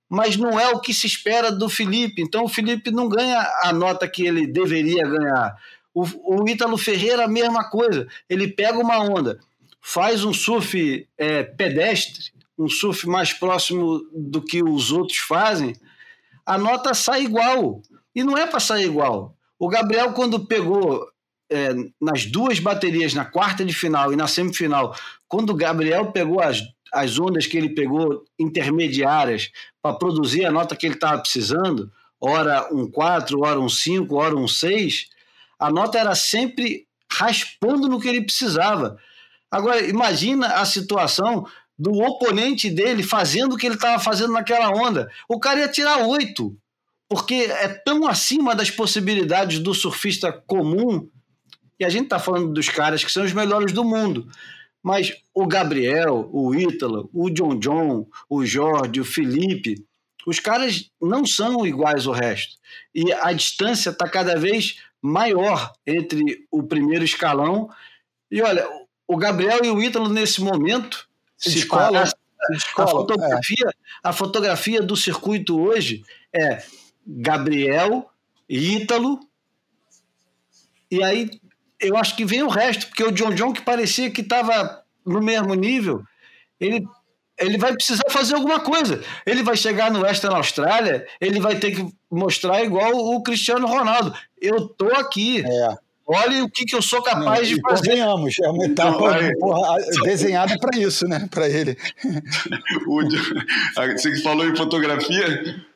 Mas 0.09 0.37
não 0.37 0.59
é 0.59 0.69
o 0.69 0.79
que 0.79 0.93
se 0.93 1.05
espera 1.05 1.51
do 1.51 1.69
Felipe. 1.69 2.21
Então 2.21 2.45
o 2.45 2.49
Felipe 2.49 2.91
não 2.91 3.09
ganha 3.09 3.39
a 3.63 3.73
nota 3.73 4.07
que 4.07 4.25
ele 4.25 4.47
deveria 4.47 5.05
ganhar. 5.05 5.55
O, 5.93 6.41
o 6.41 6.49
Ítalo 6.49 6.77
Ferreira, 6.77 7.25
a 7.25 7.27
mesma 7.27 7.69
coisa. 7.69 8.07
Ele 8.29 8.47
pega 8.47 8.77
uma 8.77 8.99
onda, 8.99 9.39
faz 9.81 10.23
um 10.23 10.33
surf 10.33 11.07
é, 11.17 11.43
pedestre, 11.43 12.31
um 12.57 12.69
surf 12.69 13.07
mais 13.07 13.33
próximo 13.33 14.01
do 14.13 14.41
que 14.41 14.63
os 14.63 14.91
outros 14.91 15.17
fazem, 15.19 15.75
a 16.45 16.57
nota 16.57 16.93
sai 16.93 17.23
igual. 17.23 17.81
E 18.15 18.23
não 18.23 18.37
é 18.37 18.47
para 18.47 18.59
sair 18.59 18.85
igual. 18.85 19.35
O 19.59 19.67
Gabriel, 19.67 20.13
quando 20.13 20.45
pegou 20.45 21.07
é, 21.49 21.69
nas 22.01 22.25
duas 22.25 22.59
baterias, 22.59 23.13
na 23.13 23.25
quarta 23.25 23.63
de 23.63 23.73
final 23.73 24.11
e 24.11 24.15
na 24.15 24.27
semifinal, 24.27 24.95
quando 25.27 25.51
o 25.51 25.55
Gabriel 25.55 26.11
pegou 26.11 26.41
as, 26.41 26.61
as 26.93 27.19
ondas 27.19 27.45
que 27.45 27.57
ele 27.57 27.69
pegou 27.69 28.23
intermediárias 28.39 29.51
para 29.87 29.97
produzir 29.97 30.45
a 30.45 30.51
nota 30.51 30.75
que 30.75 30.85
ele 30.85 30.95
estava 30.95 31.19
precisando, 31.19 31.91
hora 32.19 32.67
um 32.73 32.89
4, 32.89 33.39
hora 33.41 33.59
um 33.59 33.69
5, 33.69 34.15
hora 34.15 34.35
um 34.35 34.47
6, 34.47 35.07
a 35.57 35.71
nota 35.71 35.97
era 35.97 36.13
sempre 36.13 36.85
raspando 37.11 37.87
no 37.87 37.99
que 37.99 38.07
ele 38.07 38.21
precisava. 38.21 38.97
Agora, 39.49 39.81
imagina 39.87 40.47
a 40.55 40.65
situação 40.65 41.45
do 41.79 41.93
oponente 41.93 42.69
dele 42.69 43.01
fazendo 43.01 43.53
o 43.53 43.57
que 43.57 43.65
ele 43.65 43.75
estava 43.75 44.01
fazendo 44.01 44.33
naquela 44.33 44.69
onda. 44.69 45.09
O 45.29 45.39
cara 45.39 45.61
ia 45.61 45.67
tirar 45.69 46.05
oito, 46.05 46.57
porque 47.07 47.35
é 47.35 47.69
tão 47.69 48.07
acima 48.07 48.53
das 48.53 48.69
possibilidades 48.69 49.59
do 49.59 49.73
surfista 49.73 50.31
comum. 50.31 51.07
E 51.79 51.85
a 51.85 51.89
gente 51.89 52.05
está 52.05 52.19
falando 52.19 52.51
dos 52.51 52.67
caras 52.67 53.03
que 53.03 53.11
são 53.11 53.23
os 53.23 53.31
melhores 53.31 53.71
do 53.71 53.85
mundo. 53.85 54.27
Mas 54.87 55.21
o 55.33 55.45
Gabriel, 55.45 56.29
o 56.31 56.55
Ítalo, 56.55 57.09
o 57.13 57.29
John 57.29 57.59
John, 57.59 58.07
o 58.29 58.45
Jorge, 58.45 59.01
o 59.01 59.03
Felipe, 59.03 59.85
os 60.25 60.39
caras 60.39 60.89
não 61.01 61.25
são 61.25 61.67
iguais 61.67 62.07
ao 62.07 62.13
resto. 62.13 62.55
E 62.95 63.11
a 63.11 63.33
distância 63.33 63.89
está 63.89 64.07
cada 64.07 64.37
vez 64.37 64.77
maior 65.01 65.73
entre 65.85 66.47
o 66.49 66.63
primeiro 66.63 67.03
escalão. 67.03 67.69
E 68.31 68.41
olha, 68.41 68.65
o 69.05 69.17
Gabriel 69.17 69.59
e 69.61 69.69
o 69.69 69.83
Ítalo, 69.83 70.07
nesse 70.07 70.39
momento, 70.39 71.05
Se 71.35 71.51
se 71.51 71.67
a 72.77 72.87
fotografia, 72.87 73.69
a 74.01 74.13
fotografia 74.13 74.81
do 74.81 74.95
circuito 74.95 75.59
hoje 75.59 76.01
é 76.33 76.63
Gabriel, 77.05 78.09
Ítalo, 78.47 79.19
e 80.89 81.03
aí 81.03 81.29
eu 81.79 81.95
acho 81.97 82.15
que 82.15 82.25
vem 82.25 82.43
o 82.43 82.47
resto, 82.47 82.87
porque 82.87 83.03
o 83.03 83.11
John 83.11 83.33
John, 83.33 83.53
que 83.53 83.61
parecia 83.61 84.11
que 84.11 84.21
estava 84.21 84.83
no 85.05 85.21
mesmo 85.21 85.53
nível, 85.53 86.03
ele, 86.59 86.85
ele 87.39 87.57
vai 87.57 87.73
precisar 87.73 88.03
fazer 88.09 88.35
alguma 88.35 88.59
coisa. 88.59 89.03
Ele 89.25 89.43
vai 89.43 89.55
chegar 89.55 89.91
no 89.91 90.01
Western 90.01 90.35
Austrália, 90.35 91.07
ele 91.21 91.39
vai 91.39 91.57
ter 91.59 91.71
que 91.71 91.87
mostrar 92.09 92.63
igual 92.63 92.93
o 92.93 93.21
Cristiano 93.21 93.67
Ronaldo. 93.67 94.13
Eu 94.41 94.67
tô 94.67 94.87
aqui. 94.87 95.43
É. 95.45 95.86
Olha 96.09 96.45
o 96.45 96.49
que, 96.49 96.63
que 96.63 96.73
eu 96.73 96.81
sou 96.81 97.01
capaz 97.03 97.49
e 97.51 97.55
de 97.55 97.61
fazer. 97.61 97.89
convenhamos, 97.89 98.35
é 98.41 98.47
uma 98.49 98.65
etapa 98.65 99.21
Não, 99.21 99.31
porra, 99.39 99.75
desenhada 100.03 100.57
para 100.57 100.77
isso, 100.79 101.05
né? 101.05 101.27
Para 101.29 101.49
ele. 101.49 101.77
O 102.87 103.03
John- 103.03 103.93
Você 103.97 104.11
que 104.11 104.21
falou 104.21 104.47
em 104.47 104.55
fotografia, 104.55 105.25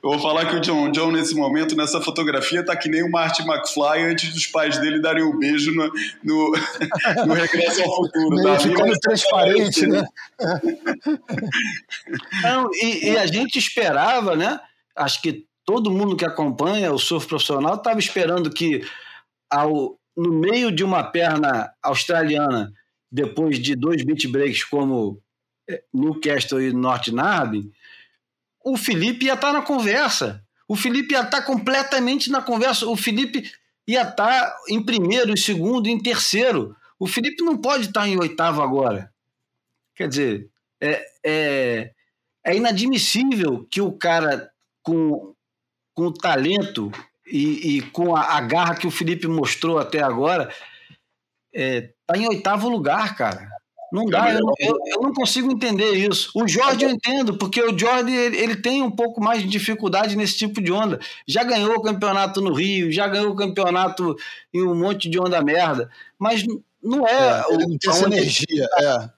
eu 0.01 0.09
vou 0.09 0.19
falar 0.19 0.45
que 0.45 0.55
o 0.55 0.61
John 0.61 0.89
John, 0.91 1.11
nesse 1.11 1.35
momento, 1.35 1.75
nessa 1.75 1.99
fotografia, 2.01 2.63
tá 2.65 2.75
que 2.77 2.87
nem 2.87 3.03
o 3.03 3.11
Marty 3.11 3.41
McFly 3.43 4.03
antes 4.09 4.33
dos 4.33 4.47
pais 4.47 4.77
dele 4.77 5.01
darem 5.01 5.23
um 5.23 5.37
beijo 5.37 5.71
no, 5.73 5.91
no, 6.23 6.51
no 7.27 7.33
Regresso 7.33 7.81
ao 7.83 7.95
Futuro. 7.97 8.41
Tá? 8.43 8.59
ficando 8.59 8.97
transparente, 8.99 9.85
né? 9.85 10.03
Não, 12.43 12.69
e, 12.73 13.09
e 13.11 13.17
a 13.17 13.25
gente 13.25 13.57
esperava, 13.59 14.35
né? 14.35 14.59
Acho 14.95 15.21
que 15.21 15.45
todo 15.65 15.91
mundo 15.91 16.15
que 16.15 16.25
acompanha 16.25 16.91
o 16.91 16.97
surf 16.99 17.27
profissional 17.27 17.75
estava 17.75 17.99
esperando 17.99 18.49
que 18.49 18.81
ao, 19.49 19.97
no 20.15 20.31
meio 20.31 20.71
de 20.71 20.83
uma 20.83 21.03
perna 21.03 21.73
australiana, 21.81 22.73
depois 23.11 23.59
de 23.59 23.75
dois 23.75 24.03
beat 24.03 24.27
breaks 24.27 24.63
como 24.63 25.21
eh, 25.69 25.83
Newcastle 25.93 26.61
e 26.61 26.73
North 26.73 27.07
Narrabeen, 27.07 27.71
o 28.63 28.77
Felipe 28.77 29.25
ia 29.25 29.33
estar 29.33 29.51
na 29.51 29.61
conversa. 29.61 30.43
O 30.67 30.75
Felipe 30.75 31.13
ia 31.13 31.21
estar 31.21 31.41
completamente 31.41 32.29
na 32.29 32.41
conversa. 32.41 32.87
O 32.87 32.95
Felipe 32.95 33.51
ia 33.87 34.03
estar 34.03 34.55
em 34.69 34.81
primeiro, 34.81 35.31
em 35.31 35.37
segundo, 35.37 35.87
em 35.87 36.01
terceiro. 36.01 36.75
O 36.99 37.07
Felipe 37.07 37.43
não 37.43 37.57
pode 37.57 37.87
estar 37.87 38.07
em 38.07 38.19
oitavo 38.19 38.61
agora. 38.61 39.11
Quer 39.95 40.07
dizer, 40.07 40.49
é, 40.79 41.05
é, 41.25 41.91
é 42.45 42.55
inadmissível 42.55 43.67
que 43.69 43.81
o 43.81 43.91
cara 43.91 44.51
com, 44.81 45.35
com 45.93 46.07
o 46.07 46.13
talento 46.13 46.91
e, 47.31 47.77
e 47.77 47.81
com 47.81 48.15
a, 48.15 48.37
a 48.37 48.41
garra 48.41 48.75
que 48.75 48.85
o 48.87 48.91
Felipe 48.91 49.27
mostrou 49.27 49.79
até 49.79 50.01
agora, 50.01 50.53
está 51.53 52.17
em 52.17 52.27
oitavo 52.27 52.69
lugar, 52.69 53.15
cara. 53.15 53.49
Não 53.93 54.05
dá, 54.05 54.31
eu, 54.31 54.39
não- 54.39 54.53
eu- 54.57 54.77
eu 54.85 55.01
não 55.01 55.13
consigo 55.13 55.51
entender 55.51 55.91
isso. 55.91 56.31
O 56.33 56.47
Jorge 56.47 56.85
eu 56.85 56.89
entendo, 56.89 57.37
porque 57.37 57.61
o 57.61 57.77
Jorge 57.77 58.09
ele, 58.15 58.37
ele 58.37 58.55
tem 58.55 58.81
um 58.81 58.89
pouco 58.91 59.21
mais 59.21 59.41
de 59.41 59.49
dificuldade 59.49 60.15
nesse 60.15 60.37
tipo 60.37 60.61
de 60.61 60.71
onda. 60.71 60.97
Já 61.27 61.43
ganhou 61.43 61.75
o 61.75 61.81
campeonato 61.81 62.39
no 62.39 62.53
Rio, 62.53 62.89
já 62.89 63.05
ganhou 63.09 63.31
o 63.31 63.35
campeonato 63.35 64.15
em 64.53 64.63
um 64.63 64.73
monte 64.73 65.09
de 65.09 65.19
onda 65.19 65.41
merda, 65.43 65.89
mas 66.17 66.41
não 66.81 67.05
é. 67.05 67.11
É, 67.41 67.45
o- 67.47 67.53
ele 67.55 67.67
não 67.67 67.77
tem 67.77 67.91
essa 67.91 68.05
energia. 68.05 68.65
É. 68.79 69.09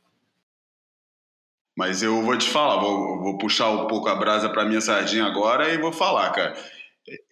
Mas 1.77 2.03
eu 2.03 2.21
vou 2.23 2.37
te 2.37 2.47
falar, 2.49 2.81
vou, 2.81 3.19
vou 3.21 3.37
puxar 3.37 3.69
um 3.69 3.87
pouco 3.87 4.07
a 4.09 4.15
brasa 4.15 4.49
para 4.49 4.65
minha 4.65 4.81
sardinha 4.81 5.25
agora 5.25 5.71
e 5.73 5.77
vou 5.77 5.91
falar, 5.91 6.31
cara. 6.31 6.55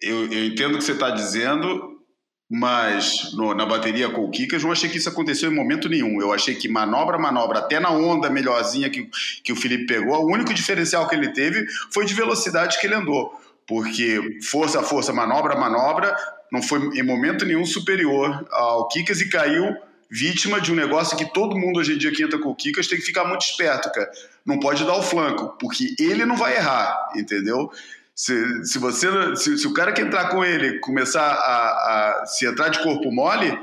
Eu, 0.00 0.30
eu 0.30 0.44
entendo 0.44 0.74
o 0.74 0.78
que 0.78 0.84
você 0.84 0.92
está 0.92 1.10
dizendo, 1.10 1.98
mas 2.50 3.32
no- 3.34 3.54
na 3.54 3.64
bateria 3.64 4.10
com 4.10 4.24
o 4.24 4.30
Kikas 4.30 4.62
não 4.62 4.70
achei 4.72 4.90
que 4.90 4.98
isso 4.98 5.08
aconteceu 5.08 5.50
em 5.50 5.54
momento 5.54 5.88
nenhum. 5.88 6.20
Eu 6.20 6.32
achei 6.32 6.54
que 6.54 6.68
manobra, 6.68 7.18
manobra, 7.18 7.60
até 7.60 7.80
na 7.80 7.90
onda 7.90 8.28
melhorzinha 8.28 8.90
que, 8.90 9.08
que 9.42 9.52
o 9.52 9.56
Felipe 9.56 9.86
pegou, 9.86 10.14
o 10.24 10.30
único 10.32 10.52
diferencial 10.52 11.08
que 11.08 11.14
ele 11.14 11.32
teve 11.32 11.64
foi 11.90 12.04
de 12.04 12.12
velocidade 12.14 12.78
que 12.78 12.86
ele 12.86 12.94
andou. 12.94 13.32
Porque 13.66 14.38
força, 14.42 14.82
força, 14.82 15.12
manobra, 15.12 15.56
manobra, 15.58 16.14
não 16.50 16.60
foi 16.60 16.80
em 16.98 17.02
momento 17.02 17.46
nenhum 17.46 17.64
superior 17.64 18.46
ao 18.50 18.88
Kikas 18.88 19.20
e 19.20 19.28
caiu 19.30 19.74
vítima 20.10 20.60
de 20.60 20.70
um 20.70 20.74
negócio 20.74 21.16
que 21.16 21.32
todo 21.32 21.56
mundo 21.56 21.78
hoje 21.80 21.94
em 21.94 21.96
dia 21.98 22.12
que 22.12 22.22
entra 22.22 22.38
com 22.38 22.50
o 22.50 22.54
Kikas 22.54 22.86
tem 22.86 22.98
que 22.98 23.04
ficar 23.06 23.24
muito 23.24 23.40
esperto, 23.42 23.90
cara. 23.90 24.10
Não 24.44 24.60
pode 24.60 24.84
dar 24.84 24.96
o 24.96 25.02
flanco, 25.02 25.56
porque 25.58 25.94
ele 25.98 26.26
não 26.26 26.36
vai 26.36 26.56
errar, 26.56 27.12
entendeu? 27.16 27.70
Se, 28.14 28.64
se 28.66 28.78
você 28.78 29.08
se, 29.36 29.56
se 29.58 29.66
o 29.66 29.72
cara 29.72 29.92
que 29.92 30.02
entrar 30.02 30.28
com 30.28 30.44
ele 30.44 30.78
começar 30.80 31.22
a, 31.22 32.20
a 32.22 32.26
se 32.26 32.46
entrar 32.46 32.68
de 32.68 32.82
corpo 32.82 33.10
mole, 33.10 33.58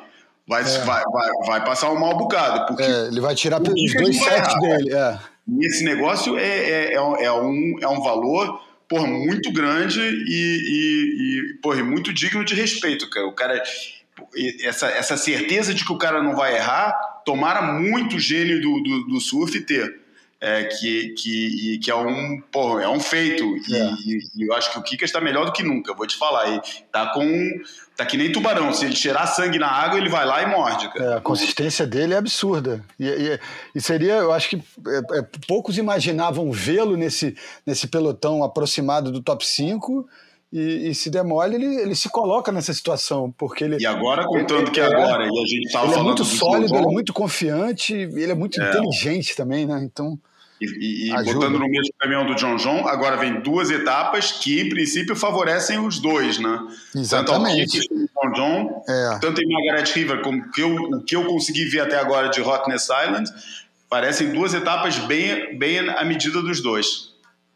vai, 0.48 0.64
vai, 0.64 1.04
vai, 1.04 1.30
vai 1.46 1.64
passar 1.66 1.92
um 1.92 2.00
mau 2.00 2.18
bocado, 2.18 2.66
porque 2.66 2.84
É, 2.84 3.08
ele 3.08 3.22
vai 3.22 3.36
tirar 3.36 3.60
O 3.62 3.64
pelos 3.64 3.94
dois 3.94 4.18
sets 4.18 4.60
dele. 4.60 4.94
É. 4.96 5.20
esse 5.62 5.84
negócio 5.84 6.38
é, 6.38 6.44
é, 6.46 6.94
é, 6.94 7.02
um- 7.02 7.16
é 7.18 7.32
um, 7.32 7.76
é 7.82 7.88
valor 8.04 8.60
porra, 8.88 9.06
muito 9.06 9.54
grande 9.54 10.00
e, 10.02 10.34
e, 10.34 11.52
e 11.54 11.54
porra, 11.62 11.84
muito 11.84 12.12
digno 12.12 12.44
de 12.44 12.56
respeito, 12.56 13.08
cara. 13.08 13.28
O 13.28 13.34
cara 13.34 13.62
essa, 14.64 14.88
essa 14.88 15.16
certeza 15.16 15.74
de 15.76 15.86
que 15.86 15.94
o 15.94 15.98
cara 15.98 16.22
não 16.24 16.36
vai 16.36 16.56
errar, 16.56 16.92
tomara 17.24 17.62
muito 17.62 18.18
gênio 18.20 18.60
do, 18.60 18.82
do, 18.82 19.08
do 19.08 19.22
surf 19.22 19.60
ter. 19.62 19.99
É, 20.42 20.64
que, 20.64 21.10
que, 21.18 21.80
que 21.84 21.92
é 21.92 21.96
um, 21.96 22.42
porra, 22.50 22.84
é 22.84 22.88
um 22.88 23.00
feito. 23.00 23.44
E, 23.68 23.76
É. 23.76 23.90
e- 24.06 24.46
eu 24.48 24.54
acho 24.54 24.72
que 24.72 24.80
o 24.80 24.82
Kika 24.82 25.04
está 25.04 25.20
melhor 25.20 25.46
do 25.46 25.52
que 25.52 25.62
nunca, 25.62 25.94
vou 25.94 26.08
te 26.08 26.16
falar. 26.16 26.48
E 26.56 26.62
tá 26.92 27.08
com. 27.08 27.28
Tá 27.98 28.06
que 28.06 28.16
nem 28.16 28.32
tubarão. 28.32 28.72
Se 28.74 28.86
ele 28.86 28.96
cheirar 28.96 29.28
sangue 29.28 29.60
na 29.60 29.68
água, 29.68 29.98
ele 30.00 30.08
vai 30.08 30.26
lá 30.26 30.42
e 30.42 30.46
morde, 30.46 30.88
cara. 30.94 31.04
É, 31.04 31.18
a 31.18 31.20
consistência 31.22 31.86
dele 31.86 32.14
é 32.14 32.18
absurda. 32.18 32.82
E, 32.98 33.06
e- 33.06 33.40
e 33.76 33.82
seria, 33.82 34.14
eu 34.14 34.32
acho 34.32 34.48
que 34.50 34.56
é, 34.56 35.18
é, 35.20 35.22
poucos 35.46 35.78
imaginavam 35.78 36.50
vê-lo 36.54 36.96
nesse, 36.96 37.36
nesse 37.66 37.88
pelotão 37.88 38.42
aproximado 38.42 39.12
do 39.12 39.22
top 39.22 39.46
5. 39.46 40.08
E, 40.54 40.88
e 40.90 40.96
se 40.96 41.10
demole, 41.12 41.56
ele, 41.56 41.66
ele 41.82 41.96
se 41.96 42.10
coloca 42.10 42.50
nessa 42.52 42.74
situação, 42.74 43.32
porque 43.38 43.66
ele, 43.66 43.78
E 43.80 43.86
agora, 43.86 44.24
contando 44.26 44.72
que 44.72 44.80
É. 44.80 44.86
agora, 44.86 45.24
e 45.26 45.28
a 45.28 45.46
gente 45.48 45.66
estava 45.68 45.86
ele 45.86 45.92
é 45.92 45.96
falando 45.98 46.06
muito 46.08 46.24
do 46.24 46.30
sólido, 46.30 46.76
ele 46.76 46.86
é 46.86 46.90
muito 46.90 47.14
confiante, 47.14 47.94
ele 47.94 48.32
é 48.32 48.34
muito 48.34 48.60
inteligente 48.60 49.36
também, 49.36 49.68
né? 49.68 49.80
Então, 49.84 50.18
E, 50.62 50.66
e- 50.66 51.10
e 51.10 51.24
botando 51.24 51.58
no 51.58 51.68
mesmo 51.70 51.94
caminhão 51.98 52.26
do 52.26 52.36
John 52.36 52.56
John, 52.58 52.86
agora 52.88 53.16
vem 53.18 53.40
duas 53.42 53.70
etapas 53.72 54.32
que, 54.34 54.60
em 54.60 54.68
princípio, 54.70 55.16
favorecem 55.16 55.80
os 55.80 56.00
dois, 56.00 56.38
né? 56.38 56.60
Exatamente. 56.96 57.80
Tanto 57.88 58.10
ao 58.18 58.32
John 58.32 58.34
John, 58.34 58.84
É. 58.90 59.20
tanto 59.20 59.42
em 59.42 59.48
Margaret 59.48 59.92
River 59.94 60.22
como 60.22 60.52
que 60.52 60.62
eu, 60.62 60.74
o 60.76 61.04
que 61.04 61.16
eu 61.16 61.24
consegui 61.26 61.66
ver 61.66 61.82
até 61.82 61.98
agora 61.98 62.30
de 62.30 62.42
Rottnest 62.42 62.90
Island, 62.90 63.30
parecem 63.90 64.32
duas 64.32 64.54
etapas 64.54 64.98
bem, 65.00 65.58
bem 65.58 65.80
à 65.90 66.04
medida 66.04 66.42
dos 66.42 66.62
dois. 66.62 67.10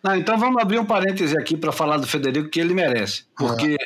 Não, 0.04 0.16
então 0.16 0.38
vamos 0.38 0.62
abrir 0.62 0.80
um 0.80 0.86
parêntese 0.86 1.38
aqui 1.38 1.56
para 1.56 1.72
falar 1.72 1.98
do 1.98 2.08
Federico, 2.08 2.50
que 2.50 2.60
ele 2.60 2.74
merece. 2.74 3.24
Porque 3.38 3.78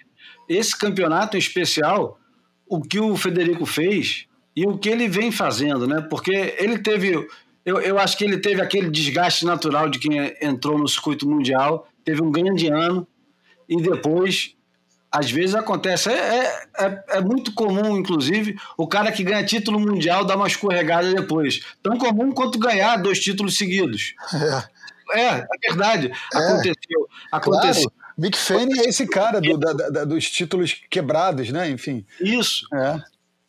esse 0.48 0.76
campeonato 0.78 1.36
em 1.36 1.40
especial, 1.40 2.20
o 2.68 2.82
que 2.82 3.00
o 3.00 3.16
Federico 3.18 3.66
fez 3.66 4.26
e 4.56 4.66
o 4.66 4.78
que 4.78 4.90
ele 4.90 5.08
vem 5.08 5.32
fazendo, 5.32 5.88
né? 5.88 6.02
Porque 6.10 6.56
ele 6.60 6.80
teve. 6.80 7.28
Eu, 7.68 7.82
eu 7.82 8.00
acho 8.00 8.18
que 8.18 8.24
ele 8.24 8.38
teve 8.38 8.62
aquele 8.62 8.90
desgaste 8.90 9.46
natural 9.46 9.90
de 9.90 10.00
quem 10.00 10.34
entrou 10.42 10.78
no 10.78 10.88
circuito 10.88 11.28
mundial, 11.30 11.86
teve 12.06 12.24
um 12.24 12.32
grande 12.32 12.68
ano, 12.70 13.06
e 13.68 13.76
depois, 13.82 14.56
às 15.12 15.30
vezes 15.30 15.54
acontece. 15.54 16.10
É, 16.10 16.14
é, 16.16 16.66
é, 16.80 17.04
é 17.18 17.22
muito 17.22 17.54
comum, 17.54 17.98
inclusive, 17.98 18.56
o 18.78 18.88
cara 18.88 19.12
que 19.12 19.22
ganha 19.22 19.44
título 19.44 19.78
mundial 19.82 20.24
dar 20.24 20.38
uma 20.38 20.48
escorregada 20.48 21.14
depois. 21.14 21.60
Tão 21.84 21.98
comum 21.98 22.32
quanto 22.32 22.58
ganhar 22.58 22.96
dois 22.96 23.20
títulos 23.20 23.58
seguidos. 23.58 24.14
É, 25.14 25.26
é 25.28 25.46
verdade. 25.70 26.10
Aconteceu. 26.34 27.08
Aconteceu. 27.32 27.90
claro, 27.92 28.12
Mick 28.18 28.38
Fanning 28.38 28.80
é 28.80 28.86
esse 28.90 29.06
cara 29.08 29.42
do- 29.42 29.58
da- 29.58 29.74
da- 29.74 30.06
dos 30.06 30.30
títulos 30.30 30.74
quebrados, 30.90 31.50
né? 31.50 31.70
Enfim. 31.70 32.06
Isso. 32.22 32.66
É. 32.74 32.98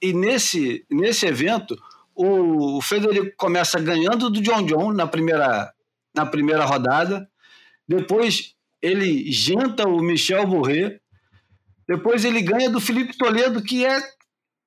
E 0.03 0.13
nesse, 0.13 0.85
nesse 0.91 1.25
evento, 1.27 1.77
o, 2.19 2.79
o 2.79 2.83
Federico 2.83 3.37
começa 3.37 3.79
ganhando 3.79 4.29
do 4.29 4.41
John 4.41 4.67
John 4.67 4.93
na 4.93 5.07
primeira, 5.07 5.73
na 6.13 6.27
primeira 6.27 6.65
rodada. 6.65 7.31
Depois 7.87 8.57
ele 8.83 9.31
janta 9.31 9.87
o 9.87 10.03
Michel 10.03 10.45
Bourret. 10.45 11.01
Depois 11.87 12.25
ele 12.25 12.43
ganha 12.43 12.69
do 12.69 12.81
Felipe 12.81 13.17
Toledo, 13.17 13.63
que 13.63 13.87
é 13.87 14.01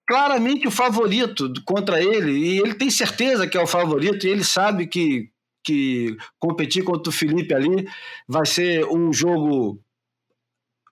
claramente 0.08 0.66
o 0.66 0.72
favorito 0.72 1.52
contra 1.66 2.02
ele. 2.02 2.32
E 2.32 2.60
ele 2.60 2.74
tem 2.74 2.90
certeza 2.90 3.46
que 3.46 3.58
é 3.58 3.62
o 3.62 3.68
favorito. 3.68 4.26
E 4.26 4.30
ele 4.30 4.46
sabe 4.46 4.88
que, 4.88 5.30
que 5.62 6.16
competir 6.40 6.86
contra 6.86 7.10
o 7.10 7.14
Felipe 7.14 7.54
ali 7.54 7.86
vai 8.30 8.46
ser 8.46 8.86
um 8.86 9.12
jogo 9.12 9.78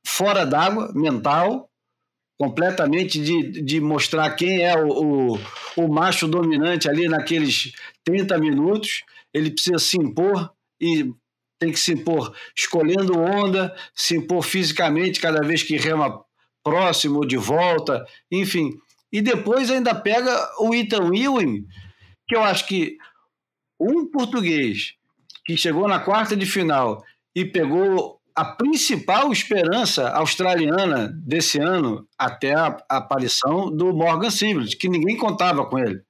fora 0.06 0.46
d'água, 0.46 0.92
mental, 0.94 1.69
completamente 2.40 3.20
de, 3.20 3.62
de 3.62 3.82
mostrar 3.82 4.32
quem 4.32 4.64
é 4.64 4.74
o, 4.76 5.34
o, 5.34 5.40
o 5.76 5.88
macho 5.90 6.26
dominante 6.26 6.90
ali 6.90 7.10
naqueles 7.10 7.74
30 8.06 8.38
minutos. 8.38 9.04
Ele 9.34 9.52
precisa 9.52 9.78
se 9.78 9.98
impor 9.98 10.50
e 10.82 11.12
tem 11.60 11.74
que 11.74 11.80
se 11.80 11.92
impor 11.92 12.34
escolhendo 12.56 13.20
onda, 13.20 13.76
se 13.94 14.16
impor 14.16 14.42
fisicamente 14.42 15.20
cada 15.20 15.42
vez 15.46 15.62
que 15.62 15.76
rema 15.76 16.24
próximo 16.64 17.18
ou 17.18 17.26
de 17.26 17.36
volta, 17.36 18.06
enfim. 18.32 18.72
E 19.12 19.22
depois 19.22 19.70
ainda 19.70 19.94
pega 19.94 20.32
o 20.60 20.74
Ethan 20.74 21.14
Ewing, 21.14 21.66
que 22.26 22.38
eu 22.38 22.42
acho 22.42 22.66
que 22.68 22.98
um 23.78 24.10
português 24.10 24.94
que 25.46 25.58
chegou 25.58 25.88
na 25.88 26.00
quarta 26.00 26.38
de 26.38 26.46
final 26.46 27.04
e 27.36 27.44
pegou 27.44 28.19
a 28.40 28.46
principal 28.46 29.34
esperança 29.34 30.12
australiana 30.12 31.10
desse 31.10 31.60
ano 31.60 32.08
até 32.18 32.54
a, 32.54 32.78
aparição 32.88 33.70
do 33.70 33.94
Morgan 33.94 34.30
Siblet, 34.30 34.78
que 34.78 34.88
ninguém 34.88 35.18
contava 35.18 35.66
com 35.66 35.78
ele. 35.78 36.02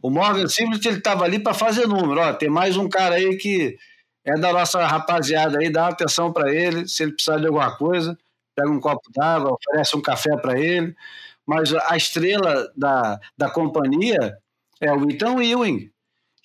O 0.00 0.08
Morgan 0.08 0.46
Siblet 0.46 0.86
ele 0.86 0.98
estava 0.98 1.24
ali 1.24 1.40
para 1.40 1.52
fazer 1.52 1.88
número. 1.88 2.20
Ó, 2.20 2.32
tem 2.34 2.48
mais 2.48 2.76
um 2.76 2.88
cara 2.88 3.16
aí 3.16 3.36
que 3.36 3.76
é 4.24 4.38
da 4.38 4.52
nossa 4.52 4.86
rapaziada 4.86 5.58
aí, 5.58 5.70
dá 5.70 5.88
atenção 5.88 6.32
para 6.32 6.54
ele. 6.54 6.86
Se 6.86 7.02
ele 7.02 7.14
precisar 7.14 7.38
de 7.38 7.46
alguma 7.48 7.76
coisa, 7.76 8.16
pega 8.54 8.70
um 8.70 8.78
copo 8.78 9.10
d'água, 9.12 9.52
oferece 9.52 9.96
um 9.96 10.00
café 10.00 10.36
para 10.36 10.56
ele. 10.56 10.94
Mas 11.44 11.74
a 11.74 11.96
estrela 11.96 12.70
da, 12.76 13.18
da 13.36 13.50
companhia 13.50 14.38
é 14.80 14.92
o 14.92 15.10
Ethan 15.10 15.42
Ewing, 15.42 15.90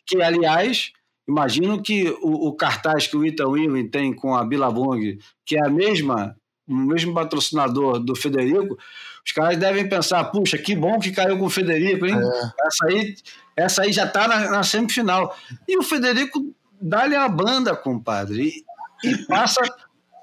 que, 0.07 0.19
aliás, 0.19 0.91
imagino 1.27 1.81
que 1.81 2.09
o, 2.21 2.47
o 2.47 2.53
cartaz 2.53 3.07
que 3.07 3.17
o 3.17 3.25
Ethan 3.25 3.57
Ewing 3.57 3.89
tem 3.89 4.13
com 4.13 4.35
a 4.35 4.45
Billabong, 4.45 5.19
que 5.45 5.57
é 5.57 5.65
a 5.65 5.69
mesma, 5.69 6.35
o 6.67 6.75
mesmo 6.75 7.13
patrocinador 7.13 7.99
do 7.99 8.15
Federico, 8.15 8.77
os 9.25 9.31
caras 9.33 9.57
devem 9.57 9.89
pensar, 9.89 10.23
puxa, 10.25 10.57
que 10.57 10.73
bom 10.73 10.99
que 10.99 11.11
caiu 11.11 11.37
com 11.37 11.45
o 11.45 11.49
Federico, 11.49 12.05
hein? 12.05 12.15
Essa, 12.61 12.85
aí, 12.85 13.15
essa 13.57 13.81
aí 13.81 13.91
já 13.91 14.05
está 14.05 14.25
na, 14.25 14.49
na 14.49 14.63
semifinal. 14.63 15.35
E 15.67 15.77
o 15.77 15.83
Federico 15.83 16.55
dá-lhe 16.79 17.15
a 17.15 17.27
banda, 17.27 17.75
compadre, 17.75 18.63
e, 19.03 19.09
e 19.09 19.17
passa, 19.25 19.61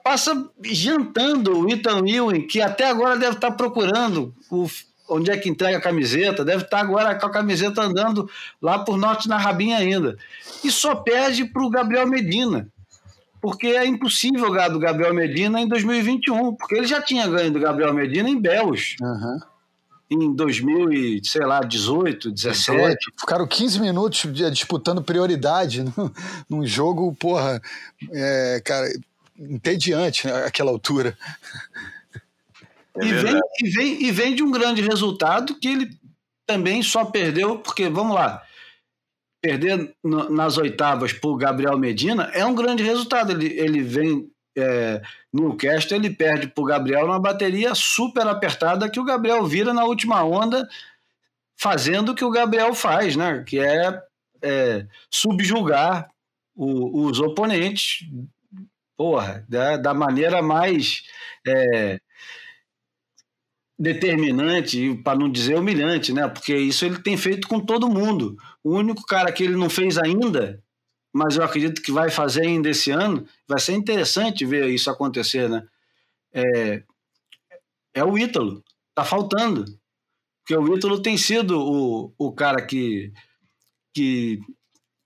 passa 0.03 0.51
jantando 0.63 1.61
o 1.61 1.71
Ethan 1.71 2.07
Ewing, 2.07 2.47
que 2.47 2.63
até 2.63 2.89
agora 2.89 3.19
deve 3.19 3.35
estar 3.35 3.51
procurando 3.51 4.35
o, 4.51 4.67
onde 5.09 5.31
é 5.31 5.37
que 5.37 5.49
entrega 5.49 5.79
a 5.79 5.81
camiseta, 5.81 6.45
deve 6.45 6.65
estar 6.65 6.81
agora 6.81 7.15
com 7.15 7.27
a 7.27 7.31
camiseta 7.31 7.83
andando 7.83 8.29
lá 8.61 8.79
por 8.79 8.97
norte 8.97 9.29
na 9.29 9.37
rabinha 9.37 9.77
ainda. 9.79 10.17
E 10.63 10.71
só 10.71 10.95
perde 10.95 11.45
para 11.45 11.63
o 11.63 11.71
Gabriel 11.71 12.07
Medina, 12.07 12.69
porque 13.41 13.67
é 13.69 13.85
impossível 13.87 14.51
ganhar 14.51 14.69
do 14.69 14.79
Gabriel 14.79 15.13
Medina 15.13 15.61
em 15.61 15.69
2021, 15.69 16.55
porque 16.55 16.75
ele 16.77 16.87
já 16.87 17.03
tinha 17.03 17.27
ganho 17.29 17.53
do 17.53 17.61
Gabriel 17.61 17.93
Medina 17.93 18.29
em 18.29 18.41
Belos, 18.41 18.97
Uhum. 19.03 19.39
em 20.11 20.35
2018, 20.35 22.31
17. 22.31 22.97
Ficaram 23.21 23.47
15 23.47 23.81
minutos 23.81 24.27
disputando 24.53 25.03
prioridade 25.03 25.83
num, 25.97 26.11
num 26.49 26.67
jogo, 26.67 27.15
porra, 27.15 27.61
é, 28.11 28.63
cara, 28.65 28.89
entediante 29.39 30.27
né, 30.27 30.47
àquela 30.47 30.71
altura. 30.71 31.17
É 32.97 33.07
e, 33.07 33.13
vem, 33.13 33.41
e, 33.61 33.71
vem, 33.71 34.03
e 34.05 34.11
vem 34.11 34.35
de 34.35 34.43
um 34.43 34.51
grande 34.51 34.83
resultado 34.83 35.59
que 35.59 35.69
ele 35.69 35.91
também 36.47 36.83
só 36.83 37.05
perdeu 37.05 37.59
porque, 37.59 37.89
vamos 37.89 38.15
lá, 38.15 38.43
perder 39.43 39.95
no, 40.03 40.31
nas 40.31 40.57
oitavas 40.57 41.13
por 41.13 41.37
Gabriel 41.37 41.79
Medina 41.79 42.31
é 42.33 42.45
um 42.47 42.55
grande 42.55 42.83
resultado. 42.83 43.33
Ele, 43.33 43.47
ele 43.59 43.83
vem 43.83 44.31
é, 44.57 45.03
no 45.33 45.57
cast, 45.57 45.93
ele 45.93 46.09
perde 46.09 46.49
para 46.49 46.63
o 46.63 46.67
Gabriel 46.67 47.07
numa 47.07 47.21
bateria 47.21 47.75
super 47.75 48.27
apertada 48.27 48.89
que 48.89 49.01
o 49.01 49.05
Gabriel 49.05 49.45
vira 49.45 49.75
na 49.75 49.85
última 49.85 50.23
onda, 50.23 50.67
fazendo 51.61 52.13
o 52.13 52.15
que 52.15 52.25
o 52.25 52.31
Gabriel 52.31 52.75
faz, 52.75 53.17
né? 53.17 53.45
Que 53.47 53.59
é, 53.59 54.03
é 54.43 54.87
subjugar 55.11 56.09
o, 56.55 57.07
os 57.07 57.21
oponentes, 57.21 58.07
porra, 58.97 59.45
da, 59.49 59.77
da 59.77 59.93
maneira 59.93 60.41
mais 60.41 61.03
é, 61.47 62.01
determinante, 63.79 64.95
para 65.03 65.19
não 65.19 65.31
dizer 65.31 65.59
humilhante, 65.59 66.13
né? 66.13 66.29
Porque 66.29 66.57
isso 66.57 66.85
ele 66.85 66.99
tem 67.03 67.17
feito 67.17 67.49
com 67.49 67.59
todo 67.61 67.89
mundo. 67.89 68.37
O 68.63 68.77
único 68.77 69.05
cara 69.05 69.33
que 69.33 69.43
ele 69.43 69.57
não 69.57 69.69
fez 69.69 69.99
ainda, 69.99 70.63
mas 71.13 71.37
eu 71.37 71.45
acredito 71.45 71.83
que 71.83 71.93
vai 71.93 72.11
fazer 72.11 72.43
ainda 72.43 72.69
esse 72.69 72.91
ano, 72.91 73.27
vai 73.49 73.59
ser 73.59 73.73
interessante 73.73 74.45
ver 74.45 74.69
isso 74.69 74.91
acontecer, 74.91 75.49
né? 75.49 75.67
É, 76.33 76.83
é 77.95 78.05
o 78.05 78.19
Ítalo. 78.19 78.63
Tá 78.95 79.05
faltando. 79.05 79.65
Porque 80.41 80.57
o 80.57 80.77
Ítalo 80.77 81.01
tem 81.01 81.17
sido 81.17 81.59
o, 81.59 82.13
o 82.19 82.33
cara 82.33 82.65
que, 82.65 83.13
que, 83.95 84.41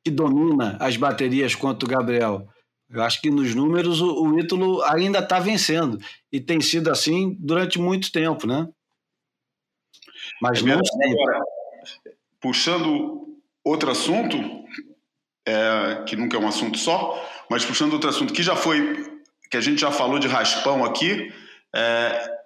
que 0.05 0.11
domina 0.11 0.77
as 0.81 0.97
baterias 0.97 1.55
contra 1.55 1.87
o 1.87 1.91
Gabriel. 1.91 2.49
Eu 2.91 3.03
acho 3.03 3.21
que 3.21 3.31
nos 3.31 3.55
números 3.55 4.01
o, 4.01 4.23
o 4.23 4.41
Ítalo 4.41 4.83
ainda 4.83 5.19
está 5.19 5.39
vencendo. 5.39 5.99
E 6.33 6.41
tem 6.41 6.61
sido 6.61 6.91
assim 6.91 7.37
durante 7.39 7.79
muito 7.79 8.11
tempo, 8.11 8.47
né? 8.47 8.69
Mas 10.41 10.61
É 10.61 10.65
não. 10.65 10.81
Agora, 10.81 11.45
puxando 12.41 13.39
outro 13.63 13.91
assunto, 13.91 14.39
é, 15.47 16.05
que 16.07 16.17
nunca 16.17 16.37
é 16.37 16.41
um 16.41 16.49
assunto 16.49 16.79
só, 16.79 17.23
mas 17.51 17.65
puxando 17.65 17.93
outro 17.93 18.09
assunto 18.09 18.33
que 18.33 18.43
já 18.43 18.57
foi, 18.57 19.21
que 19.51 19.57
a 19.57 19.61
gente 19.61 19.81
já 19.81 19.91
falou 19.91 20.19
de 20.19 20.29
raspão 20.29 20.85
aqui, 20.85 21.33
é, 21.75 22.39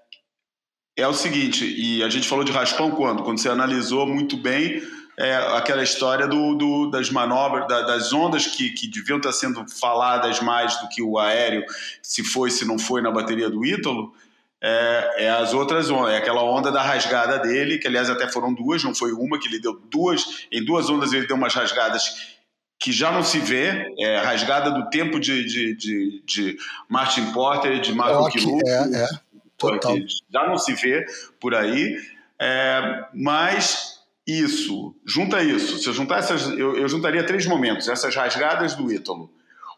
é 0.97 1.07
o 1.07 1.15
seguinte, 1.15 1.65
e 1.65 2.03
a 2.03 2.09
gente 2.09 2.29
falou 2.29 2.45
de 2.45 2.53
raspão 2.53 2.91
quando? 2.91 3.23
Quando 3.23 3.41
você 3.41 3.49
analisou 3.49 4.07
muito 4.07 4.37
bem 4.37 4.83
é, 5.19 5.35
aquela 5.57 5.83
história 5.83 6.27
do, 6.27 6.55
do- 6.55 6.91
das 6.91 7.11
manobras, 7.11 7.67
da- 7.69 7.83
das 7.83 8.13
ondas 8.13 8.47
que, 8.47 8.71
que 8.71 8.87
deviam 8.87 9.19
estar 9.19 9.33
sendo 9.33 9.65
faladas 9.69 10.41
mais 10.41 10.81
do 10.81 10.89
que 10.89 11.03
o 11.03 11.19
aéreo, 11.19 11.65
se 12.03 12.25
foi, 12.25 12.51
se 12.51 12.65
não 12.65 12.79
foi 12.79 13.03
na 13.03 13.11
bateria 13.11 13.51
do 13.51 13.65
Ítalo, 13.65 14.15
é, 14.61 15.25
é 15.25 15.31
as 15.31 15.53
outras 15.53 15.91
ondas, 15.91 16.13
é 16.15 16.17
aquela 16.19 16.43
onda 16.43 16.71
da 16.71 16.81
rasgada 16.83 17.39
dele, 17.39 17.79
que 17.79 17.87
aliás 17.89 18.09
até 18.09 18.29
foram 18.29 18.55
duas, 18.55 18.83
não 18.85 18.95
foi 18.95 19.13
uma, 19.13 19.39
que 19.39 19.49
ele 19.49 19.61
deu 19.61 19.75
duas, 19.91 20.47
em 20.53 20.65
duas 20.65 20.89
ondas 20.89 21.13
ele 21.13 21.27
deu 21.27 21.37
umas 21.37 21.53
rasgadas 21.55 22.33
que 22.79 22.91
já 22.91 23.13
não 23.13 23.23
se 23.23 23.39
vê, 23.39 23.93
é, 23.99 24.19
rasgada 24.19 24.71
do 24.71 24.89
tempo 24.91 25.21
de, 25.21 25.45
de, 25.45 25.77
de, 25.77 26.23
de 26.25 26.57
Martin 26.89 27.33
Porter, 27.33 27.81
de 27.81 27.93
Ok, 27.99 28.41
Kiluth, 28.41 28.61
é, 28.67 29.05
é. 29.05 29.09
Total. 29.57 29.95
já 30.33 30.47
não 30.49 30.59
se 30.59 30.75
vê 30.75 31.05
por 31.41 31.55
aí, 31.55 31.97
é, 32.41 33.05
mas 33.15 34.02
isso, 34.27 34.95
junta 35.05 35.43
isso, 35.43 35.79
se 35.79 35.89
eu 35.89 35.93
juntar 35.93 36.19
essas, 36.19 36.49
eu, 36.57 36.77
eu 36.77 36.89
juntaria 36.89 37.27
três 37.27 37.47
momentos, 37.47 37.89
essas 37.89 38.15
rasgadas 38.15 38.75
do 38.75 38.93
Ítalo, 38.93 39.33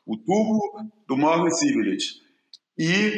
o 0.06 0.16
tubo 0.16 0.90
do 1.08 1.16
Morgan 1.16 1.50
Sibillett 1.50 2.22
e 2.78 3.12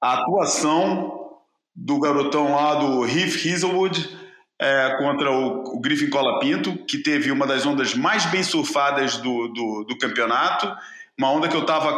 a 0.00 0.14
atuação 0.14 1.38
do 1.74 1.98
garotão 1.98 2.52
lá 2.52 2.74
do 2.76 3.04
Heath 3.04 3.34
Hazelwood 3.46 4.16
é, 4.60 4.96
contra 4.98 5.30
o, 5.30 5.76
o 5.76 5.80
Griffin 5.80 6.10
Colapinto, 6.10 6.76
que 6.84 6.98
teve 6.98 7.30
uma 7.30 7.46
das 7.46 7.64
ondas 7.66 7.94
mais 7.94 8.26
bem 8.26 8.42
surfadas 8.42 9.16
do, 9.16 9.48
do, 9.48 9.84
do 9.84 9.98
campeonato, 9.98 10.72
uma 11.16 11.30
onda 11.30 11.48
que 11.48 11.56
eu 11.56 11.62
estava 11.62 11.92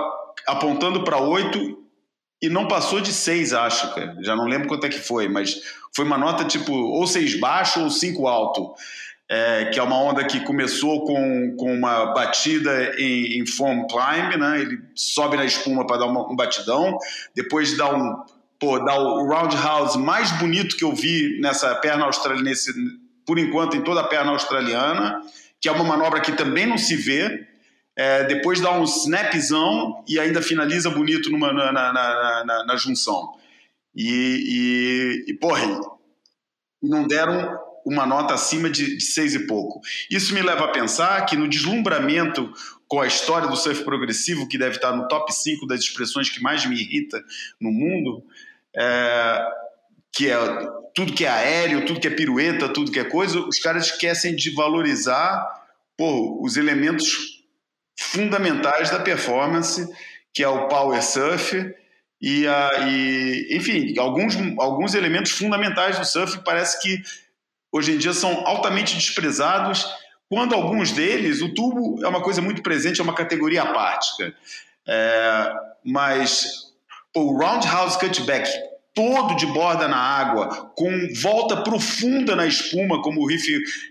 apontando 0.46 1.04
para 1.04 1.18
oito 1.18 1.79
e 2.42 2.48
não 2.48 2.66
passou 2.68 3.00
de 3.00 3.12
seis, 3.12 3.52
acho, 3.52 3.94
cara. 3.94 4.16
Já 4.20 4.34
não 4.34 4.46
lembro 4.46 4.68
quanto 4.68 4.86
é 4.86 4.88
que 4.88 4.98
foi, 4.98 5.28
mas 5.28 5.60
foi 5.94 6.04
uma 6.04 6.16
nota 6.18 6.44
tipo 6.44 6.72
ou 6.72 7.06
seis 7.06 7.38
baixo 7.38 7.80
ou 7.82 7.90
cinco 7.90 8.26
alto. 8.26 8.74
É, 9.32 9.66
que 9.66 9.78
é 9.78 9.82
uma 9.84 9.96
onda 9.96 10.24
que 10.24 10.40
começou 10.40 11.04
com, 11.04 11.54
com 11.56 11.72
uma 11.72 12.06
batida 12.06 12.96
em, 12.98 13.38
em 13.38 13.46
foam 13.46 13.86
climb, 13.86 14.36
né? 14.36 14.60
Ele 14.60 14.80
sobe 14.92 15.36
na 15.36 15.44
espuma 15.44 15.86
para 15.86 15.98
dar 15.98 16.06
uma- 16.06 16.28
um 16.28 16.34
batidão, 16.34 16.98
depois 17.32 17.76
dá 17.76 17.94
um 17.94 18.24
pô, 18.58 18.80
dá 18.80 18.94
o 18.98 19.24
roundhouse 19.28 19.96
mais 19.96 20.32
bonito 20.32 20.76
que 20.76 20.82
eu 20.82 20.92
vi 20.92 21.38
nessa 21.40 21.72
perna 21.76 22.06
australiana, 22.06 22.50
por 23.24 23.38
enquanto 23.38 23.76
em 23.76 23.82
toda 23.82 24.00
a 24.00 24.04
perna 24.08 24.32
australiana, 24.32 25.20
que 25.60 25.68
é 25.68 25.72
uma 25.72 25.84
manobra 25.84 26.20
que 26.20 26.32
também 26.32 26.66
não 26.66 26.76
se 26.76 26.96
vê. 26.96 27.46
É, 28.00 28.24
depois 28.24 28.58
dá 28.62 28.72
um 28.72 28.84
snapzão 28.84 30.02
e 30.08 30.18
ainda 30.18 30.40
finaliza 30.40 30.88
bonito 30.88 31.28
numa, 31.30 31.52
na, 31.52 31.70
na, 31.70 31.92
na, 32.46 32.64
na- 32.64 32.76
junção. 32.76 33.34
E, 33.94 35.26
e, 35.26 35.30
e 35.30 35.34
porra, 35.34 35.66
não 36.82 37.06
deram 37.06 37.58
uma 37.84 38.06
nota 38.06 38.32
acima 38.32 38.70
de, 38.70 38.96
de 38.96 39.04
seis 39.04 39.34
e 39.34 39.46
pouco. 39.46 39.82
Isso 40.10 40.32
me 40.32 40.40
leva 40.40 40.64
a 40.64 40.68
pensar 40.68 41.26
que 41.26 41.36
no 41.36 41.46
deslumbramento 41.46 42.50
com 42.88 43.02
a 43.02 43.06
história 43.06 43.46
do 43.46 43.54
surf 43.54 43.84
progressivo, 43.84 44.48
que 44.48 44.56
deve 44.56 44.76
estar 44.76 44.96
no 44.96 45.06
top 45.06 45.30
5 45.30 45.66
das 45.66 45.80
expressões 45.80 46.30
que 46.30 46.40
mais 46.40 46.64
me 46.64 46.80
irrita 46.80 47.22
no 47.60 47.70
mundo, 47.70 48.24
é, 48.74 49.46
que 50.10 50.30
é 50.30 50.38
tudo 50.94 51.12
que 51.12 51.26
é 51.26 51.28
aéreo, 51.28 51.84
tudo 51.84 52.00
que 52.00 52.08
é 52.08 52.10
pirueta, 52.10 52.66
tudo 52.66 52.90
que 52.90 52.98
é 52.98 53.04
coisa, 53.04 53.40
os 53.40 53.58
caras 53.58 53.88
esquecem 53.88 54.34
de 54.34 54.54
valorizar 54.54 55.46
pô, 55.98 56.42
os 56.42 56.56
elementos 56.56 57.39
fundamentais 58.00 58.90
da 58.90 58.98
performance, 58.98 59.86
que 60.32 60.42
é 60.42 60.48
o 60.48 60.68
power 60.68 61.02
surf 61.02 61.74
e, 62.20 62.46
a, 62.46 62.70
e 62.88 63.48
enfim, 63.56 63.94
alguns, 63.98 64.36
alguns 64.58 64.94
elementos 64.94 65.32
fundamentais 65.32 65.98
do 65.98 66.04
surf 66.04 66.40
parece 66.44 66.80
que 66.80 67.02
hoje 67.70 67.92
em 67.92 67.98
dia 67.98 68.12
são 68.12 68.46
altamente 68.46 68.94
desprezados, 68.94 69.86
quando 70.28 70.54
alguns 70.54 70.92
deles, 70.92 71.42
o 71.42 71.52
tubo 71.52 72.04
é 72.04 72.08
uma 72.08 72.22
coisa 72.22 72.40
muito 72.40 72.62
presente, 72.62 73.00
é 73.00 73.04
uma 73.04 73.14
categoria 73.14 73.62
à 73.62 73.72
parte. 73.72 74.34
É, 74.86 75.52
mas 75.84 76.72
o 77.14 77.36
roundhouse 77.36 77.98
cutback 77.98 78.48
todo 78.94 79.36
de 79.36 79.46
borda 79.46 79.88
na 79.88 79.96
água, 79.96 80.72
com 80.76 80.90
volta 81.20 81.62
profunda 81.62 82.34
na 82.34 82.46
espuma, 82.46 83.02
como 83.02 83.20
o 83.20 83.26
Riff 83.26 83.46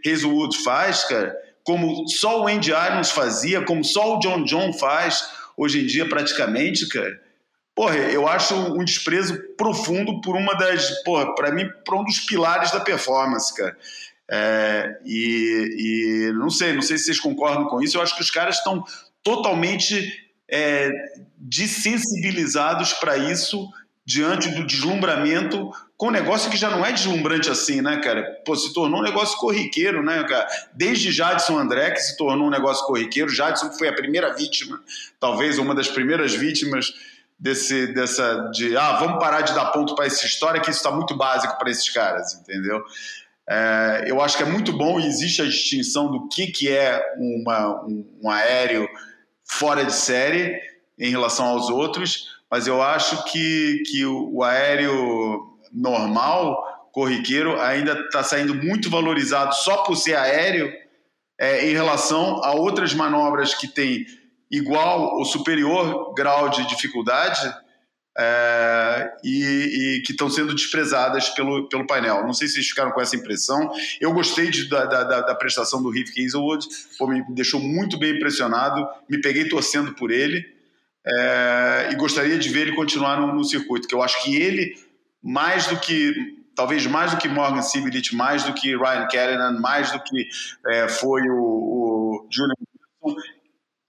Hazelwood 0.06 0.58
faz, 0.64 1.04
cara, 1.06 1.36
como 1.70 2.10
só 2.10 2.42
o 2.42 2.48
Andy 2.48 2.72
Irons 2.72 3.12
fazia, 3.12 3.64
como 3.64 3.84
só 3.84 4.16
o 4.16 4.20
John 4.20 4.44
John 4.44 4.74
faz 4.74 5.30
hoje 5.56 5.84
em 5.84 5.86
dia 5.86 6.10
praticamente, 6.10 6.88
cara. 6.88 7.22
Porra, 7.76 7.96
eu 7.96 8.28
acho 8.28 8.56
um 8.56 8.84
desprezo 8.84 9.40
profundo 9.56 10.20
por 10.20 10.36
uma 10.36 10.56
das, 10.56 10.90
porra, 11.04 11.36
para 11.36 11.52
mim, 11.52 11.70
por 11.86 11.94
um 11.94 12.04
dos 12.04 12.22
pilares 12.22 12.72
da 12.72 12.80
performance, 12.80 13.56
cara. 13.56 13.78
É, 14.28 14.98
e, 15.06 16.30
e 16.30 16.34
não 16.34 16.50
sei, 16.50 16.74
não 16.74 16.82
sei 16.82 16.98
se 16.98 17.04
vocês 17.04 17.20
concordam 17.20 17.68
com 17.68 17.84
isso. 17.84 17.98
Eu 17.98 18.02
acho 18.02 18.16
que 18.16 18.24
os 18.24 18.32
caras 18.32 18.58
estão 18.58 18.84
totalmente 19.22 20.28
é, 20.50 20.90
desensibilizados 21.38 22.94
para 22.94 23.16
isso 23.16 23.70
diante 24.04 24.50
do 24.50 24.66
deslumbramento 24.66 25.70
com 26.00 26.08
um 26.08 26.12
negócio 26.12 26.50
que 26.50 26.56
já 26.56 26.70
não 26.70 26.86
é 26.86 26.94
deslumbrante 26.94 27.50
assim, 27.50 27.82
né, 27.82 27.98
cara? 27.98 28.24
Pô, 28.46 28.56
se 28.56 28.74
tornou 28.74 29.02
um 29.02 29.04
negócio 29.04 29.38
corriqueiro, 29.38 30.02
né, 30.02 30.24
cara? 30.24 30.48
Desde 30.74 31.12
Jadson 31.12 31.60
André, 31.60 31.92
que 31.92 32.00
se 32.00 32.16
tornou 32.16 32.48
um 32.48 32.50
negócio 32.50 32.86
corriqueiro, 32.86 33.30
Jadson 33.30 33.70
foi 33.74 33.90
a 33.90 33.94
primeira 33.94 34.34
vítima, 34.34 34.82
talvez 35.20 35.60
uma 35.60 35.76
das 35.76 35.90
primeiras 35.90 36.34
vítimas 36.34 36.94
desse, 37.38 37.88
dessa, 37.88 38.50
de, 38.54 38.78
ah, 38.78 38.94
vamos 38.94 39.20
parar 39.20 39.42
de 39.42 39.54
dar 39.54 39.74
ponto 39.74 39.94
para 39.94 40.06
essa 40.06 40.26
história, 40.26 40.62
que 40.62 40.70
isso 40.70 40.80
está 40.80 40.90
muito 40.90 41.18
básico 41.18 41.58
para 41.60 41.70
esses 41.70 41.90
caras, 41.90 42.34
entendeu? 42.34 42.82
É, 43.50 44.06
eu 44.08 44.22
acho 44.22 44.38
que 44.38 44.44
é 44.44 44.46
muito 44.46 44.72
bom 44.72 45.02
e 45.02 45.06
existe 45.06 45.42
a 45.42 45.46
distinção 45.46 46.10
do 46.10 46.30
que, 46.30 46.48
que 46.48 46.70
é 46.70 47.04
uma, 47.18 47.84
um, 47.84 48.20
um 48.24 48.30
aéreo 48.30 48.88
fora 49.44 49.84
de 49.84 49.94
série 49.94 50.62
em 50.98 51.12
relação 51.12 51.46
aos 51.46 51.70
outros, 51.70 52.40
mas 52.50 52.68
eu 52.68 52.82
acho 52.82 53.22
que, 53.26 53.84
que 53.86 54.06
o, 54.06 54.36
o 54.36 54.44
aéreo 54.46 55.49
normal, 55.72 56.90
corriqueiro, 56.92 57.60
ainda 57.60 57.94
está 57.94 58.24
saindo 58.24 58.54
muito 58.56 58.90
valorizado 58.90 59.54
só 59.56 59.84
por 59.84 59.96
ser 59.96 60.16
aéreo 60.16 60.72
é, 61.40 61.70
em 61.70 61.74
relação 61.74 62.44
a 62.44 62.52
outras 62.52 62.94
manobras 62.94 63.54
que 63.54 63.68
têm 63.68 64.06
igual 64.52 65.18
ou 65.18 65.26
superior 65.26 66.14
grau 66.14 66.50
de 66.50 66.68
dificuldade 66.68 67.54
é, 68.18 69.12
e, 69.24 69.98
e, 69.98 70.02
que 70.02 70.12
estão 70.12 70.30
sendo 70.30 70.54
desprezadas 70.54 71.30
pelo, 71.30 71.70
pelo 71.70 71.88
painel. 71.88 72.24
Não 72.26 72.34
sei 72.34 72.48
se 72.48 72.56
vocês 72.56 72.68
ficaram 72.68 72.92
com 72.92 73.00
essa 73.00 73.16
impressão. 73.16 73.72
Eu 74.02 74.12
gostei 74.12 74.50
de, 74.50 74.68
da, 74.68 74.86
da, 74.86 75.22
da, 75.22 75.36
prestação 75.36 75.82
do 75.82 75.90
Rick 75.90 76.12
Hazelwood, 76.22 76.68
pô, 76.98 77.08
me 77.08 77.24
deixou 77.30 77.62
muito 77.62 77.98
bem 77.98 78.16
impressionado, 78.16 78.86
me 79.10 79.22
peguei 79.22 79.48
torcendo 79.48 79.94
por 79.94 80.12
ele 80.12 80.44
é, 81.06 81.90
e 81.92 81.96
gostaria 81.96 82.38
de 82.38 82.50
ver 82.50 82.62
ele 82.62 82.76
continuar 82.76 83.22
no, 83.22 83.34
no 83.34 83.44
circuito, 83.46 83.88
que 83.88 83.96
eu 83.96 84.04
acho 84.04 84.22
que 84.22 84.36
ele, 84.36 84.76
mais 85.22 85.68
do 85.68 85.78
que 85.78 86.40
talvez 86.56 86.86
mais 86.86 87.12
do 87.12 87.18
que 87.18 87.30
Morgan 87.30 87.62
Sibilit, 87.62 88.14
mais 88.14 88.44
do 88.44 88.54
que 88.54 88.76
Ryan 88.76 89.08
Callahan, 89.08 89.60
mais 89.60 89.92
do 89.92 90.00
que 90.02 90.28
é, 90.68 90.90
foi 90.90 91.22
o, 91.30 91.42
o 91.42 92.28
Julian 92.30 92.54
Wilson, 93.02 93.22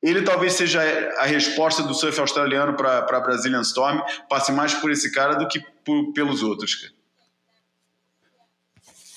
ele 0.02 0.22
talvez 0.22 0.54
seja 0.54 0.80
a 1.18 1.26
resposta 1.26 1.82
do 1.82 1.92
surf 1.92 2.18
australiano 2.20 2.74
para 2.74 2.98
a 2.98 3.20
Brazilian 3.20 3.60
Storm, 3.62 4.00
passe 4.28 4.50
mais 4.52 4.72
por 4.72 4.90
esse 4.90 5.12
cara 5.12 5.34
do 5.34 5.46
que 5.48 5.60
por, 5.84 6.12
pelos 6.12 6.42
outros. 6.42 6.92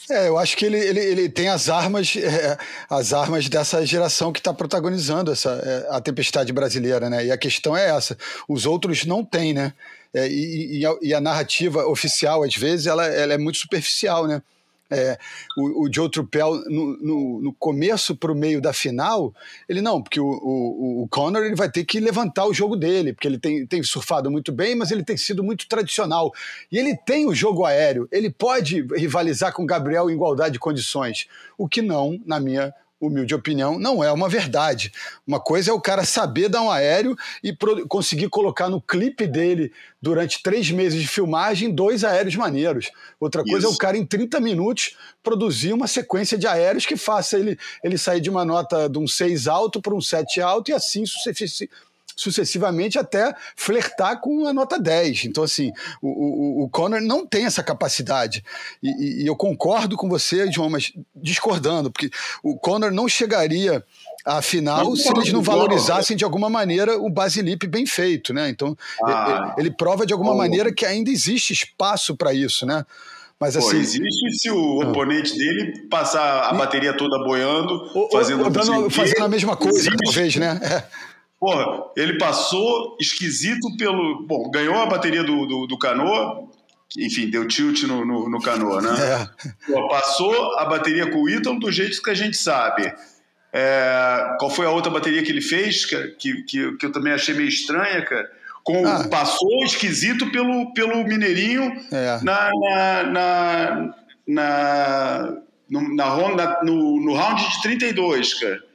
É, 0.09 0.27
eu 0.27 0.37
acho 0.37 0.57
que 0.57 0.65
ele, 0.65 0.77
ele, 0.77 0.99
ele 0.99 1.29
tem 1.29 1.47
as 1.47 1.69
armas, 1.69 2.15
é, 2.17 2.57
as 2.89 3.13
armas 3.13 3.47
dessa 3.47 3.85
geração 3.85 4.33
que 4.33 4.39
está 4.39 4.53
protagonizando 4.53 5.31
essa, 5.31 5.51
é, 5.63 5.95
a 5.95 6.01
tempestade 6.01 6.51
brasileira, 6.51 7.09
né? 7.09 7.25
E 7.27 7.31
a 7.31 7.37
questão 7.37 7.75
é 7.77 7.89
essa: 7.89 8.17
os 8.47 8.65
outros 8.65 9.05
não 9.05 9.23
têm, 9.23 9.53
né? 9.53 9.73
É, 10.13 10.27
e, 10.27 10.79
e, 10.79 10.85
a, 10.85 10.95
e, 11.01 11.13
a, 11.13 11.19
narrativa 11.19 11.87
oficial, 11.87 12.43
às 12.43 12.55
vezes, 12.55 12.85
ela, 12.85 13.05
ela 13.07 13.33
é 13.33 13.37
muito 13.37 13.57
superficial, 13.57 14.27
né? 14.27 14.41
É, 14.91 15.17
o, 15.57 15.85
o, 15.85 15.89
Joe 15.91 16.09
Trupel, 16.09 16.63
no, 16.69 16.97
no, 16.97 17.41
no 17.41 17.53
começo 17.53 18.15
para 18.15 18.31
o 18.31 18.35
meio 18.35 18.61
da 18.61 18.71
final, 18.71 19.33
ele 19.67 19.81
não, 19.81 20.03
porque 20.03 20.19
o, 20.19 20.25
o, 20.25 21.03
o 21.03 21.07
Conor 21.07 21.43
ele 21.43 21.55
vai 21.55 21.71
ter 21.71 21.83
que 21.83 21.99
levantar 21.99 22.45
o 22.45 22.53
jogo 22.53 22.75
dele, 22.75 23.11
porque 23.11 23.27
ele 23.27 23.39
tem, 23.39 23.65
tem 23.65 23.81
surfado 23.81 24.29
muito 24.29 24.51
bem, 24.51 24.75
mas 24.75 24.91
ele 24.91 25.03
tem 25.03 25.17
sido 25.17 25.43
muito 25.43 25.67
tradicional. 25.67 26.31
E 26.71 26.77
ele 26.77 26.95
tem 26.95 27.25
o 27.25 27.33
jogo 27.33 27.65
aéreo, 27.65 28.07
ele 28.11 28.29
pode 28.29 28.85
rivalizar 28.95 29.51
com 29.51 29.63
o 29.63 29.65
Gabriel 29.65 30.11
em 30.11 30.13
igualdade 30.13 30.53
de 30.53 30.59
condições, 30.59 31.27
o 31.57 31.67
que 31.67 31.81
não, 31.81 32.19
na 32.23 32.39
minha 32.39 32.71
humilde 33.07 33.35
opinião, 33.35 33.77
não 33.77 34.03
é 34.03 34.11
uma 34.11 34.29
verdade. 34.29 34.91
Uma 35.25 35.39
coisa 35.39 35.71
é 35.71 35.73
o 35.73 35.81
cara 35.81 36.05
saber 36.05 36.49
dar 36.49 36.61
um 36.61 36.71
aéreo 36.71 37.15
e 37.43 37.55
conseguir 37.87 38.29
colocar 38.29 38.69
no 38.69 38.81
clipe 38.81 39.27
dele, 39.27 39.71
durante 40.01 40.41
três 40.41 40.69
meses 40.71 41.01
de 41.01 41.07
filmagem, 41.07 41.73
dois 41.73 42.03
aéreos 42.03 42.35
maneiros. 42.35 42.91
Outra 43.19 43.43
coisa 43.43 43.67
Isso. 43.67 43.67
é 43.67 43.75
o 43.75 43.77
cara, 43.77 43.97
em 43.97 44.05
30 44.05 44.39
minutos, 44.39 44.97
produzir 45.21 45.73
uma 45.73 45.87
sequência 45.87 46.37
de 46.37 46.47
aéreos 46.47 46.85
que 46.85 46.97
faça 46.97 47.37
ele, 47.37 47.57
ele 47.83 47.97
sair 47.97 48.21
de 48.21 48.29
uma 48.29 48.43
nota 48.43 48.89
de 48.89 48.97
um 48.97 49.07
6 49.07 49.47
alto 49.47 49.81
para 49.81 49.93
um 49.93 50.01
7 50.01 50.41
alto 50.41 50.71
e 50.71 50.73
assim 50.73 51.05
sucessivamente 51.05 51.71
sucessivamente 52.15 52.97
até 52.97 53.33
flertar 53.55 54.19
com 54.21 54.47
a 54.47 54.53
nota 54.53 54.79
10. 54.79 55.25
Então, 55.25 55.43
assim, 55.43 55.71
o, 56.01 56.07
o, 56.07 56.63
o 56.63 56.69
Conor 56.69 57.01
não 57.01 57.25
tem 57.25 57.45
essa 57.45 57.63
capacidade. 57.63 58.43
E, 58.81 59.23
e, 59.23 59.27
eu 59.27 59.35
concordo 59.35 59.97
com 59.97 60.09
você, 60.09 60.51
João, 60.51 60.69
mas 60.69 60.93
discordando, 61.15 61.91
porque 61.91 62.09
o 62.43 62.57
Conor 62.57 62.91
não 62.91 63.07
chegaria 63.07 63.83
à 64.25 64.41
final 64.41 64.85
não, 64.85 64.95
se 64.95 65.09
eles 65.09 65.33
não 65.33 65.41
valorizassem 65.41 66.15
de 66.15 66.23
alguma 66.23 66.49
maneira 66.49 66.97
o 66.97 67.09
Basilip 67.09 67.67
bem 67.67 67.85
feito, 67.85 68.33
né? 68.33 68.49
Então, 68.49 68.77
ah, 69.03 69.53
ele, 69.57 69.67
ele, 69.67 69.75
prova 69.75 70.05
de 70.05 70.13
alguma 70.13 70.33
oh. 70.33 70.37
maneira 70.37 70.73
que 70.73 70.85
ainda 70.85 71.09
existe 71.09 71.51
espaço 71.51 72.15
para 72.15 72.33
isso, 72.33 72.65
né? 72.65 72.85
Mas 73.39 73.57
assim. 73.57 73.71
Pô, 73.71 73.77
existe 73.77 74.31
se 74.39 74.49
o 74.49 74.81
ah. 74.81 74.89
oponente 74.89 75.37
dele 75.37 75.87
passar 75.89 76.49
a 76.49 76.53
bateria 76.53 76.95
toda 76.95 77.17
boiando, 77.25 78.09
fazendo, 78.11 78.49
fazendo 78.89 79.23
a 79.23 79.27
mesma 79.27 79.57
coisa, 79.57 79.77
existe. 79.79 79.97
talvez, 79.97 80.35
né? 80.37 80.59
É. 80.63 81.12
Porra, 81.43 81.91
ele 81.97 82.17
passou 82.17 82.95
esquisito 83.01 83.75
pelo. 83.75 84.25
Bom, 84.25 84.49
ganhou 84.49 84.75
a 84.75 84.85
bateria 84.85 85.25
do, 85.25 85.45
do, 85.45 85.67
do 85.67 85.77
canoa, 85.77 86.47
enfim, 86.97 87.29
deu 87.29 87.45
tilt 87.45 87.83
no, 87.83 88.05
no, 88.05 88.29
no 88.29 88.41
canoa, 88.41 88.81
né? 88.81 88.89
É. 88.89 89.73
Pô, 89.73 89.89
passou 89.89 90.57
a 90.57 90.63
bateria 90.63 91.11
com 91.11 91.21
o 91.21 91.29
Ítalo 91.29 91.59
do 91.59 91.69
jeito 91.69 92.01
que 92.01 92.09
a 92.09 92.13
gente 92.13 92.37
sabe. 92.37 92.93
É, 93.51 94.37
qual 94.39 94.49
foi 94.49 94.65
a 94.65 94.69
outra 94.69 94.89
bateria 94.89 95.21
que 95.21 95.33
ele 95.33 95.41
fez, 95.41 95.83
que, 95.83 96.43
que, 96.43 96.77
que 96.77 96.85
eu 96.85 96.91
também 96.93 97.11
achei 97.11 97.35
meio 97.35 97.49
estranha, 97.49 98.05
cara? 98.05 98.31
Com, 98.63 98.87
ah. 98.87 99.05
Passou 99.09 99.65
esquisito 99.65 100.31
pelo, 100.31 100.73
pelo 100.73 101.03
Mineirinho 101.03 101.73
é. 101.91 102.19
na, 102.23 102.49
na, 102.53 103.03
na, 103.03 103.95
na, 104.25 105.37
no, 105.69 105.93
na, 105.93 106.63
no, 106.63 107.01
no 107.01 107.13
round 107.13 107.49
de 107.49 107.61
32, 107.63 108.33
cara. 108.35 108.72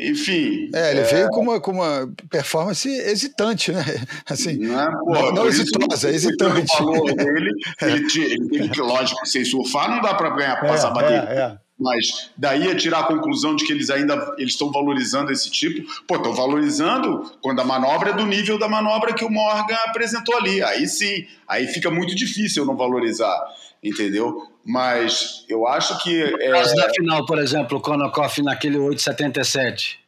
Enfim. 0.00 0.70
É, 0.74 0.90
ele 0.92 1.00
é... 1.00 1.04
veio 1.04 1.28
com 1.30 1.40
uma, 1.40 1.60
com 1.60 1.72
uma 1.72 2.10
performance 2.30 2.88
hesitante, 2.88 3.72
né? 3.72 3.84
Assim, 4.28 4.56
não, 4.56 5.14
é, 5.14 5.32
não 5.32 5.46
hesitosa, 5.46 6.08
é 6.08 6.14
hesitante. 6.14 6.72
Dele, 7.16 7.52
é. 7.80 7.86
ele, 7.86 8.06
ele 8.24 8.48
teve 8.48 8.68
que, 8.70 8.80
lógico, 8.80 9.26
sem 9.26 9.44
surfar 9.44 9.90
não 9.90 10.00
dá 10.00 10.14
para 10.14 10.30
ganhar, 10.30 10.64
é, 10.64 10.68
passar 10.68 10.90
bater. 10.90 11.24
É, 11.28 11.38
é. 11.38 11.62
Mas 11.78 12.30
daí 12.36 12.70
a 12.70 12.76
tirar 12.76 13.00
a 13.00 13.06
conclusão 13.06 13.56
de 13.56 13.66
que 13.66 13.72
eles 13.72 13.90
ainda 13.90 14.34
eles 14.38 14.52
estão 14.52 14.70
valorizando 14.70 15.32
esse 15.32 15.50
tipo. 15.50 15.84
Pô, 16.06 16.16
estão 16.16 16.32
valorizando 16.32 17.32
quando 17.42 17.60
a 17.60 17.64
manobra 17.64 18.10
é 18.10 18.12
do 18.12 18.24
nível 18.24 18.56
da 18.56 18.68
manobra 18.68 19.12
que 19.12 19.24
o 19.24 19.30
Morgan 19.30 19.76
apresentou 19.86 20.36
ali. 20.36 20.62
Aí 20.62 20.86
sim, 20.86 21.26
aí 21.48 21.66
fica 21.66 21.90
muito 21.90 22.14
difícil 22.14 22.64
não 22.64 22.76
valorizar, 22.76 23.36
entendeu? 23.82 24.51
Mas 24.64 25.44
eu 25.48 25.66
acho 25.66 25.98
que. 26.02 26.30
No 26.30 26.40
é... 26.40 26.50
caso 26.50 26.74
da 26.76 26.90
final, 26.90 27.26
por 27.26 27.38
exemplo, 27.38 27.78
o 27.78 27.80
Konokoff 27.80 28.42
naquele 28.42 28.78
877. 28.78 30.00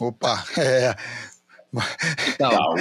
Opa, 0.00 0.44
é. 0.58 0.94
Não, 2.40 2.74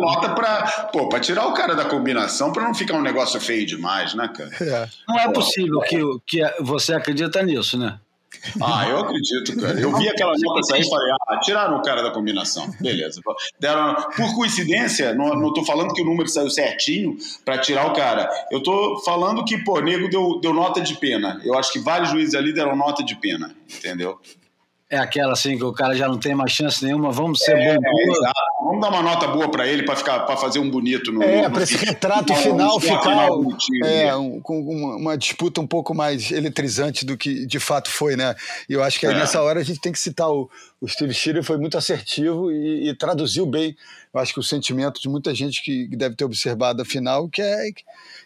nota 0.00 0.30
para 0.30 1.20
tirar 1.20 1.46
o 1.46 1.52
cara 1.52 1.74
da 1.74 1.84
combinação 1.84 2.52
para 2.52 2.62
não 2.62 2.74
ficar 2.74 2.94
um 2.94 3.02
negócio 3.02 3.38
feio 3.38 3.66
demais, 3.66 4.14
né, 4.14 4.28
cara? 4.34 4.50
É. 4.60 4.88
Não 5.06 5.18
é 5.18 5.30
possível 5.30 5.78
que, 5.80 5.98
que 6.26 6.62
você 6.62 6.94
acredita 6.94 7.42
nisso, 7.42 7.76
né? 7.78 8.00
Ah, 8.60 8.88
eu 8.88 8.98
acredito, 8.98 9.56
cara. 9.60 9.78
Eu 9.80 9.96
vi 9.96 10.08
aquela 10.08 10.32
nota 10.38 10.62
sair 10.62 10.82
e 10.82 10.88
falei, 10.88 11.12
ah, 11.28 11.40
tiraram 11.40 11.78
o 11.78 11.82
cara 11.82 12.02
da 12.02 12.10
combinação. 12.10 12.70
Beleza. 12.80 13.20
Deram, 13.58 13.94
por 14.16 14.34
coincidência, 14.34 15.14
não, 15.14 15.34
não 15.34 15.52
tô 15.52 15.64
falando 15.64 15.92
que 15.92 16.02
o 16.02 16.04
número 16.04 16.28
saiu 16.28 16.50
certinho 16.50 17.16
para 17.44 17.58
tirar 17.58 17.86
o 17.86 17.92
cara. 17.92 18.30
Eu 18.50 18.62
tô 18.62 19.00
falando 19.04 19.44
que, 19.44 19.58
pô, 19.58 19.80
nego 19.80 20.08
deu, 20.08 20.40
deu 20.40 20.52
nota 20.54 20.80
de 20.80 20.94
pena. 20.94 21.40
Eu 21.44 21.54
acho 21.58 21.72
que 21.72 21.78
vários 21.78 22.10
juízes 22.10 22.34
ali 22.34 22.52
deram 22.52 22.76
nota 22.76 23.04
de 23.04 23.16
pena, 23.16 23.54
entendeu? 23.68 24.18
É 24.88 24.98
aquela 24.98 25.34
assim 25.34 25.56
que 25.56 25.62
o 25.62 25.72
cara 25.72 25.94
já 25.94 26.08
não 26.08 26.18
tem 26.18 26.34
mais 26.34 26.50
chance 26.50 26.84
nenhuma, 26.84 27.12
vamos 27.12 27.38
ser 27.40 27.56
é, 27.56 27.76
bom. 27.76 27.82
É, 27.84 28.30
vamos 28.70 28.80
dar 28.80 28.88
uma 28.90 29.02
nota 29.02 29.26
boa 29.26 29.50
para 29.50 29.66
ele 29.66 29.82
para 29.82 29.96
ficar 29.96 30.20
para 30.20 30.36
fazer 30.36 30.60
um 30.60 30.70
bonito 30.70 31.10
no 31.10 31.22
É, 31.22 31.48
para 31.48 31.62
esse 31.62 31.76
retrato 31.76 32.34
final 32.36 32.78
ficar 32.78 33.28
é, 33.84 34.14
um, 34.14 34.40
com 34.40 34.60
uma, 34.60 34.96
uma, 34.96 35.18
disputa 35.18 35.60
um 35.60 35.66
pouco 35.66 35.92
mais 35.92 36.30
eletrizante 36.30 37.04
do 37.04 37.16
que 37.16 37.44
de 37.46 37.58
fato 37.58 37.90
foi, 37.90 38.14
né? 38.14 38.34
E 38.68 38.74
eu 38.74 38.82
acho 38.82 39.00
que 39.00 39.06
aí, 39.06 39.14
é. 39.14 39.18
nessa 39.18 39.42
hora 39.42 39.60
a 39.60 39.64
gente 39.64 39.80
tem 39.80 39.90
que 39.90 39.98
citar 39.98 40.30
o, 40.30 40.48
o 40.80 40.88
Steve 40.88 41.12
Shearer 41.12 41.42
foi 41.42 41.58
muito 41.58 41.76
assertivo 41.76 42.52
e, 42.52 42.88
e, 42.88 42.94
traduziu 42.94 43.44
bem, 43.44 43.76
eu 44.14 44.20
acho 44.20 44.32
que 44.32 44.40
o 44.40 44.42
sentimento 44.42 45.00
de 45.00 45.08
muita 45.08 45.34
gente 45.34 45.62
que, 45.62 45.88
deve 45.96 46.14
ter 46.14 46.24
observado 46.24 46.82
a 46.82 46.84
final, 46.84 47.28
que 47.28 47.42
é 47.42 47.70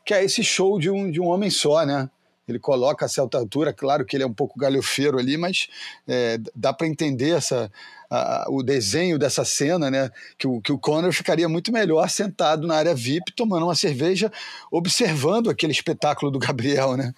que 0.05 0.12
é 0.12 0.23
esse 0.23 0.45
show 0.45 0.79
de 0.79 0.91
um, 0.91 1.11
de 1.11 1.21
um 1.21 1.27
homem 1.27 1.49
só, 1.49 1.85
né? 1.87 2.11
ele 2.47 2.59
coloca 2.59 3.07
a 3.07 3.09
certa 3.09 3.39
altura, 3.39 3.73
claro 3.73 4.05
que 4.05 4.15
ele 4.15 4.23
é 4.23 4.27
um 4.27 4.33
pouco 4.33 4.59
galhofeiro 4.59 5.19
ali, 5.19 5.37
mas 5.37 5.69
é, 6.07 6.39
dá 6.55 6.73
para 6.73 6.87
entender 6.87 7.31
essa, 7.31 7.73
a, 8.15 8.47
o 8.49 8.62
desenho 8.62 9.19
dessa 9.19 9.45
cena, 9.45 9.91
né? 9.91 10.11
Que 10.39 10.47
o, 10.47 10.61
que 10.61 10.73
o 10.73 10.78
Conor 10.78 11.12
ficaria 11.12 11.49
muito 11.49 11.73
melhor 11.73 12.09
sentado 12.09 12.66
na 12.66 12.77
área 12.77 12.95
VIP, 12.95 13.32
tomando 13.32 13.66
uma 13.66 13.74
cerveja, 13.74 14.31
observando 14.70 15.51
aquele 15.51 15.73
espetáculo 15.73 16.31
do 16.31 16.39
Gabriel, 16.39 16.97
né? 16.97 17.12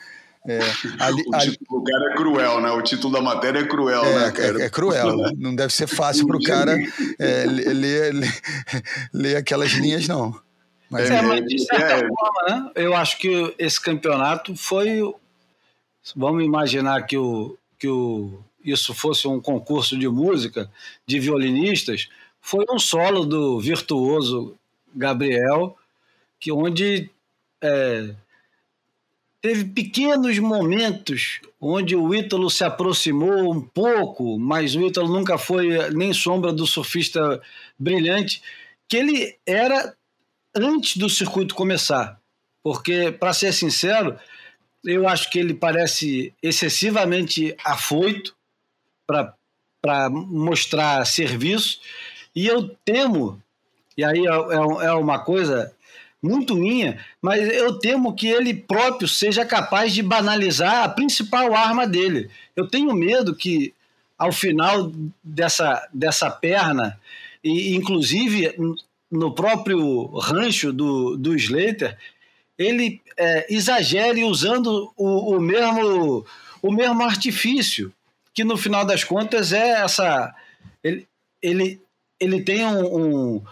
É, 0.49 0.61
ali, 1.01 1.23
o 1.27 1.35
ali... 1.35 1.51
título 1.51 1.81
do 1.81 1.85
cara 1.85 2.13
é 2.13 2.15
cruel, 2.15 2.61
né? 2.61 2.71
O 2.71 2.83
título 2.83 3.13
da 3.13 3.21
matéria 3.21 3.59
é 3.61 3.65
cruel, 3.65 4.05
é, 4.05 4.15
né, 4.15 4.31
cara? 4.33 4.63
É, 4.63 4.67
é 4.67 4.71
cruel. 4.71 5.17
Não 5.37 5.55
deve 5.55 5.73
ser 5.73 5.87
fácil 5.87 6.27
para 6.27 6.37
o 6.37 6.43
cara 6.43 6.79
é, 7.19 7.45
ler, 7.45 7.73
ler, 7.73 8.15
ler 9.13 9.37
aquelas 9.37 9.73
linhas, 9.73 10.07
não. 10.07 10.35
Mas, 10.89 11.11
é, 11.11 11.21
mas 11.21 11.45
de 11.45 11.59
certa 11.59 11.95
é. 11.95 12.09
forma, 12.09 12.43
né? 12.49 12.71
Eu 12.77 12.95
acho 12.95 13.19
que 13.19 13.55
esse 13.59 13.81
campeonato 13.81 14.55
foi. 14.55 15.03
Vamos 16.15 16.45
imaginar 16.45 17.03
que, 17.03 17.19
o, 17.19 17.59
que 17.77 17.89
o, 17.89 18.39
isso 18.67 18.93
fosse 18.93 19.29
um 19.29 19.41
concurso 19.41 19.99
de 19.99 20.09
música 20.09 20.71
de 21.07 21.19
violinistas. 21.21 22.09
Foi 22.41 22.65
um 22.71 22.79
solo 22.79 23.25
do 23.25 23.61
virtuoso 23.61 24.57
Gabriel, 24.95 25.77
que 26.39 26.51
onde 26.53 27.11
é, 27.63 28.15
teve 29.41 29.65
pequenos 29.67 30.39
momentos 30.39 31.41
onde 31.61 31.95
o 31.95 32.15
Ítalo 32.15 32.51
se 32.51 32.65
aproximou 32.65 33.53
um 33.53 33.61
pouco, 33.61 34.39
mas 34.39 34.75
o 34.75 34.87
Ítalo 34.87 35.09
nunca 35.09 35.39
foi 35.39 35.91
nem 35.91 36.13
sombra 36.13 36.53
do 36.53 36.67
surfista 36.67 37.41
brilhante, 37.79 38.43
que 38.89 38.97
ele 38.97 39.37
era 39.47 39.95
antes 40.55 40.97
do 40.97 41.09
circuito 41.09 41.55
começar. 41.55 42.21
Porque, 42.63 43.13
para 43.13 43.33
ser 43.33 43.53
sincero, 43.53 44.19
eu 44.85 45.09
acho 45.09 45.31
que 45.31 45.39
ele 45.39 45.55
parece 45.55 46.33
excessivamente 46.43 47.55
afoito 47.65 48.35
para 49.07 50.11
mostrar 50.11 51.05
serviço. 51.07 51.81
E 52.35 52.47
eu 52.47 52.69
temo, 52.85 53.41
e 53.97 54.05
aí 54.05 54.27
é, 54.27 54.31
é, 54.31 54.87
é 54.87 54.93
uma 54.93 55.19
coisa 55.19 55.73
muito 56.23 56.57
minha, 56.57 56.99
mas 57.23 57.49
eu 57.49 57.79
temo 57.79 58.15
que 58.15 58.27
ele 58.27 58.53
próprio 58.53 59.07
seja 59.07 59.45
capaz 59.45 59.95
de 59.95 60.03
banalizar 60.03 60.85
a 60.85 60.89
principal 60.89 61.55
arma 61.55 61.87
dele. 61.87 62.31
Eu 62.55 62.67
tenho 62.67 62.93
medo 62.95 63.35
que, 63.35 63.73
ao 64.19 64.33
final 64.33 64.91
dessa, 65.23 65.89
dessa 65.93 66.31
perna, 66.31 66.99
e 67.45 67.77
inclusive 67.77 68.55
no 69.11 69.35
próprio 69.35 70.07
rancho 70.19 70.73
do, 70.73 71.17
do 71.17 71.37
Slater, 71.37 71.97
ele 72.59 73.01
é, 73.17 73.47
exagere 73.55 74.25
usando 74.25 74.93
o, 74.97 75.37
o, 75.37 75.41
mesmo, 75.41 76.27
o 76.63 76.73
mesmo 76.73 77.03
artifício, 77.03 77.93
que 78.37 78.45
no 78.45 78.59
final 78.59 78.85
das 78.85 79.03
contas 79.03 79.51
é 79.51 79.83
essa. 79.83 80.33
Ele, 80.85 81.09
ele, 81.43 81.81
ele 82.21 82.43
tem 82.43 82.67
um, 82.67 83.43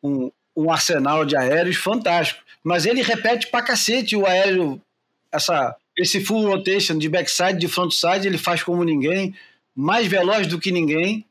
um, 0.00 0.30
um, 0.56 0.70
arsenal 0.70 1.24
de 1.24 1.36
aéreos 1.36 1.76
fantástico, 1.76 2.40
mas 2.62 2.86
ele 2.86 3.02
repete 3.02 3.48
pra 3.48 3.62
cacete 3.62 4.14
o 4.14 4.24
aéreo, 4.24 4.80
essa, 5.32 5.74
esse 5.98 6.24
full 6.24 6.46
rotation 6.46 6.96
de 6.96 7.08
backside, 7.08 7.58
de 7.58 7.66
frontside, 7.66 8.28
ele 8.28 8.38
faz 8.38 8.62
como 8.62 8.84
ninguém, 8.84 9.34
mais 9.74 10.06
veloz 10.06 10.46
do 10.46 10.60
que 10.60 10.70
ninguém, 10.70 11.26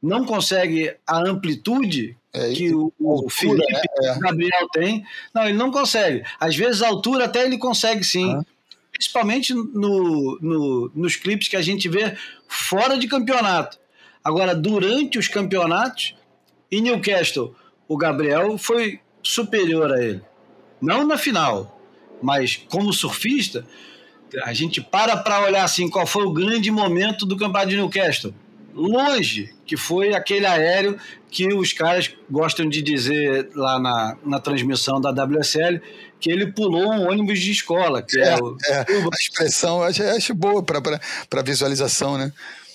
não 0.00 0.24
consegue 0.24 0.94
a 1.04 1.18
amplitude 1.18 2.16
É, 2.32 2.52
que 2.52 2.72
o, 2.72 2.92
o 3.00 3.10
altura, 3.10 3.34
Felipe 3.34 3.72
né? 3.72 3.82
É. 4.04 4.18
Gabriel 4.20 4.68
tem. 4.72 5.04
Não, 5.34 5.44
ele 5.44 5.58
não 5.58 5.72
consegue. 5.72 6.22
Às 6.38 6.54
vezes 6.54 6.80
a 6.80 6.88
altura 6.88 7.24
até 7.24 7.44
ele 7.44 7.58
consegue 7.58 8.04
sim. 8.04 8.32
Ah. 8.34 8.44
Principalmente 9.00 9.54
no, 9.54 10.38
no- 10.42 10.92
nos 10.94 11.16
clipes 11.16 11.48
que 11.48 11.56
a 11.56 11.62
gente 11.62 11.88
vê 11.88 12.14
fora 12.46 12.98
de 12.98 13.08
campeonato. 13.08 13.78
Agora, 14.22 14.54
durante 14.54 15.18
os 15.18 15.26
campeonatos, 15.26 16.14
em 16.70 16.82
Newcastle, 16.82 17.54
o 17.88 17.96
Gabriel 17.96 18.58
foi 18.58 19.00
superior 19.22 19.90
a 19.90 20.04
ele. 20.04 20.20
Não 20.82 21.06
na 21.06 21.16
final, 21.16 21.80
mas 22.22 22.56
como 22.68 22.92
surfista, 22.92 23.66
a 24.44 24.52
gente 24.52 24.82
para 24.82 25.16
para 25.16 25.46
olhar 25.46 25.64
assim 25.64 25.88
qual 25.88 26.06
foi 26.06 26.24
o 26.24 26.32
grande 26.32 26.70
momento 26.70 27.24
do 27.24 27.38
campeonato 27.38 27.70
de 27.70 27.76
Newcastle. 27.76 28.34
Longe, 28.74 29.54
que 29.64 29.78
foi 29.78 30.14
aquele 30.14 30.44
aéreo 30.44 30.98
que 31.30 31.52
os 31.54 31.72
caras 31.72 32.12
gostam 32.30 32.68
de 32.68 32.82
dizer 32.82 33.48
lá 33.54 33.78
na, 33.80 34.16
na 34.26 34.38
transmissão 34.38 35.00
da 35.00 35.10
WSL, 35.10 35.80
que 36.20 36.30
ele 36.30 36.52
pulou 36.52 36.92
um 36.92 37.08
ônibus 37.10 37.40
de 37.40 37.50
escola. 37.50 38.02
Que 38.02 38.18
é, 38.20 38.28
É, 38.28 38.36
o, 38.36 38.56
é, 38.66 38.80
a 38.80 39.16
expressão 39.20 39.78
eu 39.78 39.84
acho, 39.84 40.02
eu 40.02 40.16
acho 40.16 40.34
boa 40.34 40.62
para 40.62 41.42
visualização, 41.42 42.18
né? 42.18 42.32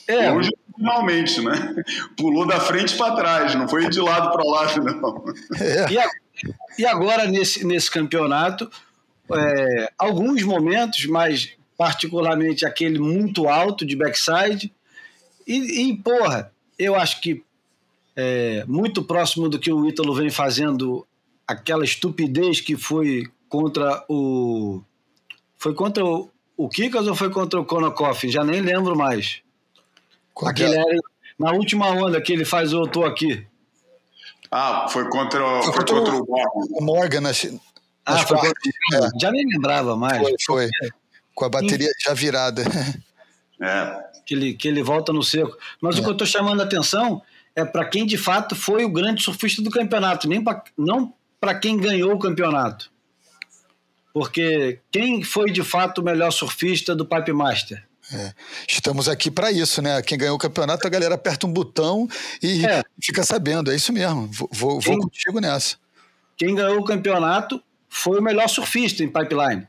é, 0.08 0.32
Hoje, 0.32 0.52
finalmente, 0.76 1.42
né? 1.42 1.76
Pulou 2.18 2.46
da 2.46 2.60
frente 2.60 2.96
para 2.98 3.16
trás, 3.16 3.56
não 3.56 3.68
foi 3.68 3.90
de 3.90 4.00
lado 4.00 4.32
para 4.32 4.44
lado, 4.44 4.84
não. 4.84 5.24
É, 5.60 5.92
E, 5.92 5.98
a- 5.98 6.10
e 6.78 6.86
agora, 6.86 7.26
nesse, 7.26 7.66
nesse 7.66 7.90
campeonato, 7.90 8.70
é, 9.34 9.92
alguns 9.98 10.44
momentos, 10.44 11.06
mas 11.06 11.52
particularmente 11.78 12.66
aquele 12.66 13.00
muito 13.00 13.48
alto 13.48 13.86
de 13.86 13.96
backside. 13.96 14.72
E, 15.48 15.90
e, 15.90 15.98
porra, 15.98 16.52
eu 16.78 16.96
acho 16.96 17.22
que 17.22 17.44
é, 18.16 18.64
muito 18.68 19.04
próximo 19.04 19.50
do 19.50 19.60
que 19.60 19.72
o 19.72 19.86
Ítalo 19.88 20.14
vem 20.16 20.30
fazendo, 20.30 21.06
aquela 21.48 21.84
estupidez 21.84 22.62
que 22.62 22.76
foi 22.78 23.24
contra 23.60 24.04
o. 24.10 24.82
Foi 25.58 25.74
contra 25.74 26.04
o, 26.06 26.30
o 26.58 26.68
Kikas 26.70 27.08
ou 27.08 27.16
foi 27.16 27.30
contra 27.30 27.60
o 27.60 27.66
Konokoff? 27.66 28.30
Já 28.30 28.44
nem 28.44 28.62
lembro 28.62 28.96
mais. 28.96 29.42
com 30.34 30.48
Aquele 30.48 30.70
aquela- 30.70 30.86
aéreo- 30.86 31.04
na 31.40 31.52
última 31.52 31.90
onda 31.90 32.20
que 32.22 32.32
ele 32.34 32.44
faz 32.46 32.74
o 32.74 32.82
Eu 32.84 32.88
Tô 32.88 33.04
Aqui. 33.06 33.46
Ah, 34.52 34.88
foi 34.90 35.10
contra, 35.10 35.40
Foi 35.40 35.64
foi 35.64 35.74
contra 35.74 35.96
contra 35.96 36.14
o- 36.16 36.26
o 36.28 36.80
o 36.80 36.84
Morgan 36.84 37.22
nas, 37.22 37.46
Ah, 38.06 38.14
nas 38.14 38.22
foi 38.22 38.38
quartas. 38.38 38.54
contra 38.92 39.16
o 39.16 39.20
Já 39.20 39.32
nem 39.32 39.46
lembrava 39.48 39.96
mais. 39.98 40.20
Foi, 40.20 40.36
foi. 40.46 40.70
Com 41.34 41.46
a 41.46 41.50
bateria 41.50 41.90
já 42.06 42.14
virada. 42.14 42.64
É. 43.62 44.06
que 44.26 44.34
ele, 44.34 44.54
que 44.56 44.68
ele 44.68 44.82
volta 44.84 45.14
no 45.14 45.22
seco. 45.24 45.56
Mas 45.80 45.98
o 45.98 46.02
que 46.02 46.08
eu 46.08 46.14
estou 46.14 46.26
chamando 46.28 46.60
a 46.60 46.64
atenção 46.66 47.22
é 47.56 47.64
para 47.64 47.86
quem 47.86 48.06
de 48.06 48.18
fato 48.18 48.56
foi 48.56 48.84
o 48.84 48.90
grande 48.92 49.22
surfista 49.24 49.62
do 49.62 49.70
campeonato, 49.70 50.28
nem 50.28 50.44
pra, 50.44 50.64
não 50.78 51.14
para 51.40 51.54
quem 51.56 51.78
ganhou 51.78 52.12
o 52.14 52.20
campeonato. 52.20 52.92
Porque 54.16 54.80
quem 54.90 55.24
foi 55.26 55.52
de 55.52 55.62
fato 55.62 56.00
o 56.00 56.04
melhor 56.04 56.32
surfista 56.32 56.96
do 56.96 57.06
Pipe 57.06 57.34
Master? 57.34 57.86
Estamos 58.66 59.10
aqui 59.10 59.30
para 59.30 59.52
isso, 59.52 59.82
né? 59.82 60.02
Quem 60.02 60.18
ganhou 60.18 60.38
o 60.38 60.40
campeonato, 60.40 60.88
a 60.88 60.90
galera 60.90 61.16
aperta 61.16 61.46
um 61.46 61.52
botão 61.52 62.08
e 62.42 62.66
É. 62.66 62.82
fica 63.04 63.24
sabendo. 63.26 63.70
É 63.70 63.76
isso 63.76 63.92
mesmo. 63.92 64.30
Vou, 64.32 64.48
vou, 64.54 64.70
vou 64.80 64.82
Quem- 64.82 65.00
contigo 65.02 65.42
nessa. 65.42 65.76
Quem 66.38 66.56
ganhou 66.56 66.80
o 66.80 66.86
campeonato 66.86 67.62
foi 67.90 68.18
o 68.18 68.24
melhor 68.24 68.48
surfista 68.48 69.04
em 69.04 69.10
pipeline. 69.10 69.68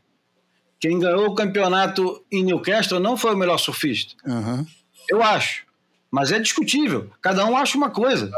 Quem 0.78 0.96
ganhou 1.00 1.26
o 1.26 1.34
campeonato 1.34 2.24
em 2.30 2.44
Newcastle 2.44 3.00
não 3.00 3.16
foi 3.16 3.34
o 3.34 3.36
melhor 3.36 3.58
surfista. 3.58 4.14
Aham. 4.24 4.64
Eu 5.10 5.24
acho. 5.24 5.64
Mas 6.08 6.30
é 6.30 6.38
discutível. 6.38 7.10
Cada 7.20 7.44
um 7.46 7.56
acha 7.56 7.76
uma 7.76 7.90
coisa. 7.90 8.30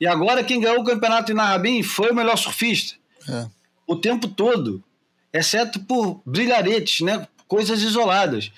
E 0.00 0.06
agora 0.06 0.42
quem 0.42 0.60
ganhou 0.60 0.80
o 0.80 0.84
campeonato 0.84 1.30
em 1.30 1.34
Narrabin 1.36 1.80
foi 1.84 2.10
o 2.10 2.14
melhor 2.14 2.36
surfista. 2.36 2.96
É. 3.28 3.46
O 3.86 3.94
tempo 3.94 4.26
todo. 4.26 4.82
Exceto 5.32 5.80
por 5.80 6.22
brilharetes, 6.24 7.00
né? 7.00 7.26
Coisas 7.46 7.82
isoladas. 7.82 8.50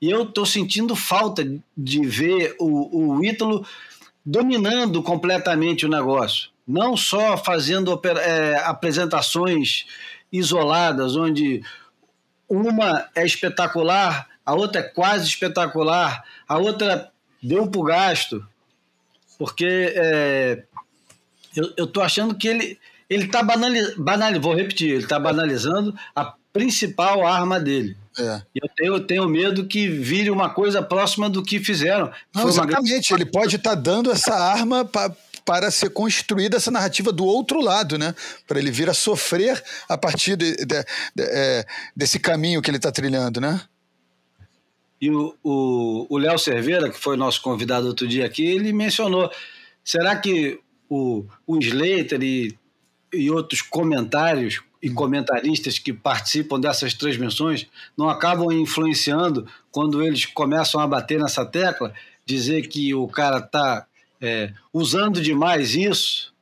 E 0.00 0.10
eu 0.10 0.22
estou 0.22 0.46
sentindo 0.46 0.94
falta 0.94 1.44
de 1.76 2.06
ver 2.06 2.54
o, 2.58 3.16
o 3.16 3.24
Ítalo 3.24 3.66
dominando 4.24 5.02
completamente 5.02 5.86
o 5.86 5.88
negócio. 5.88 6.50
Não 6.66 6.96
só 6.96 7.36
fazendo 7.36 8.00
é, 8.22 8.56
apresentações 8.64 9.86
isoladas, 10.30 11.16
onde 11.16 11.62
uma 12.48 13.08
é 13.14 13.24
espetacular, 13.24 14.28
a 14.44 14.54
outra 14.54 14.80
é 14.80 14.84
quase 14.84 15.26
espetacular, 15.26 16.22
a 16.46 16.58
outra 16.58 17.10
deu 17.42 17.68
pro 17.70 17.82
gasto. 17.82 18.46
Porque 19.38 19.92
é, 19.94 20.62
eu, 21.76 21.86
tô 21.86 22.00
achando 22.00 22.34
que 22.34 22.48
ele 22.48 22.78
ele 23.08 23.24
está 23.24 23.42
banalizando, 23.42 24.02
banali, 24.02 24.38
vou 24.38 24.54
repetir, 24.54 24.90
ele 24.90 25.02
está 25.04 25.18
banalizando 25.18 25.94
a 26.14 26.34
principal 26.52 27.26
arma 27.26 27.58
dele. 27.60 27.96
É. 28.18 28.42
Eu 28.54 28.68
tenho, 28.76 28.94
eu 28.94 29.00
tenho 29.06 29.28
medo 29.28 29.66
que 29.66 29.88
vire 29.88 30.30
uma 30.30 30.50
coisa 30.50 30.82
próxima 30.82 31.30
do 31.30 31.42
que 31.42 31.60
fizeram. 31.60 32.10
Não, 32.34 32.42
grande- 32.44 32.58
exatamente. 32.58 33.14
Ele 33.14 33.24
pode 33.26 33.56
estar 33.56 33.74
dando 33.76 34.10
essa 34.10 34.34
arma 34.34 34.84
pa- 34.84 35.14
para 35.44 35.70
ser 35.70 35.90
construída 35.90 36.56
essa 36.56 36.70
narrativa 36.70 37.10
do 37.12 37.24
outro 37.24 37.60
lado, 37.60 37.96
né? 37.96 38.14
Para 38.46 38.58
ele 38.58 38.70
vir 38.70 38.90
a 38.90 38.94
sofrer 38.94 39.62
a 39.88 39.96
partir 39.96 40.36
de- 40.36 40.56
de- 40.56 40.66
de- 40.66 40.84
é, 41.22 41.64
desse 41.96 42.18
caminho 42.18 42.60
que 42.60 42.68
ele 42.70 42.76
está 42.78 42.90
trilhando, 42.92 43.40
né? 43.40 43.60
E 45.00 45.08
o 45.10 46.18
Léo 46.18 46.38
Cerveira, 46.38 46.90
que 46.90 46.98
foi 46.98 47.16
nosso 47.16 47.40
convidado 47.40 47.86
outro 47.86 48.06
dia 48.08 48.26
aqui, 48.26 48.44
ele 48.44 48.72
mencionou: 48.72 49.30
será 49.84 50.16
que 50.16 50.58
o, 50.90 51.24
o 51.46 51.56
Slater 51.58 52.20
e, 52.20 52.58
e 53.12 53.30
outros 53.30 53.62
comentários 53.62 54.60
e 54.82 54.90
comentaristas 54.90 55.78
que 55.78 55.92
participam 55.92 56.60
dessas 56.60 56.94
transmissões 56.94 57.66
não 57.96 58.08
acabam 58.08 58.52
influenciando 58.52 59.46
quando 59.70 60.02
eles 60.02 60.24
começam 60.24 60.80
a 60.80 60.86
bater 60.86 61.18
nessa 61.20 61.44
tecla, 61.44 61.92
dizer 62.24 62.68
que 62.68 62.94
o 62.94 63.08
cara 63.08 63.38
está 63.38 63.86
usando 64.72 65.20
demais 65.20 65.74
isso? 65.74 66.32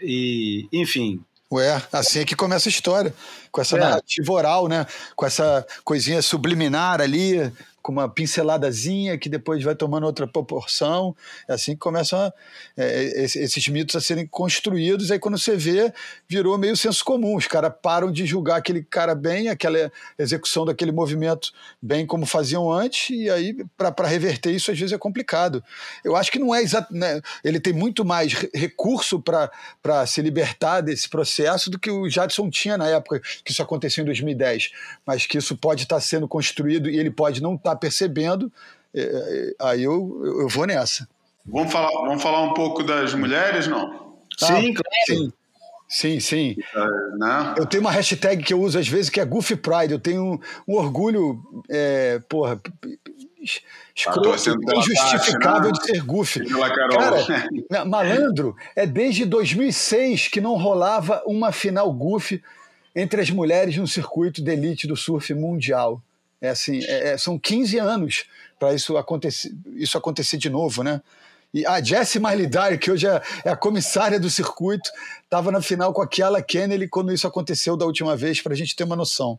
E, 0.00 0.68
enfim, 0.72 1.20
Ué, 1.50 1.82
assim 1.90 2.20
é 2.20 2.24
que 2.26 2.36
começa 2.36 2.68
a 2.68 2.70
história, 2.70 3.14
com 3.50 3.60
essa 3.60 3.76
É. 3.76 3.80
narrativa 3.80 4.32
oral, 4.32 4.68
né? 4.68 4.86
Com 5.16 5.24
essa 5.24 5.66
coisinha 5.82 6.20
subliminar 6.20 7.00
ali, 7.00 7.50
com 7.82 7.92
uma 7.92 8.08
pinceladazinha 8.08 9.16
que 9.18 9.28
depois 9.28 9.62
vai 9.62 9.74
tomando 9.74 10.04
outra 10.04 10.26
proporção. 10.26 11.14
É 11.48 11.54
assim 11.54 11.72
que 11.72 11.78
começam 11.78 12.18
a- 12.18 12.32
é, 12.76 13.22
esse- 13.24 13.38
esses 13.38 13.68
mitos 13.68 13.96
a 13.96 14.00
serem 14.00 14.26
construídos. 14.26 15.10
Aí 15.10 15.18
quando 15.18 15.38
você 15.38 15.56
vê, 15.56 15.92
virou 16.28 16.56
meio 16.58 16.76
senso 16.76 17.04
comum. 17.04 17.36
Os 17.36 17.46
caras 17.46 17.72
param 17.82 18.10
de 18.10 18.26
julgar 18.26 18.56
aquele 18.56 18.82
cara 18.82 19.14
bem, 19.14 19.48
aquela 19.48 19.90
execução 20.18 20.64
daquele 20.64 20.92
movimento 20.92 21.52
bem 21.80 22.06
como 22.06 22.26
faziam 22.26 22.70
antes, 22.70 23.10
e 23.10 23.30
aí 23.30 23.56
para 23.76 24.06
reverter 24.06 24.50
isso 24.50 24.70
às 24.70 24.78
vezes 24.78 24.92
é 24.92 24.98
complicado. 24.98 25.62
Eu 26.04 26.16
acho 26.16 26.30
que 26.30 26.38
não 26.38 26.54
é 26.54 26.62
exato. 26.62 26.92
Né? 26.94 27.20
Ele 27.44 27.60
tem 27.60 27.72
muito 27.72 28.04
mais 28.04 28.32
re- 28.32 28.50
recurso 28.54 29.20
para 29.20 30.06
se 30.06 30.20
libertar 30.22 30.80
desse 30.80 31.08
processo 31.08 31.70
do 31.70 31.78
que 31.78 31.90
o 31.90 32.08
Jadson 32.08 32.50
tinha 32.50 32.76
na 32.76 32.86
época 32.88 33.20
que 33.44 33.52
isso 33.52 33.62
aconteceu 33.62 34.02
em 34.02 34.04
2010. 34.06 34.70
Mas 35.06 35.26
que 35.26 35.38
isso 35.38 35.56
pode 35.56 35.82
estar 35.84 36.00
sendo 36.00 36.26
construído 36.28 36.88
e 36.90 36.98
ele 36.98 37.10
pode 37.10 37.42
não 37.42 37.54
estar 37.54 37.67
percebendo. 37.76 38.52
é, 38.94 39.00
é, 39.00 39.54
aí 39.60 39.82
eu, 39.82 40.20
eu 40.40 40.48
vou 40.48 40.66
nessa. 40.66 41.08
Vamos 41.46 41.72
falar, 41.72 41.90
vamos 41.90 42.22
falar 42.22 42.42
um 42.42 42.52
pouco 42.54 42.82
das 42.82 43.14
mulheres, 43.14 43.66
não? 43.66 44.16
sim, 44.38 44.44
Ah, 44.46 44.60
claro. 44.60 44.72
Sim, 45.06 45.32
sim, 45.88 46.20
sim. 46.20 46.56
É, 46.74 47.16
né? 47.18 47.54
Eu 47.56 47.64
tenho 47.66 47.80
uma 47.82 47.90
hashtag 47.90 48.42
que 48.42 48.52
eu 48.52 48.60
uso 48.60 48.78
às 48.78 48.86
vezes 48.86 49.08
que 49.10 49.18
é 49.20 49.24
Goofy 49.24 49.56
Pride. 49.56 49.92
Eu 49.92 49.98
tenho 49.98 50.22
um, 50.22 50.38
um 50.68 50.76
orgulho, 50.76 51.40
é, 51.70 52.20
porra, 52.28 52.60
escroto, 53.94 54.58
pela 54.60 54.78
injustificável 54.80 55.72
Tati, 55.72 55.80
de 55.80 55.86
ser 55.96 56.04
Goofy. 56.04 56.44
Carol. 56.46 56.98
Cara, 57.26 57.48
ma- 57.70 57.84
malandro, 57.84 58.54
é 58.76 58.84
desde 58.86 59.24
2006 59.24 60.28
que 60.28 60.40
não 60.40 60.56
rolava 60.56 61.22
uma 61.26 61.50
final 61.52 61.90
Goofy 61.92 62.42
entre 62.94 63.20
as 63.20 63.30
mulheres 63.30 63.76
no 63.76 63.86
circuito 63.86 64.42
de 64.42 64.50
elite 64.52 64.86
do 64.86 64.96
surf 64.96 65.32
mundial. 65.34 66.02
É 66.40 66.50
assim, 66.50 66.80
é- 66.84 67.10
é- 67.10 67.18
são 67.18 67.38
15 67.38 67.78
anos 67.78 68.24
para 68.58 68.74
isso 68.74 68.96
acontecer, 68.96 69.52
isso 69.74 69.96
acontecer 69.98 70.36
de 70.36 70.48
novo, 70.50 70.82
né? 70.82 71.00
E 71.52 71.64
a 71.66 71.80
Jessie 71.82 72.20
Dyer, 72.46 72.78
que 72.78 72.90
hoje 72.90 73.06
é, 73.06 73.22
é 73.44 73.50
a 73.50 73.56
comissária 73.56 74.20
do 74.20 74.28
circuito, 74.28 74.90
estava 75.24 75.50
na 75.50 75.62
final 75.62 75.92
com 75.94 76.02
a 76.02 76.06
Kiala 76.06 76.42
Kennedy 76.42 76.86
quando 76.88 77.12
isso 77.12 77.26
aconteceu 77.26 77.76
da 77.76 77.86
última 77.86 78.14
vez, 78.16 78.40
para 78.42 78.52
a 78.52 78.56
gente 78.56 78.76
ter 78.76 78.84
uma 78.84 78.94
noção. 78.96 79.38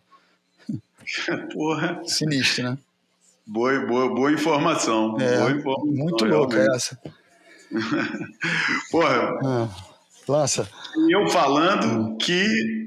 Porra. 1.54 2.02
Sinistro, 2.06 2.64
né? 2.64 2.78
Boa, 3.46 3.80
boa, 3.86 4.10
boa 4.14 4.32
informação. 4.32 5.18
É, 5.20 5.38
boa 5.38 5.52
informação 5.52 5.86
muito 5.94 6.26
louca 6.26 6.56
realmente. 6.58 6.76
essa. 6.76 7.00
Porra, 8.92 9.40
Ah, 9.44 9.68
lança. 10.28 10.70
E 11.08 11.16
eu 11.16 11.28
falando 11.30 12.18
que, 12.18 12.79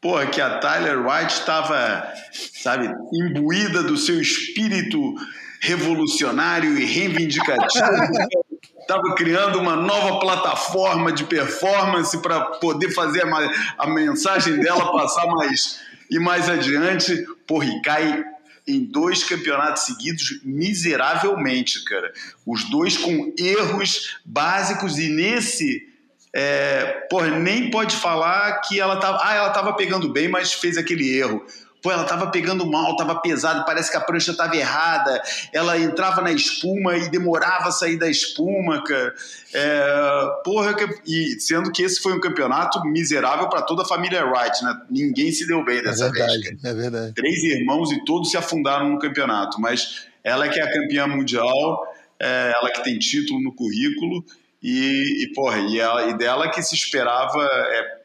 porra, 0.00 0.26
que 0.26 0.40
a 0.40 0.58
Tyler 0.58 1.06
White 1.06 1.32
estava, 1.32 2.12
sabe, 2.32 2.90
imbuída 3.12 3.82
do 3.82 3.96
seu 3.96 4.20
espírito 4.20 5.14
revolucionário 5.60 6.78
e 6.78 6.84
reivindicativo. 6.84 7.84
Estava 8.80 9.14
criando 9.14 9.60
uma 9.60 9.76
nova 9.76 10.18
plataforma 10.18 11.12
de 11.12 11.22
performance 11.22 12.20
para 12.20 12.40
poder 12.40 12.90
fazer 12.90 13.22
a, 13.24 13.50
a 13.78 13.86
mensagem 13.86 14.58
dela 14.58 14.90
passar 14.90 15.26
mais 15.26 15.80
e 16.10 16.18
mais 16.18 16.48
adiante. 16.48 17.24
Porra, 17.46 17.66
e 17.66 17.82
cai 17.82 18.24
em 18.66 18.84
dois 18.84 19.22
campeonatos 19.22 19.84
seguidos 19.84 20.40
miseravelmente, 20.42 21.84
cara. 21.84 22.12
Os 22.44 22.68
dois 22.68 22.96
com 22.96 23.32
erros 23.38 24.18
básicos 24.24 24.98
e 24.98 25.08
nesse 25.08 25.89
é, 26.34 27.06
porra, 27.10 27.28
nem 27.30 27.70
pode 27.70 27.96
falar 27.96 28.60
que 28.60 28.78
ela 28.78 28.96
tava. 28.96 29.18
Ah, 29.22 29.34
ela 29.34 29.50
tava 29.50 29.72
pegando 29.74 30.12
bem, 30.12 30.28
mas 30.28 30.52
fez 30.52 30.76
aquele 30.76 31.16
erro. 31.16 31.44
Pô, 31.82 31.90
ela 31.90 32.04
tava 32.04 32.26
pegando 32.30 32.66
mal, 32.66 32.94
tava 32.94 33.18
pesado, 33.20 33.64
parece 33.64 33.90
que 33.90 33.96
a 33.96 34.02
prancha 34.02 34.34
tava 34.34 34.54
errada. 34.54 35.20
Ela 35.50 35.78
entrava 35.78 36.20
na 36.20 36.30
espuma 36.30 36.94
e 36.98 37.08
demorava 37.08 37.68
a 37.68 37.72
sair 37.72 37.96
da 37.96 38.08
espuma, 38.08 38.84
cara. 38.84 39.14
É, 39.54 40.26
porra, 40.44 40.76
e 41.06 41.40
sendo 41.40 41.72
que 41.72 41.82
esse 41.82 42.00
foi 42.02 42.12
um 42.12 42.20
campeonato 42.20 42.84
miserável 42.84 43.48
para 43.48 43.62
toda 43.62 43.82
a 43.82 43.86
família 43.86 44.26
Wright, 44.26 44.62
né? 44.62 44.78
Ninguém 44.90 45.32
se 45.32 45.46
deu 45.46 45.64
bem 45.64 45.78
É 45.78 45.82
dessa 45.82 46.10
vez. 46.12 46.18
cara 46.18 46.32
verdade, 46.32 46.58
é 46.64 46.74
verdade. 46.74 47.14
três 47.14 47.42
irmãos 47.44 47.90
e 47.92 48.04
todos 48.04 48.30
se 48.30 48.36
afundaram 48.36 48.90
no 48.90 48.98
campeonato, 48.98 49.58
mas 49.58 50.04
ela 50.22 50.44
é 50.44 50.48
que 50.50 50.60
é 50.60 50.62
a 50.62 50.70
campeã 50.70 51.06
mundial, 51.06 51.82
é, 52.20 52.52
ela 52.54 52.70
que 52.70 52.84
tem 52.84 52.98
título 52.98 53.40
no 53.42 53.54
currículo 53.54 54.22
e, 54.62 55.24
e 55.24 55.32
porra, 55.34 55.58
e, 55.58 55.78
ela- 55.78 56.06
e 56.10 56.16
dela 56.18 56.50
que 56.50 56.62
se 56.62 56.74
esperava 56.74 57.42
é, 57.42 58.00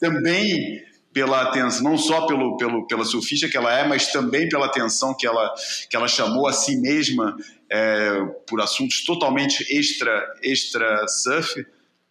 também 0.00 0.82
pela 1.12 1.42
atenção, 1.42 1.82
não 1.84 1.98
só 1.98 2.26
pelo, 2.26 2.56
pelo, 2.56 2.86
pela 2.86 3.04
surfista 3.04 3.46
que 3.48 3.56
ela 3.56 3.78
é, 3.78 3.86
mas 3.86 4.10
também 4.10 4.48
pela 4.48 4.64
atenção 4.66 5.14
que 5.14 5.26
ela, 5.26 5.52
que 5.90 5.94
ela 5.94 6.08
chamou 6.08 6.46
a 6.48 6.52
si 6.54 6.76
mesma 6.80 7.36
é, 7.70 8.24
por 8.46 8.60
assuntos 8.62 9.04
totalmente 9.04 9.62
extra, 9.70 10.24
extra 10.42 11.06
surf. 11.08 11.66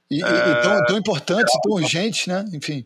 E, 0.10 0.22
É. 0.24 0.28
e 0.28 0.62
tão, 0.62 0.86
tão 0.86 0.98
importante, 0.98 1.52
tão 1.64 1.72
urgente, 1.74 2.30
né? 2.30 2.46
Enfim, 2.54 2.86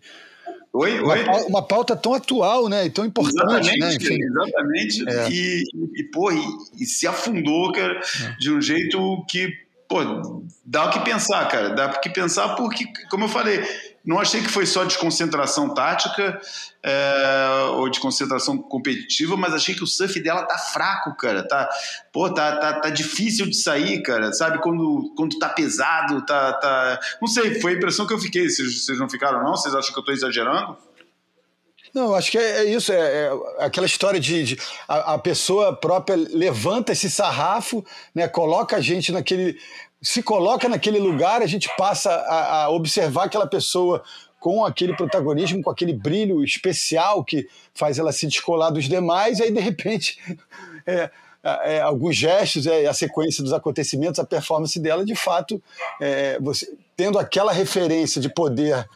Oi, 0.72 0.99
uma, 0.99 1.13
oi? 1.13 1.23
pau- 1.26 1.47
uma 1.47 1.61
pauta 1.65 1.95
tão 1.95 2.13
atual, 2.13 2.67
né? 2.69 2.85
E 2.85 2.89
tão 2.89 3.05
importante, 3.05 3.65
né? 3.77 3.88
Exatamente, 3.88 4.05
Enfim, 4.05 4.17
exatamente. 4.23 5.09
É. 5.09 5.30
E, 5.30 5.63
e, 5.99 6.03
pô, 6.11 6.31
e, 6.31 6.41
e 6.80 6.85
se 6.85 7.07
afundou, 7.07 7.72
cara, 7.73 7.99
de 8.39 8.51
um 8.51 8.61
jeito 8.61 9.26
que, 9.30 9.49
pô, 9.95 10.45
dá 10.65 10.85
o 10.85 10.89
que 10.89 10.99
pensar, 10.99 11.47
cara. 11.47 11.69
Dá 11.69 11.88
o 11.88 12.01
que 12.01 12.09
pensar 12.09 12.55
porque, 12.55 12.85
como 13.09 13.26
eu 13.26 13.30
falei, 13.30 13.63
não 14.03 14.19
achei 14.19 14.41
que 14.41 14.49
foi 14.49 14.65
só 14.65 14.84
desconcentração 14.84 15.73
tática 15.73 16.39
é, 16.84 17.69
ou 17.76 17.89
desconcentração 17.89 18.57
competitiva, 18.57 19.38
mas 19.38 19.53
achei 19.53 19.73
que 19.73 19.84
o 19.84 19.88
surf 19.88 20.19
dela 20.19 20.43
tá 20.43 20.57
fraco, 20.57 21.15
cara. 21.15 21.47
Tá, 21.47 21.69
pô, 22.11 22.30
tá, 22.34 22.57
tá, 22.57 22.81
tá 22.81 22.89
difícil 22.89 23.45
de 23.45 23.55
sair, 23.55 24.01
cara. 24.01 24.34
Sabe, 24.34 24.61
quando, 24.61 25.13
quando 25.15 25.39
tá 25.39 25.47
pesado, 25.47 26.26
tá, 26.26 26.53
tá... 26.53 26.99
Não 27.22 27.27
sei, 27.27 27.61
foi 27.61 27.73
a 27.73 27.76
impressão 27.77 28.05
que 28.05 28.13
eu 28.13 28.19
fiquei. 28.19 28.49
Vocês, 28.49 28.84
vocês 28.84 28.99
não 28.99 29.09
ficaram, 29.09 29.43
não? 29.43 29.55
Vocês 29.55 29.73
acham 29.73 29.93
que 29.93 29.99
eu 29.99 30.03
tô 30.03 30.11
exagerando? 30.11 30.77
Não, 31.95 32.13
acho 32.13 32.30
que 32.30 32.38
é, 32.38 32.57
é 32.57 32.65
isso, 32.65 32.91
é, 32.91 32.97
é 32.97 33.31
aquela 33.59 33.85
história 33.85 34.19
de, 34.19 34.43
de- 34.43 34.59
a, 34.85 35.13
a 35.13 35.17
pessoa 35.17 35.73
própria 35.73 36.17
levanta 36.17 36.91
esse 36.91 37.09
sarrafo, 37.09 37.85
né, 38.13 38.27
coloca 38.27 38.76
a 38.76 38.81
gente 38.81 39.13
naquele, 39.13 39.57
se 40.06 40.22
coloca 40.22 40.69
naquele 40.69 40.99
lugar, 40.99 41.41
a 41.41 41.48
gente 41.48 41.68
passa 41.76 42.11
a, 42.11 42.64
a 42.64 42.69
observar 42.69 43.26
aquela 43.26 43.48
pessoa 43.48 44.03
com 44.40 44.64
aquele 44.64 44.95
protagonismo, 44.95 45.64
com 45.64 45.72
aquele 45.72 45.94
brilho 45.94 46.44
especial 46.44 47.23
que 47.23 47.49
faz 47.73 47.98
ela 47.98 48.11
se 48.11 48.27
descolar 48.27 48.69
dos 48.69 48.86
demais, 48.86 49.40
e 49.40 49.44
aí 49.44 49.52
de 49.52 49.60
repente 49.60 50.19
é, 50.86 51.10
é, 51.64 51.82
alguns 51.82 52.15
gestos, 52.15 52.68
é, 52.68 52.86
a 52.86 52.94
sequência 52.94 53.44
dos 53.44 53.52
acontecimentos, 53.52 54.19
a 54.19 54.23
performance 54.23 54.80
dela, 54.80 55.03
de 55.03 55.15
fato, 55.15 55.60
é, 55.99 56.40
você 56.40 56.72
tendo 56.95 57.18
aquela 57.18 57.52
referência 57.52 58.22
de 58.22 58.30
poder 58.30 58.88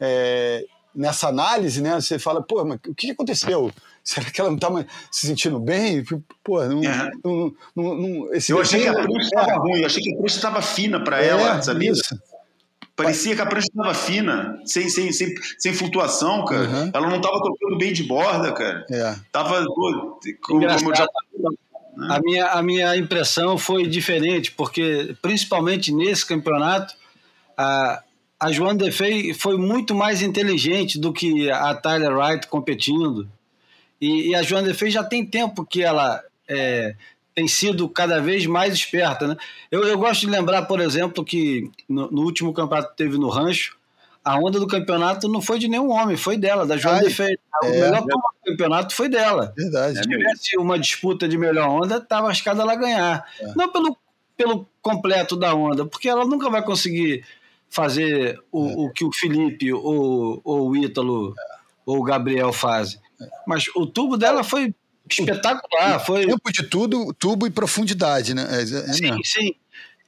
é, 0.00 0.64
nessa 0.92 1.28
análise, 1.28 1.80
né? 1.80 1.94
Você 1.94 2.18
fala, 2.18 2.42
pô, 2.42 2.64
mas 2.64 2.80
o 2.88 2.94
que 2.94 3.12
aconteceu? 3.12 3.70
Será 4.06 4.30
que 4.30 4.40
ela 4.40 4.50
não 4.50 4.56
está 4.56 4.70
se 5.10 5.26
sentindo 5.26 5.58
bem? 5.58 6.04
Pô, 6.44 6.64
não, 6.64 6.80
É. 6.84 7.10
não, 7.24 7.52
não, 7.74 7.94
não- 7.96 8.32
esse 8.34 8.52
Eu 8.52 8.60
achei 8.60 8.80
que 8.80 8.86
a 8.88 8.92
prancha 8.94 9.18
estava 9.24 9.54
ruim, 9.58 9.80
eu 9.80 9.86
achei 9.86 10.00
que 10.00 10.14
a 10.14 10.16
prancha 10.16 10.36
estava 10.36 10.62
fina 10.62 11.02
para 11.02 11.20
É, 11.20 11.28
ela, 11.28 11.60
sabia? 11.60 11.90
isso. 11.90 12.16
Parecia 12.94 13.34
que 13.34 13.42
a 13.42 13.46
prancha 13.46 13.66
estava 13.66 13.92
fina, 13.92 14.62
sem, 14.64 14.88
sem, 14.88 15.10
sem, 15.12 15.34
sem 15.58 15.74
flutuação, 15.74 16.44
cara. 16.44 16.68
Uhum. 16.68 16.90
Ela 16.94 17.08
não 17.10 17.16
estava 17.16 17.40
tocando 17.42 17.76
bem 17.78 17.92
de 17.92 18.04
borda, 18.04 18.52
cara. 18.52 18.86
É. 18.90 19.16
Tava, 19.32 19.62
pô, 19.64 20.20
como, 20.40 20.62
já 20.62 21.06
A 22.08 22.20
minha, 22.20 22.46
a 22.46 22.62
minha 22.62 22.96
impressão 22.96 23.58
foi 23.58 23.88
diferente, 23.88 24.52
porque 24.52 25.16
principalmente 25.20 25.92
nesse 25.92 26.24
campeonato, 26.24 26.94
a, 27.58 28.02
a 28.38 28.52
Joan 28.52 28.76
Defey 28.76 29.34
foi 29.34 29.58
muito 29.58 29.94
mais 29.96 30.22
inteligente 30.22 30.96
do 30.98 31.12
que 31.12 31.50
a 31.50 31.74
Tyler 31.74 32.16
Wright 32.16 32.46
competindo. 32.46 33.28
E, 34.00 34.30
e 34.30 34.34
a 34.34 34.42
Joan 34.42 34.62
Defey 34.62 34.90
já 34.90 35.02
tem 35.02 35.24
tempo 35.24 35.64
que 35.64 35.82
ela 35.82 36.22
é, 36.48 36.94
tem 37.34 37.46
sido 37.46 37.88
cada 37.88 38.20
vez 38.20 38.46
mais 38.46 38.74
esperta. 38.74 39.28
Né? 39.28 39.36
Eu, 39.70 39.84
eu 39.84 39.98
gosto 39.98 40.22
de 40.22 40.26
lembrar, 40.28 40.62
por 40.62 40.80
exemplo, 40.80 41.24
que 41.24 41.70
no, 41.88 42.10
no 42.10 42.22
último 42.22 42.52
campeonato 42.52 42.90
que 42.90 42.96
teve 42.96 43.18
no 43.18 43.28
Rancho, 43.28 43.76
a 44.24 44.36
onda 44.38 44.58
do 44.58 44.66
campeonato 44.66 45.28
não 45.28 45.40
foi 45.40 45.58
de 45.58 45.68
nenhum 45.68 45.90
homem, 45.90 46.16
foi 46.16 46.36
dela, 46.36 46.66
da 46.66 46.76
Joan 46.76 46.94
Ai, 46.94 47.04
Defey. 47.04 47.38
O 47.62 47.66
é. 47.66 47.70
melhor 47.70 48.00
turma 48.00 48.28
do 48.44 48.50
campeonato 48.50 48.94
foi 48.94 49.08
dela 49.08 49.52
Verdade. 49.56 49.98
É 49.98 50.02
se 50.02 50.08
tivesse 50.08 50.58
uma 50.58 50.78
disputa 50.78 51.28
de 51.28 51.38
melhor 51.38 51.68
onda, 51.68 51.98
estava 51.98 52.26
arriscada 52.26 52.62
ela 52.62 52.74
ganhar. 52.74 53.24
É. 53.38 53.52
Não 53.54 53.70
pelo, 53.70 53.96
pelo 54.36 54.66
completo 54.82 55.36
da 55.36 55.54
onda, 55.54 55.86
porque 55.86 56.08
ela 56.08 56.24
nunca 56.24 56.50
vai 56.50 56.62
conseguir 56.62 57.24
fazer 57.68 58.40
o, 58.50 58.66
É. 58.66 58.74
o 58.76 58.90
que 58.90 59.04
o 59.04 59.12
Felipe 59.12 59.72
ou, 59.72 60.40
ou 60.42 60.70
o 60.70 60.76
Ítalo 60.76 61.34
ou 61.84 61.98
o 61.98 62.02
Gabriel 62.02 62.52
fazem. 62.52 62.98
Mas 63.46 63.64
o 63.74 63.86
tubo 63.86 64.16
dela 64.16 64.42
foi 64.44 64.74
espetacular. 65.08 66.00
Foi, 66.04 66.26
Tempo 66.26 66.52
de 66.52 66.62
tudo, 66.64 67.14
tubo 67.14 67.46
e 67.46 67.50
profundidade, 67.50 68.34
né? 68.34 68.46
É, 68.50 68.62
é 68.62 68.92
sim, 68.92 69.02
mesmo. 69.02 69.24
sim. 69.24 69.54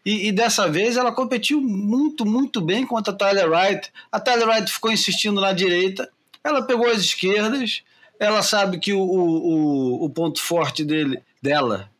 E, 0.04 0.28
e 0.28 0.32
dessa 0.32 0.68
vez 0.68 0.96
ela 0.96 1.12
competiu 1.12 1.60
muito, 1.60 2.24
muito 2.24 2.60
bem 2.60 2.86
contra 2.86 3.12
a 3.12 3.16
Tyler 3.16 3.50
Wright. 3.50 3.90
A 4.10 4.18
Tyler 4.18 4.48
Wright 4.48 4.72
ficou 4.72 4.90
insistindo 4.90 5.40
na 5.40 5.52
direita, 5.52 6.08
ela 6.42 6.62
pegou 6.62 6.86
as 6.88 6.98
esquerdas, 7.00 7.82
ela 8.18 8.42
sabe 8.42 8.78
que 8.78 8.92
o, 8.92 9.00
o, 9.00 10.04
o- 10.04 10.10
ponto 10.10 10.40
forte 10.42 10.84
dele, 10.84 11.20
dela 11.42 11.90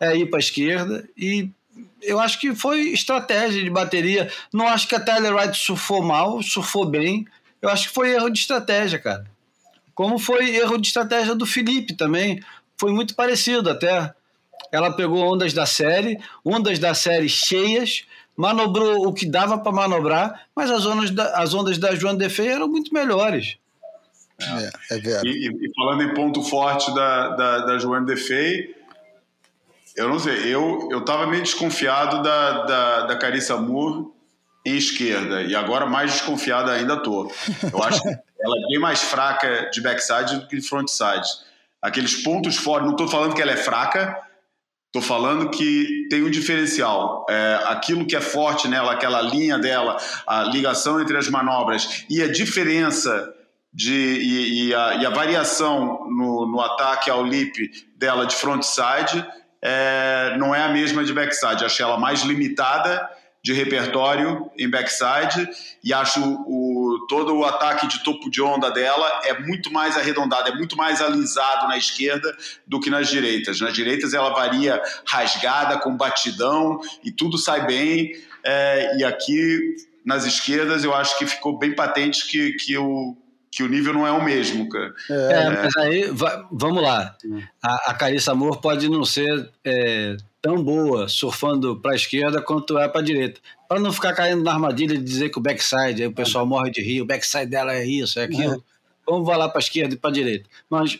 é 0.00 0.16
ir 0.16 0.26
para 0.26 0.38
a 0.38 0.40
esquerda 0.40 1.08
e 1.16 1.48
eu 2.02 2.18
acho 2.18 2.38
que 2.40 2.54
foi 2.54 2.88
estratégia 2.90 3.62
de 3.62 3.70
bateria. 3.70 4.30
Não 4.52 4.66
acho 4.66 4.88
que 4.88 4.94
a 4.94 5.00
Tyler 5.00 5.34
Wright 5.34 5.56
surfou 5.56 6.02
mal, 6.02 6.42
surfou 6.42 6.84
bem. 6.84 7.26
Eu 7.60 7.68
acho 7.68 7.88
que 7.88 7.94
foi 7.94 8.10
erro 8.12 8.28
de 8.28 8.40
estratégia, 8.40 8.98
cara. 8.98 9.30
Como 9.94 10.18
foi 10.18 10.56
erro 10.56 10.78
de 10.78 10.86
estratégia 10.88 11.34
do 11.34 11.46
Felipe 11.46 11.94
também. 11.94 12.42
Foi 12.76 12.92
muito 12.92 13.14
parecido 13.14 13.70
até. 13.70 14.12
Ela 14.70 14.94
pegou 14.94 15.32
ondas 15.32 15.52
da 15.52 15.66
série, 15.66 16.18
ondas 16.44 16.78
da 16.78 16.94
série 16.94 17.28
cheias, 17.28 18.04
manobrou 18.36 19.06
o 19.06 19.12
que 19.12 19.26
dava 19.26 19.58
para 19.58 19.72
manobrar, 19.72 20.46
mas 20.56 20.70
as 20.70 20.86
ondas 20.86 21.10
da, 21.10 21.36
as 21.36 21.52
ondas 21.52 21.78
da 21.78 21.94
Joan 21.94 22.14
Defei 22.16 22.48
eram 22.48 22.68
muito 22.68 22.92
melhores. 22.92 23.56
É, 24.40 24.94
é 24.96 24.98
verdade. 24.98 25.28
E, 25.28 25.48
e- 25.48 25.72
falando 25.74 26.02
em 26.02 26.14
ponto 26.14 26.42
forte 26.42 26.92
da, 26.94 27.28
da, 27.36 27.58
da 27.66 27.78
Joanne 27.78 28.06
Defey, 28.06 28.74
eu 29.96 30.08
não 30.08 30.18
sei, 30.18 30.52
eu, 30.52 30.88
eu 30.90 31.04
tava 31.04 31.26
meio 31.26 31.42
desconfiado 31.42 32.22
da, 32.22 32.64
da, 32.64 33.06
da 33.06 33.16
Carissa 33.16 33.56
Moore 33.56 34.06
em 34.64 34.76
esquerda, 34.76 35.42
e 35.42 35.54
agora 35.54 35.86
mais 35.86 36.12
desconfiado 36.12 36.70
ainda 36.70 36.96
tô. 36.96 37.30
Eu 37.72 37.82
acho 37.82 38.02
que 38.02 38.08
ela 38.42 38.56
é 38.56 38.68
bem 38.68 38.78
mais 38.78 39.02
fraca 39.02 39.70
de 39.72 39.80
backside 39.80 40.36
do 40.36 40.46
que 40.46 40.56
de 40.56 40.68
frontside. 40.68 41.28
Aqueles 41.80 42.22
pontos 42.22 42.56
fortes, 42.56 42.88
não 42.88 42.96
tô 42.96 43.08
falando 43.08 43.34
que 43.34 43.42
ela 43.42 43.52
é 43.52 43.56
fraca, 43.56 44.16
tô 44.92 45.00
falando 45.00 45.48
que 45.50 46.06
tem 46.10 46.22
um 46.22 46.30
diferencial. 46.30 47.24
É, 47.28 47.60
aquilo 47.66 48.06
que 48.06 48.14
é 48.14 48.20
forte 48.20 48.68
nela, 48.68 48.92
aquela 48.92 49.22
linha 49.22 49.58
dela, 49.58 49.96
a 50.26 50.42
ligação 50.44 51.00
entre 51.00 51.16
as 51.16 51.28
manobras 51.28 52.04
e 52.10 52.22
a 52.22 52.30
diferença 52.30 53.32
de, 53.72 53.94
e, 53.94 54.68
e 54.68 54.74
a, 54.74 54.94
e 54.96 55.06
a 55.06 55.10
variação 55.10 56.06
no, 56.10 56.46
no 56.46 56.60
ataque 56.60 57.10
ao 57.10 57.24
lip 57.24 57.70
dela 57.96 58.26
de 58.26 58.36
frontside 58.36 59.24
é, 59.62 60.36
não 60.36 60.54
é 60.54 60.62
a 60.62 60.68
mesma 60.68 61.04
de 61.04 61.12
backside. 61.12 61.64
Achei 61.64 61.84
ela 61.84 61.98
mais 61.98 62.22
limitada 62.22 63.08
de 63.42 63.52
repertório 63.52 64.50
em 64.56 64.70
backside 64.70 65.48
e 65.82 65.92
acho 65.92 66.20
o, 66.46 67.06
todo 67.08 67.36
o 67.36 67.44
ataque 67.44 67.88
de 67.88 68.02
topo 68.04 68.30
de 68.30 68.40
onda 68.40 68.70
dela 68.70 69.20
é 69.24 69.40
muito 69.40 69.72
mais 69.72 69.96
arredondado, 69.96 70.48
é 70.48 70.54
muito 70.54 70.76
mais 70.76 71.02
alisado 71.02 71.66
na 71.66 71.76
esquerda 71.76 72.36
do 72.66 72.78
que 72.78 72.88
nas 72.88 73.08
direitas. 73.08 73.60
Nas 73.60 73.72
direitas 73.72 74.14
ela 74.14 74.30
varia 74.30 74.80
rasgada, 75.04 75.78
com 75.78 75.96
batidão 75.96 76.80
e 77.02 77.10
tudo 77.10 77.36
sai 77.36 77.66
bem. 77.66 78.12
É, 78.44 78.96
e 78.98 79.04
aqui 79.04 79.76
nas 80.04 80.24
esquerdas 80.24 80.84
eu 80.84 80.94
acho 80.94 81.18
que 81.18 81.26
ficou 81.26 81.58
bem 81.58 81.74
patente 81.74 82.26
que, 82.28 82.52
que 82.52 82.76
o 82.78 83.16
que 83.52 83.62
o 83.62 83.68
nível 83.68 83.92
não 83.92 84.06
é 84.06 84.10
o 84.10 84.24
mesmo, 84.24 84.66
cara. 84.66 84.94
É, 85.10 85.14
é 85.14 85.50
mas 85.50 85.76
aí, 85.76 86.10
vamos 86.50 86.82
lá. 86.82 87.14
A, 87.62 87.90
a 87.90 87.94
Carissa 87.94 88.32
Amor 88.32 88.62
pode 88.62 88.88
não 88.88 89.04
ser 89.04 89.50
é, 89.62 90.16
tão 90.40 90.64
boa 90.64 91.06
surfando 91.06 91.78
para 91.78 91.92
a 91.92 91.94
esquerda 91.94 92.40
quanto 92.40 92.78
é 92.78 92.88
para 92.88 93.02
a 93.02 93.04
direita. 93.04 93.40
Para 93.68 93.78
não 93.78 93.92
ficar 93.92 94.14
caindo 94.14 94.42
na 94.42 94.54
armadilha 94.54 94.96
de 94.96 95.04
dizer 95.04 95.28
que 95.28 95.38
o 95.38 95.42
backside, 95.42 96.02
aí 96.02 96.06
o 96.06 96.14
pessoal 96.14 96.46
morre 96.46 96.70
de 96.70 96.80
rir, 96.80 97.02
o 97.02 97.06
backside 97.06 97.46
dela 97.46 97.74
é 97.74 97.84
isso, 97.84 98.18
é 98.18 98.24
aquilo. 98.24 98.54
É. 98.54 98.72
Vamos 99.06 99.28
lá 99.28 99.48
para 99.48 99.58
a 99.58 99.60
esquerda 99.60 99.94
e 99.94 99.98
para 99.98 100.08
a 100.08 100.14
direita. 100.14 100.48
Mas 100.70 100.98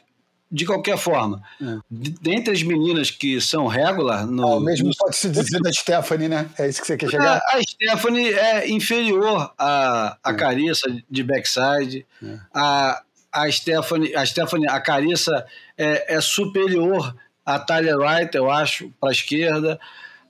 de 0.53 0.67
qualquer 0.67 0.99
forma, 0.99 1.43
é. 1.63 1.79
dentre 1.91 2.53
as 2.53 2.63
meninas 2.63 3.11
que 3.11 3.41
são 3.41 3.67
regular. 3.67 4.27
No, 4.27 4.43
ah, 4.43 4.57
o 4.57 4.61
mesmo 4.61 4.89
no... 4.89 4.95
pode 4.95 5.17
se 5.17 5.31
dizer 5.31 5.59
da 5.61 5.73
Stephanie, 5.73 6.29
né? 6.29 6.51
É 6.59 6.69
isso 6.69 6.83
que 6.83 6.87
você 6.87 6.99
quer 6.99 7.09
chegar? 7.09 7.39
A, 7.39 7.57
a 7.57 7.63
Stephanie 7.63 8.35
é 8.35 8.71
inferior 8.71 9.51
à, 9.57 10.19
à 10.23 10.31
é. 10.31 10.35
Carissa 10.35 10.95
de 11.11 11.23
backside. 11.23 12.07
É. 12.23 12.39
A, 12.55 13.03
a, 13.33 13.51
Stephanie, 13.51 14.15
a 14.15 14.27
Stephanie, 14.27 14.69
a 14.69 14.79
Carissa 14.79 15.47
é, 15.79 16.17
é 16.17 16.21
superior 16.21 17.17
à 17.47 17.59
Tyler 17.59 17.97
Wright, 17.97 18.37
eu 18.37 18.51
acho, 18.51 18.93
para 19.01 19.09
a 19.09 19.13
esquerda. 19.13 19.81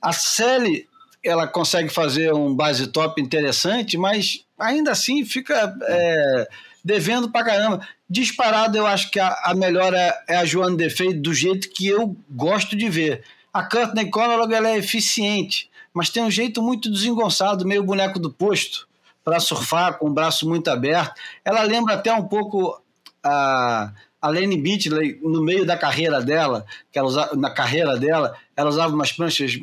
A 0.00 0.12
Sally, 0.12 0.88
ela 1.24 1.48
consegue 1.48 1.88
fazer 1.88 2.32
um 2.32 2.54
base 2.54 2.86
top 2.86 3.20
interessante, 3.20 3.98
mas 3.98 4.44
ainda 4.56 4.92
assim 4.92 5.24
fica 5.24 5.76
é, 5.82 6.48
devendo 6.84 7.30
pra 7.30 7.44
caramba 7.44 7.86
disparado, 8.08 8.76
eu 8.76 8.86
acho 8.86 9.10
que 9.10 9.18
a, 9.18 9.34
a 9.44 9.54
melhor 9.54 9.94
é, 9.94 10.14
é 10.28 10.36
a 10.36 10.44
Joana 10.44 10.76
Defeito 10.76 11.20
do 11.20 11.32
jeito 11.32 11.70
que 11.70 11.86
eu 11.86 12.16
gosto 12.30 12.76
de 12.76 12.88
ver. 12.88 13.22
A 13.52 13.62
Courtney 13.62 14.10
Conrad 14.10 14.50
ela 14.50 14.68
é 14.68 14.78
eficiente, 14.78 15.70
mas 15.94 16.10
tem 16.10 16.22
um 16.22 16.30
jeito 16.30 16.62
muito 16.62 16.90
desengonçado, 16.90 17.66
meio 17.66 17.82
boneco 17.82 18.18
do 18.18 18.30
posto, 18.30 18.88
para 19.24 19.40
surfar 19.40 19.98
com 19.98 20.08
o 20.08 20.12
braço 20.12 20.48
muito 20.48 20.68
aberto. 20.68 21.14
Ela 21.44 21.62
lembra 21.62 21.94
até 21.94 22.12
um 22.12 22.24
pouco 22.24 22.82
a, 23.22 23.92
a 24.20 24.28
Lane 24.28 24.56
Beatley 24.56 25.18
no 25.22 25.42
meio 25.42 25.64
da 25.64 25.76
carreira 25.76 26.20
dela, 26.20 26.66
que 26.90 26.98
ela 26.98 27.08
usava, 27.08 27.36
na 27.36 27.50
carreira 27.50 27.96
dela, 27.98 28.36
ela 28.56 28.68
usava 28.68 28.94
umas 28.94 29.12
pranchas 29.12 29.58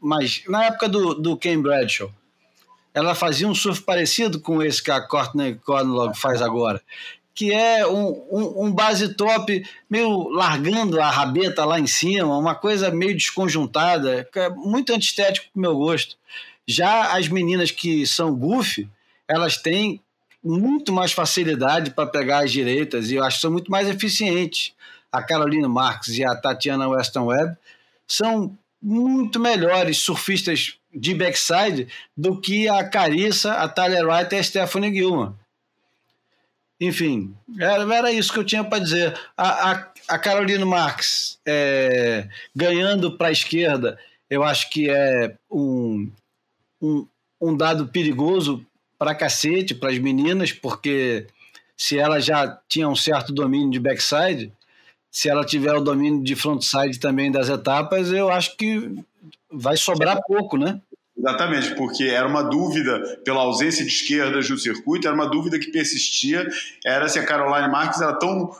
mais. 0.00 0.42
Na 0.48 0.64
época 0.66 0.88
do, 0.88 1.14
do 1.14 1.36
Ken 1.36 1.60
Bradshaw. 1.60 2.12
Ela 2.94 3.14
fazia 3.14 3.48
um 3.48 3.54
surf 3.54 3.82
parecido 3.82 4.40
com 4.40 4.62
esse 4.62 4.82
que 4.82 4.90
a 4.90 5.00
Courtney 5.00 5.54
Conlog 5.64 6.16
faz 6.18 6.42
agora 6.42 6.80
que 7.34 7.52
é 7.52 7.86
um, 7.86 8.08
um, 8.30 8.66
um, 8.66 8.72
base 8.72 9.14
top 9.14 9.64
meio 9.88 10.28
largando 10.28 11.00
a 11.00 11.10
rabeta 11.10 11.64
lá 11.64 11.80
em 11.80 11.86
cima, 11.86 12.36
uma 12.36 12.54
coisa 12.54 12.90
meio 12.90 13.14
desconjuntada, 13.14 14.28
é 14.34 14.48
muito 14.50 14.92
antiestético 14.92 15.46
pro 15.52 15.62
meu 15.62 15.76
gosto. 15.76 16.16
Já 16.66 17.16
as 17.16 17.28
meninas 17.28 17.70
que 17.70 18.06
são 18.06 18.34
goofy, 18.34 18.88
elas 19.26 19.56
têm 19.56 20.00
muito 20.44 20.92
mais 20.92 21.12
facilidade 21.12 21.92
para 21.92 22.06
pegar 22.06 22.44
as 22.44 22.52
direitas 22.52 23.10
e 23.10 23.14
eu 23.14 23.24
acho 23.24 23.36
que 23.36 23.42
são 23.42 23.50
muito 23.50 23.70
mais 23.70 23.88
eficientes. 23.88 24.74
A 25.10 25.22
Caroline 25.22 25.68
Marques 25.68 26.16
e 26.16 26.24
a 26.24 26.34
Tatiana 26.34 26.88
Weston 26.88 27.26
Webb 27.26 27.56
são 28.06 28.56
muito 28.82 29.38
melhores 29.38 29.98
surfistas 29.98 30.78
de 30.92 31.14
backside 31.14 31.88
do 32.16 32.40
que 32.40 32.68
a 32.68 32.84
Carissa, 32.88 33.54
a 33.54 33.68
Tyler 33.68 34.06
Wright 34.06 34.34
e 34.34 34.38
a 34.38 34.42
Stephanie 34.42 34.92
Gilman 34.94 35.34
enfim, 36.82 37.32
era, 37.60 37.94
era 37.94 38.10
isso 38.10 38.32
que 38.32 38.40
eu 38.40 38.44
tinha 38.44 38.64
para 38.64 38.82
dizer. 38.82 39.16
A, 39.36 39.70
a, 39.70 39.92
a 40.08 40.18
Carolina 40.18 40.66
Marx 40.66 41.38
é, 41.46 42.28
ganhando 42.54 43.16
para 43.16 43.28
a 43.28 43.32
esquerda, 43.32 43.96
eu 44.28 44.42
acho 44.42 44.68
que 44.68 44.90
é 44.90 45.36
um, 45.48 46.10
um, 46.80 47.06
um 47.40 47.56
dado 47.56 47.86
perigoso 47.86 48.66
para 48.98 49.14
cacete 49.14 49.76
para 49.76 49.90
as 49.90 49.98
meninas, 49.98 50.50
porque 50.50 51.28
se 51.76 51.98
ela 51.98 52.18
já 52.18 52.58
tinha 52.68 52.88
um 52.88 52.96
certo 52.96 53.32
domínio 53.32 53.70
de 53.70 53.78
backside, 53.78 54.52
se 55.12 55.28
ela 55.28 55.44
tiver 55.44 55.74
o 55.74 55.80
domínio 55.80 56.24
de 56.24 56.34
frontside 56.34 56.98
também 56.98 57.30
das 57.30 57.50
etapas, 57.50 58.10
eu 58.10 58.30
acho 58.30 58.56
que 58.56 58.90
vai 59.52 59.76
sobrar 59.76 60.18
pouco, 60.26 60.56
né? 60.56 60.80
Exatamente, 61.14 61.74
porque 61.74 62.04
era 62.04 62.26
uma 62.26 62.42
dúvida 62.42 63.20
pela 63.22 63.42
ausência 63.42 63.84
de 63.84 63.90
esquerdas 63.90 64.48
no 64.48 64.56
circuito, 64.56 65.06
era 65.06 65.14
uma 65.14 65.28
dúvida 65.28 65.58
que 65.58 65.70
persistia, 65.70 66.48
era 66.82 67.06
se 67.10 67.18
a 67.18 67.26
Caroline 67.26 67.70
Marques 67.70 68.00
era 68.00 68.14
tão 68.14 68.50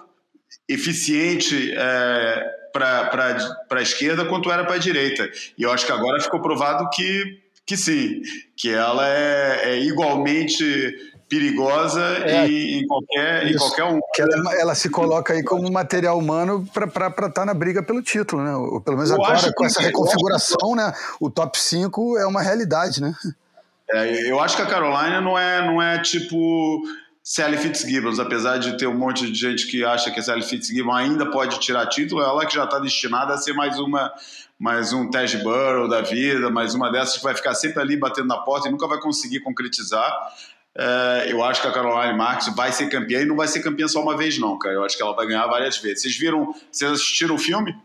eficiente 0.69 1.73
é, 1.75 2.51
para 2.71 3.59
a 3.71 3.83
esquerda 3.83 4.27
quanto 4.27 4.53
era 4.53 4.65
para 4.65 4.75
a 4.75 4.79
direita. 4.79 5.31
E 5.57 5.63
eu 5.63 5.73
acho 5.73 5.87
que 5.87 5.93
agora 5.93 6.21
ficou 6.21 6.43
provado 6.43 6.91
que, 6.91 7.41
que 7.65 7.79
sim, 7.79 8.21
que 8.55 8.69
ela 8.69 9.09
é, 9.09 9.71
é 9.71 9.81
igualmente 9.81 10.95
perigosa 11.33 12.03
é, 12.27 12.47
em, 12.47 12.87
qualquer, 12.87 13.47
em 13.47 13.57
qualquer 13.57 13.85
um. 13.85 13.99
Que 14.15 14.21
ela, 14.21 14.61
ela, 14.61 14.75
se 14.75 14.91
coloca 14.91 15.33
aí 15.33 15.43
como 15.43 15.73
material 15.73 16.19
humano 16.19 16.69
para 16.75 16.85
estar 16.87 17.31
tá 17.31 17.47
na 17.47 17.55
briga 17.55 17.83
pelo 17.83 18.03
título, 18.03 18.45
né? 18.45 18.55
Ou, 18.55 18.83
pelo 18.83 18.99
menos 18.99 19.11
eu 19.11 19.17
agora, 19.17 19.51
com 19.55 19.65
essa 19.65 19.81
reconfiguração, 19.81 20.77
né? 20.77 20.93
O 21.19 21.31
top 21.31 21.59
5 21.59 22.19
é 22.19 22.27
uma 22.27 22.43
realidade, 22.43 23.01
né? 23.01 23.15
É, 23.91 24.31
eu 24.31 24.41
acho 24.41 24.57
que 24.57 24.63
a 24.63 24.67
Carolina 24.67 25.23
não 25.23 25.39
é, 25.39 25.67
não 25.67 25.81
é 25.81 26.03
tipo 26.03 26.83
Sally 27.23 27.57
Fitzgibbons, 27.57 28.19
apesar 28.19 28.59
de 28.59 28.77
ter 28.77 28.87
um 28.87 28.99
monte 28.99 29.31
de 29.33 29.39
gente 29.39 29.67
que 29.69 29.83
acha 29.83 30.11
que 30.11 30.21
a 30.21 30.23
Sally 30.23 30.43
Fitzgibbons 30.43 30.97
ainda 30.97 31.31
pode 31.31 31.59
tirar 31.61 31.87
título, 31.87 32.21
ela 32.21 32.45
que 32.45 32.55
já 32.55 32.65
está 32.65 32.79
destinada 32.79 33.33
a 33.33 33.39
ser 33.39 33.55
mais 33.55 33.79
uma 33.79 34.13
mais 34.59 34.93
um 34.93 35.11
Tej 35.11 35.39
Burrow 35.39 35.89
da 35.89 36.03
vida, 36.03 36.49
mais 36.49 36.73
uma 36.73 36.93
dessas 36.93 37.17
que 37.17 37.25
vai 37.25 37.35
ficar 37.35 37.53
sempre 37.53 37.83
ali 37.83 37.97
batendo 37.97 38.29
na 38.29 38.37
porta 38.37 38.69
e 38.69 38.71
nunca 38.71 38.87
vai 38.87 39.01
conseguir 39.01 39.41
concretizar. 39.41 40.13
É, 40.77 41.27
eu 41.31 41.45
acho 41.45 41.61
que 41.61 41.69
a 41.69 41.73
Caroline 41.73 42.17
Marques 42.17 42.55
vai 42.55 42.73
ser 42.73 42.89
campeã 42.89 43.21
e 43.21 43.27
não 43.27 43.37
vai 43.37 43.47
ser 43.47 43.61
campeã 43.61 43.87
só 43.87 44.03
uma 44.03 44.17
vez, 44.17 44.39
não, 44.39 44.59
cara. 44.59 44.75
Eu 44.75 44.85
acho 44.85 44.97
que 44.97 45.03
ela 45.03 45.15
vai 45.15 45.27
ganhar 45.27 45.47
várias 45.47 45.77
vezes. 45.79 46.03
Vocês 46.03 46.17
viram, 46.17 46.55
vocês 46.71 46.91
assistiram 46.91 47.35
o 47.35 47.39
filme? 47.39 47.77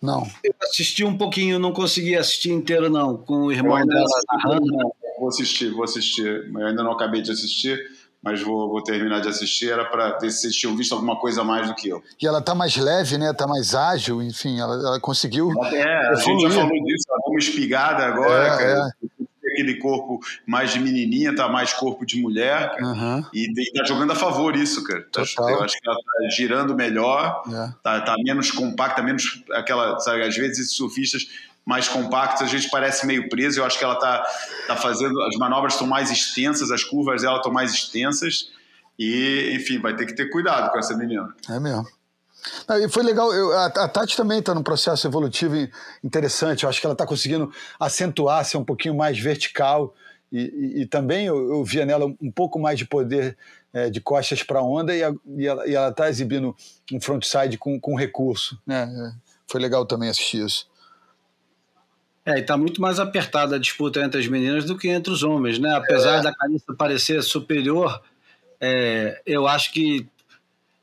Não. 0.00 0.26
Eu 0.44 0.54
assisti 0.62 1.04
um 1.04 1.16
pouquinho, 1.16 1.58
não 1.58 1.72
consegui 1.72 2.14
assistir 2.16 2.52
inteiro, 2.52 2.90
não, 2.90 3.16
com 3.16 3.44
o 3.44 3.52
irmão 3.52 3.84
dela 3.84 4.06
narrando. 4.30 4.92
Vou 5.18 5.28
assistir, 5.28 5.70
vou 5.70 5.84
assistir. 5.84 6.50
Eu 6.54 6.66
ainda 6.66 6.82
não 6.82 6.92
acabei 6.92 7.22
de 7.22 7.32
assistir, 7.32 7.80
mas 8.22 8.42
vou, 8.42 8.68
vou 8.68 8.82
terminar 8.82 9.20
de 9.20 9.28
assistir. 9.28 9.72
Era 9.72 9.86
para 9.86 10.18
ver 10.18 10.30
se 10.30 10.42
vocês 10.42 10.54
tinham 10.54 10.76
visto 10.76 10.92
alguma 10.92 11.18
coisa 11.18 11.40
a 11.40 11.44
mais 11.44 11.66
do 11.66 11.74
que 11.74 11.88
eu. 11.88 12.02
E 12.20 12.26
ela 12.26 12.42
tá 12.42 12.54
mais 12.54 12.76
leve, 12.76 13.16
né? 13.16 13.32
Tá 13.32 13.46
mais 13.46 13.74
ágil, 13.74 14.22
enfim, 14.22 14.60
ela, 14.60 14.74
ela 14.74 15.00
conseguiu. 15.00 15.50
É, 15.72 16.08
a 16.10 16.14
gente 16.14 16.42
já 16.42 16.50
falou 16.50 16.84
disso, 16.84 17.04
ela 17.08 17.20
tá 17.22 17.30
uma 17.30 17.38
espigada 17.38 18.04
agora, 18.04 18.44
é, 18.44 18.48
cara. 18.50 18.90
É 19.02 19.15
aquele 19.56 19.76
corpo 19.76 20.20
mais 20.46 20.72
de 20.72 20.78
menininha, 20.78 21.34
tá 21.34 21.48
mais 21.48 21.72
corpo 21.72 22.04
de 22.04 22.20
mulher, 22.20 22.76
uhum. 22.80 23.24
e, 23.32 23.50
e 23.50 23.72
tá 23.72 23.84
jogando 23.84 24.12
a 24.12 24.14
favor 24.14 24.54
isso, 24.54 24.84
cara. 24.84 25.02
Total. 25.10 25.50
Eu 25.50 25.62
acho 25.62 25.80
que 25.80 25.88
ela 25.88 25.96
tá 25.96 26.36
girando 26.36 26.74
melhor, 26.74 27.42
é. 27.48 27.72
tá, 27.82 28.00
tá, 28.02 28.14
menos 28.22 28.50
compacta, 28.50 29.02
menos 29.02 29.42
aquela, 29.52 29.98
sabe, 30.00 30.22
às 30.22 30.36
vezes 30.36 30.58
esses 30.58 30.76
surfistas 30.76 31.26
mais 31.64 31.88
compactos, 31.88 32.42
a 32.42 32.46
gente 32.46 32.70
parece 32.70 33.06
meio 33.06 33.28
preso, 33.28 33.58
eu 33.58 33.64
acho 33.64 33.78
que 33.78 33.84
ela 33.84 33.96
tá, 33.96 34.24
tá 34.68 34.76
fazendo, 34.76 35.20
as 35.22 35.36
manobras 35.36 35.72
estão 35.72 35.86
mais 35.86 36.10
extensas, 36.10 36.70
as 36.70 36.84
curvas 36.84 37.22
dela 37.22 37.38
estão 37.38 37.52
mais 37.52 37.72
extensas, 37.72 38.52
e, 38.98 39.52
enfim, 39.54 39.78
vai 39.78 39.94
ter 39.94 40.06
que 40.06 40.14
ter 40.14 40.30
cuidado 40.30 40.70
com 40.70 40.78
essa 40.78 40.96
menina. 40.96 41.34
É 41.50 41.58
mesmo. 41.58 41.86
E 42.80 42.88
foi 42.88 43.02
legal, 43.02 43.32
eu, 43.32 43.52
a, 43.52 43.66
a, 43.66 43.88
Tati 43.88 44.16
também 44.16 44.38
está 44.38 44.54
num 44.54 44.62
processo 44.62 45.06
evolutivo 45.06 45.54
interessante, 46.02 46.64
eu 46.64 46.68
acho 46.68 46.80
que 46.80 46.86
ela 46.86 46.94
está 46.94 47.06
conseguindo 47.06 47.52
acentuar, 47.78 48.44
ser 48.44 48.56
um 48.56 48.64
pouquinho 48.64 48.94
mais 48.94 49.18
vertical, 49.18 49.94
e, 50.30 50.40
e, 50.40 50.82
e 50.82 50.86
também 50.86 51.26
eu, 51.26 51.52
eu, 51.52 51.64
via 51.64 51.86
nela 51.86 52.06
um 52.20 52.30
pouco 52.30 52.58
mais 52.58 52.78
de 52.78 52.84
poder 52.84 53.36
é, 53.72 53.90
de 53.90 54.00
costas 54.00 54.42
para 54.42 54.58
a 54.58 54.62
onda, 54.62 54.94
e, 54.94 55.02
a, 55.02 55.14
e 55.36 55.46
ela 55.46 55.88
está 55.88 56.08
exibindo 56.08 56.54
um 56.92 57.00
frontside 57.00 57.58
com, 57.58 57.78
com 57.80 57.94
recurso. 57.94 58.58
Né? 58.66 58.82
É, 58.84 59.12
foi 59.46 59.60
legal 59.60 59.84
também 59.86 60.08
assistir 60.08 60.44
isso. 60.44 60.68
É, 62.24 62.38
e 62.38 62.40
está 62.40 62.56
muito 62.56 62.80
mais 62.80 62.98
apertada 62.98 63.54
a 63.54 63.58
disputa 63.58 64.00
entre 64.00 64.20
as 64.20 64.26
meninas 64.26 64.64
do 64.64 64.76
que 64.76 64.88
entre 64.88 65.12
os 65.12 65.22
homens, 65.22 65.60
né? 65.60 65.72
Apesar 65.76 66.18
é. 66.18 66.22
da 66.22 66.34
Carissa 66.34 66.74
parecer 66.74 67.22
superior, 67.22 68.02
é, 68.60 69.22
eu 69.24 69.46
acho 69.46 69.72
que, 69.72 70.08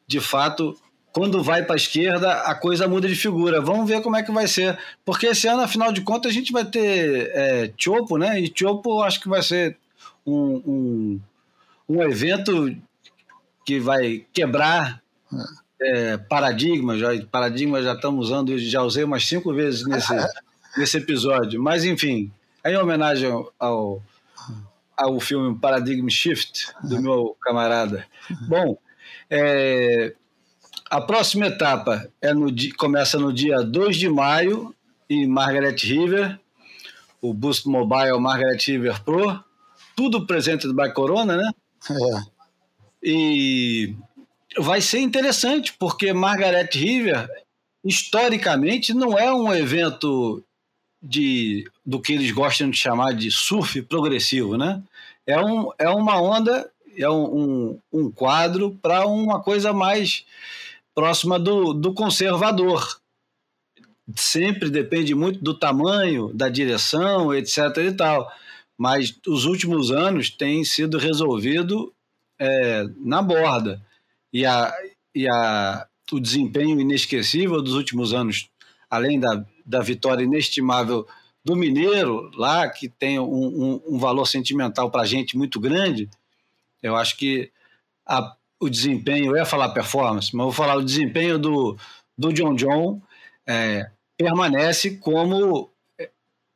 de 0.07 0.22
fato, 0.22 0.77
quando 1.14 1.44
vai 1.44 1.64
para 1.64 1.76
a 1.76 1.77
esquerda, 1.77 2.31
a 2.41 2.56
coisa 2.56 2.88
muda 2.88 3.07
de 3.07 3.15
figura. 3.15 3.61
Vamos 3.61 3.88
ver 3.88 4.02
como 4.02 4.15
é 4.15 4.23
que 4.23 4.31
vai 4.31 4.48
ser. 4.48 4.77
Porque 5.06 5.27
esse 5.27 5.48
ano, 5.48 5.61
afinal 5.61 5.94
de 5.94 6.02
contas, 6.02 6.31
a 6.31 6.34
gente 6.34 6.52
vai 6.52 6.65
ter 6.65 7.30
é, 7.35 7.72
Chopo, 7.77 8.18
né? 8.18 8.41
E 8.41 8.52
Chopo 8.53 9.03
acho 9.03 9.22
que 9.22 9.30
vai 9.30 9.44
ser 9.44 9.77
um, 10.26 10.56
um, 10.65 11.22
um 11.88 12.02
evento 12.02 12.76
que 13.64 13.80
vai 13.80 14.26
quebrar 14.34 15.03
é, 15.80 16.18
paradigmas. 16.18 16.99
Já, 16.99 17.10
paradigmas 17.31 17.85
já 17.85 17.94
estamos 17.94 18.26
usando, 18.26 18.57
já 18.57 18.81
usei 18.81 19.03
umas 19.03 19.23
cinco 19.23 19.53
vezes 19.53 19.85
nesse, 19.85 20.15
nesse 20.76 20.98
episódio. 20.98 21.61
Mas, 21.61 21.85
enfim, 21.85 22.31
em 22.65 22.76
homenagem 22.76 23.30
ao, 23.60 24.02
ao 24.98 25.19
filme 25.19 25.56
Paradigm 25.60 26.10
Shift, 26.10 26.73
do 26.84 26.99
meu 26.99 27.38
camarada. 27.40 28.03
Bom, 28.48 28.76
é, 29.30 30.15
a 30.94 31.02
próxima 31.02 31.48
etapa 31.48 32.07
é 32.22 32.36
no, 32.36 32.53
começa 32.78 33.18
no 33.18 33.34
dia 33.34 33.64
2 33.64 33.98
de 33.98 34.07
maio 34.07 34.76
em 35.10 35.26
Margaret 35.26 35.76
River, 35.80 36.40
o 37.20 37.34
Boost 37.34 37.68
Mobile 37.68 38.20
Margaret 38.20 38.60
River 38.64 39.03
Pro, 39.03 39.44
tudo 39.95 40.28
presente 40.28 40.68
do 40.68 40.74
By 40.76 40.94
Corona, 40.94 41.36
né? 41.36 41.52
É. 41.90 42.22
E 43.02 43.95
vai 44.60 44.82
ser 44.82 44.99
interessante, 44.99 45.74
porque 45.80 46.14
Margaret 46.14 46.70
River, 46.72 47.28
historicamente, 47.84 48.94
não 48.94 49.18
é 49.18 49.34
um 49.34 49.52
evento 49.52 50.44
de, 51.02 51.68
do 51.84 51.99
que 51.99 52.14
eles 52.14 52.30
gostam 52.30 52.70
de 52.70 52.78
chamar 52.78 53.14
de 53.15 53.32
surf 53.32 53.82
progressivo, 53.82 54.60
né? 54.60 54.80
É, 55.26 55.44
um, 55.44 55.72
é 55.80 55.90
uma 55.90 56.22
onda, 56.22 56.70
é 56.95 57.10
um, 57.10 57.24
um, 57.36 57.80
um 57.91 58.11
quadro 58.11 58.78
para 58.80 59.07
uma 59.07 59.41
coisa 59.41 59.74
mais 59.74 60.24
próxima 60.94 61.40
do, 61.40 61.74
do 61.74 61.94
conservador. 61.94 62.99
Sempre 64.15 64.70
depende 64.70 65.15
muito 65.15 65.40
do 65.41 65.53
tamanho, 65.53 66.34
da 66.34 66.49
direção, 66.49 67.34
etc. 67.34 67.57
e 67.78 67.91
tal. 67.94 68.32
Mas 68.78 69.18
os 69.28 69.45
últimos 69.45 69.91
anos 69.91 70.30
tem 70.30 70.64
sido 70.64 70.98
resolvido 70.98 71.94
é, 72.40 72.86
na 72.98 73.22
borda. 73.22 73.82
E, 74.32 74.45
a, 74.45 74.74
e 75.15 75.28
a, 75.28 75.88
o 76.11 76.20
desempenho 76.20 76.80
inesquecível 76.80 77.61
dos 77.61 77.74
últimos 77.74 78.14
anos, 78.14 78.49
além 78.90 79.20
da, 79.20 79.45
da 79.65 79.82
vitória 79.82 80.24
inestimável 80.24 81.07
do 81.45 81.56
Mineiro, 81.56 82.32
lá, 82.36 82.70
que 82.70 82.88
tem 82.88 83.20
um, 83.20 83.26
um, 83.26 83.82
um 83.88 83.98
valor 83.98 84.26
sentimental 84.26 84.90
para 84.90 85.02
a 85.02 85.06
gente 85.06 85.38
muito 85.38 85.60
grande, 85.60 86.10
eu 86.82 86.95
acho 86.95 87.18
que 87.18 87.52
a, 88.06 88.36
o 88.64 88.69
desempenho, 88.69 89.31
eu 89.31 89.38
ia 89.38 89.45
falar 89.45 89.69
performance, 89.69 90.35
mas 90.35 90.44
vou 90.44 90.53
falar 90.53 90.76
o 90.76 90.84
desempenho 90.84 91.38
do, 91.38 91.77
do 92.18 92.31
John 92.31 92.56
John 92.56 93.02
é, 93.48 93.90
permanece 94.18 94.98
como 94.98 95.69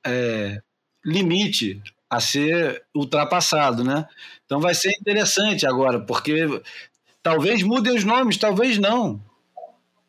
é, 0.06 0.62
limite 1.06 1.82
a 2.10 2.20
ser 2.20 2.84
ultrapassado, 2.96 3.84
né? 3.84 4.08
Então 4.46 4.60
vai 4.60 4.74
ser 4.74 4.92
interessante 5.00 5.66
agora, 5.66 6.00
porque 6.00 6.62
talvez 7.22 7.62
mudem 7.64 7.96
os 7.96 8.04
nomes, 8.04 8.38
talvez 8.38 8.78
não. 8.78 9.22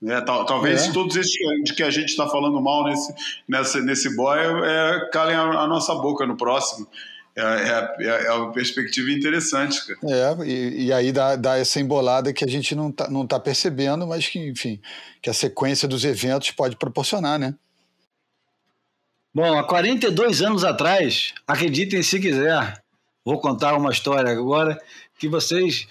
É, 0.06 0.20
tal, 0.20 0.46
talvez 0.46 0.86
é. 0.86 0.92
todos 0.92 1.16
esses 1.16 1.34
de 1.64 1.74
que 1.74 1.82
a 1.82 1.90
gente 1.90 2.10
está 2.10 2.28
falando 2.28 2.60
mal 2.60 2.84
nesse, 2.84 3.12
nesse, 3.48 3.80
nesse 3.80 4.16
boy 4.16 4.38
é, 4.38 5.08
calem 5.12 5.34
a, 5.34 5.42
a 5.42 5.66
nossa 5.66 5.92
boca 5.96 6.24
no 6.24 6.36
próximo. 6.36 6.86
É, 7.38 7.40
é, 7.40 7.96
é, 8.00 8.26
é, 8.26 8.32
uma 8.32 8.52
perspectiva 8.52 9.12
interessante, 9.12 9.80
cara. 9.86 9.98
É, 10.02 10.44
e, 10.44 10.86
e 10.86 10.92
aí 10.92 11.12
dá, 11.12 11.36
dá, 11.36 11.56
essa 11.56 11.78
embolada 11.78 12.32
que 12.32 12.44
a 12.44 12.48
gente 12.48 12.74
não 12.74 12.88
está 12.88 13.08
não 13.08 13.24
tá 13.24 13.38
percebendo, 13.38 14.04
mas 14.08 14.26
que, 14.26 14.40
enfim, 14.40 14.80
que 15.22 15.30
a 15.30 15.32
sequência 15.32 15.86
dos 15.86 16.04
eventos 16.04 16.50
pode 16.50 16.74
proporcionar, 16.74 17.38
né? 17.38 17.54
Bom, 19.32 19.56
há 19.56 19.62
42 19.62 20.42
anos 20.42 20.64
atrás, 20.64 21.32
acreditem 21.46 22.02
se 22.02 22.18
quiser, 22.18 22.82
vou 23.24 23.40
contar 23.40 23.76
uma 23.76 23.92
história 23.92 24.32
agora 24.32 24.76
que 25.16 25.28
vocês, 25.28 25.86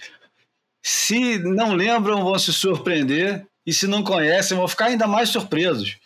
se 0.82 1.38
não 1.38 1.72
lembram, 1.72 2.24
vão 2.24 2.38
se 2.38 2.52
surpreender 2.52 3.46
e 3.64 3.72
se 3.72 3.86
não 3.86 4.04
conhecem, 4.04 4.54
vão 4.54 4.68
ficar 4.68 4.86
ainda 4.86 5.06
mais 5.06 5.30
surpresos. 5.30 5.96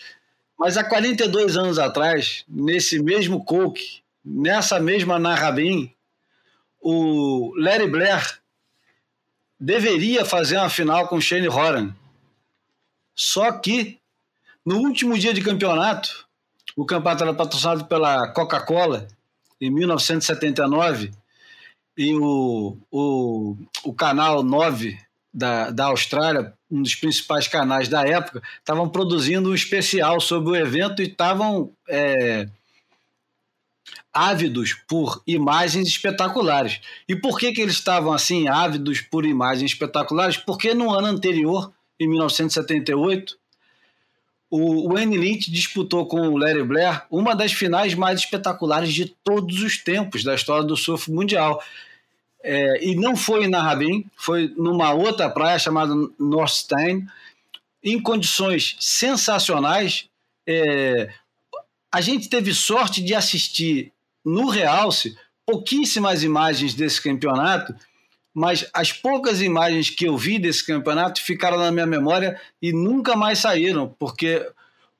Mas 0.56 0.76
há 0.76 0.84
42 0.84 1.56
anos 1.56 1.80
atrás, 1.80 2.44
nesse 2.48 3.02
mesmo 3.02 3.44
Coke, 3.44 4.01
nessa 4.24 4.78
mesma 4.78 5.18
Narrabim, 5.18 5.92
o 6.80 7.54
Larry 7.56 7.88
Blair 7.88 8.40
deveria 9.58 10.24
fazer 10.24 10.56
uma 10.56 10.68
final 10.68 11.06
com 11.08 11.20
Shane 11.20 11.48
Horan. 11.48 11.94
Só 13.14 13.52
que, 13.52 14.00
no 14.64 14.78
último 14.78 15.16
dia 15.18 15.32
de 15.32 15.42
campeonato, 15.42 16.26
o 16.76 16.84
campeonato 16.84 17.24
era 17.24 17.34
patrocinado 17.34 17.84
pela 17.84 18.28
Coca-Cola, 18.32 19.06
em 19.60 19.70
1979, 19.70 21.12
e 21.96 22.14
o, 22.14 22.76
o, 22.90 23.56
o 23.84 23.94
canal 23.94 24.42
9 24.42 24.98
da, 25.32 25.70
da 25.70 25.86
Austrália, 25.86 26.52
um 26.70 26.82
dos 26.82 26.94
principais 26.94 27.46
canais 27.46 27.88
da 27.88 28.06
época, 28.06 28.42
estavam 28.58 28.88
produzindo 28.88 29.50
um 29.50 29.54
especial 29.54 30.20
sobre 30.20 30.52
o 30.52 30.56
evento 30.56 31.00
e 31.00 31.06
estavam 31.06 31.72
é, 31.88 32.48
ávidos 34.12 34.74
por 34.86 35.22
imagens 35.26 35.88
espetaculares. 35.88 36.80
E 37.08 37.16
por 37.16 37.38
que, 37.38 37.52
que 37.52 37.60
eles 37.60 37.74
estavam 37.74 38.12
assim, 38.12 38.46
ávidos 38.48 39.00
por 39.00 39.24
imagens 39.24 39.72
espetaculares? 39.72 40.36
Porque 40.36 40.74
no 40.74 40.90
ano 40.90 41.06
anterior, 41.06 41.72
em 41.98 42.08
1978, 42.08 43.38
o 44.50 44.92
Wayne 44.92 45.16
Lynch 45.16 45.50
disputou 45.50 46.04
com 46.04 46.28
o 46.28 46.36
Larry 46.36 46.62
Blair 46.62 47.06
uma 47.10 47.34
das 47.34 47.52
finais 47.52 47.94
mais 47.94 48.20
espetaculares 48.20 48.92
de 48.92 49.06
todos 49.24 49.62
os 49.62 49.78
tempos 49.78 50.22
da 50.22 50.34
história 50.34 50.62
do 50.62 50.76
surf 50.76 51.10
mundial. 51.10 51.62
É, 52.44 52.84
e 52.84 52.94
não 52.94 53.16
foi 53.16 53.44
em 53.44 53.48
Narrabin, 53.48 54.04
foi 54.14 54.52
numa 54.56 54.92
outra 54.92 55.30
praia 55.30 55.58
chamada 55.58 55.94
Northstein, 56.18 57.06
em 57.82 57.98
condições 57.98 58.76
sensacionais. 58.78 60.06
É, 60.46 61.10
a 61.90 62.02
gente 62.02 62.28
teve 62.28 62.52
sorte 62.52 63.02
de 63.02 63.14
assistir 63.14 63.90
no 64.24 64.48
realce 64.48 65.16
pouquíssimas 65.44 66.22
imagens 66.22 66.74
desse 66.74 67.00
campeonato 67.02 67.74
mas 68.34 68.66
as 68.72 68.92
poucas 68.92 69.42
imagens 69.42 69.90
que 69.90 70.06
eu 70.06 70.16
vi 70.16 70.38
desse 70.38 70.64
campeonato 70.64 71.20
ficaram 71.20 71.58
na 71.58 71.70
minha 71.70 71.86
memória 71.86 72.40
e 72.60 72.72
nunca 72.72 73.14
mais 73.14 73.40
saíram, 73.40 73.94
porque 73.98 74.48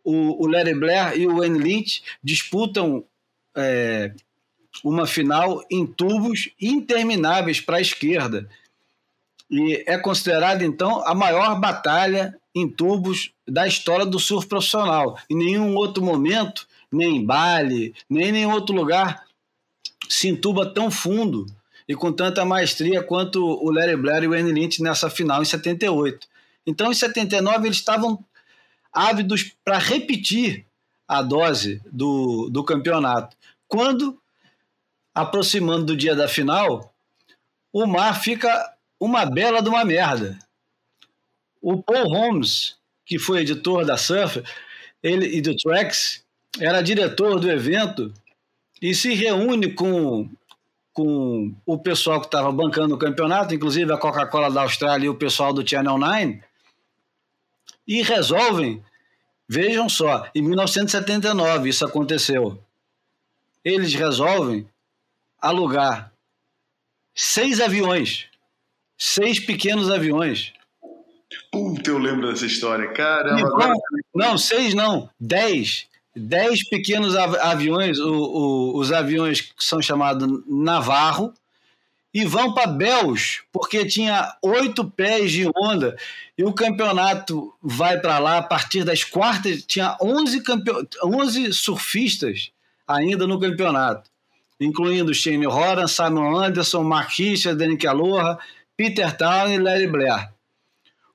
o, 0.05 0.45
o 0.45 0.47
Larry 0.47 0.75
Blair 0.75 1.17
e 1.17 1.27
o 1.27 1.37
Wayne 1.37 1.59
Lynch 1.59 2.03
disputam 2.23 3.05
é, 3.57 4.13
uma 4.85 5.07
final 5.07 5.65
em 5.71 5.87
tubos 5.87 6.51
intermináveis 6.61 7.61
para 7.61 7.79
a 7.79 7.81
esquerda. 7.81 8.49
E 9.51 9.83
é 9.87 9.99
considerada, 9.99 10.65
então, 10.65 11.07
a 11.07 11.15
maior 11.15 11.59
batalha 11.59 12.39
em 12.55 12.69
tubos 12.69 13.33
da 13.49 13.67
história 13.67 14.05
do 14.05 14.19
surf 14.19 14.47
profissional. 14.47 15.19
Em 15.29 15.37
nenhum 15.37 15.75
outro 15.75 16.03
momento, 16.03 16.67
nem 16.93 17.17
em 17.17 17.25
Bali, 17.25 17.95
nem 18.09 18.29
em 18.29 18.33
nenhum 18.33 18.53
outro 18.53 18.75
lugar, 18.75 19.25
se 20.09 20.29
entuba 20.29 20.73
tão 20.73 20.91
fundo 20.91 21.47
e 21.89 21.95
com 21.95 22.13
tanta 22.13 22.45
maestria 22.45 23.03
quanto 23.03 23.45
o 23.45 23.71
Larry 23.71 23.97
Blair 23.97 24.23
e 24.25 24.27
o 24.27 24.31
Wayne 24.31 24.53
Lynch 24.53 24.83
nessa 24.83 25.11
final 25.11 25.43
em 25.43 25.45
78. 25.45 26.27
Então, 26.67 26.91
em 26.91 26.95
79, 26.95 27.67
eles 27.67 27.79
estavam 27.79 28.25
ávidos 28.93 29.53
para 29.65 29.79
repetir 29.79 30.67
a 31.09 31.23
dose 31.23 31.81
do, 31.91 32.49
do 32.51 32.63
campeonato. 32.63 33.37
Quando, 33.67 34.21
aproximando 35.15 35.87
do 35.87 35.97
dia 35.97 36.15
da 36.15 36.29
final, 36.29 36.95
o 37.73 37.87
mar 37.87 38.21
fica 38.21 38.75
uma 39.01 39.25
bela 39.25 39.63
de 39.63 39.69
uma 39.69 39.85
merda. 39.85 40.39
O 41.61 41.83
Paul 41.83 42.09
Holmes, 42.09 42.77
que 43.05 43.19
foi 43.19 43.41
editor 43.41 43.85
da 43.85 43.97
Surf 43.97 44.43
ele, 45.03 45.27
e 45.37 45.41
do 45.41 45.57
Tracks, 45.57 46.22
era 46.61 46.83
diretor 46.83 47.41
do 47.41 47.51
evento 47.51 48.13
e 48.81 48.95
se 48.95 49.15
reúne 49.15 49.73
com 49.73 50.29
com 50.93 51.55
o 51.65 51.79
pessoal 51.79 52.21
que 52.21 52.27
estava 52.27 52.53
bancando 52.53 52.95
o 52.95 52.99
campeonato, 52.99 53.55
inclusive 53.55 53.91
a 53.93 53.97
Coca-Cola 53.97 54.51
da 54.51 54.63
Austrália 54.63 55.07
e 55.07 55.09
o 55.09 55.15
pessoal 55.15 55.53
do 55.53 55.67
Channel 55.67 55.97
9, 55.97 56.43
e 57.89 58.03
resolvem, 58.03 58.85
vejam 59.49 59.89
só, 59.89 60.29
em 60.35 60.43
1979 60.43 61.69
isso 61.69 61.85
aconteceu. 61.85 62.63
Eles 63.65 63.95
resolvem 63.95 64.69
alugar 65.41 66.13
seis 67.15 67.61
aviões, 67.61 68.27
seis 68.99 69.41
pequenos 69.41 69.91
aviões. 69.91 70.53
Puta, 71.51 71.91
eu 71.91 71.99
lembro 71.99 72.29
dessa 72.29 72.45
história, 72.45 72.93
caramba. 72.93 73.41
Então. 73.41 73.75
Não, 74.15 74.37
seis 74.37 74.75
não, 74.75 75.09
dez 75.19 75.89
10 76.15 76.69
pequenos 76.69 77.17
aviões, 77.17 77.99
o, 77.99 78.13
o, 78.13 78.79
os 78.79 78.93
aviões 78.93 79.41
que 79.41 79.65
são 79.65 79.81
chamados 79.81 80.29
Navarro, 80.47 81.33
e 82.15 82.27
vão 82.27 82.53
para 82.53 82.67
Bells, 82.67 83.41
porque 83.51 83.87
tinha 83.87 84.37
oito 84.43 84.85
pés 84.91 85.33
de 85.33 85.49
onda, 85.57 85.97
e 86.37 86.45
o 86.45 86.53
campeonato 86.53 87.55
vai 87.63 87.99
para 87.99 88.19
lá 88.19 88.39
a 88.39 88.43
partir 88.43 88.85
das 88.85 89.03
quartas, 89.03 89.65
tinha 89.65 89.97
11, 90.01 90.43
campe... 90.43 90.71
11 91.03 91.55
surfistas 91.55 92.51
ainda 92.87 93.27
no 93.27 93.41
campeonato, 93.41 94.11
incluindo 94.61 95.15
Shane 95.15 95.47
Horan, 95.47 95.87
Simon 95.87 96.37
Anderson, 96.37 96.83
Mark 96.83 97.11
Richard, 97.17 97.59
Danny 97.59 97.79
Aloha, 97.87 98.39
Peter 98.77 99.17
Town 99.17 99.49
e 99.49 99.59
Larry 99.59 99.87
Blair. 99.87 100.31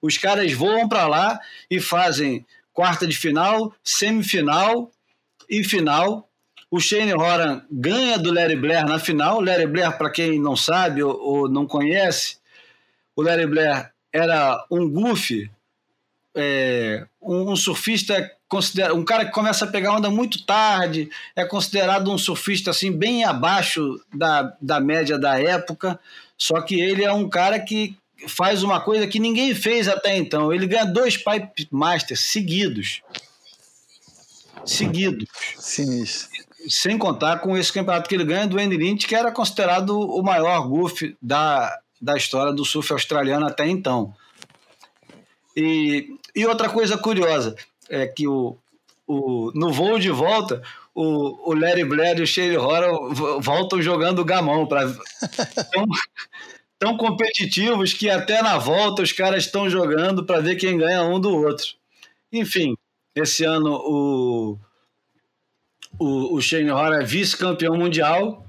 Os 0.01 0.17
caras 0.17 0.51
voam 0.53 0.87
para 0.87 1.07
lá 1.07 1.39
e 1.69 1.79
fazem 1.79 2.45
quarta 2.77 3.07
de 3.07 3.17
final, 3.17 3.73
semifinal 3.83 4.91
e 5.49 5.63
final 5.63 6.29
o 6.69 6.79
Shane 6.79 7.11
Horan 7.11 7.63
ganha 7.71 8.19
do 8.19 8.31
Larry 8.31 8.55
Blair 8.55 8.85
na 8.85 8.99
final. 8.99 9.41
Larry 9.41 9.65
Blair, 9.65 9.97
para 9.97 10.11
quem 10.11 10.39
não 10.39 10.55
sabe 10.55 11.01
ou, 11.01 11.19
ou, 11.19 11.49
não 11.49 11.65
conhece, 11.65 12.37
o 13.15 13.23
Larry 13.23 13.47
Blair 13.47 13.91
era 14.13 14.63
um 14.69 14.87
goofy, 14.87 15.49
é, 16.35 17.07
um, 17.19 17.53
um, 17.53 17.55
surfista, 17.55 18.31
um 18.93 19.03
cara 19.03 19.25
que 19.25 19.31
começa 19.31 19.65
a 19.65 19.69
pegar 19.69 19.93
onda 19.93 20.11
muito 20.11 20.45
tarde, 20.45 21.09
é 21.35 21.43
considerado 21.45 22.11
um 22.11 22.17
surfista 22.17 22.69
assim 22.69 22.91
bem 22.91 23.23
abaixo 23.23 23.99
da, 24.13 24.55
da 24.61 24.79
média 24.79 25.17
da 25.17 25.41
época, 25.41 25.99
só 26.37 26.61
que 26.61 26.79
ele 26.79 27.03
é 27.03 27.11
um 27.11 27.27
cara 27.27 27.59
que 27.59 27.97
faz 28.27 28.63
uma 28.63 28.79
coisa 28.79 29.07
que 29.07 29.19
ninguém 29.19 29.53
fez 29.53 29.87
até 29.87 30.17
então. 30.17 30.53
Ele 30.53 30.65
ganha 30.65 30.85
dois 30.85 31.17
Pipe 31.17 31.67
Masters 31.71 32.21
seguidos. 32.21 33.01
Seguidos. 34.65 35.27
Sinistro. 35.57 36.45
Sem 36.69 36.97
contar 36.97 37.39
com 37.39 37.57
esse 37.57 37.71
campeonato 37.71 38.09
que 38.09 38.15
ele 38.15 38.25
ganha 38.25 38.47
do 38.47 38.59
Andy 38.59 38.75
Lynch, 38.75 39.07
que 39.07 39.15
era 39.15 39.31
considerado 39.31 39.97
o 39.97 40.21
maior 40.21 40.67
golfe 40.67 41.15
da, 41.21 41.79
da 42.01 42.15
história 42.17 42.51
do 42.51 42.65
surf 42.65 42.91
australiano 42.91 43.45
até 43.45 43.67
então. 43.67 44.13
E, 45.55 46.17
e 46.35 46.45
outra 46.45 46.69
coisa 46.69 46.97
curiosa 46.97 47.55
é 47.89 48.05
que 48.05 48.27
o, 48.27 48.57
o, 49.07 49.51
no 49.55 49.71
voo 49.71 49.97
de 49.97 50.11
volta, 50.11 50.61
o, 50.93 51.51
o 51.51 51.53
Larry 51.53 51.85
Blair 51.85 52.19
e 52.19 52.23
o 52.23 52.27
Shane 52.27 52.57
Horan 52.57 53.13
voltam 53.39 53.81
jogando 53.81 54.25
gamão 54.25 54.67
para 54.67 54.87
tão, 55.71 55.85
tão 56.79 56.95
competitivos 56.95 57.93
que 57.93 58.09
até 58.09 58.41
na 58.41 58.57
volta 58.57 59.01
os 59.01 59.11
caras 59.11 59.45
estão 59.45 59.69
jogando 59.69 60.23
para 60.23 60.39
ver 60.39 60.55
quem 60.55 60.77
ganha 60.77 61.03
um 61.03 61.19
do 61.19 61.35
outro. 61.35 61.67
Enfim, 62.31 62.77
esse 63.15 63.43
ano 63.43 63.73
o, 63.73 64.59
o, 65.97 66.35
o 66.35 66.41
Shane 66.41 66.71
Horan 66.71 67.01
é 67.01 67.03
vice-campeão 67.03 67.75
mundial 67.75 68.45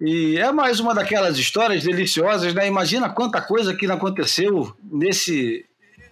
e 0.00 0.36
é 0.36 0.52
mais 0.52 0.78
uma 0.78 0.94
daquelas 0.94 1.38
histórias 1.38 1.82
deliciosas, 1.82 2.52
né? 2.52 2.66
Imagina 2.66 3.08
quanta 3.08 3.40
coisa 3.40 3.74
que 3.74 3.86
aconteceu 3.86 4.76
nesse, 4.82 5.64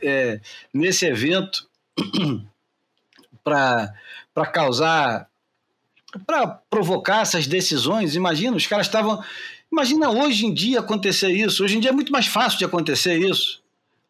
é, 0.03 0.41
nesse 0.73 1.05
evento 1.05 1.69
para 3.45 3.93
causar, 4.53 5.29
para 6.27 6.47
provocar 6.47 7.21
essas 7.21 7.47
decisões. 7.47 8.17
Imagina, 8.17 8.57
os 8.57 8.67
caras 8.67 8.87
estavam. 8.87 9.23
Imagina 9.75 10.09
hoje 10.09 10.47
em 10.47 10.55
dia 10.55 10.79
acontecer 10.79 11.31
isso. 11.33 11.65
Hoje 11.65 11.77
em 11.77 11.81
dia 11.81 11.91
é 11.91 11.93
muito 11.93 12.13
mais 12.13 12.29
fácil 12.29 12.61
de 12.61 12.65
acontecer 12.65 13.19
isso, 13.19 13.61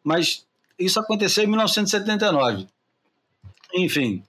mas 0.03 0.45
isso 0.77 0.99
aconteceu 0.99 1.43
em 1.43 1.47
1979. 1.47 2.67
Enfim. 3.73 4.23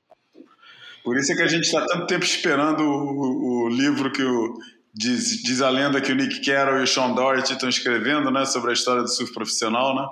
Por 1.04 1.18
isso 1.18 1.32
é 1.32 1.36
que 1.36 1.42
a 1.42 1.46
gente 1.46 1.64
está 1.64 1.84
tanto 1.84 2.06
tempo 2.06 2.24
esperando 2.24 2.80
o, 2.80 3.64
o 3.64 3.68
livro 3.68 4.10
que 4.10 4.22
o 4.22 4.58
Diz, 4.98 5.42
diz, 5.42 5.60
a 5.60 5.68
lenda 5.68 6.00
que 6.00 6.10
o 6.10 6.14
Nick 6.14 6.40
Carroll 6.40 6.80
e 6.80 6.84
o 6.84 6.86
Sean 6.86 7.12
Doherty 7.12 7.52
estão 7.52 7.68
escrevendo 7.68 8.30
né, 8.30 8.46
sobre 8.46 8.70
a 8.70 8.72
história 8.72 9.02
do 9.02 9.08
surf 9.08 9.30
profissional, 9.30 9.94
né? 9.94 10.08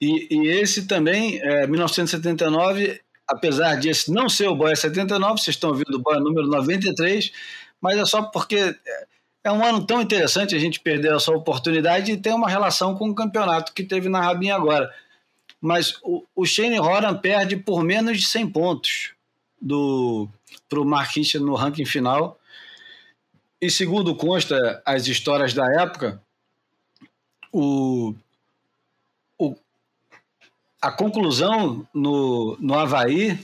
E, 0.00 0.26
e 0.30 0.48
esse 0.48 0.86
também, 0.86 1.38
é, 1.42 1.66
1979, 1.66 3.02
apesar 3.28 3.74
de 3.74 3.90
esse 3.90 4.10
não 4.10 4.26
ser 4.26 4.48
o 4.48 4.56
Boia 4.56 4.74
79, 4.74 5.42
vocês 5.42 5.56
estão 5.56 5.68
ouvindo 5.68 5.96
o 5.96 5.98
Boia 5.98 6.20
número 6.20 6.46
93, 6.46 7.30
mas 7.82 7.98
é 7.98 8.06
só 8.06 8.22
porque 8.22 8.74
é 9.44 9.52
um 9.52 9.64
ano 9.64 9.86
tão 9.86 10.00
interessante, 10.00 10.56
a 10.56 10.58
gente 10.58 10.80
perdeu 10.80 11.14
essa 11.16 11.30
oportunidade 11.30 12.10
e 12.10 12.16
tem 12.16 12.32
uma 12.32 12.48
relação 12.48 12.96
com 12.96 13.10
o 13.10 13.14
campeonato 13.14 13.72
que 13.72 13.84
teve 13.84 14.08
na 14.08 14.20
Rabinha 14.20 14.56
agora. 14.56 14.92
Mas 15.60 15.98
o, 16.02 16.24
o 16.34 16.46
Shane 16.46 16.80
Horan 16.80 17.14
perde 17.16 17.56
por 17.56 17.84
menos 17.84 18.18
de 18.18 18.26
100 18.26 18.50
pontos 18.50 19.12
para 20.68 20.80
o 20.80 20.84
Mark 20.84 21.14
no 21.40 21.54
ranking 21.54 21.84
final 21.84 22.38
e 23.64 23.70
segundo 23.70 24.14
consta 24.14 24.82
as 24.84 25.06
histórias 25.06 25.54
da 25.54 25.64
época, 25.80 26.20
o, 27.50 28.14
o, 29.38 29.56
a 30.82 30.92
conclusão 30.92 31.88
no, 31.94 32.58
no 32.60 32.74
Havaí 32.74 33.38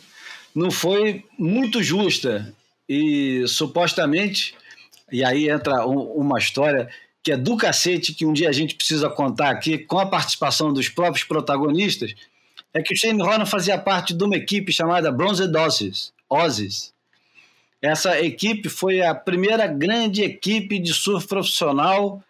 não 0.54 0.70
foi 0.70 1.24
muito 1.38 1.82
justa. 1.82 2.54
E 2.86 3.46
supostamente, 3.48 4.54
e 5.12 5.24
aí 5.24 5.48
entra 5.48 5.86
um, 5.86 6.00
uma 6.12 6.38
história 6.38 6.88
que 7.22 7.32
é 7.32 7.36
do 7.36 7.56
cacete, 7.56 8.14
que 8.14 8.24
um 8.24 8.32
dia 8.32 8.48
a 8.48 8.52
gente 8.52 8.74
precisa 8.74 9.10
contar 9.10 9.50
aqui, 9.50 9.78
com 9.78 9.98
a 9.98 10.06
participação 10.06 10.72
dos 10.72 10.88
próprios 10.88 11.24
protagonistas, 11.24 12.14
é 12.72 12.82
que 12.82 12.94
o 12.94 12.96
Shane 12.96 13.20
Horner 13.20 13.46
fazia 13.46 13.76
parte 13.76 14.14
de 14.14 14.24
uma 14.24 14.36
equipe 14.36 14.72
chamada 14.72 15.12
Bronze 15.12 15.46
Doses, 15.46 16.12
Ozzy, 16.28 16.92
essa 17.82 18.20
equipe 18.20 18.68
foi 18.68 19.00
a 19.00 19.14
primeira 19.14 19.66
grande 19.66 20.22
equipe 20.22 20.78
de 20.78 20.92
surf 20.92 21.26
profissional 21.26 22.22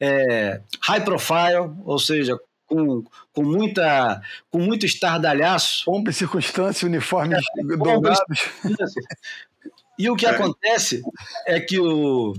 é, 0.00 0.60
high 0.82 1.04
profile, 1.04 1.70
ou 1.84 1.98
seja, 1.98 2.36
com, 2.66 3.04
com, 3.32 3.42
muita, 3.42 4.20
com 4.50 4.58
muito 4.58 4.84
estardalhaço. 4.84 5.84
Pompa 5.84 6.10
e 6.10 6.12
circunstância, 6.12 6.86
uniformes 6.86 7.38
é. 7.38 7.40
E 9.98 10.10
o 10.10 10.16
que 10.16 10.26
é. 10.26 10.30
acontece 10.30 11.02
é 11.46 11.60
que 11.60 11.78
o. 11.80 12.34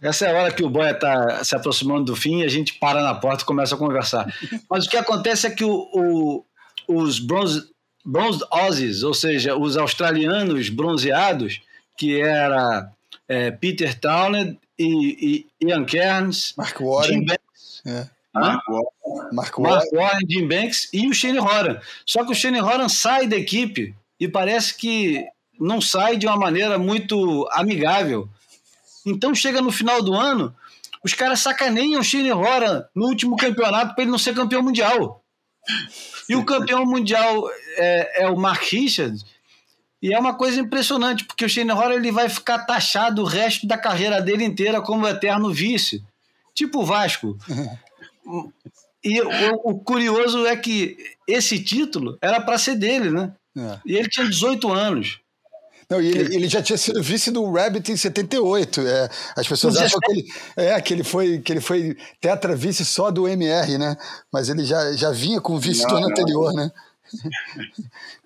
Essa 0.00 0.26
é 0.26 0.36
a 0.36 0.38
hora 0.38 0.52
que 0.52 0.62
o 0.62 0.68
Boia 0.68 0.90
está 0.90 1.42
se 1.42 1.56
aproximando 1.56 2.04
do 2.04 2.16
fim 2.16 2.40
e 2.40 2.44
a 2.44 2.48
gente 2.48 2.74
para 2.74 3.02
na 3.02 3.14
porta 3.14 3.42
e 3.42 3.46
começa 3.46 3.74
a 3.74 3.78
conversar. 3.78 4.26
Mas 4.68 4.86
o 4.86 4.90
que 4.90 4.98
acontece 4.98 5.46
é 5.46 5.50
que 5.50 5.64
o, 5.64 5.88
o, 5.94 6.44
os 6.86 7.18
bronze, 7.18 7.74
Bronze 8.04 8.44
Aussies, 8.50 9.02
ou 9.02 9.14
seja, 9.14 9.56
os 9.56 9.78
australianos 9.78 10.68
bronzeados, 10.68 11.62
que 11.96 12.20
era 12.20 12.90
é, 13.26 13.50
Peter 13.50 13.98
Townend 13.98 14.58
e, 14.78 15.46
e, 15.60 15.68
Ian 15.68 15.86
Cairns, 15.86 16.52
Mark 16.56 16.78
Warren, 16.80 17.20
Jim 17.20 17.24
Banks, 17.24 17.82
é. 17.86 18.10
Mark, 18.34 18.62
Mark, 19.32 19.58
Warren. 19.58 19.76
Mark 19.76 19.92
Warren, 19.92 20.26
Jim 20.28 20.48
Banks 20.48 20.88
e 20.92 21.08
o 21.08 21.14
Shane 21.14 21.38
Horan. 21.38 21.80
Só 22.04 22.24
que 22.24 22.32
o 22.32 22.34
Shane 22.34 22.60
Horan 22.60 22.88
sai 22.88 23.26
da 23.26 23.36
equipe 23.36 23.94
e 24.20 24.28
parece 24.28 24.74
que 24.74 25.24
não 25.58 25.80
sai 25.80 26.16
de 26.16 26.26
uma 26.26 26.36
maneira 26.36 26.78
muito 26.78 27.48
amigável. 27.52 28.28
Então 29.06 29.34
chega 29.34 29.60
no 29.60 29.70
final 29.70 30.02
do 30.02 30.14
ano, 30.14 30.54
os 31.04 31.12
caras 31.12 31.40
sacaneiam 31.40 32.00
o 32.00 32.04
Shane 32.04 32.32
Horan 32.32 32.84
no 32.94 33.06
último 33.06 33.36
campeonato 33.36 33.94
para 33.94 34.02
ele 34.02 34.10
não 34.10 34.18
ser 34.18 34.34
campeão 34.34 34.62
mundial. 34.62 35.22
E 36.28 36.34
o 36.34 36.44
campeão 36.44 36.84
mundial 36.86 37.48
é, 37.76 38.24
é 38.24 38.28
o 38.28 38.36
Mark 38.36 38.62
Richards. 38.62 39.24
E 40.02 40.12
é 40.12 40.18
uma 40.18 40.34
coisa 40.34 40.60
impressionante, 40.60 41.24
porque 41.24 41.44
o 41.44 41.48
Shane 41.48 41.72
Horan 41.72 41.94
ele 41.94 42.12
vai 42.12 42.28
ficar 42.28 42.60
taxado 42.60 43.22
o 43.22 43.26
resto 43.26 43.66
da 43.66 43.78
carreira 43.78 44.20
dele 44.20 44.44
inteira 44.44 44.80
como 44.80 45.06
eterno 45.06 45.52
vice. 45.52 46.02
Tipo 46.54 46.80
o 46.80 46.84
Vasco. 46.84 47.36
E 49.02 49.20
o, 49.20 49.28
o, 49.64 49.78
curioso 49.80 50.46
é 50.46 50.56
que 50.56 50.96
esse 51.28 51.62
título 51.62 52.16
era 52.22 52.40
para 52.40 52.56
ser 52.56 52.74
dele, 52.76 53.10
né? 53.10 53.34
É. 53.56 53.78
E 53.84 53.96
ele 53.96 54.08
tinha 54.08 54.26
18 54.26 54.72
anos. 54.72 55.20
Não, 55.88 56.00
e 56.00 56.08
ele, 56.08 56.34
ele, 56.36 56.48
já 56.48 56.62
tinha 56.62 56.78
sido 56.78 57.02
vice 57.02 57.30
do 57.30 57.50
Rabbit 57.50 57.92
em 57.92 57.96
78. 57.96 58.80
É, 58.80 59.08
as 59.36 59.46
pessoas 59.46 59.76
acham 59.76 60.00
que 60.00 60.12
ele, 60.12 60.24
é, 60.56 60.80
que, 60.80 60.94
ele 60.94 61.04
foi, 61.04 61.38
que 61.38 61.52
ele 61.52 61.60
foi 61.60 61.96
tetra 62.20 62.56
vice 62.56 62.84
só 62.84 63.10
do 63.10 63.28
MR, 63.28 63.78
né? 63.78 63.96
Mas 64.32 64.48
ele 64.48 64.64
já, 64.64 64.92
já 64.92 65.10
vinha 65.10 65.40
com 65.40 65.58
vice 65.58 65.82
não, 65.82 65.88
do 65.88 65.96
ano 65.96 66.06
não. 66.06 66.10
anterior, 66.10 66.52
né? 66.54 66.70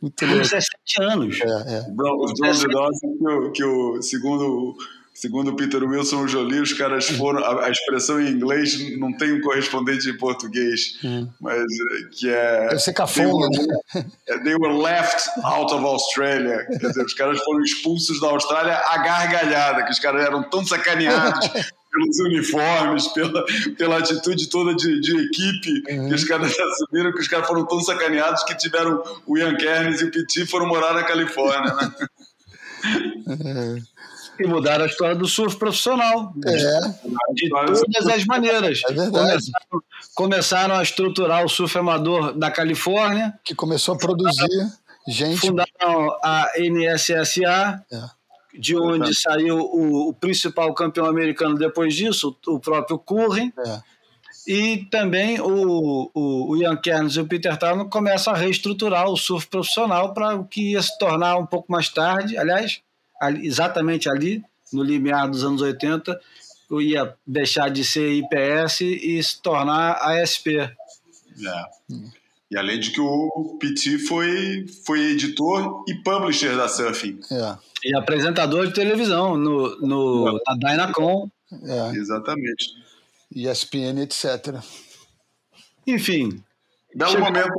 Muito 0.00 0.26
17 0.26 0.70
anos. 1.02 1.40
É, 1.40 1.46
é. 1.46 1.86
Os 1.90 2.32
Bronze 2.38 2.68
Dawson, 2.68 3.16
que, 3.18 3.26
o, 3.26 3.52
que 3.52 3.64
o, 3.64 4.02
segundo 4.02 4.76
Segundo 5.20 5.56
Peter 5.56 5.82
Wilson 5.82 6.28
Jolie, 6.28 6.60
os 6.60 6.72
caras 6.72 7.08
foram. 7.08 7.42
A, 7.44 7.64
a, 7.64 7.70
expressão 7.70 8.20
em 8.20 8.30
inglês 8.30 8.96
não 8.98 9.12
tem 9.12 9.32
um 9.32 9.40
correspondente 9.40 10.08
em 10.08 10.16
português, 10.16 10.96
hum. 11.02 11.28
mas 11.40 11.60
eh, 11.60 12.08
que 12.12 12.30
é. 12.30 12.68
Deve 12.68 12.78
ser 12.78 12.92
cafona, 12.92 13.48
they, 13.50 13.66
were, 13.66 13.78
né? 13.94 14.44
they 14.44 14.54
were 14.54 14.78
left 14.80 15.28
out 15.42 15.74
of 15.74 15.84
Australia. 15.84 16.64
Quer 16.66 16.86
dizer, 16.86 17.04
os 17.04 17.14
caras 17.14 17.42
foram 17.42 17.64
expulsos 17.64 18.20
da 18.20 18.28
Austrália 18.28 18.74
a 18.76 18.98
gargalhada, 18.98 19.84
que 19.86 19.90
os 19.90 19.98
caras 19.98 20.24
eram 20.24 20.48
tão 20.48 20.64
sacaneados. 20.64 21.48
pelos 21.90 22.18
uniformes, 22.20 23.08
pela, 23.08 23.44
pela 23.78 23.98
atitude 23.98 24.46
toda 24.50 24.74
de, 24.74 25.00
de 25.00 25.16
equipe 25.16 25.90
uhum. 25.90 26.08
que 26.08 26.14
os 26.14 26.22
caras 26.24 26.52
assumiram, 26.60 27.12
que 27.12 27.20
os 27.20 27.26
caras 27.26 27.48
foram 27.48 27.66
tão 27.66 27.80
sacaneados 27.80 28.44
que 28.44 28.54
tiveram 28.56 29.02
o 29.26 29.38
Ian 29.38 29.56
Kernes 29.56 30.02
e 30.02 30.04
o 30.04 30.10
Petit 30.10 30.46
foram 30.46 30.66
morar 30.66 30.92
na 30.92 31.02
Califórnia, 31.02 31.74
né? 31.74 31.92
Uhum 33.26 33.82
e 34.40 34.46
mudaram 34.46 34.84
a 34.84 34.86
história 34.86 35.14
do 35.14 35.26
surf 35.26 35.56
profissional. 35.56 36.32
É. 36.44 37.34
De 37.34 37.48
todas 37.48 38.06
as 38.06 38.24
maneiras. 38.24 38.80
É 38.88 38.92
verdade. 38.92 39.10
Começaram, 39.12 39.82
começaram, 40.14 40.74
a 40.76 40.82
estruturar 40.82 41.44
o 41.44 41.48
surf 41.48 41.76
amador 41.78 42.32
da 42.32 42.50
Califórnia. 42.50 43.34
Que 43.44 43.54
começou 43.54 43.94
a 43.94 43.98
produzir 43.98 44.40
fundaram, 44.40 44.72
gente. 45.08 45.40
Fundaram 45.40 46.18
a 46.22 46.48
NSSA. 46.58 47.84
É. 47.92 48.18
De 48.58 48.76
onde 48.76 49.14
saiu 49.14 49.58
o, 49.58 50.08
o, 50.08 50.12
principal 50.12 50.72
campeão 50.74 51.06
americano 51.06 51.54
depois 51.54 51.94
disso, 51.94 52.36
o 52.46 52.58
próprio 52.58 52.98
Curren. 52.98 53.52
É. 53.64 53.80
E 54.48 54.86
também 54.90 55.38
o, 55.38 56.10
o, 56.12 56.50
o 56.50 56.56
Ian 56.56 56.76
Kerns 56.76 57.16
e 57.16 57.20
o 57.20 57.26
Peter 57.26 57.56
Town 57.56 57.88
começam 57.88 58.32
a 58.32 58.36
reestruturar 58.36 59.06
o 59.06 59.16
surf 59.16 59.46
profissional 59.46 60.14
para 60.14 60.34
o 60.34 60.44
que 60.44 60.72
ia 60.72 60.82
se 60.82 60.98
tornar 60.98 61.36
um 61.36 61.44
pouco 61.44 61.70
mais 61.70 61.90
tarde. 61.90 62.36
Aliás, 62.38 62.80
ali- 63.20 63.46
exatamente 63.46 64.08
ali, 64.08 64.42
no 64.72 64.82
limiar 64.82 65.28
dos 65.28 65.44
anos 65.44 65.60
80, 65.62 66.18
eu 66.70 66.80
ia 66.80 67.14
deixar 67.26 67.70
de 67.70 67.84
ser 67.84 68.10
IPS 68.12 68.80
e 68.82 69.22
se 69.22 69.40
tornar 69.40 69.92
ASP. 70.02 70.56
É. 70.58 70.74
E 72.50 72.56
além 72.56 72.80
de 72.80 72.90
que 72.90 73.00
o 73.00 73.56
PT 73.60 73.98
foi, 74.00 74.66
foi 74.86 75.12
editor 75.12 75.84
e 75.88 75.94
publisher 76.02 76.56
da 76.56 76.66
Surfing. 76.68 77.20
É, 77.30 77.56
E 77.84 77.94
apresentador 77.96 78.66
de 78.66 78.72
televisão 78.74 79.36
no, 79.36 79.78
no, 79.80 80.32
na 80.46 80.54
Dynacon. 80.56 81.30
é. 81.52 81.96
Exatamente. 81.96 82.66
ESPN, 83.34 84.00
etc. 84.02 84.56
Enfim, 85.86 86.42
Belo 86.94 87.12
Chega- 87.12 87.24
momento, 87.24 87.52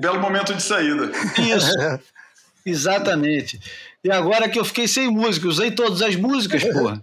belo 0.00 0.20
momento 0.20 0.54
de 0.54 0.62
saída. 0.62 1.10
isso. 1.38 1.70
Exatamente. 2.66 3.58
E 4.04 4.10
agora 4.10 4.48
que 4.48 4.58
eu 4.58 4.64
fiquei 4.64 4.86
sem 4.86 5.08
música, 5.10 5.48
usei 5.48 5.70
todas 5.70 6.02
as 6.02 6.14
músicas, 6.14 6.62
porra. 6.62 7.00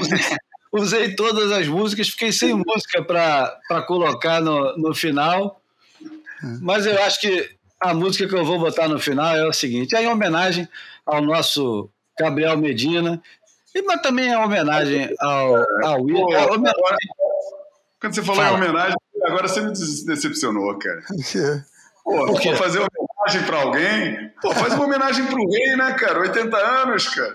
Usei, 0.00 0.18
usei 0.72 1.14
todas 1.14 1.52
as 1.52 1.68
músicas, 1.68 2.08
fiquei 2.08 2.32
sem 2.32 2.52
música 2.52 3.02
para 3.04 3.82
colocar 3.86 4.40
no, 4.40 4.76
no 4.76 4.94
final. 4.94 5.60
Mas 6.60 6.84
eu 6.84 7.00
acho 7.04 7.20
que 7.20 7.50
a 7.80 7.94
música 7.94 8.26
que 8.26 8.34
eu 8.34 8.44
vou 8.44 8.58
botar 8.58 8.88
no 8.88 8.98
final 8.98 9.36
é 9.36 9.46
o 9.46 9.52
seguinte: 9.52 9.94
é 9.94 10.02
em 10.02 10.08
homenagem 10.08 10.68
ao 11.04 11.22
nosso 11.22 11.88
Gabriel 12.18 12.56
Medina, 12.56 13.22
e, 13.74 13.82
mas 13.82 14.02
também 14.02 14.30
é 14.32 14.38
homenagem 14.38 15.14
ao, 15.20 15.56
ao 15.84 16.02
Will. 16.02 16.16
Pô, 16.26 16.34
é 16.34 16.44
homenagem- 16.46 17.10
quando 18.00 18.14
você 18.14 18.22
falou 18.22 18.42
Fala. 18.42 18.58
em 18.58 18.60
homenagem, 18.62 18.96
agora 19.24 19.46
você 19.48 19.60
me 19.60 19.70
decepcionou, 19.72 20.76
cara. 20.78 21.02
É. 21.36 21.62
Pô, 22.04 22.26
Por 22.26 22.40
quê? 22.40 22.50
vou 22.50 22.58
fazer 22.58 22.78
homenagem 22.78 23.05
pra 23.46 23.58
alguém. 23.58 24.30
Pô, 24.40 24.52
faz 24.54 24.74
uma 24.74 24.84
homenagem 24.84 25.26
pro 25.26 25.50
rei, 25.50 25.76
né, 25.76 25.92
cara? 25.94 26.20
80 26.20 26.56
anos, 26.56 27.08
cara. 27.08 27.34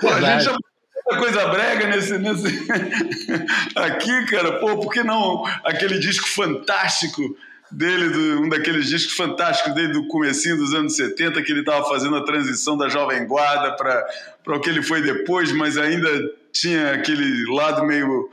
Pô, 0.00 0.08
a 0.08 0.20
gente 0.20 0.44
já 0.44 0.52
muita 0.52 1.18
coisa 1.18 1.48
brega 1.48 1.86
nesse, 1.88 2.18
nesse... 2.18 2.46
aqui, 3.74 4.26
cara. 4.26 4.58
Pô, 4.60 4.78
por 4.78 4.92
que 4.92 5.02
não 5.02 5.44
aquele 5.64 5.98
disco 5.98 6.28
fantástico 6.28 7.22
dele, 7.70 8.10
do- 8.10 8.42
um 8.42 8.48
daqueles 8.48 8.86
discos 8.86 9.16
fantásticos 9.16 9.74
dele 9.74 9.92
do 9.92 10.06
comecinho 10.08 10.56
dos 10.56 10.74
anos 10.74 10.94
70, 10.94 11.42
que 11.42 11.50
ele 11.50 11.60
estava 11.60 11.88
fazendo 11.88 12.16
a 12.16 12.24
transição 12.24 12.76
da 12.76 12.88
Jovem 12.88 13.26
Guarda 13.26 13.74
para 13.76 14.56
o 14.56 14.60
que 14.60 14.68
ele 14.70 14.82
foi 14.82 15.00
depois, 15.02 15.50
mas 15.52 15.76
ainda 15.78 16.08
tinha 16.52 16.92
aquele 16.92 17.50
lado 17.52 17.84
meio 17.84 18.30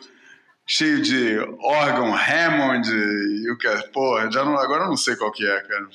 cheio 0.69 1.01
de 1.01 1.39
órgão 1.63 2.13
Hammond 2.15 2.87
e 2.87 3.51
o 3.51 3.57
que 3.57 3.67
pô, 3.91 4.19
já 4.29 4.45
não, 4.45 4.55
agora 4.55 4.83
eu 4.83 4.89
não 4.89 4.95
sei 4.95 5.15
qual 5.15 5.31
que 5.31 5.43
é, 5.43 5.61
cara. 5.61 5.89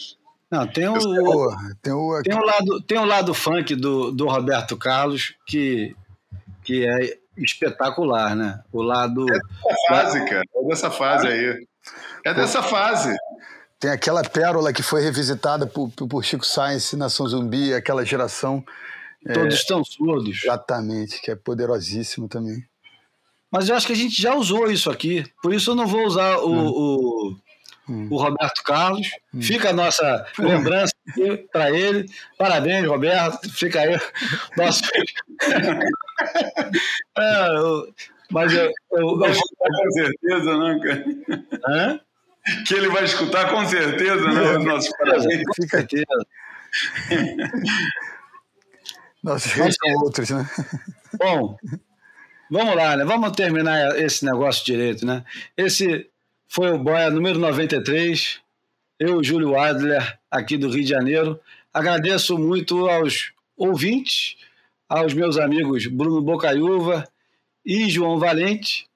Não, 0.50 0.66
tem 0.66 0.88
o, 0.88 0.98
tem 1.80 1.92
o. 1.92 2.22
Tem 2.22 2.34
um 2.34 2.44
lado, 2.44 2.82
tem 2.82 2.98
um 2.98 3.04
lado 3.04 3.32
funk 3.32 3.74
do, 3.76 4.10
do 4.10 4.26
Roberto 4.26 4.76
Carlos 4.76 5.34
que, 5.46 5.94
que 6.64 6.86
é 6.86 7.18
espetacular, 7.36 8.34
né? 8.34 8.60
O 8.72 8.82
lado. 8.82 9.24
Essa 9.32 9.76
fase, 9.88 10.24
cara, 10.26 10.42
é 10.54 10.68
dessa 10.68 10.90
fase 10.90 11.26
aí. 11.28 11.66
É 12.24 12.34
dessa 12.34 12.62
fase. 12.62 13.16
Tem 13.78 13.90
aquela 13.90 14.22
pérola 14.22 14.72
que 14.72 14.82
foi 14.82 15.02
revisitada 15.02 15.66
por, 15.66 15.90
por 15.90 16.24
Chico 16.24 16.44
Science, 16.44 16.96
Nação 16.96 17.26
Zumbi, 17.28 17.74
aquela 17.74 18.04
geração. 18.04 18.64
Todos 19.32 19.54
estão 19.54 19.84
surdos. 19.84 20.42
Exatamente, 20.44 21.20
que 21.20 21.30
é 21.30 21.36
poderosíssimo 21.36 22.28
também. 22.28 22.64
Mas 23.54 23.68
eu 23.68 23.76
acho 23.76 23.86
que 23.86 23.92
a 23.92 23.96
gente 23.96 24.20
já 24.20 24.34
usou 24.34 24.68
isso 24.68 24.90
aqui. 24.90 25.24
Por 25.40 25.54
isso 25.54 25.70
eu 25.70 25.74
não 25.76 25.86
vou 25.86 26.04
usar 26.04 26.38
o, 26.38 26.50
o, 26.50 27.36
o 28.10 28.16
Roberto 28.16 28.64
Carlos. 28.64 29.06
Fica 29.40 29.70
a 29.70 29.72
nossa 29.72 30.26
lembrança 30.36 30.92
para 31.52 31.70
ele. 31.70 32.04
Parabéns, 32.36 32.84
Roberto. 32.84 33.48
Fica 33.52 33.80
aí. 33.80 33.96
Nosso... 34.56 34.82
É, 37.16 37.46
eu- 37.56 37.92
mas 38.30 38.52
eu, 38.52 38.72
eu, 38.92 39.18
Vai 39.18 39.28
eu- 39.30 39.32
escutar 39.34 39.68
com 39.68 39.90
certeza, 39.92 40.58
né, 40.58 40.80
cara? 40.82 41.04
Hã? 41.68 42.00
Que 42.66 42.74
ele 42.74 42.88
vai 42.88 43.04
escutar 43.04 43.50
com 43.50 43.64
certeza, 43.66 44.32
né? 44.32 44.58
Os 44.58 44.64
nossos 44.64 44.96
parabéns. 44.96 45.42
Com 45.44 45.68
certeza. 45.68 46.26
Nossos 49.22 49.52
são 49.52 49.94
outros, 50.02 50.30
né? 50.30 50.48
Bom, 51.18 51.56
vamos 52.50 52.74
lá, 52.74 52.96
né? 52.96 53.04
Vamos 53.04 53.32
terminar 53.32 53.98
esse 53.98 54.24
negócio 54.24 54.64
direito, 54.64 55.04
né? 55.04 55.24
Esse 55.56 56.08
foi 56.48 56.72
o 56.72 56.78
Boia 56.78 57.10
número 57.10 57.38
93. 57.38 58.40
Eu, 58.98 59.22
Júlio 59.22 59.58
Adler, 59.58 60.18
aqui 60.30 60.56
do 60.56 60.68
Rio 60.68 60.82
de 60.82 60.90
Janeiro. 60.90 61.40
Agradeço 61.72 62.38
muito 62.38 62.88
aos 62.88 63.32
ouvintes, 63.56 64.36
aos 64.88 65.14
meus 65.14 65.36
amigos 65.36 65.86
Bruno 65.86 66.22
Bocaiúva 66.22 67.08
e 67.64 67.88
João 67.88 68.18
Valente, 68.18 68.86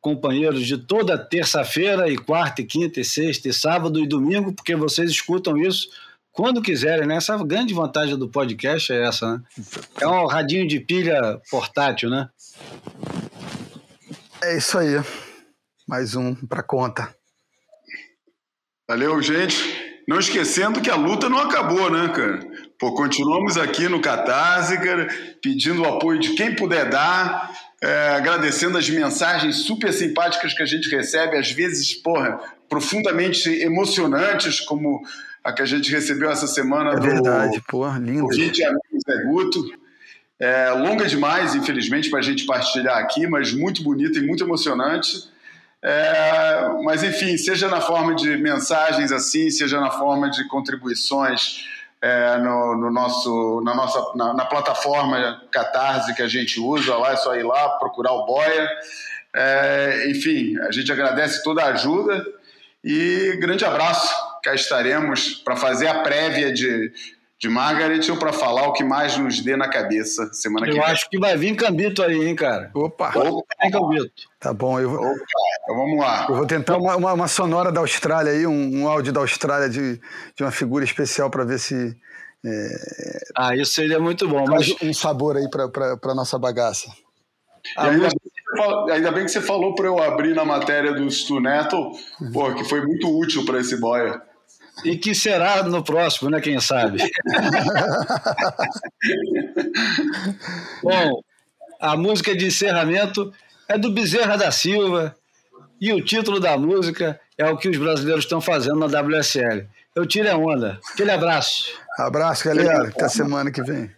companheiros 0.00 0.66
de 0.66 0.76
toda 0.76 1.16
terça-feira 1.16 2.10
e 2.10 2.16
quarta 2.16 2.60
e 2.60 2.64
quinta 2.64 3.00
e 3.00 3.04
sexta 3.04 3.48
e 3.48 3.52
sábado 3.52 3.98
e 4.00 4.06
domingo, 4.06 4.52
porque 4.52 4.76
vocês 4.76 5.10
escutam 5.10 5.56
isso 5.56 5.88
quando 6.36 6.60
quiserem, 6.60 7.06
né? 7.06 7.16
Essa 7.16 7.36
grande 7.38 7.72
vantagem 7.72 8.16
do 8.16 8.28
podcast 8.28 8.92
é 8.92 9.08
essa, 9.08 9.32
né? 9.32 9.42
É 9.98 10.06
um 10.06 10.26
radinho 10.26 10.68
de 10.68 10.78
pilha 10.78 11.40
portátil, 11.50 12.10
né? 12.10 12.28
É 14.44 14.58
isso 14.58 14.76
aí. 14.76 15.02
Mais 15.88 16.14
um 16.14 16.34
pra 16.34 16.62
conta. 16.62 17.12
Valeu, 18.86 19.20
gente. 19.22 19.56
Não 20.06 20.18
esquecendo 20.18 20.80
que 20.80 20.90
a 20.90 20.94
luta 20.94 21.28
não 21.28 21.38
acabou, 21.38 21.90
né, 21.90 22.08
cara? 22.08 22.38
Pô, 22.78 22.94
continuamos 22.94 23.56
aqui 23.56 23.88
no 23.88 24.00
Catarse, 24.00 24.78
cara, 24.78 25.08
pedindo 25.42 25.82
o 25.82 25.86
apoio 25.86 26.20
de 26.20 26.34
quem 26.34 26.54
puder 26.54 26.90
dar, 26.90 27.50
é, 27.82 28.10
agradecendo 28.10 28.76
as 28.76 28.88
mensagens 28.90 29.56
super 29.56 29.92
simpáticas 29.92 30.52
que 30.52 30.62
a 30.62 30.66
gente 30.66 30.94
recebe, 30.94 31.36
às 31.36 31.50
vezes, 31.50 31.94
porra, 31.94 32.38
profundamente 32.68 33.48
emocionantes, 33.48 34.60
como 34.60 35.02
a 35.46 35.52
que 35.52 35.62
a 35.62 35.64
gente 35.64 35.92
recebeu 35.92 36.28
essa 36.28 36.48
semana 36.48 36.90
É 36.90 36.96
do 36.96 37.02
verdade, 37.02 37.62
pô, 37.68 37.86
lindo. 37.98 38.24
ouvinte 38.24 38.60
e 38.60 38.64
amigo 38.64 38.82
Zé 39.08 39.22
Guto. 39.22 39.64
É, 40.40 40.70
longa 40.70 41.06
demais, 41.06 41.54
infelizmente, 41.54 42.10
para 42.10 42.18
a 42.18 42.22
gente 42.22 42.44
partilhar 42.44 42.98
aqui, 42.98 43.28
mas 43.28 43.52
muito 43.52 43.80
bonita 43.80 44.18
e 44.18 44.26
muito 44.26 44.42
emocionante. 44.42 45.30
É, 45.80 46.68
mas, 46.82 47.04
enfim, 47.04 47.36
seja 47.38 47.68
na 47.68 47.80
forma 47.80 48.16
de 48.16 48.36
mensagens 48.36 49.12
assim, 49.12 49.48
seja 49.48 49.78
na 49.78 49.92
forma 49.92 50.28
de 50.28 50.48
contribuições 50.48 51.64
é, 52.02 52.38
no, 52.38 52.76
no 52.76 52.90
nosso, 52.90 53.60
na, 53.64 53.72
nossa, 53.72 54.04
na, 54.16 54.34
na 54.34 54.44
plataforma 54.46 55.42
Catarse 55.52 56.12
que 56.12 56.22
a 56.22 56.28
gente 56.28 56.58
usa, 56.58 56.96
lá 56.96 57.12
é 57.12 57.16
só 57.16 57.36
ir 57.36 57.44
lá, 57.44 57.68
procurar 57.78 58.12
o 58.12 58.26
Boia. 58.26 58.68
É, 59.32 60.10
enfim, 60.10 60.58
a 60.58 60.72
gente 60.72 60.90
agradece 60.90 61.44
toda 61.44 61.62
a 61.62 61.68
ajuda 61.68 62.26
e 62.82 63.38
grande 63.40 63.64
abraço. 63.64 64.12
Cá 64.46 64.54
estaremos 64.54 65.30
para 65.44 65.56
fazer 65.56 65.88
a 65.88 66.02
prévia 66.04 66.52
de, 66.52 66.92
de 67.36 67.48
Margaret 67.48 68.08
ou 68.10 68.16
para 68.16 68.32
falar 68.32 68.68
o 68.68 68.72
que 68.72 68.84
mais 68.84 69.16
nos 69.18 69.40
dê 69.40 69.56
na 69.56 69.68
cabeça 69.68 70.32
semana 70.32 70.66
que 70.66 70.70
Eu 70.70 70.76
vem. 70.76 70.84
acho 70.84 71.10
que 71.10 71.18
vai 71.18 71.36
vir 71.36 71.56
Cambito 71.56 72.00
aí, 72.00 72.28
hein, 72.28 72.36
cara? 72.36 72.70
Opa, 72.72 73.08
Opa, 73.18 73.42
Vem 73.60 73.70
Cambito. 73.72 74.12
tá 74.38 74.54
bom. 74.54 74.78
Eu, 74.78 74.90
vou- 74.90 75.00
opa, 75.00 75.24
então 75.64 75.76
vamos 75.76 75.98
lá. 75.98 76.26
eu 76.28 76.36
vou 76.36 76.46
tentar 76.46 76.76
uma, 76.76 76.94
uma- 76.94 77.12
uma 77.12 77.26
sonora 77.26 77.72
da 77.72 77.80
Austrália 77.80 78.30
aí, 78.32 78.46
um, 78.46 78.82
um 78.82 78.88
áudio 78.88 79.12
da 79.12 79.18
Austrália 79.20 79.68
de, 79.68 80.00
de 80.36 80.42
uma 80.44 80.52
figura 80.52 80.84
especial 80.84 81.28
para 81.28 81.44
ver 81.44 81.58
se 81.58 81.96
Ah, 83.34 83.56
isso 83.56 83.72
seria 83.72 83.98
muito 83.98 84.28
bom. 84.28 84.44
Mas 84.48 84.72
um 84.80 84.92
sabor 84.94 85.36
aí 85.36 85.48
pra 85.50 86.14
nossa 86.14 86.38
bagaça. 86.38 86.86
E 87.76 87.80
a 87.80 87.82
ainda, 87.90 88.08
bem 88.08 88.10
que 88.10 88.30
você 88.30 88.56
falou- 88.62 88.92
ainda 88.92 89.10
bem 89.10 89.24
que 89.24 89.30
você 89.32 89.40
falou 89.40 89.74
para 89.74 89.86
eu 89.86 89.98
abrir 90.00 90.36
na 90.36 90.44
matéria 90.44 90.92
do 90.92 91.10
Stu 91.10 91.40
Neto, 91.40 91.90
pô, 92.32 92.54
que 92.54 92.62
foi 92.62 92.80
muito 92.86 93.08
útil 93.18 93.44
para 93.44 93.58
esse 93.58 93.76
boia. 93.80 94.22
E 94.84 94.96
que 94.96 95.14
será 95.14 95.62
no 95.62 95.82
próximo, 95.82 96.30
né? 96.30 96.40
Quem 96.40 96.60
sabe? 96.60 96.98
Bom, 100.82 101.22
a 101.80 101.96
música 101.96 102.36
de 102.36 102.46
encerramento 102.46 103.32
é 103.68 103.78
do 103.78 103.90
Bezerra 103.90 104.36
da 104.36 104.50
Silva 104.50 105.14
e 105.80 105.92
o 105.92 106.04
título 106.04 106.40
da 106.40 106.56
música 106.58 107.20
é 107.36 107.48
o 107.48 107.56
que 107.56 107.68
os 107.68 107.76
brasileiros 107.76 108.24
estão 108.24 108.40
fazendo 108.40 108.76
na 108.76 108.86
WSL. 108.86 109.66
Eu 109.94 110.06
tiro 110.06 110.30
a 110.30 110.36
onda. 110.36 110.78
Aquele 110.92 111.10
abraço. 111.10 111.72
Abraço, 111.98 112.44
galera. 112.44 112.88
Até 112.88 113.08
semana 113.08 113.50
que 113.50 113.62
vem. 113.62 113.90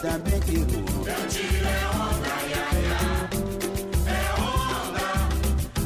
rapidamente 0.00 0.56
voou. 0.56 1.06
Eu 1.06 1.28
tirei 1.28 1.60
é 1.60 1.86
onda, 1.94 2.32
ia, 2.48 2.64
ia. 2.80 3.00
É 4.06 4.18
onda, 4.40 5.06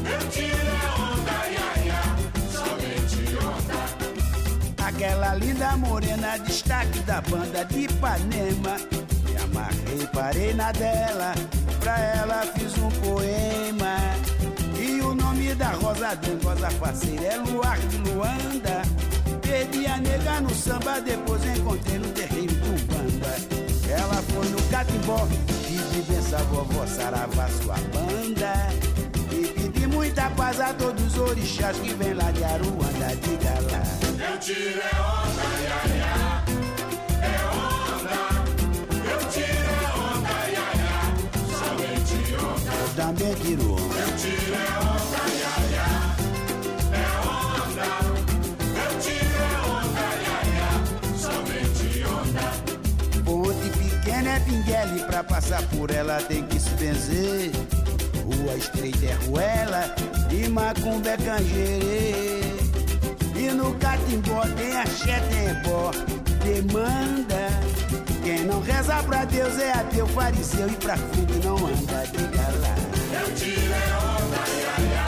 eu 0.09 0.21
tirei 0.29 0.51
é 0.51 0.89
onda, 0.99 1.35
ia, 1.51 1.69
ia. 1.85 2.01
Somente 2.51 3.21
onda. 3.37 3.77
Aquela 4.87 5.35
linda 5.35 5.77
morena, 5.77 6.37
destaque 6.37 6.99
da 6.99 7.21
banda 7.21 7.65
de 7.65 7.79
Ipanema. 7.81 8.77
Me 9.25 9.35
amarrei, 9.43 10.07
parei 10.13 10.53
na 10.53 10.71
dela. 10.71 11.33
Pra 11.79 11.99
ela 11.99 12.45
fiz 12.53 12.77
um 12.77 12.89
poema. 13.01 13.97
E 14.79 15.01
o 15.01 15.13
nome 15.13 15.53
da 15.55 15.71
rosa 15.71 16.15
dengosa 16.15 16.71
parceira 16.79 17.25
é 17.25 17.37
Luar 17.37 17.77
de 17.79 17.97
Luanda. 17.97 18.81
Perdi 19.41 19.85
a 19.87 19.97
nega 19.97 20.41
no 20.41 20.49
samba, 20.49 20.99
depois 21.01 21.45
encontrei 21.45 21.99
no 21.99 22.07
terreiro 22.09 22.54
ela 23.89 24.21
foi 24.33 24.47
no 24.49 24.61
catimbó, 24.69 25.27
pedi 25.67 26.01
benção 26.07 26.39
a 26.39 26.43
vovó 26.43 26.85
Saravá, 26.87 27.47
sua 27.61 27.75
banda. 27.93 28.53
E 29.31 29.47
pedi 29.47 29.87
muita 29.87 30.29
paz 30.31 30.59
a 30.59 30.73
todos 30.73 31.03
os 31.05 31.17
orixás 31.17 31.77
que 31.77 31.93
vem 31.93 32.13
lá 32.13 32.31
de 32.31 32.43
Aruanda, 32.43 33.15
diga 33.21 33.53
lá. 33.71 33.83
Eu 34.27 34.39
tiro 34.39 34.79
é 34.79 34.93
onda, 35.01 35.45
ia, 35.61 35.79
ia. 35.95 36.43
É 37.21 37.35
onda. 37.53 38.19
Eu 39.11 39.19
tiro 39.29 39.69
é 39.69 39.87
onda, 39.99 40.35
ia, 40.51 40.65
ia. 40.81 40.93
Somente 41.59 42.15
onda. 42.35 42.71
Eu 42.81 42.89
também 42.95 43.33
tiro 43.35 43.73
onda. 43.73 43.84
Pra 55.15 55.23
passar 55.23 55.61
por 55.69 55.91
ela 55.91 56.17
tem 56.23 56.43
que 56.43 56.59
se 56.59 56.69
benzer. 56.71 57.51
Rua 58.25 58.55
estreita 58.55 59.05
é 59.05 59.13
ruela 59.27 59.95
e 60.31 60.49
macumba 60.49 61.09
é 61.09 61.17
canjerê. 61.17 62.41
E 63.35 63.51
no 63.51 63.73
catimbó 63.75 64.41
tem 64.57 64.75
axé, 64.75 65.19
tem 65.29 65.47
ebó, 65.49 65.91
demanda. 66.43 67.49
Quem 68.23 68.43
não 68.45 68.59
reza 68.59 69.03
pra 69.03 69.23
Deus 69.25 69.57
é 69.59 69.71
ateu, 69.71 70.07
fariseu 70.07 70.67
e 70.67 70.75
pra 70.75 70.97
frente 70.97 71.45
não 71.45 71.55
anda, 71.57 72.05
diga 72.11 72.47
lá. 72.61 72.75
Eu 73.13 73.35
tiro 73.35 73.73
é 73.73 73.93
onda, 74.03 74.41
ia, 74.51 74.75
ia. 74.85 75.05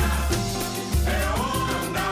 É 1.11 1.19
onda. 1.35 2.05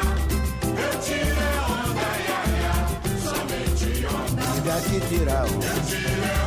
Eu 0.82 1.00
tiro 1.00 1.40
é 1.40 1.54
onda, 1.72 2.08
ia, 2.26 2.42
ia. 2.58 2.74
Somente 3.22 3.88
onda. 4.08 4.42
Diga 4.56 4.76
que 4.82 4.98
tira 5.08 5.44
onda. 5.44 5.66
Eu 5.66 5.80
tiro 5.86 6.24
é 6.24 6.42
onda, 6.42 6.45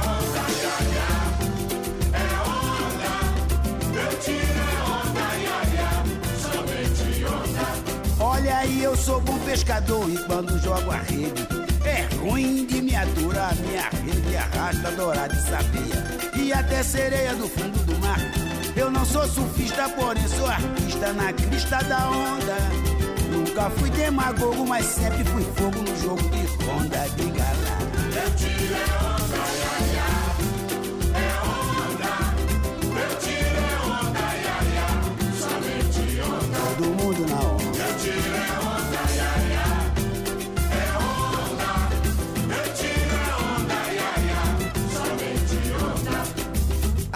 sou 8.98 9.20
bom 9.20 9.38
pescador 9.40 10.08
e 10.10 10.18
quando 10.24 10.58
jogo 10.58 10.90
a 10.90 10.96
rede 10.96 11.46
é 11.84 12.14
ruim 12.16 12.66
de 12.66 12.82
me 12.82 12.94
aturar. 12.94 13.54
Minha 13.56 13.88
rede 13.90 14.36
arrasta 14.36 14.90
dourada 14.92 15.34
e 15.34 15.42
sabia 15.42 16.42
e 16.42 16.52
até 16.52 16.82
sereia 16.82 17.34
do 17.34 17.48
fundo 17.48 17.78
do 17.84 17.98
mar. 17.98 18.20
Eu 18.76 18.90
não 18.90 19.04
sou 19.04 19.26
surfista, 19.26 19.88
porém 19.90 20.26
sou 20.28 20.46
artista 20.46 21.12
na 21.12 21.32
crista 21.32 21.78
da 21.84 22.10
onda. 22.10 22.56
Nunca 23.30 23.70
fui 23.70 23.90
demagogo, 23.90 24.66
mas 24.66 24.84
sempre 24.84 25.24
fui 25.24 25.42
fogo 25.56 25.78
no 25.78 25.96
jogo 26.00 26.22
de 26.30 26.64
ronda. 26.64 27.08
Diga 27.16 27.42
lá. 27.42 27.78
Eu 29.12 29.17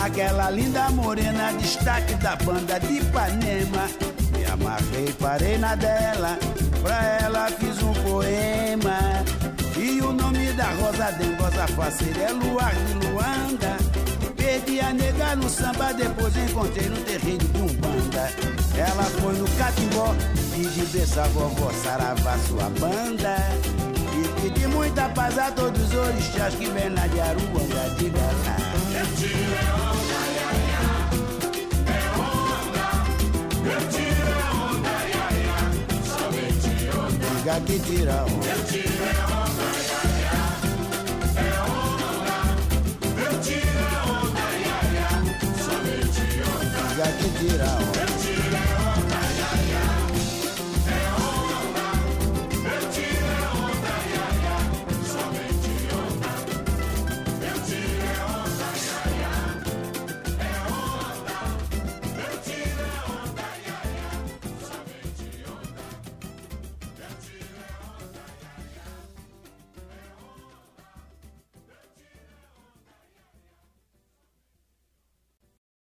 Aquela 0.02 0.50
linda 0.50 0.90
morena, 0.90 1.52
destaque 1.52 2.14
da 2.14 2.34
banda 2.34 2.80
de 2.80 2.94
Ipanema. 2.94 3.88
Me 4.36 4.44
amarrei, 4.46 5.12
parei 5.20 5.56
na 5.58 5.76
dela, 5.76 6.36
pra 6.82 7.04
ela 7.22 7.46
fiz 7.52 7.80
um 7.80 7.92
poema. 8.02 8.98
E 9.76 10.00
o 10.00 10.12
nome 10.12 10.52
da 10.54 10.70
Rosa 10.72 11.12
Dengosa 11.12 11.68
faceira 11.68 12.20
é 12.20 12.32
Luar 12.32 12.74
de 12.74 13.06
Luanda. 13.06 13.76
Perdi 14.36 14.80
a 14.80 14.92
nega 14.92 15.36
no 15.36 15.48
samba, 15.48 15.94
depois 15.94 16.36
encontrei 16.36 16.88
no 16.88 16.96
terreiro 16.96 17.46
de 17.46 17.60
Umbanda. 17.60 18.28
Ela 18.76 19.04
foi 19.04 19.34
no 19.34 19.48
catimbó, 19.56 20.12
pedi 20.50 20.84
benção 20.86 21.22
a 21.22 21.28
vovó 21.28 21.70
Saravá, 21.84 22.36
sua 22.48 22.68
banda. 22.80 23.36
E 24.72 24.74
muita 24.74 25.08
paz 25.10 25.38
a 25.38 25.50
todos 25.50 25.82
os 25.82 25.94
orixás 25.94 26.54
que 26.54 26.64
vem 26.70 26.88
lá 26.88 27.06
de 27.06 27.20
Aruanda, 27.20 27.94
diga 27.98 28.18
lá. 28.18 28.56
Eu 28.98 29.06
tiro 29.16 29.52
é 29.52 29.68
onda, 29.74 30.20
ia, 30.32 30.50
ia. 30.62 30.82
É 31.92 32.00
onda. 32.16 32.86
Eu 33.70 33.82
tiro 33.90 34.24
é 34.32 34.48
onda, 34.64 34.94
ia, 35.12 35.28
ia. 35.42 35.60
Somente 36.08 36.72
onda. 36.96 37.26
Diga 37.36 37.56
que 37.60 37.76
tira 37.80 38.16
onda. 38.24 38.46
Eu 38.46 38.60
tiro 38.64 39.04
é 39.04 39.20
onda, 39.34 39.66
ia, 39.76 40.00
ia. 40.22 40.40
É 41.36 41.60
onda. 41.70 41.81